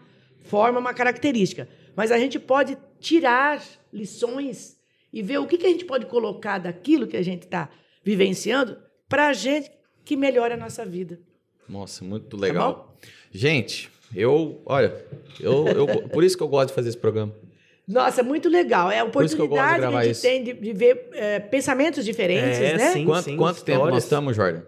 forma, 0.46 0.80
uma 0.80 0.94
característica. 0.94 1.68
Mas 1.96 2.12
a 2.12 2.18
gente 2.18 2.40
pode 2.40 2.78
tirar 3.00 3.62
lições 3.92 4.78
e 5.12 5.22
ver 5.22 5.38
o 5.38 5.46
que, 5.46 5.58
que 5.58 5.66
a 5.66 5.70
gente 5.70 5.86
pode 5.86 6.06
colocar 6.06 6.58
daquilo 6.58 7.06
que 7.06 7.18
a 7.18 7.22
gente 7.22 7.44
está 7.44 7.70
vivenciando 8.04 8.78
pra 9.08 9.34
gente 9.34 9.72
que 10.06 10.16
melhora 10.16 10.56
a 10.56 10.58
nossa 10.58 10.86
vida. 10.86 11.20
Nossa, 11.68 12.04
muito 12.04 12.38
Tá 12.38 12.42
legal. 12.42 12.98
Gente, 13.32 13.90
eu, 14.16 14.62
olha, 14.66 15.06
eu, 15.40 15.68
eu, 15.68 16.10
por 16.10 16.24
isso 16.24 16.38
que 16.38 16.44
eu 16.44 16.48
gosto 16.48 16.70
de 16.70 16.76
fazer 16.76 16.90
esse 16.90 16.98
programa. 16.98 17.34
Nossa, 17.88 18.24
muito 18.24 18.48
legal. 18.50 18.90
É 18.90 19.00
a 19.00 19.04
que 19.04 19.08
oportunidade 19.10 19.74
que, 19.74 19.80
gravar 19.80 20.00
a 20.00 20.04
gente 20.04 20.12
isso. 20.14 20.22
tem 20.22 20.44
de, 20.44 20.54
de 20.54 20.74
ver 20.74 21.10
é, 21.14 21.40
pensamentos 21.40 22.06
diferentes, 22.06 22.60
É, 22.60 22.78
né? 22.78 22.92
sim. 22.94 23.06
Quanto, 23.06 23.36
quanto 23.36 23.64
tempo 23.64 23.86
nós 23.88 24.04
estamos, 24.04 24.36
Jordan? 24.36 24.62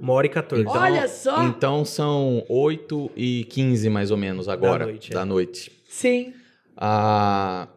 Uma 0.00 0.12
hora 0.14 0.26
e 0.26 0.30
14. 0.30 0.66
Olha 0.66 1.08
só. 1.08 1.44
Então 1.44 1.84
são 1.84 2.44
8 2.48 3.10
e 3.16 3.44
15 3.44 3.88
mais 3.88 4.10
ou 4.10 4.16
menos 4.16 4.48
agora, 4.48 4.80
da 4.80 4.86
noite, 4.90 5.14
noite. 5.26 5.72
é. 5.74 5.80
Sim. 5.88 6.34
Ah, 6.76 7.68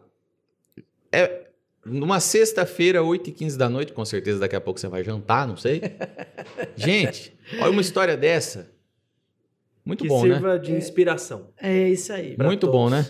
é, 1.12 1.46
numa 1.86 2.18
sexta-feira, 2.18 3.02
8 3.02 3.30
e 3.30 3.32
15 3.32 3.56
da 3.56 3.68
noite, 3.68 3.92
com 3.92 4.04
certeza 4.04 4.40
daqui 4.40 4.56
a 4.56 4.60
pouco 4.60 4.80
você 4.80 4.88
vai 4.88 5.04
jantar, 5.04 5.46
não 5.46 5.56
sei. 5.56 5.80
Gente, 6.76 7.32
olha 7.60 7.70
uma 7.70 7.80
história 7.80 8.16
dessa. 8.16 8.70
Muito 9.84 10.02
que 10.02 10.08
bom, 10.08 10.26
né? 10.26 10.34
sirva 10.34 10.58
de 10.58 10.72
inspiração. 10.72 11.48
É 11.56 11.88
isso 11.88 12.12
aí. 12.12 12.36
Muito 12.38 12.66
bom, 12.70 12.90
né? 12.90 13.08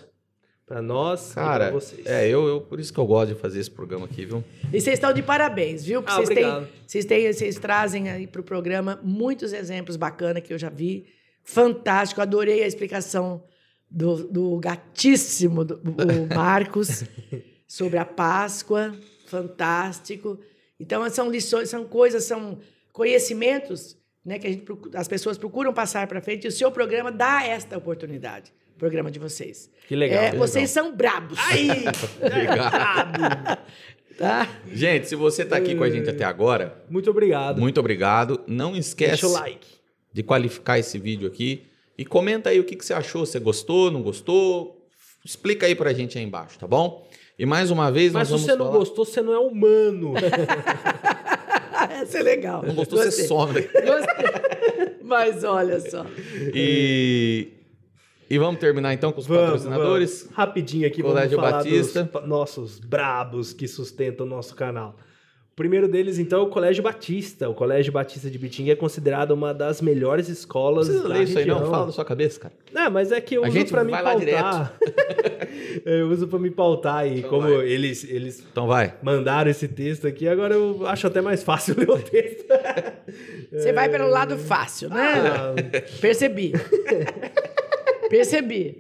Pra 0.69 0.83
nós 0.83 1.33
Cara, 1.33 1.65
e 1.65 1.71
pra 1.71 1.81
vocês. 1.81 2.07
é, 2.07 2.29
eu, 2.29 2.47
eu, 2.47 2.61
por 2.61 2.79
isso 2.79 2.93
que 2.93 3.01
eu 3.01 3.07
gosto 3.07 3.33
de 3.35 3.41
fazer 3.41 3.59
esse 3.59 3.71
programa 3.71 4.05
aqui, 4.05 4.27
viu? 4.27 4.45
E 4.71 4.79
vocês 4.79 4.95
estão 4.95 5.15
de 5.15 5.23
parabéns, 5.23 5.83
viu? 5.83 6.03
Porque 6.03 6.21
Ah, 6.21 6.23
vocês, 6.25 6.39
têm, 6.39 6.69
vocês, 6.87 7.05
têm, 7.07 7.33
vocês 7.33 7.59
trazem 7.59 8.11
aí 8.11 8.27
para 8.27 8.43
o 8.43 8.45
programa 8.45 9.01
muitos 9.03 9.55
exemplos 9.55 9.97
bacanas 9.97 10.43
que 10.43 10.53
eu 10.53 10.59
já 10.59 10.69
vi. 10.69 11.07
Fantástico, 11.43 12.21
adorei 12.21 12.63
a 12.63 12.67
explicação 12.67 13.43
do, 13.91 14.25
do 14.29 14.59
gatíssimo 14.59 15.65
do, 15.65 15.77
o 15.77 16.29
Marcos 16.37 17.05
sobre 17.67 17.99
a 17.99 18.05
Páscoa. 18.05 18.95
Fantástico. 19.27 20.39
Então, 20.79 21.09
são 21.09 21.31
lições, 21.31 21.71
são 21.71 21.85
coisas, 21.87 22.25
são 22.25 22.59
conhecimentos 22.93 23.97
né, 24.25 24.39
que 24.39 24.47
a 24.47 24.51
gente, 24.51 24.67
as 24.95 25.09
pessoas 25.09 25.39
procuram 25.39 25.73
passar 25.73 26.07
para 26.07 26.21
frente 26.21 26.45
e 26.45 26.49
o 26.49 26.53
seu 26.53 26.71
programa 26.71 27.11
dá 27.11 27.43
esta 27.47 27.79
oportunidade. 27.79 28.53
Programa 28.79 29.11
de 29.11 29.19
vocês. 29.19 29.69
Que 29.89 29.97
legal. 29.97 30.23
É, 30.23 30.31
que 30.31 30.37
vocês 30.37 30.71
são 30.71 30.95
brabos. 30.95 31.39
Aí! 31.51 31.69
Obrigado. 32.23 33.59
Tá? 34.17 34.49
Gente, 34.73 35.09
se 35.09 35.15
você 35.17 35.45
tá 35.45 35.57
aqui 35.57 35.75
com 35.75 35.85
a 35.85 35.91
gente 35.91 36.09
até 36.09 36.25
agora, 36.25 36.83
Muito 36.91 37.09
obrigado. 37.11 37.61
muito 37.61 37.79
obrigado. 37.79 38.41
Não 38.49 38.75
esquece 38.77 39.11
Deixa 39.23 39.27
o 39.29 39.33
like. 39.33 39.67
de 40.13 40.23
qualificar 40.25 40.79
esse 40.79 40.99
vídeo 40.99 41.27
aqui 41.29 41.63
e 41.97 42.05
comenta 42.05 42.51
aí 42.51 42.59
o 42.59 42.65
que, 42.65 42.75
que 42.75 42.85
você 42.85 42.93
achou. 42.95 43.25
Você 43.25 43.39
gostou, 43.39 43.91
não 43.93 44.03
gostou? 44.03 44.85
Explica 45.25 45.67
aí 45.67 45.75
pra 45.75 45.93
gente 45.93 46.19
aí 46.19 46.25
embaixo, 46.25 46.59
tá 46.59 46.67
bom? 46.67 47.09
E 47.39 47.47
mais 47.47 47.71
uma 47.71 47.93
vez 47.93 48.13
Mas 48.13 48.27
se 48.27 48.33
nós 48.33 48.41
você 48.43 48.47
vamos 48.49 48.59
não 48.59 48.67
falar... 48.73 48.79
gostou, 48.79 49.05
você 49.05 49.23
não 49.23 49.33
é 49.33 49.39
humano. 49.39 50.15
Essa 52.03 52.19
é 52.19 52.23
legal. 52.23 52.63
Não 52.65 52.75
gostou, 52.75 52.99
você 52.99 53.05
Gostei. 53.07 53.27
some. 53.27 53.61
Gostei. 53.63 54.97
Mas 55.03 55.45
olha 55.45 55.79
só. 55.81 56.05
E... 56.55 57.49
e 58.31 58.39
vamos 58.39 58.61
terminar 58.61 58.93
então 58.95 59.13
com 59.13 59.21
os 59.21 59.27
patrocinadores. 59.27 60.23
vamos. 60.23 60.37
Rapidinho 60.37 60.87
aqui, 60.87 61.03
Colégio 61.03 61.37
vamos 61.37 61.51
falar 61.51 61.65
Batista. 61.65 62.05
dos 62.05 62.29
nossos 62.29 62.79
brabos 62.79 63.53
que 63.53 63.67
sustentam 63.69 64.27
o 64.27 64.29
nosso 64.29 64.55
canal. 64.55 64.97
O 65.53 65.57
primeiro 65.59 65.89
deles, 65.89 66.21
então, 66.21 66.39
é 66.39 66.43
o 66.43 66.47
Colégio 66.47 66.85
Batista. 66.85 67.49
O 67.49 67.55
Colégio 67.55 67.93
Batista 67.93 68.31
de 68.31 68.39
Bitinga 68.39 68.71
é 68.71 68.77
considerado 68.77 69.33
uma 69.33 69.53
das 69.53 69.83
melhores 69.83 70.29
escolas 70.29 70.87
Não 70.87 70.95
precisa 71.01 71.09
da 71.15 71.21
isso 71.25 71.37
aí 71.39 71.47
não, 71.47 71.55
região. 71.57 71.71
fala 71.73 71.87
da 71.87 71.93
sua 71.93 72.05
cabeça, 72.05 72.39
cara. 72.39 72.55
Não, 72.73 72.89
mas 72.93 73.11
é 73.11 73.21
que 73.21 73.35
eu 73.37 73.43
A 73.45 73.49
uso 73.49 73.57
gente 73.59 73.73
pra 73.73 73.83
me 73.83 73.91
pautar. 73.91 74.73
eu 75.85 76.09
uso 76.11 76.29
pra 76.29 76.39
me 76.39 76.51
pautar 76.53 77.09
e 77.09 77.19
Então 77.19 77.31
como 77.31 77.49
vai. 77.49 77.67
eles, 77.67 78.05
eles 78.05 78.39
Então 78.53 78.69
vai. 78.69 78.95
mandaram 79.03 79.51
esse 79.51 79.67
texto 79.67 80.07
aqui, 80.07 80.29
agora 80.29 80.55
eu 80.55 80.87
acho 80.87 81.09
até 81.09 81.21
mais 81.21 81.43
fácil 81.43 81.75
ler 81.79 81.91
o 81.91 81.99
texto. 81.99 82.47
Você 83.51 83.73
vai 83.73 83.89
pelo 83.89 84.07
lado 84.09 84.39
fácil, 84.39 84.91
né? 84.91 84.97
Ah, 85.27 85.55
Percebi. 86.01 86.53
Percebi. 88.09 88.79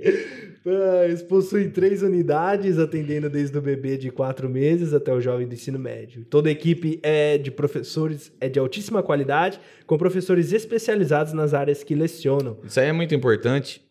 Ah, 0.66 1.04
Eles 1.06 1.22
possuem 1.22 1.70
três 1.70 2.02
unidades, 2.02 2.78
atendendo 2.78 3.30
desde 3.30 3.56
o 3.56 3.62
bebê 3.62 3.96
de 3.96 4.10
quatro 4.10 4.48
meses 4.48 4.92
até 4.92 5.12
o 5.12 5.20
jovem 5.20 5.46
do 5.46 5.54
ensino 5.54 5.78
médio. 5.78 6.24
Toda 6.24 6.48
a 6.48 6.52
equipe 6.52 6.98
é 7.02 7.38
de 7.38 7.50
professores, 7.50 8.32
é 8.40 8.48
de 8.48 8.58
altíssima 8.58 9.02
qualidade, 9.02 9.60
com 9.86 9.96
professores 9.96 10.52
especializados 10.52 11.32
nas 11.32 11.54
áreas 11.54 11.82
que 11.82 11.94
lecionam. 11.94 12.58
Isso 12.64 12.78
aí 12.80 12.86
é 12.88 12.92
muito 12.92 13.14
importante 13.14 13.82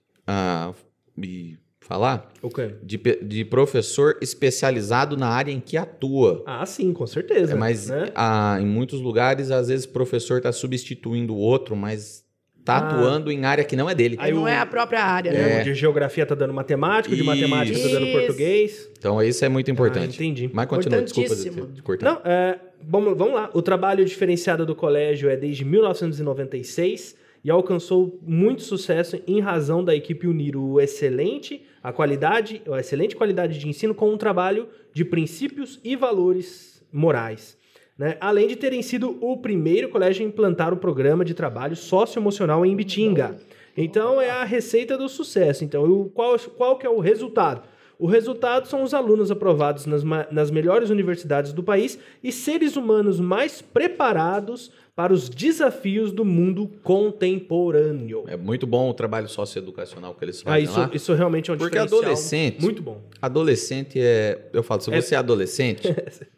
e 1.18 1.58
falar 1.80 2.30
O 2.42 2.50
quê? 2.50 2.76
de, 2.84 2.98
de 2.98 3.46
professor 3.46 4.18
especializado 4.22 5.16
na 5.16 5.30
área 5.30 5.52
em 5.54 5.60
que 5.62 5.78
atua. 5.78 6.44
Ah, 6.46 6.66
sim, 6.66 6.92
com 6.92 7.08
certeza. 7.08 7.54
É, 7.54 7.56
mas 7.56 7.88
né? 7.88 8.12
ah, 8.14 8.58
em 8.60 8.66
muitos 8.66 9.00
lugares, 9.00 9.52
às 9.52 9.70
vezes, 9.70 9.86
o 9.86 9.90
professor 9.90 10.38
está 10.38 10.52
substituindo 10.52 11.34
o 11.34 11.38
outro, 11.38 11.76
mas 11.76 12.27
está 12.68 12.76
Ah. 12.76 12.90
atuando 12.90 13.32
em 13.32 13.46
área 13.46 13.64
que 13.64 13.76
não 13.78 13.90
é 13.90 13.96
dele. 13.96 14.18
Aí 14.20 14.34
não 14.34 14.44
o- 14.44 14.48
é 14.48 14.58
a 14.58 14.66
própria 14.66 15.02
área, 15.02 15.30
É, 15.30 15.34
né? 15.34 15.62
o 15.62 15.64
de 15.64 15.74
geografia 15.74 16.26
tá 16.26 16.36
dando 16.36 16.54
matemática, 16.54 17.14
o 17.14 17.18
de 17.18 17.24
matemática 17.24 17.80
tá 17.80 17.88
dando 17.88 18.06
Isso. 18.06 18.18
português. 18.18 18.90
Então, 19.00 19.24
isso 19.24 19.46
é 19.46 19.50
muito 19.50 19.72
importante. 19.72 20.12
Ah, 20.22 20.26
entendi. 20.26 20.50
Mas 20.54 20.66
continua, 20.68 21.02
desculpa 21.02 21.36
de 21.74 21.82
cortado. 21.82 22.20
Não, 22.26 22.30
é, 22.32 22.60
vamos, 22.86 23.18
vamos 23.18 23.36
lá. 23.36 23.50
O 23.54 23.62
trabalho 23.62 24.04
diferenciado 24.04 24.66
do 24.66 24.76
colégio 24.76 25.30
é 25.30 25.38
desde 25.38 25.64
1996 25.64 27.16
e 27.44 27.50
alcançou 27.50 28.20
muito 28.22 28.62
sucesso 28.64 29.20
em 29.26 29.40
razão 29.40 29.84
da 29.84 29.96
equipe 29.96 30.28
unir 30.28 30.56
o 30.58 30.80
excelente, 30.82 31.64
a 31.82 31.94
qualidade, 31.94 32.62
a 32.70 32.80
excelente 32.80 33.16
qualidade 33.16 33.58
de 33.58 33.68
ensino 33.68 33.94
com 33.96 34.10
um 34.12 34.18
trabalho 34.18 34.68
de 34.94 35.06
princípios 35.06 35.80
e 35.84 35.96
valores 35.96 36.84
morais. 36.92 37.57
Né? 37.98 38.16
Além 38.22 38.48
de 38.48 38.56
terem 38.56 38.82
sido 38.82 39.18
o 39.22 39.38
primeiro 39.38 39.90
colégio 39.90 40.24
a 40.26 40.28
implantar 40.28 40.74
o 40.74 40.78
programa 40.78 41.26
de 41.26 41.34
trabalho 41.34 41.76
socioemocional 41.76 42.66
em 42.66 42.76
Bitinga. 42.76 43.36
Então 43.76 44.20
é 44.22 44.30
a 44.30 44.44
receita 44.44 44.98
do 44.98 45.08
sucesso. 45.10 45.64
Então, 45.64 46.10
qual, 46.14 46.38
qual 46.58 46.78
que 46.78 46.86
é 46.86 46.90
o 46.90 47.00
resultado? 47.00 47.62
O 48.00 48.06
resultado 48.06 48.68
são 48.68 48.84
os 48.84 48.94
alunos 48.94 49.32
aprovados 49.32 49.88
nas, 49.88 50.04
nas 50.32 50.52
melhores 50.52 50.92
universidades 50.92 51.52
do 51.52 51.64
país 51.64 51.98
e 52.24 52.32
seres 52.32 52.76
humanos 52.76 53.20
mais 53.20 53.60
preparados 53.62 54.72
para 54.96 55.12
os 55.14 55.30
desafios 55.30 56.12
do 56.12 56.24
mundo 56.26 56.70
contemporâneo. 56.84 58.24
É 58.28 58.38
muito 58.38 58.66
bom 58.68 58.90
o 58.90 58.94
trabalho 58.94 59.28
socioeducacional 59.28 60.14
que 60.14 60.24
eles 60.26 60.42
Ah, 60.46 60.52
fazem 60.52 60.64
isso, 60.64 60.80
lá. 60.80 60.90
isso 60.94 61.14
realmente 61.14 61.50
é 61.50 61.54
um 61.54 61.58
Porque 61.58 61.72
diferencial 61.76 62.02
adolescente- 62.02 62.62
muito 62.62 62.82
bom. 62.82 63.02
Adolescente 63.22 64.00
é. 64.00 64.50
Eu 64.54 64.64
falo, 64.64 64.82
se 64.82 64.92
É- 64.94 65.02
você 65.02 65.16
é 65.16 65.18
adolescente, 65.18 65.88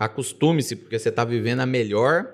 acostume-se, 0.00 0.74
porque 0.76 0.98
você 0.98 1.10
está 1.10 1.24
vivendo 1.24 1.60
a 1.60 1.66
melhor 1.66 2.26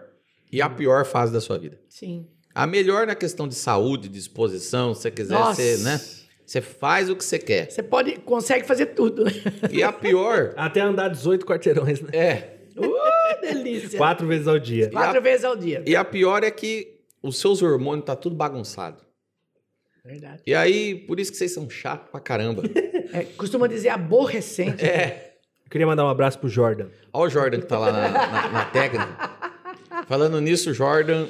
e 0.53 0.63
a 0.63 0.71
pior 0.71 1.05
fase 1.05 1.33
da 1.33 1.41
sua 1.41 1.59
vida. 1.59 1.79
Sim. 1.89 2.27
A 2.55 2.67
melhor 2.67 3.07
na 3.07 3.15
questão 3.15 3.47
de 3.49 3.57
saúde, 3.57 4.09
disposição, 4.09 4.95
se 4.95 5.03
você 5.03 5.11
quiser 5.11 5.35
Nossa. 5.35 5.61
ser, 5.61 5.79
né? 5.81 6.01
Você 6.47 6.61
faz 6.61 7.11
o 7.11 7.17
que 7.17 7.25
você 7.25 7.41
quer. 7.41 7.69
Você 7.71 7.83
pode, 7.83 8.17
consegue 8.21 8.65
fazer 8.65 8.87
tudo. 8.87 9.25
né? 9.25 9.33
E 9.71 9.83
a 9.83 9.93
pior 9.93 10.55
Até 10.57 10.81
andar 10.81 11.09
18 11.09 11.45
quarteirões, 11.45 12.01
né? 12.01 12.11
é. 12.13 12.53
Uh, 12.77 13.41
delícia. 13.41 13.99
Quatro 13.99 14.27
vezes 14.29 14.47
ao 14.47 14.59
dia. 14.59 14.89
Quatro 14.91 15.21
vezes 15.21 15.45
ao 15.45 15.57
dia. 15.57 15.83
E 15.85 15.97
a 15.97 16.05
pior 16.05 16.45
é 16.45 16.51
que 16.51 17.01
os 17.21 17.41
seus 17.41 17.63
hormônios 17.63 18.05
tá 18.07 18.15
tudo 18.15 18.37
bagunçado. 18.37 19.03
Verdade. 20.05 20.43
E 20.47 20.55
aí, 20.55 20.95
por 20.95 21.19
isso 21.19 21.33
que 21.33 21.37
vocês 21.37 21.53
são 21.53 21.69
chatos 21.69 22.09
pra 22.11 22.21
caramba. 22.21 22.63
É, 23.13 23.23
costuma 23.23 23.69
dizer 23.69 23.91
aborrecente. 23.91 24.85
é. 24.85 25.26
Eu 25.67 25.71
queria 25.71 25.87
mandar 25.87 26.05
um 26.05 26.09
abraço 26.09 26.39
pro 26.39 26.49
Jordan. 26.49 26.87
Olha 27.13 27.27
o 27.27 27.29
Jordan 27.29 27.59
que 27.59 27.67
tá 27.67 27.77
lá 27.77 27.91
na, 27.91 28.09
na, 28.09 28.49
na 28.51 28.65
técnica. 28.67 29.31
Falando 30.07 30.41
nisso, 30.41 30.73
Jordan. 30.73 31.27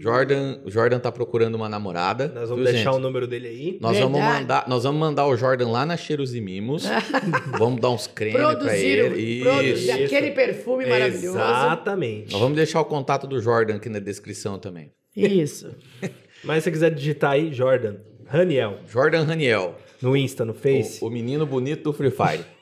Jordan, 0.00 0.58
o 0.64 0.70
Jordan 0.70 0.98
tá 0.98 1.12
procurando 1.12 1.54
uma 1.54 1.68
namorada. 1.68 2.28
Nós 2.34 2.48
vamos 2.48 2.64
viu, 2.64 2.72
deixar 2.72 2.92
gente? 2.92 2.98
o 2.98 2.98
número 2.98 3.26
dele 3.26 3.46
aí. 3.46 3.78
Nós 3.82 3.98
vamos, 3.98 4.18
mandar, 4.18 4.66
nós 4.66 4.84
vamos 4.84 4.98
mandar 4.98 5.26
o 5.26 5.36
Jordan 5.36 5.68
lá 5.68 5.84
na 5.84 5.98
Cheiros 5.98 6.34
e 6.34 6.40
Mimos. 6.40 6.84
vamos 7.58 7.78
dar 7.78 7.90
uns 7.90 8.06
cremes 8.06 8.40
pra 8.40 8.74
ele. 8.74 9.42
produzir 9.42 9.74
Isso. 9.74 9.92
aquele 9.92 10.30
perfume 10.30 10.86
maravilhoso. 10.86 11.36
Exatamente. 11.38 12.32
Nós 12.32 12.40
vamos 12.40 12.56
deixar 12.56 12.80
o 12.80 12.86
contato 12.86 13.26
do 13.26 13.38
Jordan 13.38 13.76
aqui 13.76 13.90
na 13.90 13.98
descrição 13.98 14.58
também. 14.58 14.90
Isso. 15.14 15.70
Mas 16.42 16.64
se 16.64 16.64
você 16.64 16.70
quiser 16.70 16.90
digitar 16.94 17.32
aí, 17.32 17.52
Jordan, 17.52 17.96
Raniel, 18.26 18.78
Jordan 18.88 19.24
Raniel, 19.24 19.76
no 20.00 20.16
Insta, 20.16 20.42
no 20.42 20.54
Face. 20.54 21.04
o, 21.04 21.08
o 21.08 21.10
menino 21.10 21.44
bonito 21.46 21.82
do 21.82 21.92
Free 21.92 22.10
Fire. 22.10 22.53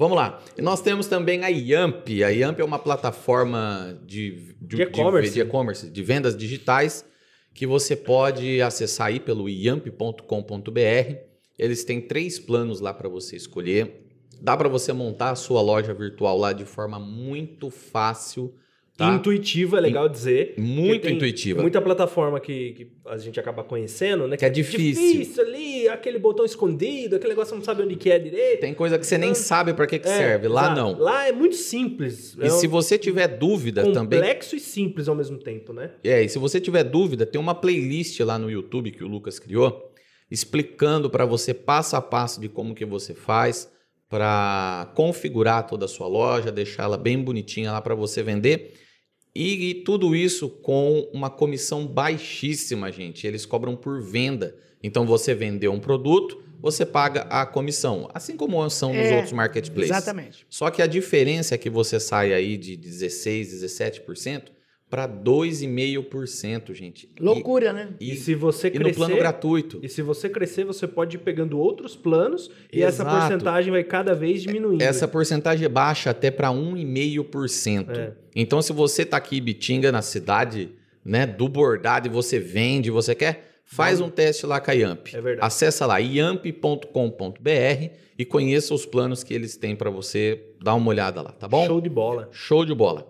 Vamos 0.00 0.16
lá. 0.16 0.42
E 0.56 0.62
nós 0.62 0.80
temos 0.80 1.08
também 1.08 1.44
a 1.44 1.48
Yamp. 1.48 2.08
A 2.24 2.30
Yamp 2.30 2.58
é 2.58 2.64
uma 2.64 2.78
plataforma 2.78 4.00
de, 4.06 4.56
de, 4.58 4.76
De 4.76 4.82
e-commerce. 4.84 5.34
de, 5.34 5.40
e-commerce, 5.42 5.90
de 5.90 6.02
vendas 6.02 6.34
digitais, 6.34 7.04
que 7.52 7.66
você 7.66 7.94
pode 7.94 8.62
acessar 8.62 9.08
aí 9.08 9.20
pelo 9.20 9.46
yamp.com.br. 9.46 11.16
Eles 11.58 11.84
têm 11.84 12.00
três 12.00 12.38
planos 12.38 12.80
lá 12.80 12.94
para 12.94 13.10
você 13.10 13.36
escolher. 13.36 14.06
Dá 14.40 14.56
para 14.56 14.70
você 14.70 14.90
montar 14.90 15.32
a 15.32 15.36
sua 15.36 15.60
loja 15.60 15.92
virtual 15.92 16.38
lá 16.38 16.54
de 16.54 16.64
forma 16.64 16.98
muito 16.98 17.68
fácil, 17.68 18.54
Tá? 19.00 19.14
Intuitivo, 19.14 19.78
é 19.78 19.80
legal 19.80 20.10
dizer. 20.10 20.52
Muito 20.58 21.08
intuitiva. 21.08 21.62
Muita 21.62 21.80
plataforma 21.80 22.38
que, 22.38 22.72
que 22.72 22.92
a 23.06 23.16
gente 23.16 23.40
acaba 23.40 23.64
conhecendo, 23.64 24.28
né? 24.28 24.36
Que 24.36 24.44
é 24.44 24.50
difícil. 24.50 25.12
Difícil 25.12 25.42
ali, 25.42 25.88
aquele 25.88 26.18
botão 26.18 26.44
escondido, 26.44 27.16
aquele 27.16 27.30
negócio 27.30 27.52
que 27.54 27.58
não 27.60 27.64
sabe 27.64 27.82
onde 27.82 27.96
que 27.96 28.10
é 28.10 28.18
direito. 28.18 28.60
Tem 28.60 28.74
coisa 28.74 28.98
que 28.98 29.06
você 29.06 29.16
nem 29.16 29.34
sabe 29.34 29.72
para 29.72 29.86
que, 29.86 29.98
que 29.98 30.06
É, 30.06 30.14
serve. 30.14 30.48
Lá 30.48 30.64
exato. 30.64 30.78
não. 30.78 30.98
Lá 30.98 31.26
é 31.26 31.32
muito 31.32 31.56
simples. 31.56 32.36
E 32.38 32.44
é 32.44 32.50
se 32.50 32.66
um 32.66 32.70
você 32.70 32.98
tiver 32.98 33.26
dúvida 33.26 33.90
também. 33.90 34.20
complexo 34.20 34.54
e 34.54 34.60
simples 34.60 35.08
ao 35.08 35.14
mesmo 35.14 35.38
tempo, 35.38 35.72
né? 35.72 35.92
É, 36.04 36.22
e 36.22 36.28
se 36.28 36.38
você 36.38 36.60
tiver 36.60 36.84
dúvida, 36.84 37.24
tem 37.24 37.40
uma 37.40 37.54
playlist 37.54 38.20
lá 38.20 38.38
no 38.38 38.50
YouTube 38.50 38.90
que 38.90 39.02
o 39.02 39.08
Lucas 39.08 39.38
criou, 39.38 39.90
explicando 40.30 41.08
para 41.08 41.24
você 41.24 41.54
passo 41.54 41.96
a 41.96 42.02
passo 42.02 42.38
de 42.38 42.50
como 42.50 42.74
que 42.74 42.84
você 42.84 43.14
faz 43.14 43.66
para 44.10 44.92
configurar 44.96 45.66
toda 45.66 45.84
a 45.84 45.88
sua 45.88 46.08
loja, 46.08 46.50
deixá-la 46.50 46.96
bem 46.96 47.16
bonitinha 47.22 47.70
lá 47.72 47.80
para 47.80 47.94
você 47.94 48.22
vender. 48.22 48.74
E, 49.34 49.70
e 49.70 49.74
tudo 49.74 50.14
isso 50.14 50.48
com 50.48 51.08
uma 51.12 51.30
comissão 51.30 51.86
baixíssima, 51.86 52.90
gente. 52.90 53.26
Eles 53.26 53.46
cobram 53.46 53.76
por 53.76 54.02
venda. 54.02 54.54
Então 54.82 55.06
você 55.06 55.34
vendeu 55.34 55.72
um 55.72 55.78
produto, 55.78 56.42
você 56.60 56.84
paga 56.84 57.22
a 57.22 57.46
comissão, 57.46 58.08
assim 58.12 58.36
como 58.36 58.68
são 58.70 58.92
nos 58.92 59.06
É, 59.06 59.14
outros 59.14 59.32
marketplaces. 59.32 59.90
Exatamente. 59.90 60.46
Só 60.48 60.70
que 60.70 60.82
a 60.82 60.86
diferença 60.86 61.54
é 61.54 61.58
que 61.58 61.70
você 61.70 62.00
sai 62.00 62.32
aí 62.32 62.56
de 62.56 62.76
16, 62.76 63.62
17% 63.62 64.42
para 64.90 65.06
2,5%, 65.06 66.74
gente. 66.74 67.08
E- 67.18 67.22
Loucura, 67.22 67.72
né? 67.72 67.90
E, 68.00 68.12
E, 68.12 68.16
se 68.16 68.34
você 68.34 68.66
e 68.68 68.72
no 68.72 68.80
crescer, 68.80 68.96
plano 68.96 69.16
gratuito. 69.16 69.78
e 69.82 69.88
se 69.88 70.02
você 70.02 70.28
crescer, 70.28 70.64
você 70.64 70.86
pode 70.88 71.16
ir 71.16 71.20
pegando 71.20 71.58
outros 71.58 71.94
planos 71.94 72.50
e 72.72 72.82
essa 72.82 73.04
porcentagem 73.04 73.70
vai 73.70 73.84
cada 73.84 74.14
vez 74.14 74.42
diminuindo. 74.42 74.82
Essa 74.82 75.06
porcentagem 75.06 75.68
baixa 75.68 76.10
até 76.10 76.30
para 76.30 76.50
1,5%. 76.50 77.90
É. 77.96 78.12
Então, 78.34 78.60
se 78.60 78.72
você 78.72 79.04
tá 79.04 79.16
aqui 79.16 79.38
em 79.38 79.42
Bitinga, 79.42 79.92
na 79.92 80.02
cidade 80.02 80.70
né, 81.04 81.24
do 81.26 81.48
bordado, 81.48 82.08
e 82.08 82.10
você 82.10 82.38
vende, 82.38 82.90
você 82.90 83.14
quer, 83.14 83.60
faz 83.64 84.00
um 84.00 84.10
teste 84.10 84.44
lá 84.44 84.60
com 84.60 84.70
a 84.70 84.74
Yamp. 84.74 85.06
É 85.14 85.20
verdade. 85.20 85.46
Acessa 85.46 85.86
lá 85.86 85.98
yamp.com.br 85.98 87.90
e 88.18 88.24
conheça 88.24 88.74
os 88.74 88.84
planos 88.84 89.22
que 89.24 89.32
eles 89.32 89.56
têm 89.56 89.74
para 89.74 89.88
você 89.88 90.42
dar 90.62 90.74
uma 90.74 90.88
olhada 90.90 91.22
lá, 91.22 91.32
tá 91.32 91.48
bom? 91.48 91.64
Show 91.66 91.80
de 91.80 91.88
bola. 91.88 92.28
Show 92.32 92.64
de 92.64 92.74
bola. 92.74 93.09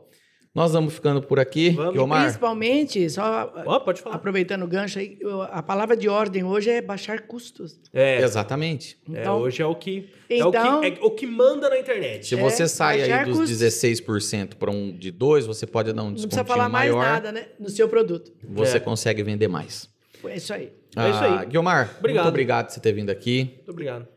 Nós 0.52 0.72
vamos 0.72 0.92
ficando 0.94 1.22
por 1.22 1.38
aqui. 1.38 1.70
Vamos. 1.70 1.92
Guilmar, 1.92 2.22
Principalmente, 2.24 3.08
só 3.08 3.52
Ó, 3.64 3.78
pode 3.78 4.02
falar. 4.02 4.16
aproveitando 4.16 4.64
o 4.64 4.66
gancho 4.66 4.98
aí, 4.98 5.16
a 5.52 5.62
palavra 5.62 5.96
de 5.96 6.08
ordem 6.08 6.42
hoje 6.42 6.68
é 6.70 6.82
baixar 6.82 7.20
custos. 7.20 7.80
É, 7.92 8.20
exatamente. 8.20 8.98
é, 9.14 9.20
Então, 9.20 9.38
hoje 9.38 9.62
é 9.62 9.66
o 9.66 9.76
que 9.76 10.10
Então- 10.28 10.52
é, 10.52 10.76
o 10.76 10.80
que 10.80 11.00
é 11.00 11.04
o 11.06 11.10
que 11.12 11.26
manda 11.26 11.68
na 11.70 11.78
internet. 11.78 12.26
Se 12.26 12.34
É, 12.34 12.38
você 12.38 12.66
sai 12.66 12.98
baixar 12.98 13.18
aí 13.20 13.24
dos 13.26 13.38
custos. 13.38 13.58
16% 13.60 14.56
para 14.56 14.72
um 14.72 14.90
de 14.90 15.12
2, 15.12 15.46
você 15.46 15.66
pode 15.68 15.92
dar 15.92 16.02
um 16.02 16.06
não 16.10 16.14
precisa 16.14 16.44
falar 16.44 16.68
mais 16.68 16.90
maior. 16.90 17.04
nada, 17.04 17.30
né? 17.30 17.46
No 17.58 17.68
seu 17.68 17.88
produto. 17.88 18.32
Você 18.48 18.78
É. 18.78 18.80
consegue 18.80 19.22
vender 19.22 19.46
mais. 19.46 19.88
É 20.24 20.36
isso 20.36 20.52
aí. 20.52 20.72
É 20.96 21.10
isso 21.10 21.20
aí. 21.24 21.46
Guilmar, 21.46 21.94
Obrigado. 22.00 22.24
muito 22.24 22.28
obrigado 22.28 22.66
por 22.66 22.72
você 22.74 22.80
ter 22.80 22.92
vindo 22.92 23.10
aqui. 23.10 23.52
Muito 23.54 23.70
obrigado. 23.70 24.08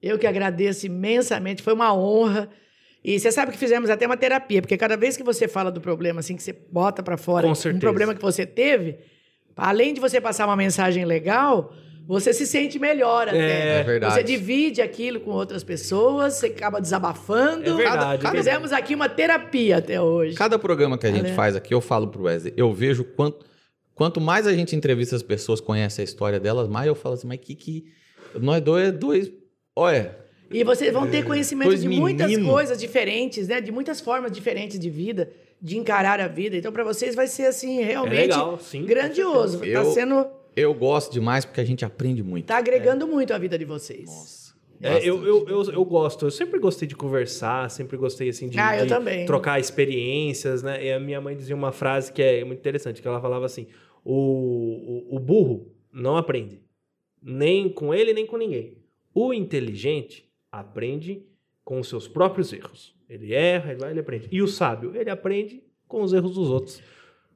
Eu 0.00 0.16
que 0.20 0.26
agradeço 0.26 0.86
imensamente, 0.86 1.62
foi 1.62 1.72
uma 1.74 1.92
honra. 1.92 2.48
E 3.02 3.18
você 3.18 3.32
sabe 3.32 3.52
que 3.52 3.58
fizemos 3.58 3.88
até 3.88 4.06
uma 4.06 4.16
terapia, 4.16 4.60
porque 4.60 4.76
cada 4.76 4.96
vez 4.96 5.16
que 5.16 5.22
você 5.22 5.48
fala 5.48 5.70
do 5.70 5.80
problema, 5.80 6.20
assim, 6.20 6.36
que 6.36 6.42
você 6.42 6.52
bota 6.70 7.02
para 7.02 7.16
fora 7.16 7.46
um 7.46 7.78
problema 7.78 8.14
que 8.14 8.20
você 8.20 8.44
teve, 8.44 8.98
além 9.56 9.94
de 9.94 10.00
você 10.00 10.20
passar 10.20 10.46
uma 10.46 10.56
mensagem 10.56 11.04
legal, 11.06 11.72
você 12.06 12.34
se 12.34 12.46
sente 12.46 12.78
melhor 12.78 13.28
até. 13.28 13.80
É 13.80 13.82
verdade. 13.84 14.14
Você 14.14 14.22
divide 14.22 14.82
aquilo 14.82 15.20
com 15.20 15.30
outras 15.30 15.64
pessoas, 15.64 16.34
você 16.34 16.46
acaba 16.48 16.80
desabafando. 16.80 17.70
É 17.70 17.74
verdade. 17.74 18.22
cada- 18.22 18.36
Fizemos 18.36 18.72
aqui 18.72 18.94
uma 18.94 19.08
terapia 19.08 19.78
até 19.78 20.00
hoje. 20.00 20.34
Cada 20.36 20.58
programa 20.58 20.98
que 20.98 21.06
a 21.06 21.10
gente 21.10 21.20
Valeu. 21.22 21.34
faz 21.36 21.56
aqui, 21.56 21.72
eu 21.72 21.80
falo 21.80 22.08
pro 22.08 22.24
Wesley, 22.24 22.52
eu 22.56 22.72
vejo 22.74 23.04
quanto, 23.04 23.46
quanto 23.94 24.20
mais 24.20 24.46
a 24.46 24.52
gente 24.52 24.76
entrevista 24.76 25.16
as 25.16 25.22
pessoas, 25.22 25.60
conhece 25.60 26.00
a 26.00 26.04
história 26.04 26.38
delas, 26.38 26.68
mais 26.68 26.86
eu 26.86 26.94
falo 26.94 27.14
assim, 27.14 27.26
mas 27.26 27.38
que 27.38 27.54
que... 27.54 27.84
Nós 28.38 28.60
dois, 28.60 28.88
é 28.88 28.92
dois... 28.92 29.32
Olha, 29.74 30.16
E 30.50 30.64
vocês 30.64 30.92
vão 30.92 31.08
ter 31.08 31.24
conhecimento 31.24 31.68
Dois 31.68 31.82
de 31.82 31.88
muitas 31.88 32.28
menino. 32.28 32.50
coisas 32.50 32.78
diferentes, 32.78 33.46
né? 33.46 33.60
De 33.60 33.70
muitas 33.70 34.00
formas 34.00 34.32
diferentes 34.32 34.78
de 34.78 34.90
vida, 34.90 35.30
de 35.62 35.78
encarar 35.78 36.20
a 36.20 36.26
vida. 36.26 36.56
Então, 36.56 36.72
para 36.72 36.82
vocês 36.82 37.14
vai 37.14 37.26
ser 37.28 37.46
assim 37.46 37.82
realmente 37.82 38.16
É 38.16 38.20
legal, 38.22 38.58
sim. 38.58 38.84
grandioso. 38.84 39.64
Está 39.64 39.84
sendo, 39.84 40.26
eu 40.56 40.74
gosto 40.74 41.12
demais 41.12 41.44
porque 41.44 41.60
a 41.60 41.64
gente 41.64 41.84
aprende 41.84 42.22
muito. 42.22 42.46
tá 42.46 42.58
agregando 42.58 43.06
muito 43.06 43.32
a 43.32 43.38
vida 43.38 43.56
de 43.56 43.64
vocês. 43.64 44.06
Nossa. 44.06 44.50
É, 44.82 44.96
eu, 45.06 45.22
eu, 45.26 45.46
eu, 45.46 45.62
eu 45.72 45.84
gosto, 45.84 46.24
eu 46.24 46.30
sempre 46.30 46.58
gostei 46.58 46.88
de 46.88 46.96
conversar, 46.96 47.70
sempre 47.70 47.98
gostei 47.98 48.30
assim 48.30 48.48
de, 48.48 48.58
Ah, 48.58 48.82
de 48.82 49.26
trocar 49.26 49.60
experiências, 49.60 50.62
né? 50.62 50.82
E 50.82 50.90
a 50.90 50.98
minha 50.98 51.20
mãe 51.20 51.36
dizia 51.36 51.54
uma 51.54 51.70
frase 51.70 52.10
que 52.10 52.22
é 52.22 52.42
muito 52.44 52.60
interessante, 52.60 53.02
que 53.02 53.06
ela 53.06 53.20
falava 53.20 53.44
assim: 53.44 53.66
o, 54.02 54.14
o, 55.12 55.16
o 55.16 55.18
burro 55.18 55.70
não 55.92 56.16
aprende, 56.16 56.62
nem 57.22 57.68
com 57.68 57.92
ele, 57.92 58.14
nem 58.14 58.24
com 58.24 58.38
ninguém. 58.38 58.78
O 59.14 59.34
inteligente 59.34 60.29
aprende 60.50 61.24
com 61.64 61.78
os 61.80 61.88
seus 61.88 62.08
próprios 62.08 62.52
erros. 62.52 62.94
Ele 63.08 63.32
erra, 63.34 63.70
ele 63.72 63.80
vai, 63.80 63.90
ele 63.90 64.00
aprende. 64.00 64.28
E 64.30 64.42
o 64.42 64.48
sábio, 64.48 64.92
ele 64.96 65.10
aprende 65.10 65.62
com 65.86 66.02
os 66.02 66.12
erros 66.12 66.34
dos 66.34 66.48
outros. 66.50 66.82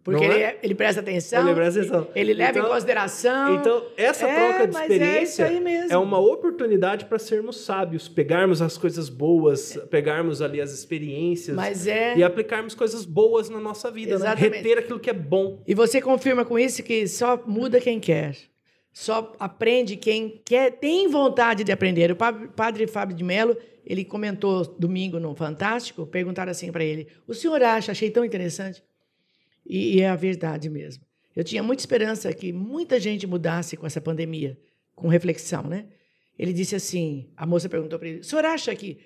Porque 0.05 0.23
ele, 0.23 0.35
é? 0.35 0.43
é- 0.43 0.61
ele 0.62 0.74
presta 0.74 1.01
atenção, 1.01 1.47
Ele 1.47 1.55
presta 1.55 1.81
atenção. 1.81 2.09
ele 2.15 2.35
leva 2.35 2.59
Então- 2.59 2.66
em 2.66 2.73
consideração. 2.74 3.55
Então, 3.55 3.86
essa 3.97 4.27
É, 4.28 4.35
troca 4.35 4.69
de 4.69 4.77
é 4.77 4.81
experiência 4.82 5.61
mesmo. 5.62 5.93
é 5.93 5.97
uma 5.97 6.19
oportunidade 6.19 7.07
para 7.07 7.19
sermos 7.19 7.65
sábios, 7.65 8.07
pegarmos 8.07 8.61
as 8.61 8.77
coisas 8.77 9.09
boas, 9.09 9.78
pegarmos 9.91 10.43
ali 10.43 10.61
as 10.61 10.73
experiências 10.74 11.86
é. 11.86 12.19
e 12.19 12.23
aplicarmos 12.23 12.74
coisas 12.74 13.07
boas 13.07 13.49
na 13.49 13.59
nossa 13.59 13.91
vida, 13.91 14.19
né? 14.19 14.35
Reter 14.35 14.78
aquilo 14.78 15.01
que 15.01 15.09
é 15.09 15.15
bom. 15.15 15.62
E 15.66 15.74
você 15.74 16.03
confirma 16.03 16.45
com 16.45 16.59
isso 16.59 16.82
que 16.82 17.09
só 17.09 17.43
muda 17.47 17.81
quem 17.81 17.99
quer. 17.99 18.36
Só 18.95 19.35
aprende 19.41 19.97
quem 19.97 20.41
quer, 20.45 20.71
tem 20.79 21.09
vontade 21.09 21.65
de 21.65 21.73
aprender. 21.73 22.12
O 22.12 22.16
pa- 22.16 22.33
padre 22.33 22.87
Fábio 22.87 23.16
de 23.16 23.25
Mello, 23.25 23.57
ele 23.85 24.05
comentou 24.05 24.65
domingo 24.79 25.19
no 25.19 25.35
Fantástico, 25.35 26.07
perguntaram 26.07 26.53
assim 26.53 26.71
para 26.71 26.85
ele: 26.85 27.09
"O 27.27 27.35
senhor 27.35 27.61
acha? 27.61 27.91
Achei 27.91 28.09
tão 28.09 28.25
interessante". 28.25 28.85
E, 29.66 29.97
e 29.97 30.01
é 30.01 30.09
a 30.09 30.15
verdade 30.15 30.71
mesmo. 30.71 31.05
Eu 31.35 31.43
tinha 31.43 31.61
muita 31.61 31.83
esperança 31.83 32.33
que 32.33 32.53
muita 32.53 33.01
gente 33.01 33.27
mudasse 33.27 33.77
com 33.77 33.85
essa 33.85 34.01
pandemia, 34.01 34.57
com 34.95 35.09
reflexão, 35.09 35.65
né? 35.65 35.89
Ele 36.39 36.53
disse 36.53 36.77
assim, 36.77 37.33
a 37.37 37.45
moça 37.45 37.69
perguntou 37.69 37.99
para 37.99 38.09
ele: 38.09 38.21
"O 38.21 38.25
senhor 38.25 38.45
acha 38.45 38.73
que 38.77 39.01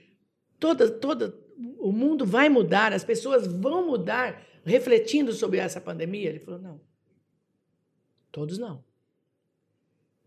toda 0.60 0.90
toda 0.90 1.34
o 1.78 1.90
mundo 1.90 2.26
vai 2.26 2.50
mudar, 2.50 2.92
as 2.92 3.04
pessoas 3.04 3.46
vão 3.46 3.86
mudar 3.86 4.46
refletindo 4.66 5.32
sobre 5.32 5.58
essa 5.60 5.80
pandemia?" 5.80 6.28
Ele 6.28 6.40
falou: 6.40 6.60
"Não. 6.60 6.78
Todos 8.30 8.58
não. 8.58 8.86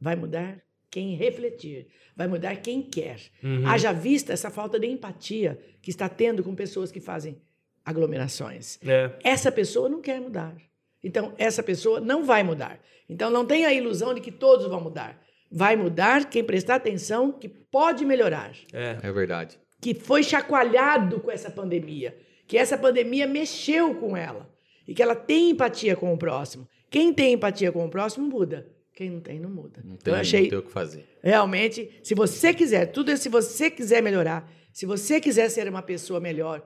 Vai 0.02 0.16
mudar 0.16 0.60
quem 0.90 1.16
refletir, 1.16 1.88
vai 2.18 2.28
mudar 2.28 2.56
quem 2.58 2.82
quer. 2.82 3.20
Uhum. 3.44 3.66
Haja 3.66 3.94
vista 3.94 4.34
essa 4.34 4.50
falta 4.50 4.80
de 4.80 4.88
empatia 4.88 5.58
que 5.82 5.90
está 5.90 6.10
tendo 6.10 6.44
com 6.44 6.54
pessoas 6.56 6.92
que 6.92 7.00
fazem 7.00 7.38
aglomerações. 7.86 8.78
É. 8.86 9.12
Essa 9.24 9.52
pessoa 9.52 9.88
não 9.90 10.02
quer 10.02 10.20
mudar. 10.20 10.56
Então, 11.04 11.34
essa 11.38 11.64
pessoa 11.64 12.00
não 12.00 12.24
vai 12.26 12.44
mudar. 12.44 12.80
Então, 13.10 13.30
não 13.30 13.46
tenha 13.46 13.68
a 13.70 13.74
ilusão 13.74 14.14
de 14.14 14.22
que 14.22 14.32
todos 14.32 14.68
vão 14.68 14.82
mudar. 14.82 15.20
Vai 15.52 15.76
mudar 15.76 16.30
quem 16.30 16.44
prestar 16.44 16.76
atenção 16.76 17.32
que 17.32 17.50
pode 17.50 18.06
melhorar, 18.06 18.52
É. 18.72 18.98
É 19.02 19.12
verdade. 19.12 19.60
que 19.82 19.94
foi 19.94 20.24
chacoalhado 20.24 21.20
com 21.20 21.32
essa 21.32 21.50
pandemia, 21.50 22.16
que 22.48 22.58
essa 22.58 22.78
pandemia 22.78 23.26
mexeu 23.28 23.96
com 23.96 24.16
ela 24.16 24.48
e 24.88 24.94
que 24.94 25.02
ela 25.02 25.16
tem 25.16 25.50
empatia 25.50 25.96
com 25.96 26.14
o 26.14 26.18
próximo. 26.18 26.68
Quem 26.90 27.14
tem 27.14 27.34
empatia 27.34 27.72
com 27.72 27.84
o 27.86 27.90
próximo 27.90 28.28
muda. 28.28 28.68
Quem 29.02 29.10
não 29.10 29.20
tem, 29.20 29.40
não 29.40 29.50
muda. 29.50 29.82
Não 29.84 29.96
tem, 29.96 29.98
então, 30.00 30.14
eu 30.14 30.20
achei 30.20 30.42
não 30.44 30.50
tem 30.52 30.60
o 30.60 30.62
que 30.62 30.72
fazer. 30.72 31.08
Realmente, 31.24 31.90
se 32.04 32.14
você 32.14 32.54
quiser, 32.54 32.86
tudo 32.86 33.10
é 33.10 33.16
se 33.16 33.30
você 33.30 33.68
quiser 33.68 34.00
melhorar, 34.04 34.48
se 34.72 34.86
você 34.86 35.20
quiser 35.20 35.50
ser 35.50 35.68
uma 35.68 35.82
pessoa 35.82 36.20
melhor 36.20 36.62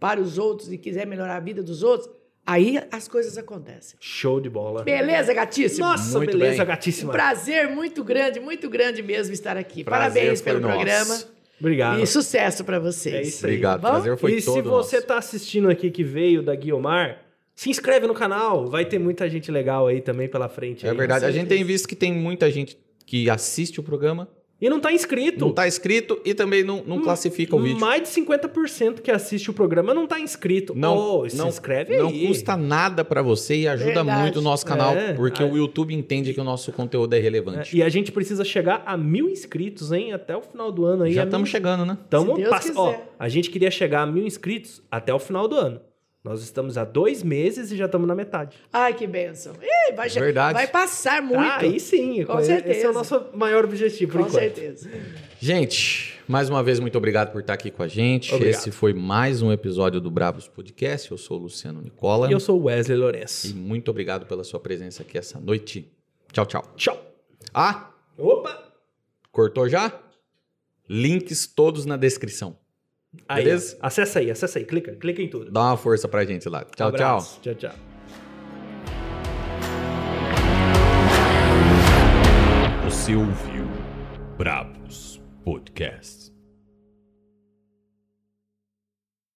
para 0.00 0.18
os 0.18 0.38
outros 0.38 0.72
e 0.72 0.78
quiser 0.78 1.06
melhorar 1.06 1.36
a 1.36 1.40
vida 1.40 1.62
dos 1.62 1.82
outros, 1.82 2.08
aí 2.46 2.82
as 2.90 3.06
coisas 3.06 3.36
acontecem. 3.36 3.98
Show 4.00 4.40
de 4.40 4.48
bola. 4.48 4.82
Beleza, 4.82 5.34
gatíssimo? 5.34 5.86
Nossa, 5.86 6.16
Muito 6.16 6.30
beleza, 6.38 6.52
bem. 6.56 6.62
Um 6.64 6.68
gatíssima. 6.68 7.12
prazer 7.12 7.68
muito 7.68 8.02
grande, 8.02 8.40
muito 8.40 8.70
grande 8.70 9.02
mesmo 9.02 9.34
estar 9.34 9.58
aqui. 9.58 9.84
Prazer 9.84 10.22
Parabéns 10.22 10.40
pelo 10.40 10.60
nosso. 10.60 10.74
programa 10.74 11.22
Obrigado. 11.60 12.00
e 12.00 12.06
sucesso 12.06 12.64
para 12.64 12.78
vocês. 12.78 13.14
É 13.14 13.20
isso 13.20 13.44
aí. 13.44 13.52
Obrigado, 13.52 13.82
Bom? 13.82 13.88
prazer 13.90 14.16
foi 14.16 14.32
e 14.36 14.40
se 14.40 14.46
todo 14.46 14.70
você 14.70 14.96
nosso. 14.96 15.06
tá 15.06 15.18
assistindo 15.18 15.68
aqui 15.68 15.90
que 15.90 16.02
veio 16.02 16.42
da 16.42 16.54
Guiomar, 16.54 17.23
se 17.54 17.70
inscreve 17.70 18.06
no 18.06 18.14
canal. 18.14 18.66
Vai 18.66 18.84
ter 18.84 18.98
muita 18.98 19.28
gente 19.28 19.50
legal 19.50 19.86
aí 19.86 20.00
também 20.00 20.28
pela 20.28 20.48
frente. 20.48 20.86
É 20.86 20.90
aí. 20.90 20.96
verdade. 20.96 21.24
A 21.24 21.30
gente 21.30 21.48
tem 21.48 21.62
visto 21.64 21.86
que 21.88 21.96
tem 21.96 22.12
muita 22.12 22.50
gente 22.50 22.76
que 23.06 23.28
assiste 23.30 23.78
o 23.78 23.82
programa, 23.82 24.28
E 24.60 24.68
não 24.70 24.80
tá 24.80 24.90
inscrito. 24.90 25.44
não 25.44 25.52
tá 25.52 25.68
inscrito 25.68 26.18
e 26.24 26.32
também 26.32 26.64
não, 26.64 26.82
não 26.86 27.02
classifica 27.02 27.54
o 27.54 27.60
vídeo. 27.60 27.78
Mais 27.80 28.00
de 28.02 28.08
50% 28.08 29.02
que 29.02 29.10
assiste 29.10 29.50
o 29.50 29.52
programa 29.52 29.92
não 29.92 30.06
tá 30.06 30.18
inscrito. 30.18 30.74
Não, 30.74 30.96
Ô, 31.20 31.28
se 31.28 31.36
não, 31.36 31.48
inscreve 31.48 31.98
não 31.98 32.08
aí. 32.08 32.26
custa 32.28 32.56
nada 32.56 33.04
pra 33.04 33.20
você 33.20 33.56
e 33.56 33.68
ajuda 33.68 33.94
Verdade. 34.02 34.22
muito 34.22 34.38
o 34.38 34.42
nosso 34.42 34.64
canal, 34.64 34.94
É. 34.96 35.12
porque 35.12 35.42
o 35.42 35.54
YouTube 35.56 35.92
entende 35.94 36.32
que 36.32 36.40
o 36.40 36.44
nosso 36.44 36.72
conteúdo 36.72 37.12
é 37.12 37.18
É, 37.18 37.20
relevante. 37.20 37.76
E 37.76 37.82
a 37.82 37.88
gente 37.90 38.10
precisa 38.10 38.42
chegar 38.44 38.82
a 38.86 38.96
mil 38.96 39.28
inscritos, 39.28 39.92
hein? 39.92 40.12
Até 40.14 40.34
o 40.34 40.40
final 40.40 40.72
do 40.72 40.86
ano 40.86 41.02
aí. 41.02 41.12
Já 41.12 41.22
a 41.22 41.24
estamos 41.24 41.48
mil... 41.48 41.52
chegando, 41.52 41.84
né? 41.84 41.98
Tamo 42.08 42.34
Se 42.36 42.40
Deus 42.40 42.48
pass- 42.50 42.72
Ó, 42.74 42.94
a 43.18 43.28
gente 43.28 43.50
queria 43.50 43.70
chegar 43.70 44.02
a 44.02 44.06
mil 44.06 44.24
inscritos 44.26 44.82
até 44.90 45.12
o 45.12 45.18
final 45.18 45.46
do 45.46 45.56
ano. 45.56 45.80
Nós 46.24 46.42
estamos 46.42 46.78
há 46.78 46.84
dois 46.86 47.22
meses 47.22 47.70
e 47.70 47.76
já 47.76 47.84
estamos 47.84 48.08
na 48.08 48.14
metade. 48.14 48.56
Ai, 48.72 48.94
que 48.94 49.06
benção. 49.06 49.52
Ih, 49.62 49.92
vai, 49.94 50.08
che- 50.08 50.18
Verdade. 50.18 50.54
vai 50.54 50.66
passar 50.66 51.20
muito. 51.20 51.38
Ah, 51.38 51.58
aí 51.58 51.78
sim. 51.78 52.24
Com 52.24 52.40
esse 52.40 52.50
é 52.50 52.54
certeza. 52.62 52.90
o 52.90 52.92
nosso 52.94 53.26
maior 53.34 53.62
objetivo, 53.66 54.12
por 54.12 54.20
Com 54.22 54.26
enquanto. 54.28 54.40
certeza. 54.40 54.90
Gente, 55.38 56.18
mais 56.26 56.48
uma 56.48 56.62
vez, 56.62 56.80
muito 56.80 56.96
obrigado 56.96 57.30
por 57.30 57.42
estar 57.42 57.52
aqui 57.52 57.70
com 57.70 57.82
a 57.82 57.88
gente. 57.88 58.34
Obrigado. 58.34 58.58
Esse 58.58 58.70
foi 58.70 58.94
mais 58.94 59.42
um 59.42 59.52
episódio 59.52 60.00
do 60.00 60.10
Bravos 60.10 60.48
Podcast. 60.48 61.10
Eu 61.10 61.18
sou 61.18 61.38
o 61.38 61.42
Luciano 61.42 61.82
Nicola. 61.82 62.30
E 62.30 62.32
eu 62.32 62.40
sou 62.40 62.58
o 62.58 62.64
Wesley 62.64 62.96
E 62.96 63.00
Lourenço. 63.00 63.54
muito 63.54 63.90
obrigado 63.90 64.24
pela 64.24 64.44
sua 64.44 64.58
presença 64.58 65.02
aqui 65.02 65.18
essa 65.18 65.38
noite. 65.38 65.92
Tchau, 66.32 66.46
tchau. 66.46 66.72
Tchau. 66.74 67.04
Ah, 67.52 67.90
Opa! 68.16 68.72
cortou 69.30 69.68
já? 69.68 69.92
Links 70.88 71.46
todos 71.46 71.84
na 71.84 71.98
descrição. 71.98 72.56
Aí, 73.28 73.44
Beleza? 73.44 73.76
acessa 73.80 74.18
aí, 74.18 74.30
acessa 74.30 74.58
aí. 74.58 74.64
Clica, 74.64 74.92
clica 74.94 75.22
em 75.22 75.28
tudo. 75.28 75.50
Dá 75.50 75.60
uma 75.60 75.76
força 75.76 76.06
pra 76.08 76.24
gente 76.24 76.48
lá. 76.48 76.60
Tchau, 76.60 76.70
tchau. 76.74 76.88
Abraço. 76.88 77.40
Tchau, 77.40 77.54
tchau. 77.54 77.72
Você 82.84 83.14
ouviu 83.14 83.66
Bravos 84.38 85.20
Podcast. 85.44 86.23